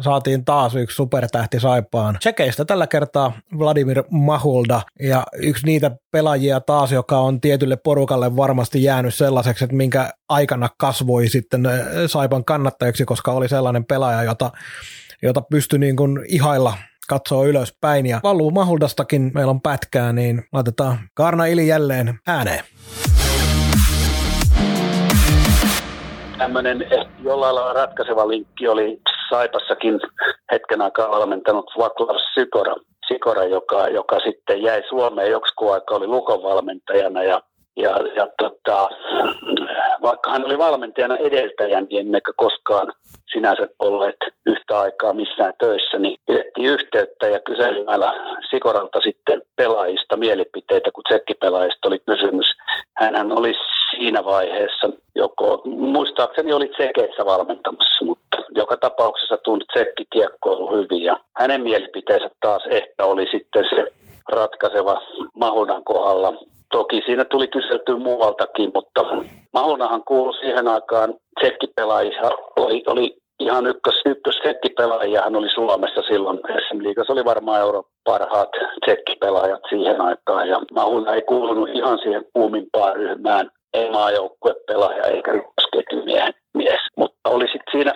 saatiin 0.00 0.44
taas 0.44 0.74
yksi 0.74 0.94
supertähti 0.94 1.60
Saipaan. 1.60 2.16
Tsekeistä 2.18 2.64
tällä 2.64 2.86
kertaa 2.86 3.32
Vladimir 3.58 4.02
Mahulda 4.10 4.82
ja 5.00 5.26
yksi 5.36 5.66
niitä 5.66 5.90
pelaajia 6.10 6.60
taas, 6.60 6.92
joka 6.92 7.18
on 7.18 7.40
tietylle 7.40 7.76
porukalle 7.76 8.36
varmasti 8.36 8.82
jäänyt 8.82 9.14
sellaiseksi, 9.14 9.64
että 9.64 9.76
minkä 9.76 10.10
aikana 10.28 10.68
kasvoi 10.78 11.28
sitten 11.28 11.66
äh, 11.66 11.72
Saipan 12.06 12.44
kannattajiksi, 12.44 13.04
koska 13.04 13.32
oli 13.32 13.48
sellainen 13.48 13.84
pelaaja, 13.84 14.22
jota, 14.22 14.50
jota 15.22 15.40
pystyi 15.40 15.78
niin 15.78 15.96
kuin 15.96 16.20
ihailla 16.28 16.76
katsoo 17.08 17.44
ylöspäin. 17.44 18.06
Ja 18.06 18.20
Vallu 18.22 18.50
Mahuldastakin 18.50 19.30
meillä 19.34 19.50
on 19.50 19.60
pätkää, 19.60 20.12
niin 20.12 20.44
laitetaan 20.52 20.98
Karna 21.14 21.46
Ili 21.46 21.66
jälleen 21.66 22.18
ääneen. 22.26 22.64
Tämmöinen 26.38 26.86
jollain 27.22 27.54
lailla 27.54 27.72
ratkaiseva 27.72 28.28
linkki 28.28 28.68
oli 28.68 29.00
Saipassakin 29.30 30.00
hetken 30.52 30.82
aikaa 30.82 31.10
valmentanut 31.10 31.70
Vaklav 31.78 32.16
Sikora, 32.34 32.74
Sikora 33.08 33.44
joka, 33.44 33.88
joka 33.88 34.20
sitten 34.20 34.62
jäi 34.62 34.82
Suomeen. 34.88 35.30
Joksikin 35.30 35.72
aika 35.72 35.94
oli 35.94 36.06
Lukon 36.06 36.42
valmentajana 36.42 37.22
ja 37.22 37.40
ja, 37.76 37.90
ja 38.16 38.28
tota, 38.38 38.88
vaikka 40.02 40.30
hän 40.30 40.44
oli 40.44 40.58
valmentajana 40.58 41.16
edeltäjän, 41.16 41.86
niin 41.90 42.00
emmekä 42.00 42.32
koskaan 42.36 42.92
sinänsä 43.32 43.68
olleet 43.78 44.16
yhtä 44.46 44.80
aikaa 44.80 45.12
missään 45.12 45.52
töissä, 45.58 45.98
niin 45.98 46.16
pidettiin 46.26 46.70
yhteyttä 46.70 47.28
ja 47.28 47.40
kyselymällä 47.40 48.12
Sikoralta 48.50 49.00
sitten 49.00 49.42
pelaajista 49.56 50.16
mielipiteitä, 50.16 50.90
kun 50.94 51.04
tsekkipelaajista 51.08 51.88
oli 51.88 51.98
kysymys. 51.98 52.46
Hänhän 52.96 53.32
oli 53.38 53.54
siinä 53.90 54.24
vaiheessa 54.24 54.90
joko, 55.14 55.62
muistaakseni 55.64 56.52
oli 56.52 56.68
tsekeissä 56.68 57.24
valmentamassa, 57.24 58.04
mutta 58.04 58.36
joka 58.50 58.76
tapauksessa 58.76 59.36
tunti 59.36 59.64
tsekkikiekkoilu 59.72 60.76
hyvin 60.76 61.02
ja 61.02 61.16
hänen 61.36 61.62
mielipiteensä 61.62 62.30
taas 62.40 62.62
ehkä 62.70 63.04
oli 63.04 63.26
sitten 63.30 63.64
se 63.70 63.92
ratkaiseva 64.28 65.02
Mahunan 65.34 65.84
kohdalla 65.84 66.32
Toki 66.74 67.02
siinä 67.06 67.24
tuli 67.24 67.48
kyselty 67.48 67.96
muualtakin, 67.96 68.70
mutta 68.74 69.00
Mahonahan 69.52 70.04
kuului 70.04 70.34
siihen 70.34 70.68
aikaan 70.68 71.14
tsekkipelaajia, 71.40 72.30
oli, 72.56 72.82
oli 72.86 73.16
ihan 73.40 73.66
ykkös, 73.66 73.94
ykkös 74.06 74.36
tsekkipelaajia, 74.42 75.22
hän 75.22 75.36
oli 75.36 75.48
Suomessa 75.48 76.02
silloin. 76.02 76.38
SM 76.38 76.82
Liigassa 76.82 77.12
oli 77.12 77.24
varmaan 77.24 77.60
Euroopan 77.60 77.92
parhaat 78.04 78.48
tsekkipelaajat 78.84 79.60
siihen 79.68 80.00
aikaan. 80.00 80.48
Ja 80.48 80.60
Mahuna 80.74 81.14
ei 81.14 81.22
kuulunut 81.22 81.68
ihan 81.72 81.98
siihen 81.98 82.24
kuumimpaan 82.32 82.96
ryhmään. 82.96 83.50
Ei 83.74 83.90
maajoukkuepelaaja 83.90 85.02
eikä 85.02 85.32
mies, 86.54 86.80
mutta 86.96 87.13
oli 87.24 87.44
sitten 87.44 87.72
siinä 87.72 87.92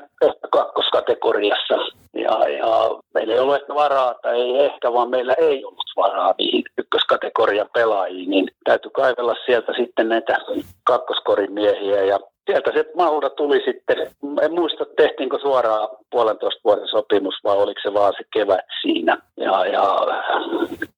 kakkoskategoriassa. 0.51 1.75
Ja, 2.15 2.49
ja 2.49 2.91
meillä 3.15 3.35
ei 3.35 3.41
ollut 3.41 3.63
varaa, 3.75 4.15
tai 4.23 4.41
ei 4.41 4.65
ehkä, 4.65 4.93
vaan 4.93 5.11
meillä 5.11 5.35
ei 5.39 5.65
ollut 5.65 5.93
varaa 5.97 6.35
niihin 6.39 6.65
ykköskategorian 6.79 7.69
pelaajiin, 7.75 8.31
niin 8.31 8.49
täytyy 8.65 8.91
kaivella 8.91 9.35
sieltä 9.47 9.73
sitten 9.77 10.09
näitä 10.09 10.37
kakkoskorin 10.85 11.53
miehiä 11.53 12.05
ja 12.05 12.19
sieltä 12.51 12.73
se 12.73 12.85
Maura 12.97 13.31
tuli 13.31 13.63
sitten, 13.65 13.99
en 14.43 14.53
muista 14.53 14.85
tehtiinkö 14.97 15.39
suoraan 15.39 15.89
puolentoista 16.11 16.61
vuoden 16.65 16.89
sopimus 16.89 17.35
vai 17.45 17.57
oliko 17.57 17.81
se 17.83 17.95
vaan 17.95 18.13
se 18.17 18.25
kevät 18.33 18.67
siinä. 18.83 19.17
Ja, 19.37 19.67
ja 19.67 19.85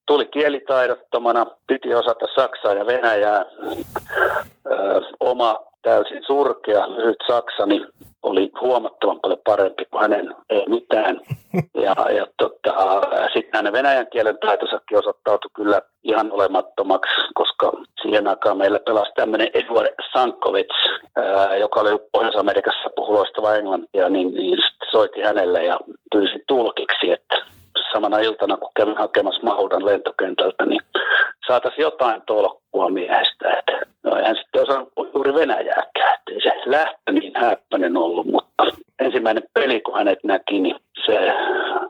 tuli 0.07 0.25
kielitaidottomana, 0.25 1.45
piti 1.67 1.95
osata 1.95 2.25
Saksaa 2.35 2.73
ja 2.73 2.85
Venäjää. 2.85 3.45
Ö, 4.71 5.01
oma 5.19 5.70
täysin 5.81 6.23
surkea, 6.27 6.95
lyhyt 6.95 7.17
Saksa, 7.27 7.65
niin 7.65 7.85
oli 8.23 8.51
huomattavan 8.61 9.19
paljon 9.19 9.39
parempi 9.45 9.85
kuin 9.85 10.01
hänen 10.01 10.35
ei 10.49 10.65
mitään. 10.69 11.19
Ja, 11.73 11.95
ja 12.11 12.27
tota, 12.37 13.01
sitten 13.33 13.57
hänen 13.57 13.73
venäjän 13.73 14.07
kielen 14.11 14.37
taitosakin 14.37 14.97
osoittautui 14.97 15.49
kyllä 15.55 15.81
ihan 16.03 16.31
olemattomaksi, 16.31 17.11
koska 17.33 17.71
siihen 18.01 18.27
aikaan 18.27 18.57
meillä 18.57 18.79
pelasi 18.79 19.11
tämmöinen 19.15 19.49
Edward 19.53 19.87
Sankovic, 20.13 20.73
ää, 21.15 21.55
joka 21.55 21.79
oli 21.79 21.99
Pohjois-Amerikassa 22.11 22.89
puhuloistava 22.95 23.55
englantia, 23.55 24.09
niin, 24.09 24.33
niin 24.33 24.57
soitti 24.91 25.21
hänelle 25.21 25.63
ja 25.63 25.79
pyysi 26.11 26.43
tulkiksi, 26.47 27.11
että 27.11 27.35
samana 27.93 28.19
iltana, 28.19 28.57
kun 28.57 28.71
kävin 28.75 28.97
hakemassa 28.97 29.43
Mahoudan 29.43 29.85
lentokentältä, 29.85 30.65
niin 30.65 30.81
saataisiin 31.47 31.81
jotain 31.81 32.21
tolkkua 32.27 32.89
miehestä. 32.89 33.57
Että, 33.59 33.79
no 34.03 34.17
eihän 34.17 34.35
sitten 34.35 34.61
osannut 34.61 34.91
juuri 35.13 35.33
Venäjääkään, 35.33 36.13
että 36.13 36.31
ei 36.31 36.41
se 36.41 36.53
lähtö 36.65 37.11
niin 37.11 37.33
häppäinen 37.35 37.97
ollut, 37.97 38.25
mutta 38.25 38.63
ensimmäinen 38.99 39.43
peli, 39.53 39.81
kun 39.81 39.97
hänet 39.97 40.19
näki, 40.23 40.59
niin 40.59 40.75
se 41.05 41.33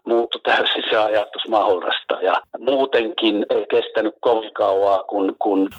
muuttui 0.05 0.41
täysin 0.41 0.83
se 0.89 0.97
ajatus 0.97 1.47
Mahoudasta. 1.47 2.21
Ja 2.21 2.33
muutenkin 2.59 3.45
ei 3.49 3.65
kestänyt 3.69 4.15
kovin 4.19 4.53
kauaa, 4.53 5.03
kun, 5.03 5.35
kun 5.39 5.69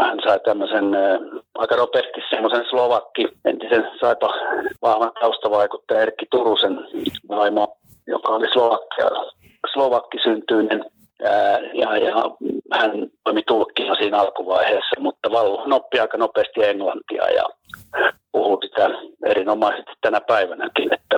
hän 0.00 0.18
sai 0.24 0.40
tämmöisen 0.40 0.94
äh, 0.94 1.20
aika 1.54 1.76
nopeasti 1.76 2.20
semmoisen 2.30 2.64
Slovakki, 2.70 3.28
entisen 3.44 3.90
saipa 4.00 4.34
vahvan 4.82 5.12
taustavaikuttaja 5.20 6.00
Erkki 6.00 6.26
Turusen 6.30 6.78
vaimo, 7.28 7.76
joka 8.06 8.28
oli 8.28 8.46
Slovakia 8.52 9.06
slovakkisyntyinen 9.72 10.84
ja, 11.74 11.96
ja 11.96 12.14
hän 12.72 12.90
toimi 13.24 13.42
tulkkina 13.46 13.94
siinä 13.94 14.18
alkuvaiheessa, 14.18 15.00
mutta 15.00 15.32
Vallo 15.32 15.66
oppi 15.70 15.98
aika 16.00 16.18
nopeasti 16.18 16.64
englantia 16.64 17.30
ja 17.30 17.44
puhuu 18.32 18.58
sitä 18.62 18.90
erinomaisesti 19.26 19.92
tänä 20.00 20.20
päivänäkin, 20.20 20.94
että 20.94 21.16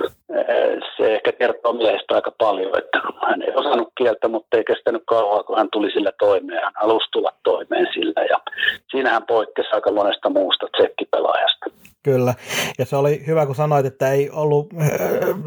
se 0.97 1.15
ehkä 1.15 1.31
kertoo 1.31 1.73
miehestä 1.73 2.15
aika 2.15 2.31
paljon, 2.37 2.77
että 2.77 3.01
hän 3.27 3.41
ei 3.41 3.53
osannut 3.55 3.89
kieltä, 3.97 4.27
mutta 4.27 4.57
ei 4.57 4.63
kestänyt 4.63 5.03
kauan, 5.05 5.45
kun 5.45 5.57
hän 5.57 5.67
tuli 5.71 5.91
sillä 5.91 6.11
toimeen. 6.19 6.63
Hän 6.63 6.73
halusi 6.75 7.07
tulla 7.11 7.31
toimeen 7.43 7.87
sillä 7.93 8.25
ja 8.29 8.37
siinä 8.91 9.09
hän 9.09 9.25
poikkesi 9.27 9.69
aika 9.71 9.91
monesta 9.91 10.29
muusta 10.29 10.67
tsekkipelaajasta. 10.77 11.65
Kyllä, 12.05 12.33
ja 12.77 12.85
se 12.85 12.95
oli 12.95 13.23
hyvä, 13.27 13.45
kun 13.45 13.55
sanoit, 13.55 13.85
että 13.85 14.11
ei 14.11 14.29
ollut 14.29 14.73
äh, 14.81 14.89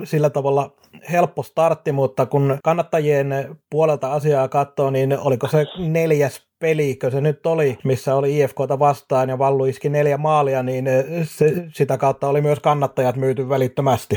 sillä 0.05 0.31
tavalla 0.31 0.73
helppo 1.13 1.43
startti, 1.43 1.93
mutta 1.93 2.27
kun 2.27 2.59
kannattajien 2.65 3.57
puolelta 3.71 4.13
asiaa 4.13 4.49
katsoo, 4.49 4.91
niin 4.91 5.19
oliko 5.19 5.49
se 5.49 5.65
neljäs 5.79 6.43
pelikö 6.59 7.11
se 7.11 7.21
nyt 7.21 7.47
oli, 7.47 7.79
missä 7.85 8.15
oli 8.15 8.39
IFKta 8.39 8.79
vastaan 8.79 9.29
ja 9.29 9.39
Vallu 9.39 9.65
iski 9.65 9.89
neljä 9.89 10.17
maalia, 10.19 10.63
niin 10.63 10.85
se, 11.23 11.53
sitä 11.75 11.99
kautta 11.99 12.29
oli 12.29 12.41
myös 12.41 12.61
kannattajat 12.61 13.17
myyty 13.17 13.49
välittömästi. 13.49 14.17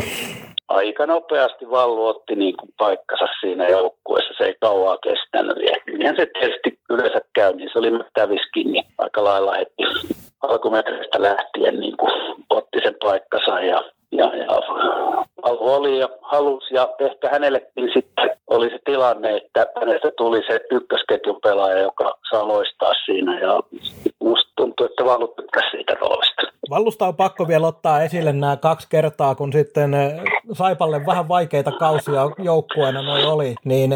Aika 0.71 1.05
nopeasti 1.05 1.69
Vallu 1.69 2.07
otti 2.07 2.35
niin 2.35 2.57
kuin 2.57 2.73
paikkansa 2.77 3.25
siinä 3.41 3.67
joukkueessa, 3.67 4.33
se 4.37 4.43
ei 4.43 4.55
kauaa 4.61 4.97
kestänyt. 4.97 5.57
Ja 5.57 5.97
niin 5.97 6.15
se 6.15 6.25
tietysti 6.25 6.79
yleensä 6.89 7.21
käy, 7.33 7.53
niin 7.55 7.69
se 7.73 7.79
oli 7.79 7.91
Mättäviskin 7.91 8.71
niin 8.71 8.85
aika 8.97 9.23
lailla 9.23 9.53
heti 9.53 9.83
alkumetreistä 10.41 11.21
lähtien 11.21 11.79
niin 11.79 11.97
kuin 11.97 12.11
otti 12.49 12.79
sen 12.83 12.95
paikkansa 13.03 13.59
ja, 13.59 13.83
ja, 14.11 14.35
ja 14.35 14.45
oli 15.43 15.99
ja 15.99 16.09
halusi 16.21 16.75
ja 16.75 16.89
ehkä 16.99 17.29
hänellekin 17.31 17.89
sitten 17.93 18.29
oli 18.47 18.69
se 18.69 18.79
tilanne, 18.85 19.37
että 19.37 19.67
hänestä 19.79 20.11
tuli 20.17 20.41
se 20.47 20.59
ykkösketjun 20.71 21.39
pelaaja, 21.43 21.79
joka 21.79 22.17
saa 22.29 22.47
loistaa 22.47 22.91
siinä 23.05 23.39
ja 23.39 23.59
musta 24.23 24.51
tuntuu, 24.55 24.85
että 24.85 25.05
Vallu 25.05 25.27
tykkäsi 25.27 25.67
siitä 25.71 25.93
roolista. 26.01 26.41
Vallusta 26.69 27.07
on 27.07 27.15
pakko 27.15 27.47
vielä 27.47 27.67
ottaa 27.67 28.03
esille 28.03 28.33
nämä 28.33 28.57
kaksi 28.57 28.87
kertaa, 28.89 29.35
kun 29.35 29.53
sitten 29.53 29.93
eh, 29.93 30.21
Saipalle 30.53 31.05
vähän 31.05 31.27
vaikeita 31.27 31.71
kausia 31.71 32.21
joukkueena 32.39 33.01
noi 33.01 33.23
oli, 33.23 33.55
niin 33.65 33.91
2001-2002 33.93 33.95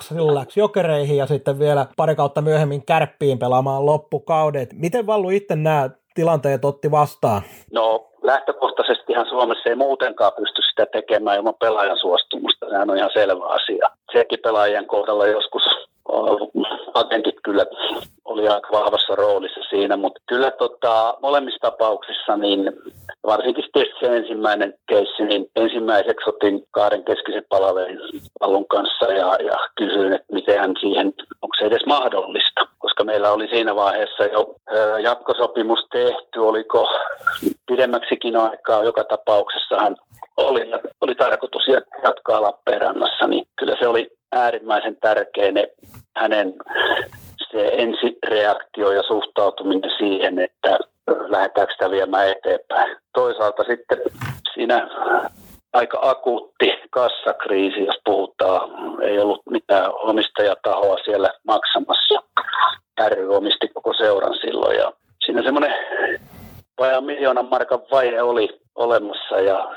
silloin 0.00 0.34
läksi 0.34 0.60
jokereihin 0.60 1.16
ja 1.16 1.26
sitten 1.26 1.58
vielä 1.58 1.86
pari 1.96 2.14
kautta 2.14 2.42
myöhemmin 2.42 2.86
kärppiin 2.86 3.38
pelaamaan 3.38 3.86
loppukaudet. 3.86 4.68
Miten 4.72 5.06
Vallu 5.06 5.30
itse 5.30 5.56
nämä 5.56 5.90
tilanteet 6.14 6.64
otti 6.64 6.90
vastaan? 6.90 7.42
No 7.72 8.08
lähtökohtaisestihan 8.22 9.26
Suomessa 9.26 9.68
ei 9.68 9.76
muutenkaan 9.76 10.32
pysty 10.32 10.62
sitä 10.62 10.86
tekemään 10.86 11.36
ilman 11.36 11.54
pelaajan 11.60 11.98
suostumusta. 11.98 12.68
Sehän 12.68 12.90
on 12.90 12.96
ihan 12.96 13.10
selvä 13.12 13.46
asia. 13.46 13.88
Sekin 14.12 14.38
pelaajien 14.42 14.86
kohdalla 14.86 15.26
joskus 15.26 15.62
agentit 16.94 17.34
kyllä 17.44 17.66
oli 18.24 18.48
aika 18.48 18.68
vahvassa 18.72 19.14
roolissa 19.14 19.60
siinä, 19.70 19.96
mutta 19.96 20.20
kyllä 20.28 20.50
tota, 20.50 21.14
molemmissa 21.22 21.58
tapauksissa, 21.60 22.36
niin 22.36 22.72
varsinkin 23.26 23.64
se 24.00 24.16
ensimmäinen 24.16 24.74
keissi, 24.88 25.22
niin 25.24 25.46
ensimmäiseksi 25.56 26.30
otin 26.30 26.66
kahden 26.70 27.04
keskisen 27.04 27.44
palaverin 27.48 27.98
Vallun 28.40 28.68
kanssa 28.68 29.04
ja, 29.04 29.36
ja 29.44 29.56
kysyin, 29.76 30.12
että 30.12 30.32
miten 30.32 30.58
hän 30.58 30.74
siihen, 30.80 31.06
onko 31.42 31.54
se 31.58 31.64
edes 31.66 31.86
mahdollista, 31.86 32.66
koska 32.78 33.04
meillä 33.04 33.32
oli 33.32 33.48
siinä 33.48 33.76
vaiheessa 33.76 34.24
jo 34.24 34.54
jatkosopimus 35.02 35.86
tehty, 35.92 36.38
oliko 36.38 36.88
pidemmäksikin 37.66 38.36
aikaa, 38.36 38.84
joka 38.84 39.04
tapauksessa 39.04 39.76
hän 39.80 39.96
oli, 40.36 40.70
oli 41.00 41.14
tarkoitus 41.14 41.62
jatkaa 42.04 42.42
Lappeenrannassa, 42.42 43.26
niin 43.26 43.46
kyllä 43.58 43.76
se 43.80 43.88
oli 43.88 44.10
äärimmäisen 44.32 44.96
tärkeä 45.00 45.52
ne 45.52 45.68
hänen 46.16 46.54
se 47.50 47.70
ensireaktio 47.72 48.92
ja 48.92 49.02
suhtautuminen 49.02 49.90
siihen, 49.98 50.38
että 50.38 50.78
lähdetäänkö 51.06 51.72
sitä 51.72 51.90
viemään 51.90 52.28
eteenpäin. 52.28 52.96
Toisaalta 53.14 53.64
sitten 53.64 53.98
siinä 54.54 54.88
aika 55.72 55.98
akuutti 56.02 56.72
kassakriisi, 56.90 57.84
jos 57.84 57.96
puhutaan. 58.04 58.70
Ei 59.02 59.18
ollut 59.18 59.42
mitään 59.50 59.92
omistajatahoa 59.94 60.96
siellä 61.04 61.30
maksamassa. 61.44 62.22
Ry 63.08 63.36
omisti 63.36 63.68
koko 63.68 63.92
seuran 63.94 64.34
silloin 64.34 64.76
ja 64.76 64.92
siinä 65.24 65.42
semmoinen 65.42 65.74
vajaan 66.78 67.04
miljoonan 67.04 67.48
markan 67.48 67.80
vaihe 67.90 68.22
oli 68.22 68.60
olemassa 68.74 69.40
ja 69.40 69.68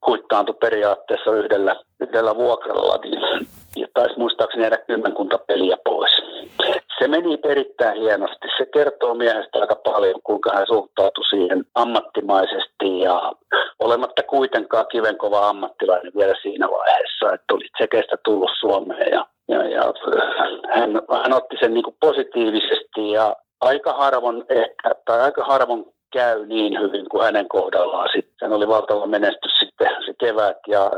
kuittaantui 0.00 0.54
periaatteessa 0.60 1.30
yhdellä, 1.32 1.76
yhdellä 2.00 2.36
vuokralla, 2.36 2.96
niin 2.96 3.46
ja 3.76 3.86
taisi 3.94 4.18
muistaakseni 4.18 4.62
jäädä 4.62 4.76
kymmenkunta 4.76 5.38
peliä 5.38 5.76
pois. 5.84 6.10
Se 6.98 7.08
meni 7.08 7.38
erittäin 7.44 8.00
hienosti. 8.00 8.48
Se 8.58 8.66
kertoo 8.66 9.14
miehestä 9.14 9.58
aika 9.58 9.74
paljon, 9.74 10.20
kuinka 10.24 10.50
hän 10.54 10.66
suhtautui 10.66 11.24
siihen 11.24 11.64
ammattimaisesti 11.74 13.00
ja 13.00 13.32
olematta 13.78 14.22
kuitenkaan 14.22 14.86
kivenkova 14.92 15.48
ammattilainen 15.48 16.12
vielä 16.16 16.34
siinä 16.42 16.68
vaiheessa, 16.70 17.34
että 17.34 17.54
oli 17.54 17.64
Tsekestä 17.76 18.16
tullut 18.24 18.50
Suomeen 18.60 19.12
ja, 19.12 19.26
ja, 19.48 19.68
ja 19.68 19.82
hän, 20.74 20.90
hän, 21.22 21.32
otti 21.32 21.56
sen 21.60 21.74
niin 21.74 21.96
positiivisesti 22.00 23.10
ja 23.10 23.36
aika 23.60 23.92
harvoin 23.92 24.44
ehkä, 24.48 24.94
tai 25.04 25.20
aika 25.20 25.44
harvoin 25.44 25.84
käy 26.12 26.46
niin 26.46 26.80
hyvin 26.80 27.08
kuin 27.08 27.24
hänen 27.24 27.48
kohdallaan. 27.48 28.08
Sitten 28.14 28.52
oli 28.52 28.68
valtava 28.68 29.06
menestys 29.06 29.52
sitten 29.60 29.88
se 30.06 30.14
kevät 30.18 30.58
ja 30.66 30.90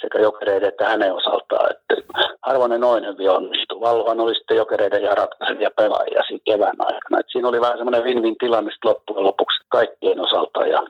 sekä 0.00 0.18
jokereiden 0.18 0.68
että 0.68 0.88
hänen 0.88 1.14
osaltaan. 1.14 1.70
Että 1.70 1.94
harvoin 2.42 2.80
noin 2.80 3.06
hyvin 3.06 3.30
onnistui. 3.30 3.80
Valvohan 3.80 4.20
oli 4.20 4.34
sitten 4.34 4.56
jokereiden 4.56 5.02
ja 5.02 5.14
ratkaisevia 5.14 5.70
pelaajia 5.76 6.22
siinä 6.26 6.42
kevään 6.44 6.76
aikana. 6.78 7.20
Et 7.20 7.26
siinä 7.32 7.48
oli 7.48 7.60
vähän 7.60 7.76
semmoinen 7.76 8.04
win-win 8.04 8.36
tilanne 8.38 8.70
loppujen 8.84 9.24
lopuksi 9.24 9.64
kaikkien 9.68 10.20
osalta. 10.20 10.66
Ja 10.66 10.82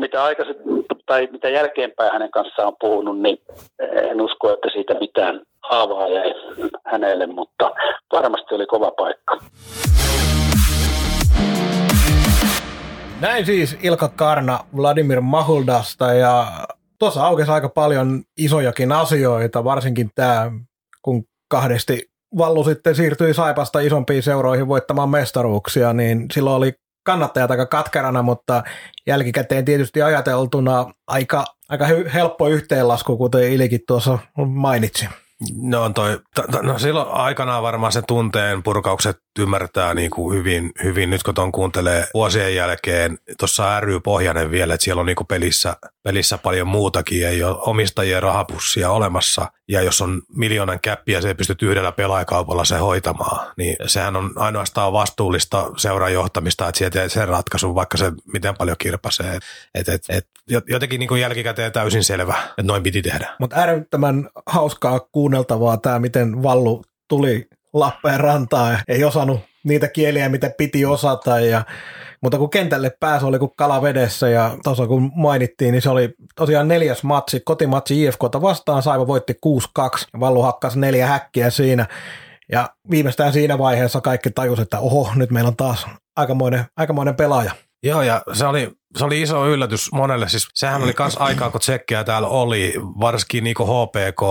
mitä 0.00 0.24
aikaisemmin 0.24 0.84
tai 1.06 1.28
mitä 1.32 1.48
jälkeenpäin 1.48 2.12
hänen 2.12 2.30
kanssaan 2.30 2.68
on 2.68 2.76
puhunut, 2.80 3.18
niin 3.18 3.38
en 4.10 4.20
usko, 4.20 4.52
että 4.52 4.68
siitä 4.72 4.94
mitään 4.94 5.40
haavaa 5.60 6.08
jäi 6.08 6.34
hänelle, 6.84 7.26
mutta 7.26 7.70
varmasti 8.12 8.54
oli 8.54 8.66
kova 8.66 8.90
paikka. 8.90 9.36
Näin 13.24 13.46
siis 13.46 13.76
Ilka 13.82 14.08
Karna 14.08 14.64
Vladimir 14.76 15.20
Mahuldasta 15.20 16.12
ja 16.12 16.66
tuossa 16.98 17.26
aukesi 17.26 17.50
aika 17.50 17.68
paljon 17.68 18.22
isojakin 18.36 18.92
asioita, 18.92 19.64
varsinkin 19.64 20.10
tämä, 20.14 20.50
kun 21.02 21.24
kahdesti 21.48 22.10
Vallu 22.38 22.64
sitten 22.64 22.94
siirtyi 22.94 23.34
Saipasta 23.34 23.80
isompiin 23.80 24.22
seuroihin 24.22 24.68
voittamaan 24.68 25.08
mestaruuksia, 25.08 25.92
niin 25.92 26.26
silloin 26.32 26.56
oli 26.56 26.72
kannattajat 27.06 27.50
aika 27.50 27.66
katkerana, 27.66 28.22
mutta 28.22 28.62
jälkikäteen 29.06 29.64
tietysti 29.64 30.02
ajateltuna 30.02 30.92
aika 31.06 31.44
aika 31.68 31.86
helppo 32.14 32.48
yhteenlasku, 32.48 33.16
kuten 33.16 33.52
Ilikin 33.52 33.80
tuossa 33.86 34.18
mainitsi. 34.46 35.08
No, 35.56 35.88
toi, 35.88 36.18
t- 36.34 36.62
no 36.62 36.78
silloin 36.78 37.08
aikanaan 37.10 37.62
varmaan 37.62 37.92
se 37.92 38.02
tunteen 38.02 38.62
purkaukset 38.62 39.16
ymmärtää 39.38 39.94
niin 39.94 40.10
kuin 40.10 40.38
hyvin, 40.38 40.72
hyvin, 40.84 41.10
nyt 41.10 41.22
kun 41.22 41.34
tuon 41.34 41.52
kuuntelee 41.52 42.06
vuosien 42.14 42.54
jälkeen, 42.54 43.18
tuossa 43.38 43.80
ry 43.80 44.00
Pohjanen 44.00 44.50
vielä, 44.50 44.74
että 44.74 44.84
siellä 44.84 45.00
on 45.00 45.06
niin 45.06 45.16
kuin 45.16 45.26
pelissä, 45.26 45.76
pelissä 46.02 46.38
paljon 46.38 46.68
muutakin, 46.68 47.26
ei 47.26 47.42
ole 47.42 47.56
omistajien 47.60 48.22
rahapussia 48.22 48.90
olemassa, 48.90 49.46
ja 49.68 49.82
jos 49.82 50.00
on 50.00 50.22
miljoonan 50.36 50.80
käppiä, 50.80 51.20
se 51.20 51.28
ei 51.28 51.34
pysty 51.34 51.56
yhdellä 51.60 51.92
pelaajakaupalla 51.92 52.64
se 52.64 52.78
hoitamaan, 52.78 53.52
niin 53.56 53.76
sehän 53.86 54.16
on 54.16 54.30
ainoastaan 54.36 54.92
vastuullista 54.92 55.70
seurajohtamista, 55.76 56.68
että 56.68 56.78
sieltä 56.78 57.08
sen 57.08 57.28
ratkaisun, 57.28 57.74
vaikka 57.74 57.98
se 57.98 58.12
miten 58.32 58.56
paljon 58.56 58.76
kirpasee. 58.78 59.38
Et, 59.74 59.88
et, 59.88 60.02
et, 60.08 60.26
jotenkin 60.66 60.98
niin 60.98 61.08
kuin 61.08 61.20
jälkikäteen 61.20 61.72
täysin 61.72 62.04
selvä, 62.04 62.34
että 62.48 62.62
noin 62.62 62.82
piti 62.82 63.02
tehdä. 63.02 63.34
Mutta 63.38 63.56
äärettömän 63.56 64.28
hauskaa 64.46 65.00
kuunneltavaa 65.34 65.76
tämä, 65.76 65.98
miten 65.98 66.42
Vallu 66.42 66.84
tuli 67.08 67.46
Lappeenrantaan. 67.72 68.78
Ei 68.88 69.04
osannut 69.04 69.40
niitä 69.64 69.88
kieliä, 69.88 70.28
mitä 70.28 70.50
piti 70.58 70.84
osata. 70.84 71.40
Ja, 71.40 71.62
mutta 72.22 72.38
kun 72.38 72.50
kentälle 72.50 72.90
pääsi, 73.00 73.26
oli 73.26 73.38
kuin 73.38 73.50
kala 73.56 73.82
vedessä 73.82 74.28
ja 74.28 74.56
tuossa 74.64 74.86
kun 74.86 75.12
mainittiin, 75.14 75.72
niin 75.72 75.82
se 75.82 75.90
oli 75.90 76.14
tosiaan 76.36 76.68
neljäs 76.68 77.02
matsi, 77.02 77.40
kotimatsi 77.40 78.04
IFKta 78.04 78.42
vastaan. 78.42 78.82
Saiva 78.82 79.06
voitti 79.06 79.34
6-2 79.80 80.20
Vallu 80.20 80.42
hakkasi 80.42 80.78
neljä 80.78 81.06
häkkiä 81.06 81.50
siinä. 81.50 81.86
Ja 82.52 82.70
viimeistään 82.90 83.32
siinä 83.32 83.58
vaiheessa 83.58 84.00
kaikki 84.00 84.30
tajusivat, 84.30 84.66
että 84.66 84.78
oho, 84.78 85.10
nyt 85.14 85.30
meillä 85.30 85.48
on 85.48 85.56
taas 85.56 85.86
aikamoinen, 86.16 86.64
aikamoinen 86.76 87.16
pelaaja. 87.16 87.52
Joo, 87.82 88.02
ja 88.02 88.22
se 88.32 88.46
oli, 88.46 88.70
se 88.96 89.04
oli 89.04 89.22
iso 89.22 89.46
yllätys 89.46 89.92
monelle. 89.92 90.28
Siis 90.28 90.48
sehän 90.54 90.82
oli 90.82 90.94
myös 90.98 91.16
aikaa, 91.18 91.50
kun 91.50 91.60
tsekkejä 91.60 92.04
täällä 92.04 92.28
oli, 92.28 92.74
varsinkin 93.00 93.44
niin 93.44 93.56
HPK, 93.56 94.22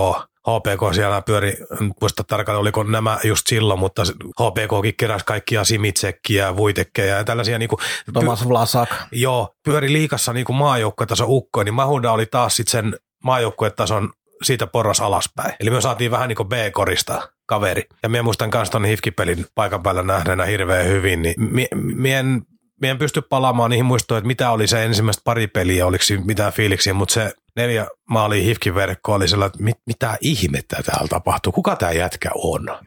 HPK 0.48 0.94
siellä 0.94 1.22
pyöri, 1.22 1.56
en 1.80 1.92
muista 2.00 2.24
tarkalleen 2.24 2.60
oliko 2.60 2.82
nämä 2.82 3.18
just 3.24 3.46
silloin, 3.46 3.80
mutta 3.80 4.02
HPKkin 4.40 4.94
keräsi 4.96 5.24
kaikkia 5.24 5.64
simitsekkiä, 5.64 6.56
vuitekkejä 6.56 7.16
ja 7.16 7.24
tällaisia. 7.24 7.58
Niin 7.58 7.68
kuin, 7.68 7.78
Thomas 8.12 8.48
Vlasak. 8.48 8.88
Joo, 9.12 9.54
pyöri 9.64 9.92
liikassa 9.92 10.32
niin 10.32 10.46
kuin 10.46 10.56
maajoukkuetason 10.56 11.26
ukkoja, 11.28 11.64
niin 11.64 11.74
Mahunda 11.74 12.12
oli 12.12 12.26
taas 12.26 12.56
sitten 12.56 12.70
sen 12.70 12.96
maajoukkuetason 13.24 14.12
siitä 14.42 14.66
porras 14.66 15.00
alaspäin. 15.00 15.54
Eli 15.60 15.70
me 15.70 15.80
saatiin 15.80 16.10
vähän 16.10 16.28
niin 16.28 16.36
kuin 16.36 16.48
B-korista 16.48 17.28
kaveri. 17.46 17.82
Ja 18.02 18.08
minä 18.08 18.22
muistan 18.22 18.50
myös 18.54 18.70
tuon 18.70 18.84
Hifkipelin 18.84 19.46
paikan 19.54 19.82
päällä 19.82 20.02
nähneenä 20.02 20.44
hirveän 20.44 20.86
hyvin, 20.86 21.22
niin 21.22 21.34
mie, 21.38 21.68
mie 21.74 22.18
en 22.18 22.42
Mie 22.80 22.90
en 22.90 22.98
pysty 22.98 23.22
palaamaan 23.22 23.70
niihin 23.70 23.84
muistoihin, 23.84 24.18
että 24.18 24.26
mitä 24.26 24.50
oli 24.50 24.66
se 24.66 24.84
ensimmäistä 24.84 25.20
pari 25.24 25.46
peliä, 25.46 25.86
oliko 25.86 26.04
mitään 26.24 26.52
fiiliksiä, 26.52 26.94
mutta 26.94 27.14
se 27.14 27.32
neljä 27.56 27.86
maali 28.10 28.44
hifkin 28.44 28.74
verkko 28.74 29.14
oli 29.14 29.28
sellainen, 29.28 29.54
että 29.54 29.64
mit, 29.64 29.78
mitä 29.86 30.18
ihmettä 30.20 30.82
täällä 30.82 31.08
tapahtuu, 31.08 31.52
kuka 31.52 31.76
tämä 31.76 31.92
jätkä 31.92 32.30
on. 32.34 32.78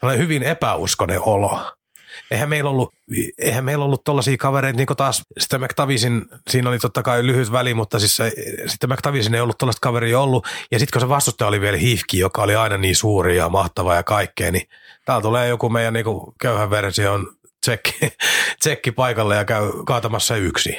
Sellainen 0.00 0.24
hyvin 0.24 0.42
epäuskonen 0.42 1.20
olo. 1.20 1.72
Eihän 2.30 2.48
meillä 2.48 2.70
ollut, 2.70 2.94
eihän 3.38 3.64
meillä 3.64 3.84
ollut 3.84 4.04
tollaisia 4.04 4.36
kavereita, 4.36 4.76
niin 4.76 4.86
kuin 4.86 4.96
taas 4.96 5.22
sitten 5.38 5.60
McTavisin, 5.60 6.26
siinä 6.50 6.68
oli 6.68 6.78
totta 6.78 7.02
kai 7.02 7.26
lyhyt 7.26 7.52
väli, 7.52 7.74
mutta 7.74 7.98
siis 7.98 8.16
se, 8.16 8.32
sitten 8.66 8.90
McTavisin 8.90 9.34
ei 9.34 9.40
ollut 9.40 9.58
tollaista 9.58 9.80
kaveria 9.80 10.20
ollut. 10.20 10.46
Ja 10.70 10.78
sitten 10.78 10.92
kun 10.92 11.00
se 11.00 11.08
vastustaja 11.08 11.48
oli 11.48 11.60
vielä 11.60 11.76
Hifki, 11.76 12.18
joka 12.18 12.42
oli 12.42 12.56
aina 12.56 12.78
niin 12.78 12.96
suuri 12.96 13.36
ja 13.36 13.48
mahtava 13.48 13.94
ja 13.94 14.02
kaikkea, 14.02 14.50
niin 14.50 14.68
täällä 15.04 15.22
tulee 15.22 15.48
joku 15.48 15.68
meidän 15.68 15.94
niin 15.94 16.06
köyhän 16.40 16.70
version 16.70 17.36
tsekki, 17.60 17.92
tsekki 18.60 18.92
paikalle 18.92 19.36
ja 19.36 19.44
käy 19.44 19.72
kaatamassa 19.86 20.36
yksi. 20.36 20.78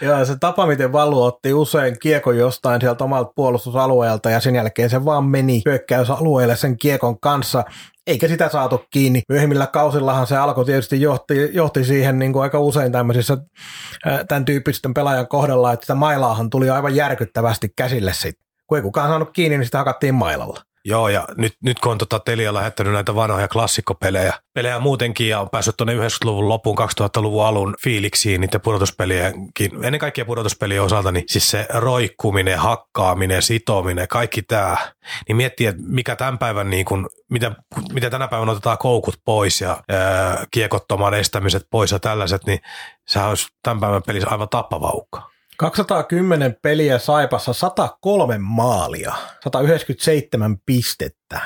Joo, 0.00 0.24
se 0.24 0.36
tapa, 0.40 0.66
miten 0.66 0.92
Valu 0.92 1.22
otti 1.22 1.54
usein 1.54 1.98
kiekon 1.98 2.38
jostain 2.38 2.80
sieltä 2.80 3.04
omalta 3.04 3.32
puolustusalueelta 3.36 4.30
ja 4.30 4.40
sen 4.40 4.54
jälkeen 4.54 4.90
se 4.90 5.04
vaan 5.04 5.24
meni 5.24 5.62
hyökkäysalueelle 5.66 6.56
sen 6.56 6.78
kiekon 6.78 7.20
kanssa, 7.20 7.64
eikä 8.06 8.28
sitä 8.28 8.48
saatu 8.48 8.84
kiinni. 8.90 9.22
Myöhemmillä 9.28 9.66
kausillahan 9.66 10.26
se 10.26 10.36
alkoi 10.36 10.64
tietysti 10.64 11.00
johti, 11.00 11.50
johti 11.52 11.84
siihen 11.84 12.18
niin 12.18 12.32
kuin 12.32 12.42
aika 12.42 12.60
usein 12.60 12.92
tämmöisissä 12.92 13.36
tämän 14.28 14.44
tyyppisten 14.44 14.94
pelaajan 14.94 15.28
kohdalla, 15.28 15.72
että 15.72 15.84
sitä 15.84 15.94
mailaahan 15.94 16.50
tuli 16.50 16.70
aivan 16.70 16.96
järkyttävästi 16.96 17.68
käsille 17.76 18.12
sitten. 18.12 18.46
Kun 18.66 18.78
ei 18.78 18.82
kukaan 18.82 19.08
saanut 19.08 19.30
kiinni, 19.32 19.58
niin 19.58 19.66
sitä 19.66 19.78
hakattiin 19.78 20.14
mailalla. 20.14 20.60
Joo, 20.88 21.08
ja 21.08 21.24
nyt, 21.36 21.52
nyt 21.64 21.78
kun 21.80 21.92
on 21.92 21.98
tota 21.98 22.20
Telia 22.20 22.54
lähettänyt 22.54 22.92
näitä 22.92 23.14
vanhoja 23.14 23.48
klassikkopelejä, 23.48 24.32
pelejä 24.54 24.78
muutenkin 24.78 25.28
ja 25.28 25.40
on 25.40 25.50
päässyt 25.50 25.76
tuonne 25.76 25.94
90-luvun 25.94 26.48
loppuun 26.48 26.78
2000-luvun 26.78 27.46
alun 27.46 27.74
fiiliksiin 27.84 28.40
niiden 28.40 28.60
pudotuspelienkin, 28.60 29.84
ennen 29.84 29.98
kaikkea 29.98 30.24
pudotuspelien 30.24 30.82
osalta, 30.82 31.12
niin 31.12 31.24
siis 31.28 31.50
se 31.50 31.66
roikkuminen, 31.74 32.58
hakkaaminen, 32.58 33.42
sitominen, 33.42 34.08
kaikki 34.08 34.42
tämä, 34.42 34.76
niin 35.28 35.36
miettii, 35.36 35.66
että 35.66 35.82
mikä 35.86 36.16
tämän 36.16 36.38
päivän, 36.38 36.70
niin 36.70 36.84
kun, 36.84 37.08
miten, 37.30 37.56
miten 37.92 38.10
tänä 38.10 38.28
päivänä 38.28 38.52
otetaan 38.52 38.78
koukut 38.78 39.14
pois 39.24 39.60
ja 39.60 39.82
ää, 39.88 40.44
kiekottoman 40.50 41.14
estämiset 41.14 41.62
pois 41.70 41.92
ja 41.92 41.98
tällaiset, 41.98 42.46
niin 42.46 42.58
sehän 43.08 43.28
olisi 43.28 43.48
tämän 43.62 43.80
päivän 43.80 44.02
pelissä 44.06 44.30
aivan 44.30 44.48
tappava 44.48 44.90
uhka. 44.90 45.35
210 45.56 46.56
peliä 46.62 46.98
Saipassa, 46.98 47.52
103 47.52 48.38
maalia, 48.38 49.14
197 49.44 50.56
pistettä. 50.66 51.40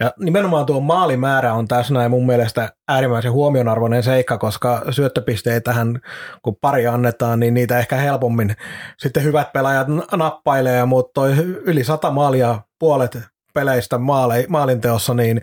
Ja 0.00 0.12
nimenomaan 0.18 0.66
tuo 0.66 0.80
maalimäärä 0.80 1.54
on 1.54 1.68
tässä 1.68 1.94
näin 1.94 2.10
mun 2.10 2.26
mielestä 2.26 2.72
äärimmäisen 2.88 3.32
huomionarvoinen 3.32 4.02
seikka, 4.02 4.38
koska 4.38 4.82
syöttöpisteitähän 4.90 6.00
kun 6.42 6.56
pari 6.60 6.86
annetaan, 6.86 7.40
niin 7.40 7.54
niitä 7.54 7.78
ehkä 7.78 7.96
helpommin 7.96 8.56
sitten 8.98 9.22
hyvät 9.22 9.52
pelaajat 9.52 9.86
nappailee, 10.12 10.84
mutta 10.84 11.10
toi 11.14 11.32
yli 11.64 11.84
100 11.84 12.10
maalia 12.10 12.60
puolet 12.78 13.18
peleistä 13.54 13.98
maali, 13.98 14.46
maalinteossa, 14.48 15.14
niin 15.14 15.42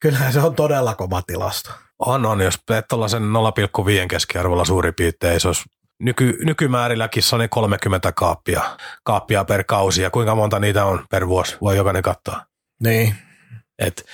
kyllähän 0.00 0.32
se 0.32 0.40
on 0.40 0.54
todella 0.54 0.94
kova 0.94 1.22
tilasto. 1.26 1.70
On, 1.98 2.26
on. 2.26 2.40
Jos 2.40 2.58
tuollaisen 2.88 3.22
0,5 3.22 4.08
keskiarvolla 4.08 4.64
suurin 4.64 4.94
piirtein, 4.94 5.40
se 5.40 5.48
olisi 5.48 5.64
nyky, 6.02 6.38
nykymäärilläkin 6.44 7.22
se 7.22 7.36
on 7.36 7.40
niin 7.40 7.50
30 7.50 8.12
kaappia, 8.12 8.76
kaappia 9.04 9.44
per 9.44 9.64
kausi 9.64 10.02
ja 10.02 10.10
kuinka 10.10 10.34
monta 10.34 10.58
niitä 10.58 10.84
on 10.84 11.04
per 11.10 11.28
vuosi, 11.28 11.56
voi 11.60 11.76
jokainen 11.76 12.02
katsoa. 12.02 12.40
Niin. 12.82 13.14
Et, 13.78 14.04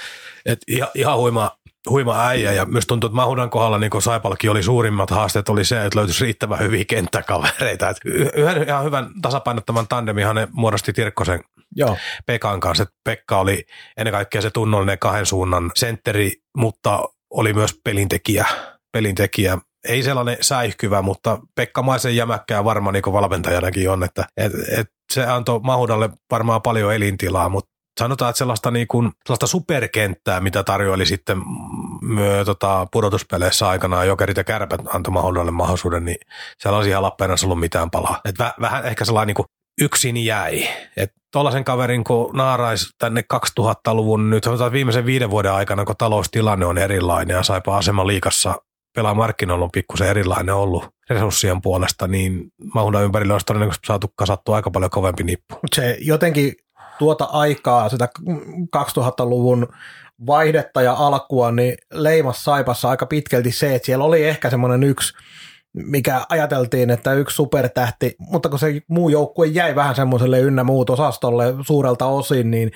et 0.46 0.58
ihan, 0.68 0.90
ihan 0.94 1.18
huima, 1.18 1.50
huima 1.90 2.26
äijä 2.26 2.52
ja 2.52 2.64
myös 2.64 2.86
tuntuu, 2.86 3.08
että 3.08 3.16
Mahudan 3.16 3.50
kohdalla 3.50 3.78
niin 3.78 3.90
kuin 3.90 4.02
Saipalkin 4.02 4.50
oli 4.50 4.62
suurimmat 4.62 5.10
haasteet 5.10 5.48
oli 5.48 5.64
se, 5.64 5.84
että 5.84 5.98
löytyisi 5.98 6.24
riittävän 6.24 6.60
hyviä 6.60 6.84
kenttäkavereita. 6.88 7.88
Et 7.88 7.96
yhden 8.34 8.68
ihan 8.68 8.84
hyvän 8.84 9.06
tasapainottavan 9.22 9.88
tandemihan 9.88 10.36
ne 10.36 10.48
muodosti 10.52 10.92
Tirkkosen 10.92 11.40
Joo. 11.76 11.96
Pekan 12.26 12.60
kanssa. 12.60 12.82
Et 12.82 12.88
Pekka 13.04 13.38
oli 13.38 13.66
ennen 13.96 14.12
kaikkea 14.12 14.42
se 14.42 14.50
tunnollinen 14.50 14.98
kahden 14.98 15.26
suunnan 15.26 15.70
sentteri, 15.74 16.32
mutta 16.56 17.08
oli 17.30 17.52
myös 17.52 17.80
pelintekijä, 17.84 18.46
pelintekijä 18.92 19.58
ei 19.88 20.02
sellainen 20.02 20.36
säihkyvä, 20.40 21.02
mutta 21.02 21.38
Pekka 21.54 21.82
Maisen 21.82 22.16
jämäkkää 22.16 22.64
varmaan 22.64 22.94
niin 22.94 23.12
valmentajanakin 23.12 23.90
on, 23.90 24.04
että 24.04 24.24
et, 24.36 24.52
et 24.78 24.86
se 25.12 25.26
antoi 25.26 25.60
Mahudalle 25.62 26.10
varmaan 26.30 26.62
paljon 26.62 26.94
elintilaa, 26.94 27.48
mutta 27.48 27.72
sanotaan, 28.00 28.30
että 28.30 28.38
sellaista, 28.38 28.70
niin 28.70 28.88
kuin, 28.88 29.12
sellaista 29.24 29.46
superkenttää, 29.46 30.40
mitä 30.40 30.64
tarjoili 30.64 31.06
sitten 31.06 31.38
myö, 32.02 32.44
tota, 32.44 32.86
pudotuspeleissä 32.92 33.68
aikanaan, 33.68 34.06
jokerit 34.06 34.36
ja 34.36 34.44
kärpät 34.44 34.80
antoi 34.94 35.12
Mahudalle 35.12 35.50
mahdollisuuden, 35.50 36.04
niin 36.04 36.18
sellaisia 36.58 37.02
Lappeenrannassa 37.02 37.46
ollut 37.46 37.60
mitään 37.60 37.90
palaa. 37.90 38.20
Et 38.24 38.38
väh, 38.38 38.54
vähän 38.60 38.86
ehkä 38.86 39.04
sellainen 39.04 39.26
niin 39.26 39.34
kuin 39.34 39.46
yksin 39.80 40.16
jäi. 40.16 40.68
Että 40.96 41.16
tuollaisen 41.32 41.64
kaverin, 41.64 42.04
kun 42.04 42.36
naarais 42.36 42.90
tänne 42.98 43.24
2000-luvun 43.34 44.30
nyt, 44.30 44.44
sanotaan 44.44 44.72
viimeisen 44.72 45.06
viiden 45.06 45.30
vuoden 45.30 45.52
aikana, 45.52 45.84
kun 45.84 45.96
taloustilanne 45.98 46.66
on 46.66 46.78
erilainen 46.78 47.34
ja 47.34 47.42
saipa 47.42 47.76
asema 47.76 48.06
liikassa 48.06 48.54
pelaa 48.94 49.14
markkinoilla 49.14 49.64
on 49.64 49.70
pikkusen 49.70 50.08
erilainen 50.08 50.54
ollut 50.54 50.84
resurssien 51.10 51.62
puolesta, 51.62 52.08
niin 52.08 52.52
Mahundan 52.74 53.04
ympärillä 53.04 53.34
olisi 53.34 53.46
todennäköisesti 53.46 53.86
saatu 53.86 54.12
kasattua 54.16 54.56
aika 54.56 54.70
paljon 54.70 54.90
kovempi 54.90 55.22
nippu. 55.22 55.54
Se 55.74 55.96
jotenkin 56.00 56.52
tuota 56.98 57.24
aikaa, 57.24 57.88
sitä 57.88 58.08
2000-luvun 58.76 59.68
vaihdetta 60.26 60.82
ja 60.82 60.92
alkua, 60.92 61.52
niin 61.52 61.74
leimas 61.92 62.44
Saipassa 62.44 62.90
aika 62.90 63.06
pitkälti 63.06 63.52
se, 63.52 63.74
että 63.74 63.86
siellä 63.86 64.04
oli 64.04 64.24
ehkä 64.24 64.50
semmoinen 64.50 64.82
yksi 64.82 65.14
mikä 65.72 66.26
ajateltiin, 66.28 66.90
että 66.90 67.12
yksi 67.12 67.36
supertähti, 67.36 68.14
mutta 68.18 68.48
kun 68.48 68.58
se 68.58 68.80
muu 68.88 69.08
joukkue 69.08 69.46
jäi 69.46 69.74
vähän 69.74 69.94
semmoiselle 69.94 70.40
ynnä 70.40 70.64
muut 70.64 70.90
osastolle 70.90 71.54
suurelta 71.66 72.06
osin, 72.06 72.50
niin 72.50 72.70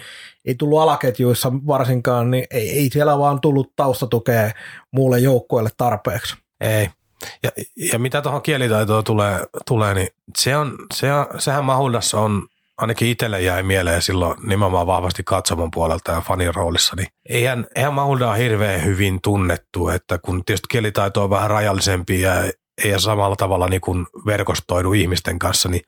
ei 0.45 0.55
tullut 0.55 0.81
alaketjuissa 0.81 1.53
varsinkaan, 1.53 2.31
niin 2.31 2.45
ei, 2.51 2.71
ei 2.71 2.91
siellä 2.93 3.19
vaan 3.19 3.41
tullut 3.41 3.73
taustatukea 3.77 4.51
muulle 4.93 5.19
joukkueelle 5.19 5.71
tarpeeksi. 5.77 6.37
Ei. 6.61 6.89
Ja, 7.43 7.51
ja 7.93 7.99
mitä 7.99 8.23
tuohon 8.23 8.43
kielitaitoon 8.43 9.05
tulee, 9.05 9.41
tulee 9.67 9.95
niin 9.95 10.09
se 10.39 10.57
on, 10.57 10.75
se 10.95 11.13
on, 11.13 11.27
sehän 11.39 11.65
Mahundassa 11.65 12.21
on 12.21 12.43
ainakin 12.79 13.09
itselle 13.09 13.43
jäi 13.43 13.63
mieleen 13.63 14.03
silloin 14.03 14.37
nimenomaan 14.43 14.87
vahvasti 14.87 15.23
katsomon 15.25 15.71
puolelta 15.71 16.13
ja 16.13 16.21
fanin 16.21 16.55
roolissa, 16.55 16.97
niin 16.97 17.09
eihän, 17.29 17.67
eihän 17.75 17.95
Mahunda 17.95 18.31
ole 18.31 18.39
hirveän 18.39 18.85
hyvin 18.85 19.19
tunnettu, 19.23 19.89
että 19.89 20.19
kun 20.19 20.45
tietysti 20.45 20.67
kielitaito 20.71 21.25
on 21.25 21.31
vähän 21.31 21.51
rajallisempi 21.51 22.21
ja 22.21 22.35
ei 22.85 23.01
samalla 23.01 23.37
tavalla 23.37 23.69
niin 23.69 23.81
kuin 23.81 24.07
verkostoidu 24.27 24.93
ihmisten 24.93 25.39
kanssa, 25.39 25.69
niin 25.69 25.83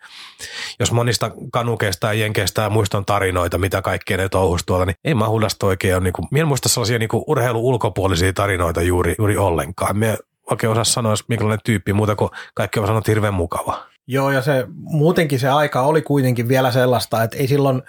jos 0.80 0.92
monista 0.92 1.30
kanukeista 1.52 2.06
ja 2.06 2.12
jenkeistä 2.12 2.70
muistan 2.70 3.04
tarinoita, 3.04 3.58
mitä 3.58 3.82
kaikkea 3.82 4.16
ne 4.16 4.28
touhus 4.28 4.66
tuolla, 4.66 4.84
niin 4.84 4.96
ei 5.04 5.14
Mahulasta 5.14 5.66
oikein 5.66 5.94
ole, 5.94 6.04
niin 6.04 6.12
kuin, 6.12 6.28
en 6.36 6.48
muista 6.48 6.68
sellaisia 6.68 6.98
niin 6.98 7.08
kuin 7.08 7.24
urheilu 7.26 7.68
ulkopuolisia 7.68 8.32
tarinoita 8.32 8.82
juuri, 8.82 9.14
juuri 9.18 9.36
ollenkaan. 9.36 9.98
Mie 9.98 10.18
oikein 10.50 10.70
osaa 10.70 10.84
sanoa, 10.84 11.14
minkälainen 11.28 11.60
tyyppi, 11.64 11.92
muuta 11.92 12.16
kuin 12.16 12.30
kaikki 12.54 12.80
on 12.80 12.86
sanonut 12.86 13.08
hirveän 13.08 13.34
mukava. 13.34 13.86
Joo, 14.06 14.30
ja 14.30 14.42
se 14.42 14.66
muutenkin 14.74 15.38
se 15.38 15.48
aika 15.48 15.82
oli 15.82 16.02
kuitenkin 16.02 16.48
vielä 16.48 16.70
sellaista, 16.70 17.22
että 17.22 17.36
ei 17.36 17.48
silloin 17.48 17.82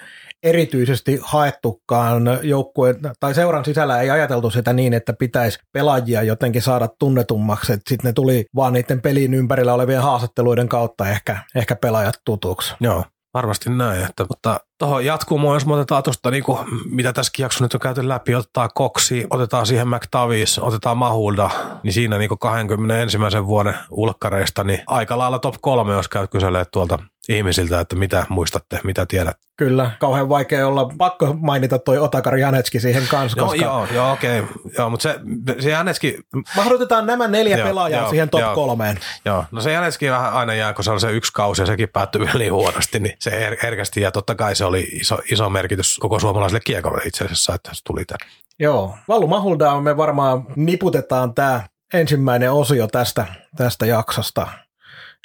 erityisesti 0.43 1.19
haettukaan 1.21 2.23
joukkueen 2.43 2.95
tai 3.19 3.33
seuran 3.33 3.65
sisällä 3.65 4.01
ei 4.01 4.09
ajateltu 4.09 4.49
sitä 4.49 4.73
niin, 4.73 4.93
että 4.93 5.13
pitäisi 5.13 5.59
pelaajia 5.71 6.23
jotenkin 6.23 6.61
saada 6.61 6.89
tunnetummaksi, 6.99 7.73
sitten 7.73 7.97
ne 8.03 8.13
tuli 8.13 8.45
vaan 8.55 8.73
niiden 8.73 9.01
pelin 9.01 9.33
ympärillä 9.33 9.73
olevien 9.73 10.01
haastatteluiden 10.01 10.69
kautta 10.69 11.09
ehkä, 11.09 11.37
ehkä 11.55 11.75
pelaajat 11.75 12.21
tutuksi. 12.25 12.75
Joo. 12.79 13.03
Varmasti 13.33 13.69
näin, 13.69 14.05
että, 14.05 14.25
mutta 14.29 14.59
tuohon 14.79 15.05
jatkumoon, 15.05 15.55
jos 15.55 15.65
me 15.65 15.73
otetaan 15.73 16.03
tuosta, 16.03 16.31
niin 16.31 16.43
kuin, 16.43 16.59
mitä 16.89 17.13
tässäkin 17.13 17.43
jaksossa 17.43 17.65
nyt 17.65 17.73
on 17.73 17.79
käyty 17.79 18.07
läpi, 18.07 18.35
otetaan 18.35 18.69
Koksi, 18.73 19.27
otetaan 19.29 19.65
siihen 19.65 19.87
McTavis, 19.87 20.59
otetaan 20.59 20.97
Mahulda, 20.97 21.49
niin 21.83 21.93
siinä 21.93 22.17
niin 22.17 22.29
21. 22.39 23.17
vuoden 23.45 23.75
ulkkareista, 23.89 24.63
niin 24.63 24.81
aika 24.87 25.17
lailla 25.17 25.39
top 25.39 25.55
kolme, 25.61 25.93
jos 25.93 26.07
käyt 26.07 26.31
kyselee 26.31 26.65
tuolta 26.65 26.99
ihmisiltä, 27.29 27.79
että 27.79 27.95
mitä 27.95 28.25
muistatte, 28.29 28.79
mitä 28.83 29.05
tiedät. 29.05 29.37
Kyllä, 29.57 29.91
kauhean 29.99 30.29
vaikea 30.29 30.67
olla, 30.67 30.89
pakko 30.97 31.33
mainita 31.39 31.79
toi 31.79 31.97
Otakar 31.97 32.37
Janetski 32.37 32.79
siihen 32.79 33.03
kanssa. 33.11 33.39
Joo, 33.39 33.47
koska... 33.47 33.65
joo, 33.65 33.87
joo 33.93 34.11
okei, 34.11 34.39
okay. 34.39 34.53
joo, 34.77 34.89
mutta 34.89 35.03
se, 35.03 35.19
se 35.59 35.69
Janetski... 35.69 36.19
Mahdotetaan 36.55 37.05
nämä 37.05 37.27
neljä 37.27 37.57
joo, 37.57 37.67
pelaajaa 37.67 38.01
joo, 38.01 38.09
siihen 38.09 38.29
top 38.29 38.41
joo, 38.41 38.55
kolmeen. 38.55 38.99
Joo, 39.25 39.45
no 39.51 39.61
se 39.61 39.71
Janetski 39.71 40.11
vähän 40.11 40.33
aina 40.33 40.53
jää, 40.53 40.73
kun 40.73 40.83
se 40.83 40.91
on 40.91 40.99
se 40.99 41.11
yksi 41.11 41.33
kausi 41.33 41.61
ja 41.61 41.65
sekin 41.65 41.89
päättyy 41.89 42.25
niin 42.39 42.53
huonosti, 42.53 42.99
niin 42.99 43.15
se 43.19 43.29
her- 43.29 43.59
herkästi 43.63 44.01
ja 44.01 44.11
totta 44.11 44.35
kai 44.35 44.55
se 44.55 44.65
oli 44.69 44.81
iso, 44.81 45.17
iso 45.31 45.49
merkitys 45.49 45.97
koko 45.99 46.19
suomalaiselle 46.19 46.61
kiekolle 46.65 47.01
itse 47.05 47.25
asiassa, 47.25 47.53
että 47.55 47.69
se 47.73 47.81
tuli 47.83 48.05
tänne. 48.05 48.25
Joo, 48.59 48.95
Vallu 49.07 49.27
Mahulda 49.27 49.81
me 49.81 49.97
varmaan 49.97 50.45
niputetaan 50.55 51.33
tämä 51.33 51.63
ensimmäinen 51.93 52.51
osio 52.51 52.87
tästä, 52.87 53.25
tästä 53.55 53.85
jaksosta. 53.85 54.47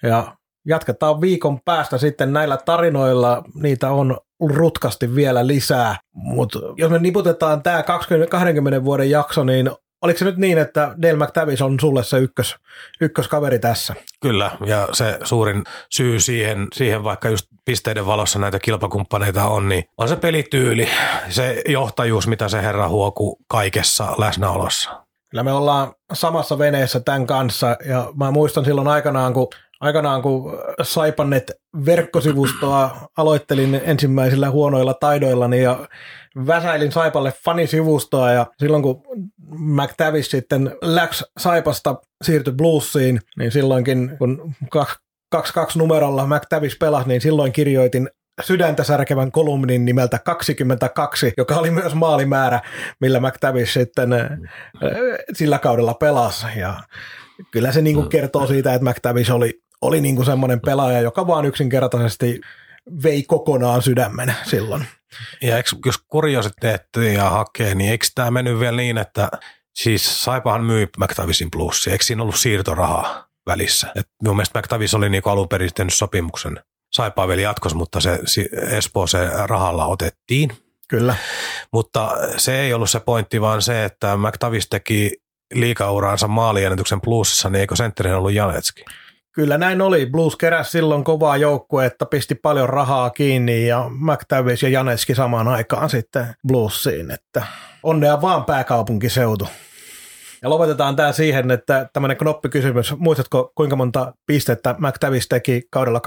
Ja 0.03 0.37
jatketaan 0.67 1.21
viikon 1.21 1.61
päästä 1.65 1.99
sitten 1.99 2.33
näillä 2.33 2.59
tarinoilla. 2.65 3.45
Niitä 3.55 3.91
on 3.91 4.19
rutkasti 4.41 5.15
vielä 5.15 5.47
lisää, 5.47 5.97
mutta 6.13 6.59
jos 6.77 6.91
me 6.91 6.99
niputetaan 6.99 7.63
tämä 7.63 7.83
20, 7.83 8.31
20 8.31 8.85
vuoden 8.85 9.11
jakso, 9.11 9.45
niin 9.45 9.71
Oliko 10.05 10.19
se 10.19 10.25
nyt 10.25 10.37
niin, 10.37 10.59
että 10.59 10.95
Dale 11.03 11.25
McTavish 11.25 11.63
on 11.63 11.81
sulle 11.81 12.05
se 12.05 12.19
ykkös, 12.19 12.57
ykköskaveri 13.01 13.59
tässä? 13.59 13.95
Kyllä, 14.21 14.51
ja 14.67 14.89
se 14.93 15.19
suurin 15.23 15.65
syy 15.91 16.21
siihen, 16.21 16.69
siihen, 16.73 17.05
vaikka 17.05 17.29
just 17.29 17.47
pisteiden 17.65 18.07
valossa 18.07 18.39
näitä 18.39 18.59
kilpakumppaneita 18.59 19.45
on, 19.45 19.69
niin 19.69 19.85
on 19.99 20.09
se 20.09 20.17
pelityyli, 20.17 20.89
se 21.29 21.63
johtajuus, 21.69 22.27
mitä 22.27 22.49
se 22.49 22.63
herra 22.63 22.89
huoku 22.89 23.39
kaikessa 23.49 24.15
läsnäolossa. 24.19 24.91
Kyllä 25.31 25.43
me 25.43 25.53
ollaan 25.53 25.93
samassa 26.13 26.59
veneessä 26.59 27.01
tämän 27.01 27.27
kanssa, 27.27 27.77
ja 27.87 28.13
mä 28.17 28.31
muistan 28.31 28.65
silloin 28.65 28.89
aikanaan, 28.89 29.35
kun 29.35 29.49
aikanaan 29.85 30.23
kun 30.23 30.59
Saipannet 30.83 31.53
verkkosivustoa 31.87 33.09
aloittelin 33.17 33.81
ensimmäisillä 33.85 34.51
huonoilla 34.51 34.95
taidoillani 34.95 35.63
ja 35.63 35.89
väsäilin 36.47 36.93
Saipalle 36.93 37.33
fanisivustoa 37.45 38.33
ja 38.33 38.47
silloin 38.59 38.83
kun 38.83 39.03
McTavish 39.59 40.31
sitten 40.31 40.77
läks 40.83 41.25
Saipasta 41.39 41.95
siirtyi 42.25 42.53
Bluesiin, 42.53 43.21
niin 43.39 43.53
silloinkin 43.53 44.17
kun 44.19 44.55
2-2 45.37 45.39
numerolla 45.75 46.27
McTavish 46.27 46.79
pelasi, 46.79 47.09
niin 47.09 47.21
silloin 47.21 47.53
kirjoitin 47.53 48.11
sydäntä 48.43 48.85
särkevän 48.85 49.33
kolumnin 49.33 49.85
nimeltä 49.85 50.19
22, 50.19 51.33
joka 51.37 51.55
oli 51.55 51.71
myös 51.71 51.95
maalimäärä, 51.95 52.61
millä 53.01 53.21
McTavish 53.21 53.73
sitten 53.73 54.11
sillä 55.33 55.59
kaudella 55.59 55.95
pelasi. 55.95 56.47
Ja 56.57 56.75
kyllä 57.51 57.73
se 57.73 57.83
niin 57.83 57.97
kuin 57.97 58.09
kertoo 58.09 58.47
siitä, 58.47 58.75
että 58.75 58.91
McTavish 58.91 59.33
oli, 59.33 59.64
oli 59.87 60.01
niin 60.01 60.17
kuin 60.17 60.27
semmoinen 60.27 60.61
pelaaja, 60.61 61.01
joka 61.01 61.27
vaan 61.27 61.45
yksinkertaisesti 61.45 62.41
vei 63.03 63.23
kokonaan 63.23 63.83
sydämen 63.83 64.35
silloin. 64.43 64.87
Ja 65.43 65.57
eikö, 65.57 65.71
jos 65.87 65.99
kuriositeetteja 66.09 67.31
hakee, 67.31 67.75
niin 67.75 67.91
eikö 67.91 68.07
tämä 68.15 68.31
mennyt 68.31 68.61
vielä 68.61 68.77
niin, 68.77 68.99
että 68.99 69.29
siis 69.75 70.25
Saipahan 70.25 70.65
myi 70.65 70.89
McTavishin 70.99 71.51
plussi, 71.51 71.91
eikö 71.91 72.05
siinä 72.05 72.23
ollut 72.23 72.37
siirtorahaa 72.37 73.27
välissä? 73.47 73.93
Et 73.97 74.09
mun 74.23 74.37
mielestä 74.37 74.59
McTavish 74.59 74.95
oli 74.95 75.09
niinku 75.09 75.29
alun 75.29 75.49
perin 75.49 75.71
tehnyt 75.75 75.95
sopimuksen 75.95 76.61
Saipaa 76.93 77.29
vielä 77.29 77.43
jatkos, 77.43 77.75
mutta 77.75 78.01
se 78.01 78.19
Espoo 78.71 79.07
se 79.07 79.19
rahalla 79.47 79.87
otettiin. 79.87 80.51
Kyllä. 80.89 81.17
Mutta 81.73 82.11
se 82.37 82.61
ei 82.61 82.75
ollut 82.75 82.91
se 82.91 83.01
pointti, 83.01 83.41
vaan 83.41 83.63
se, 83.63 83.85
että 83.85 84.17
McTavish 84.17 84.69
teki 84.71 85.13
liikauraansa 85.55 86.29
maaliennätyksen 86.29 87.01
plussissa, 87.01 87.51
niin 87.51 87.61
eikö 87.61 87.77
sentterin 87.77 88.15
ollut 88.15 88.33
Janetski? 88.33 88.85
Kyllä 89.35 89.59
näin 89.59 89.81
oli. 89.81 90.07
Blues 90.07 90.37
keräsi 90.37 90.71
silloin 90.71 91.05
kovaa 91.05 91.37
että 91.87 92.07
pisti 92.07 92.35
paljon 92.35 92.69
rahaa 92.69 93.11
kiinni 93.11 93.67
ja 93.67 93.91
McTavish 93.99 94.65
ja 94.65 94.69
Janeski 94.69 95.15
samaan 95.15 95.49
aikaan 95.49 95.91
sitten 95.91 96.27
Bluesiin. 96.47 97.11
Että 97.11 97.43
onnea 97.83 98.21
vaan 98.21 98.45
pääkaupunkiseutu. 98.45 99.49
Ja 100.43 100.51
lopetetaan 100.51 100.97
tämä 100.97 101.13
siihen, 101.13 101.51
että 101.51 101.89
tämmöinen 101.93 102.17
knoppikysymys. 102.17 102.95
Muistatko, 102.99 103.53
kuinka 103.55 103.77
monta 103.77 104.13
pistettä 104.27 104.75
McTavish 104.79 105.27
teki 105.29 105.63
kaudella 105.71 106.01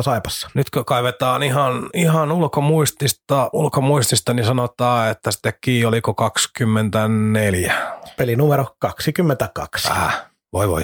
2010-2011 0.00 0.02
Saipassa? 0.02 0.50
Nyt 0.54 0.70
kun 0.70 0.84
kaivetaan 0.84 1.42
ihan, 1.42 1.90
ihan 1.94 2.32
ulkomuistista, 2.32 3.50
ulkomuistista, 3.52 4.34
niin 4.34 4.46
sanotaan, 4.46 5.10
että 5.10 5.30
se 5.30 5.38
teki 5.42 5.84
oliko 5.84 6.14
24. 6.14 7.74
Peli 8.16 8.36
numero 8.36 8.66
22. 8.78 9.90
Äh, 9.90 10.24
voi 10.52 10.68
voi. 10.68 10.82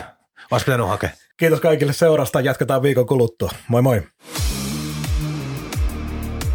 Olisi 0.50 0.66
pitänyt 0.66 0.88
hakea. 0.88 1.10
Kiitos 1.36 1.60
kaikille 1.60 1.92
seurasta. 1.92 2.40
Jatketaan 2.40 2.82
viikon 2.82 3.06
kuluttua. 3.06 3.50
Moi 3.68 3.82
moi. 3.82 4.02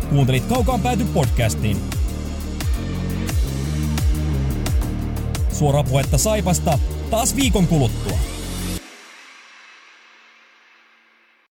Kuuntelit 0.10 0.46
Kaukaan 0.46 0.82
pääty 0.82 1.04
podcastiin. 1.14 1.78
Suora 5.52 5.84
puhetta 5.84 6.18
Saipasta 6.18 6.80
taas 7.10 7.36
viikon 7.36 7.68
kuluttua. 7.68 8.18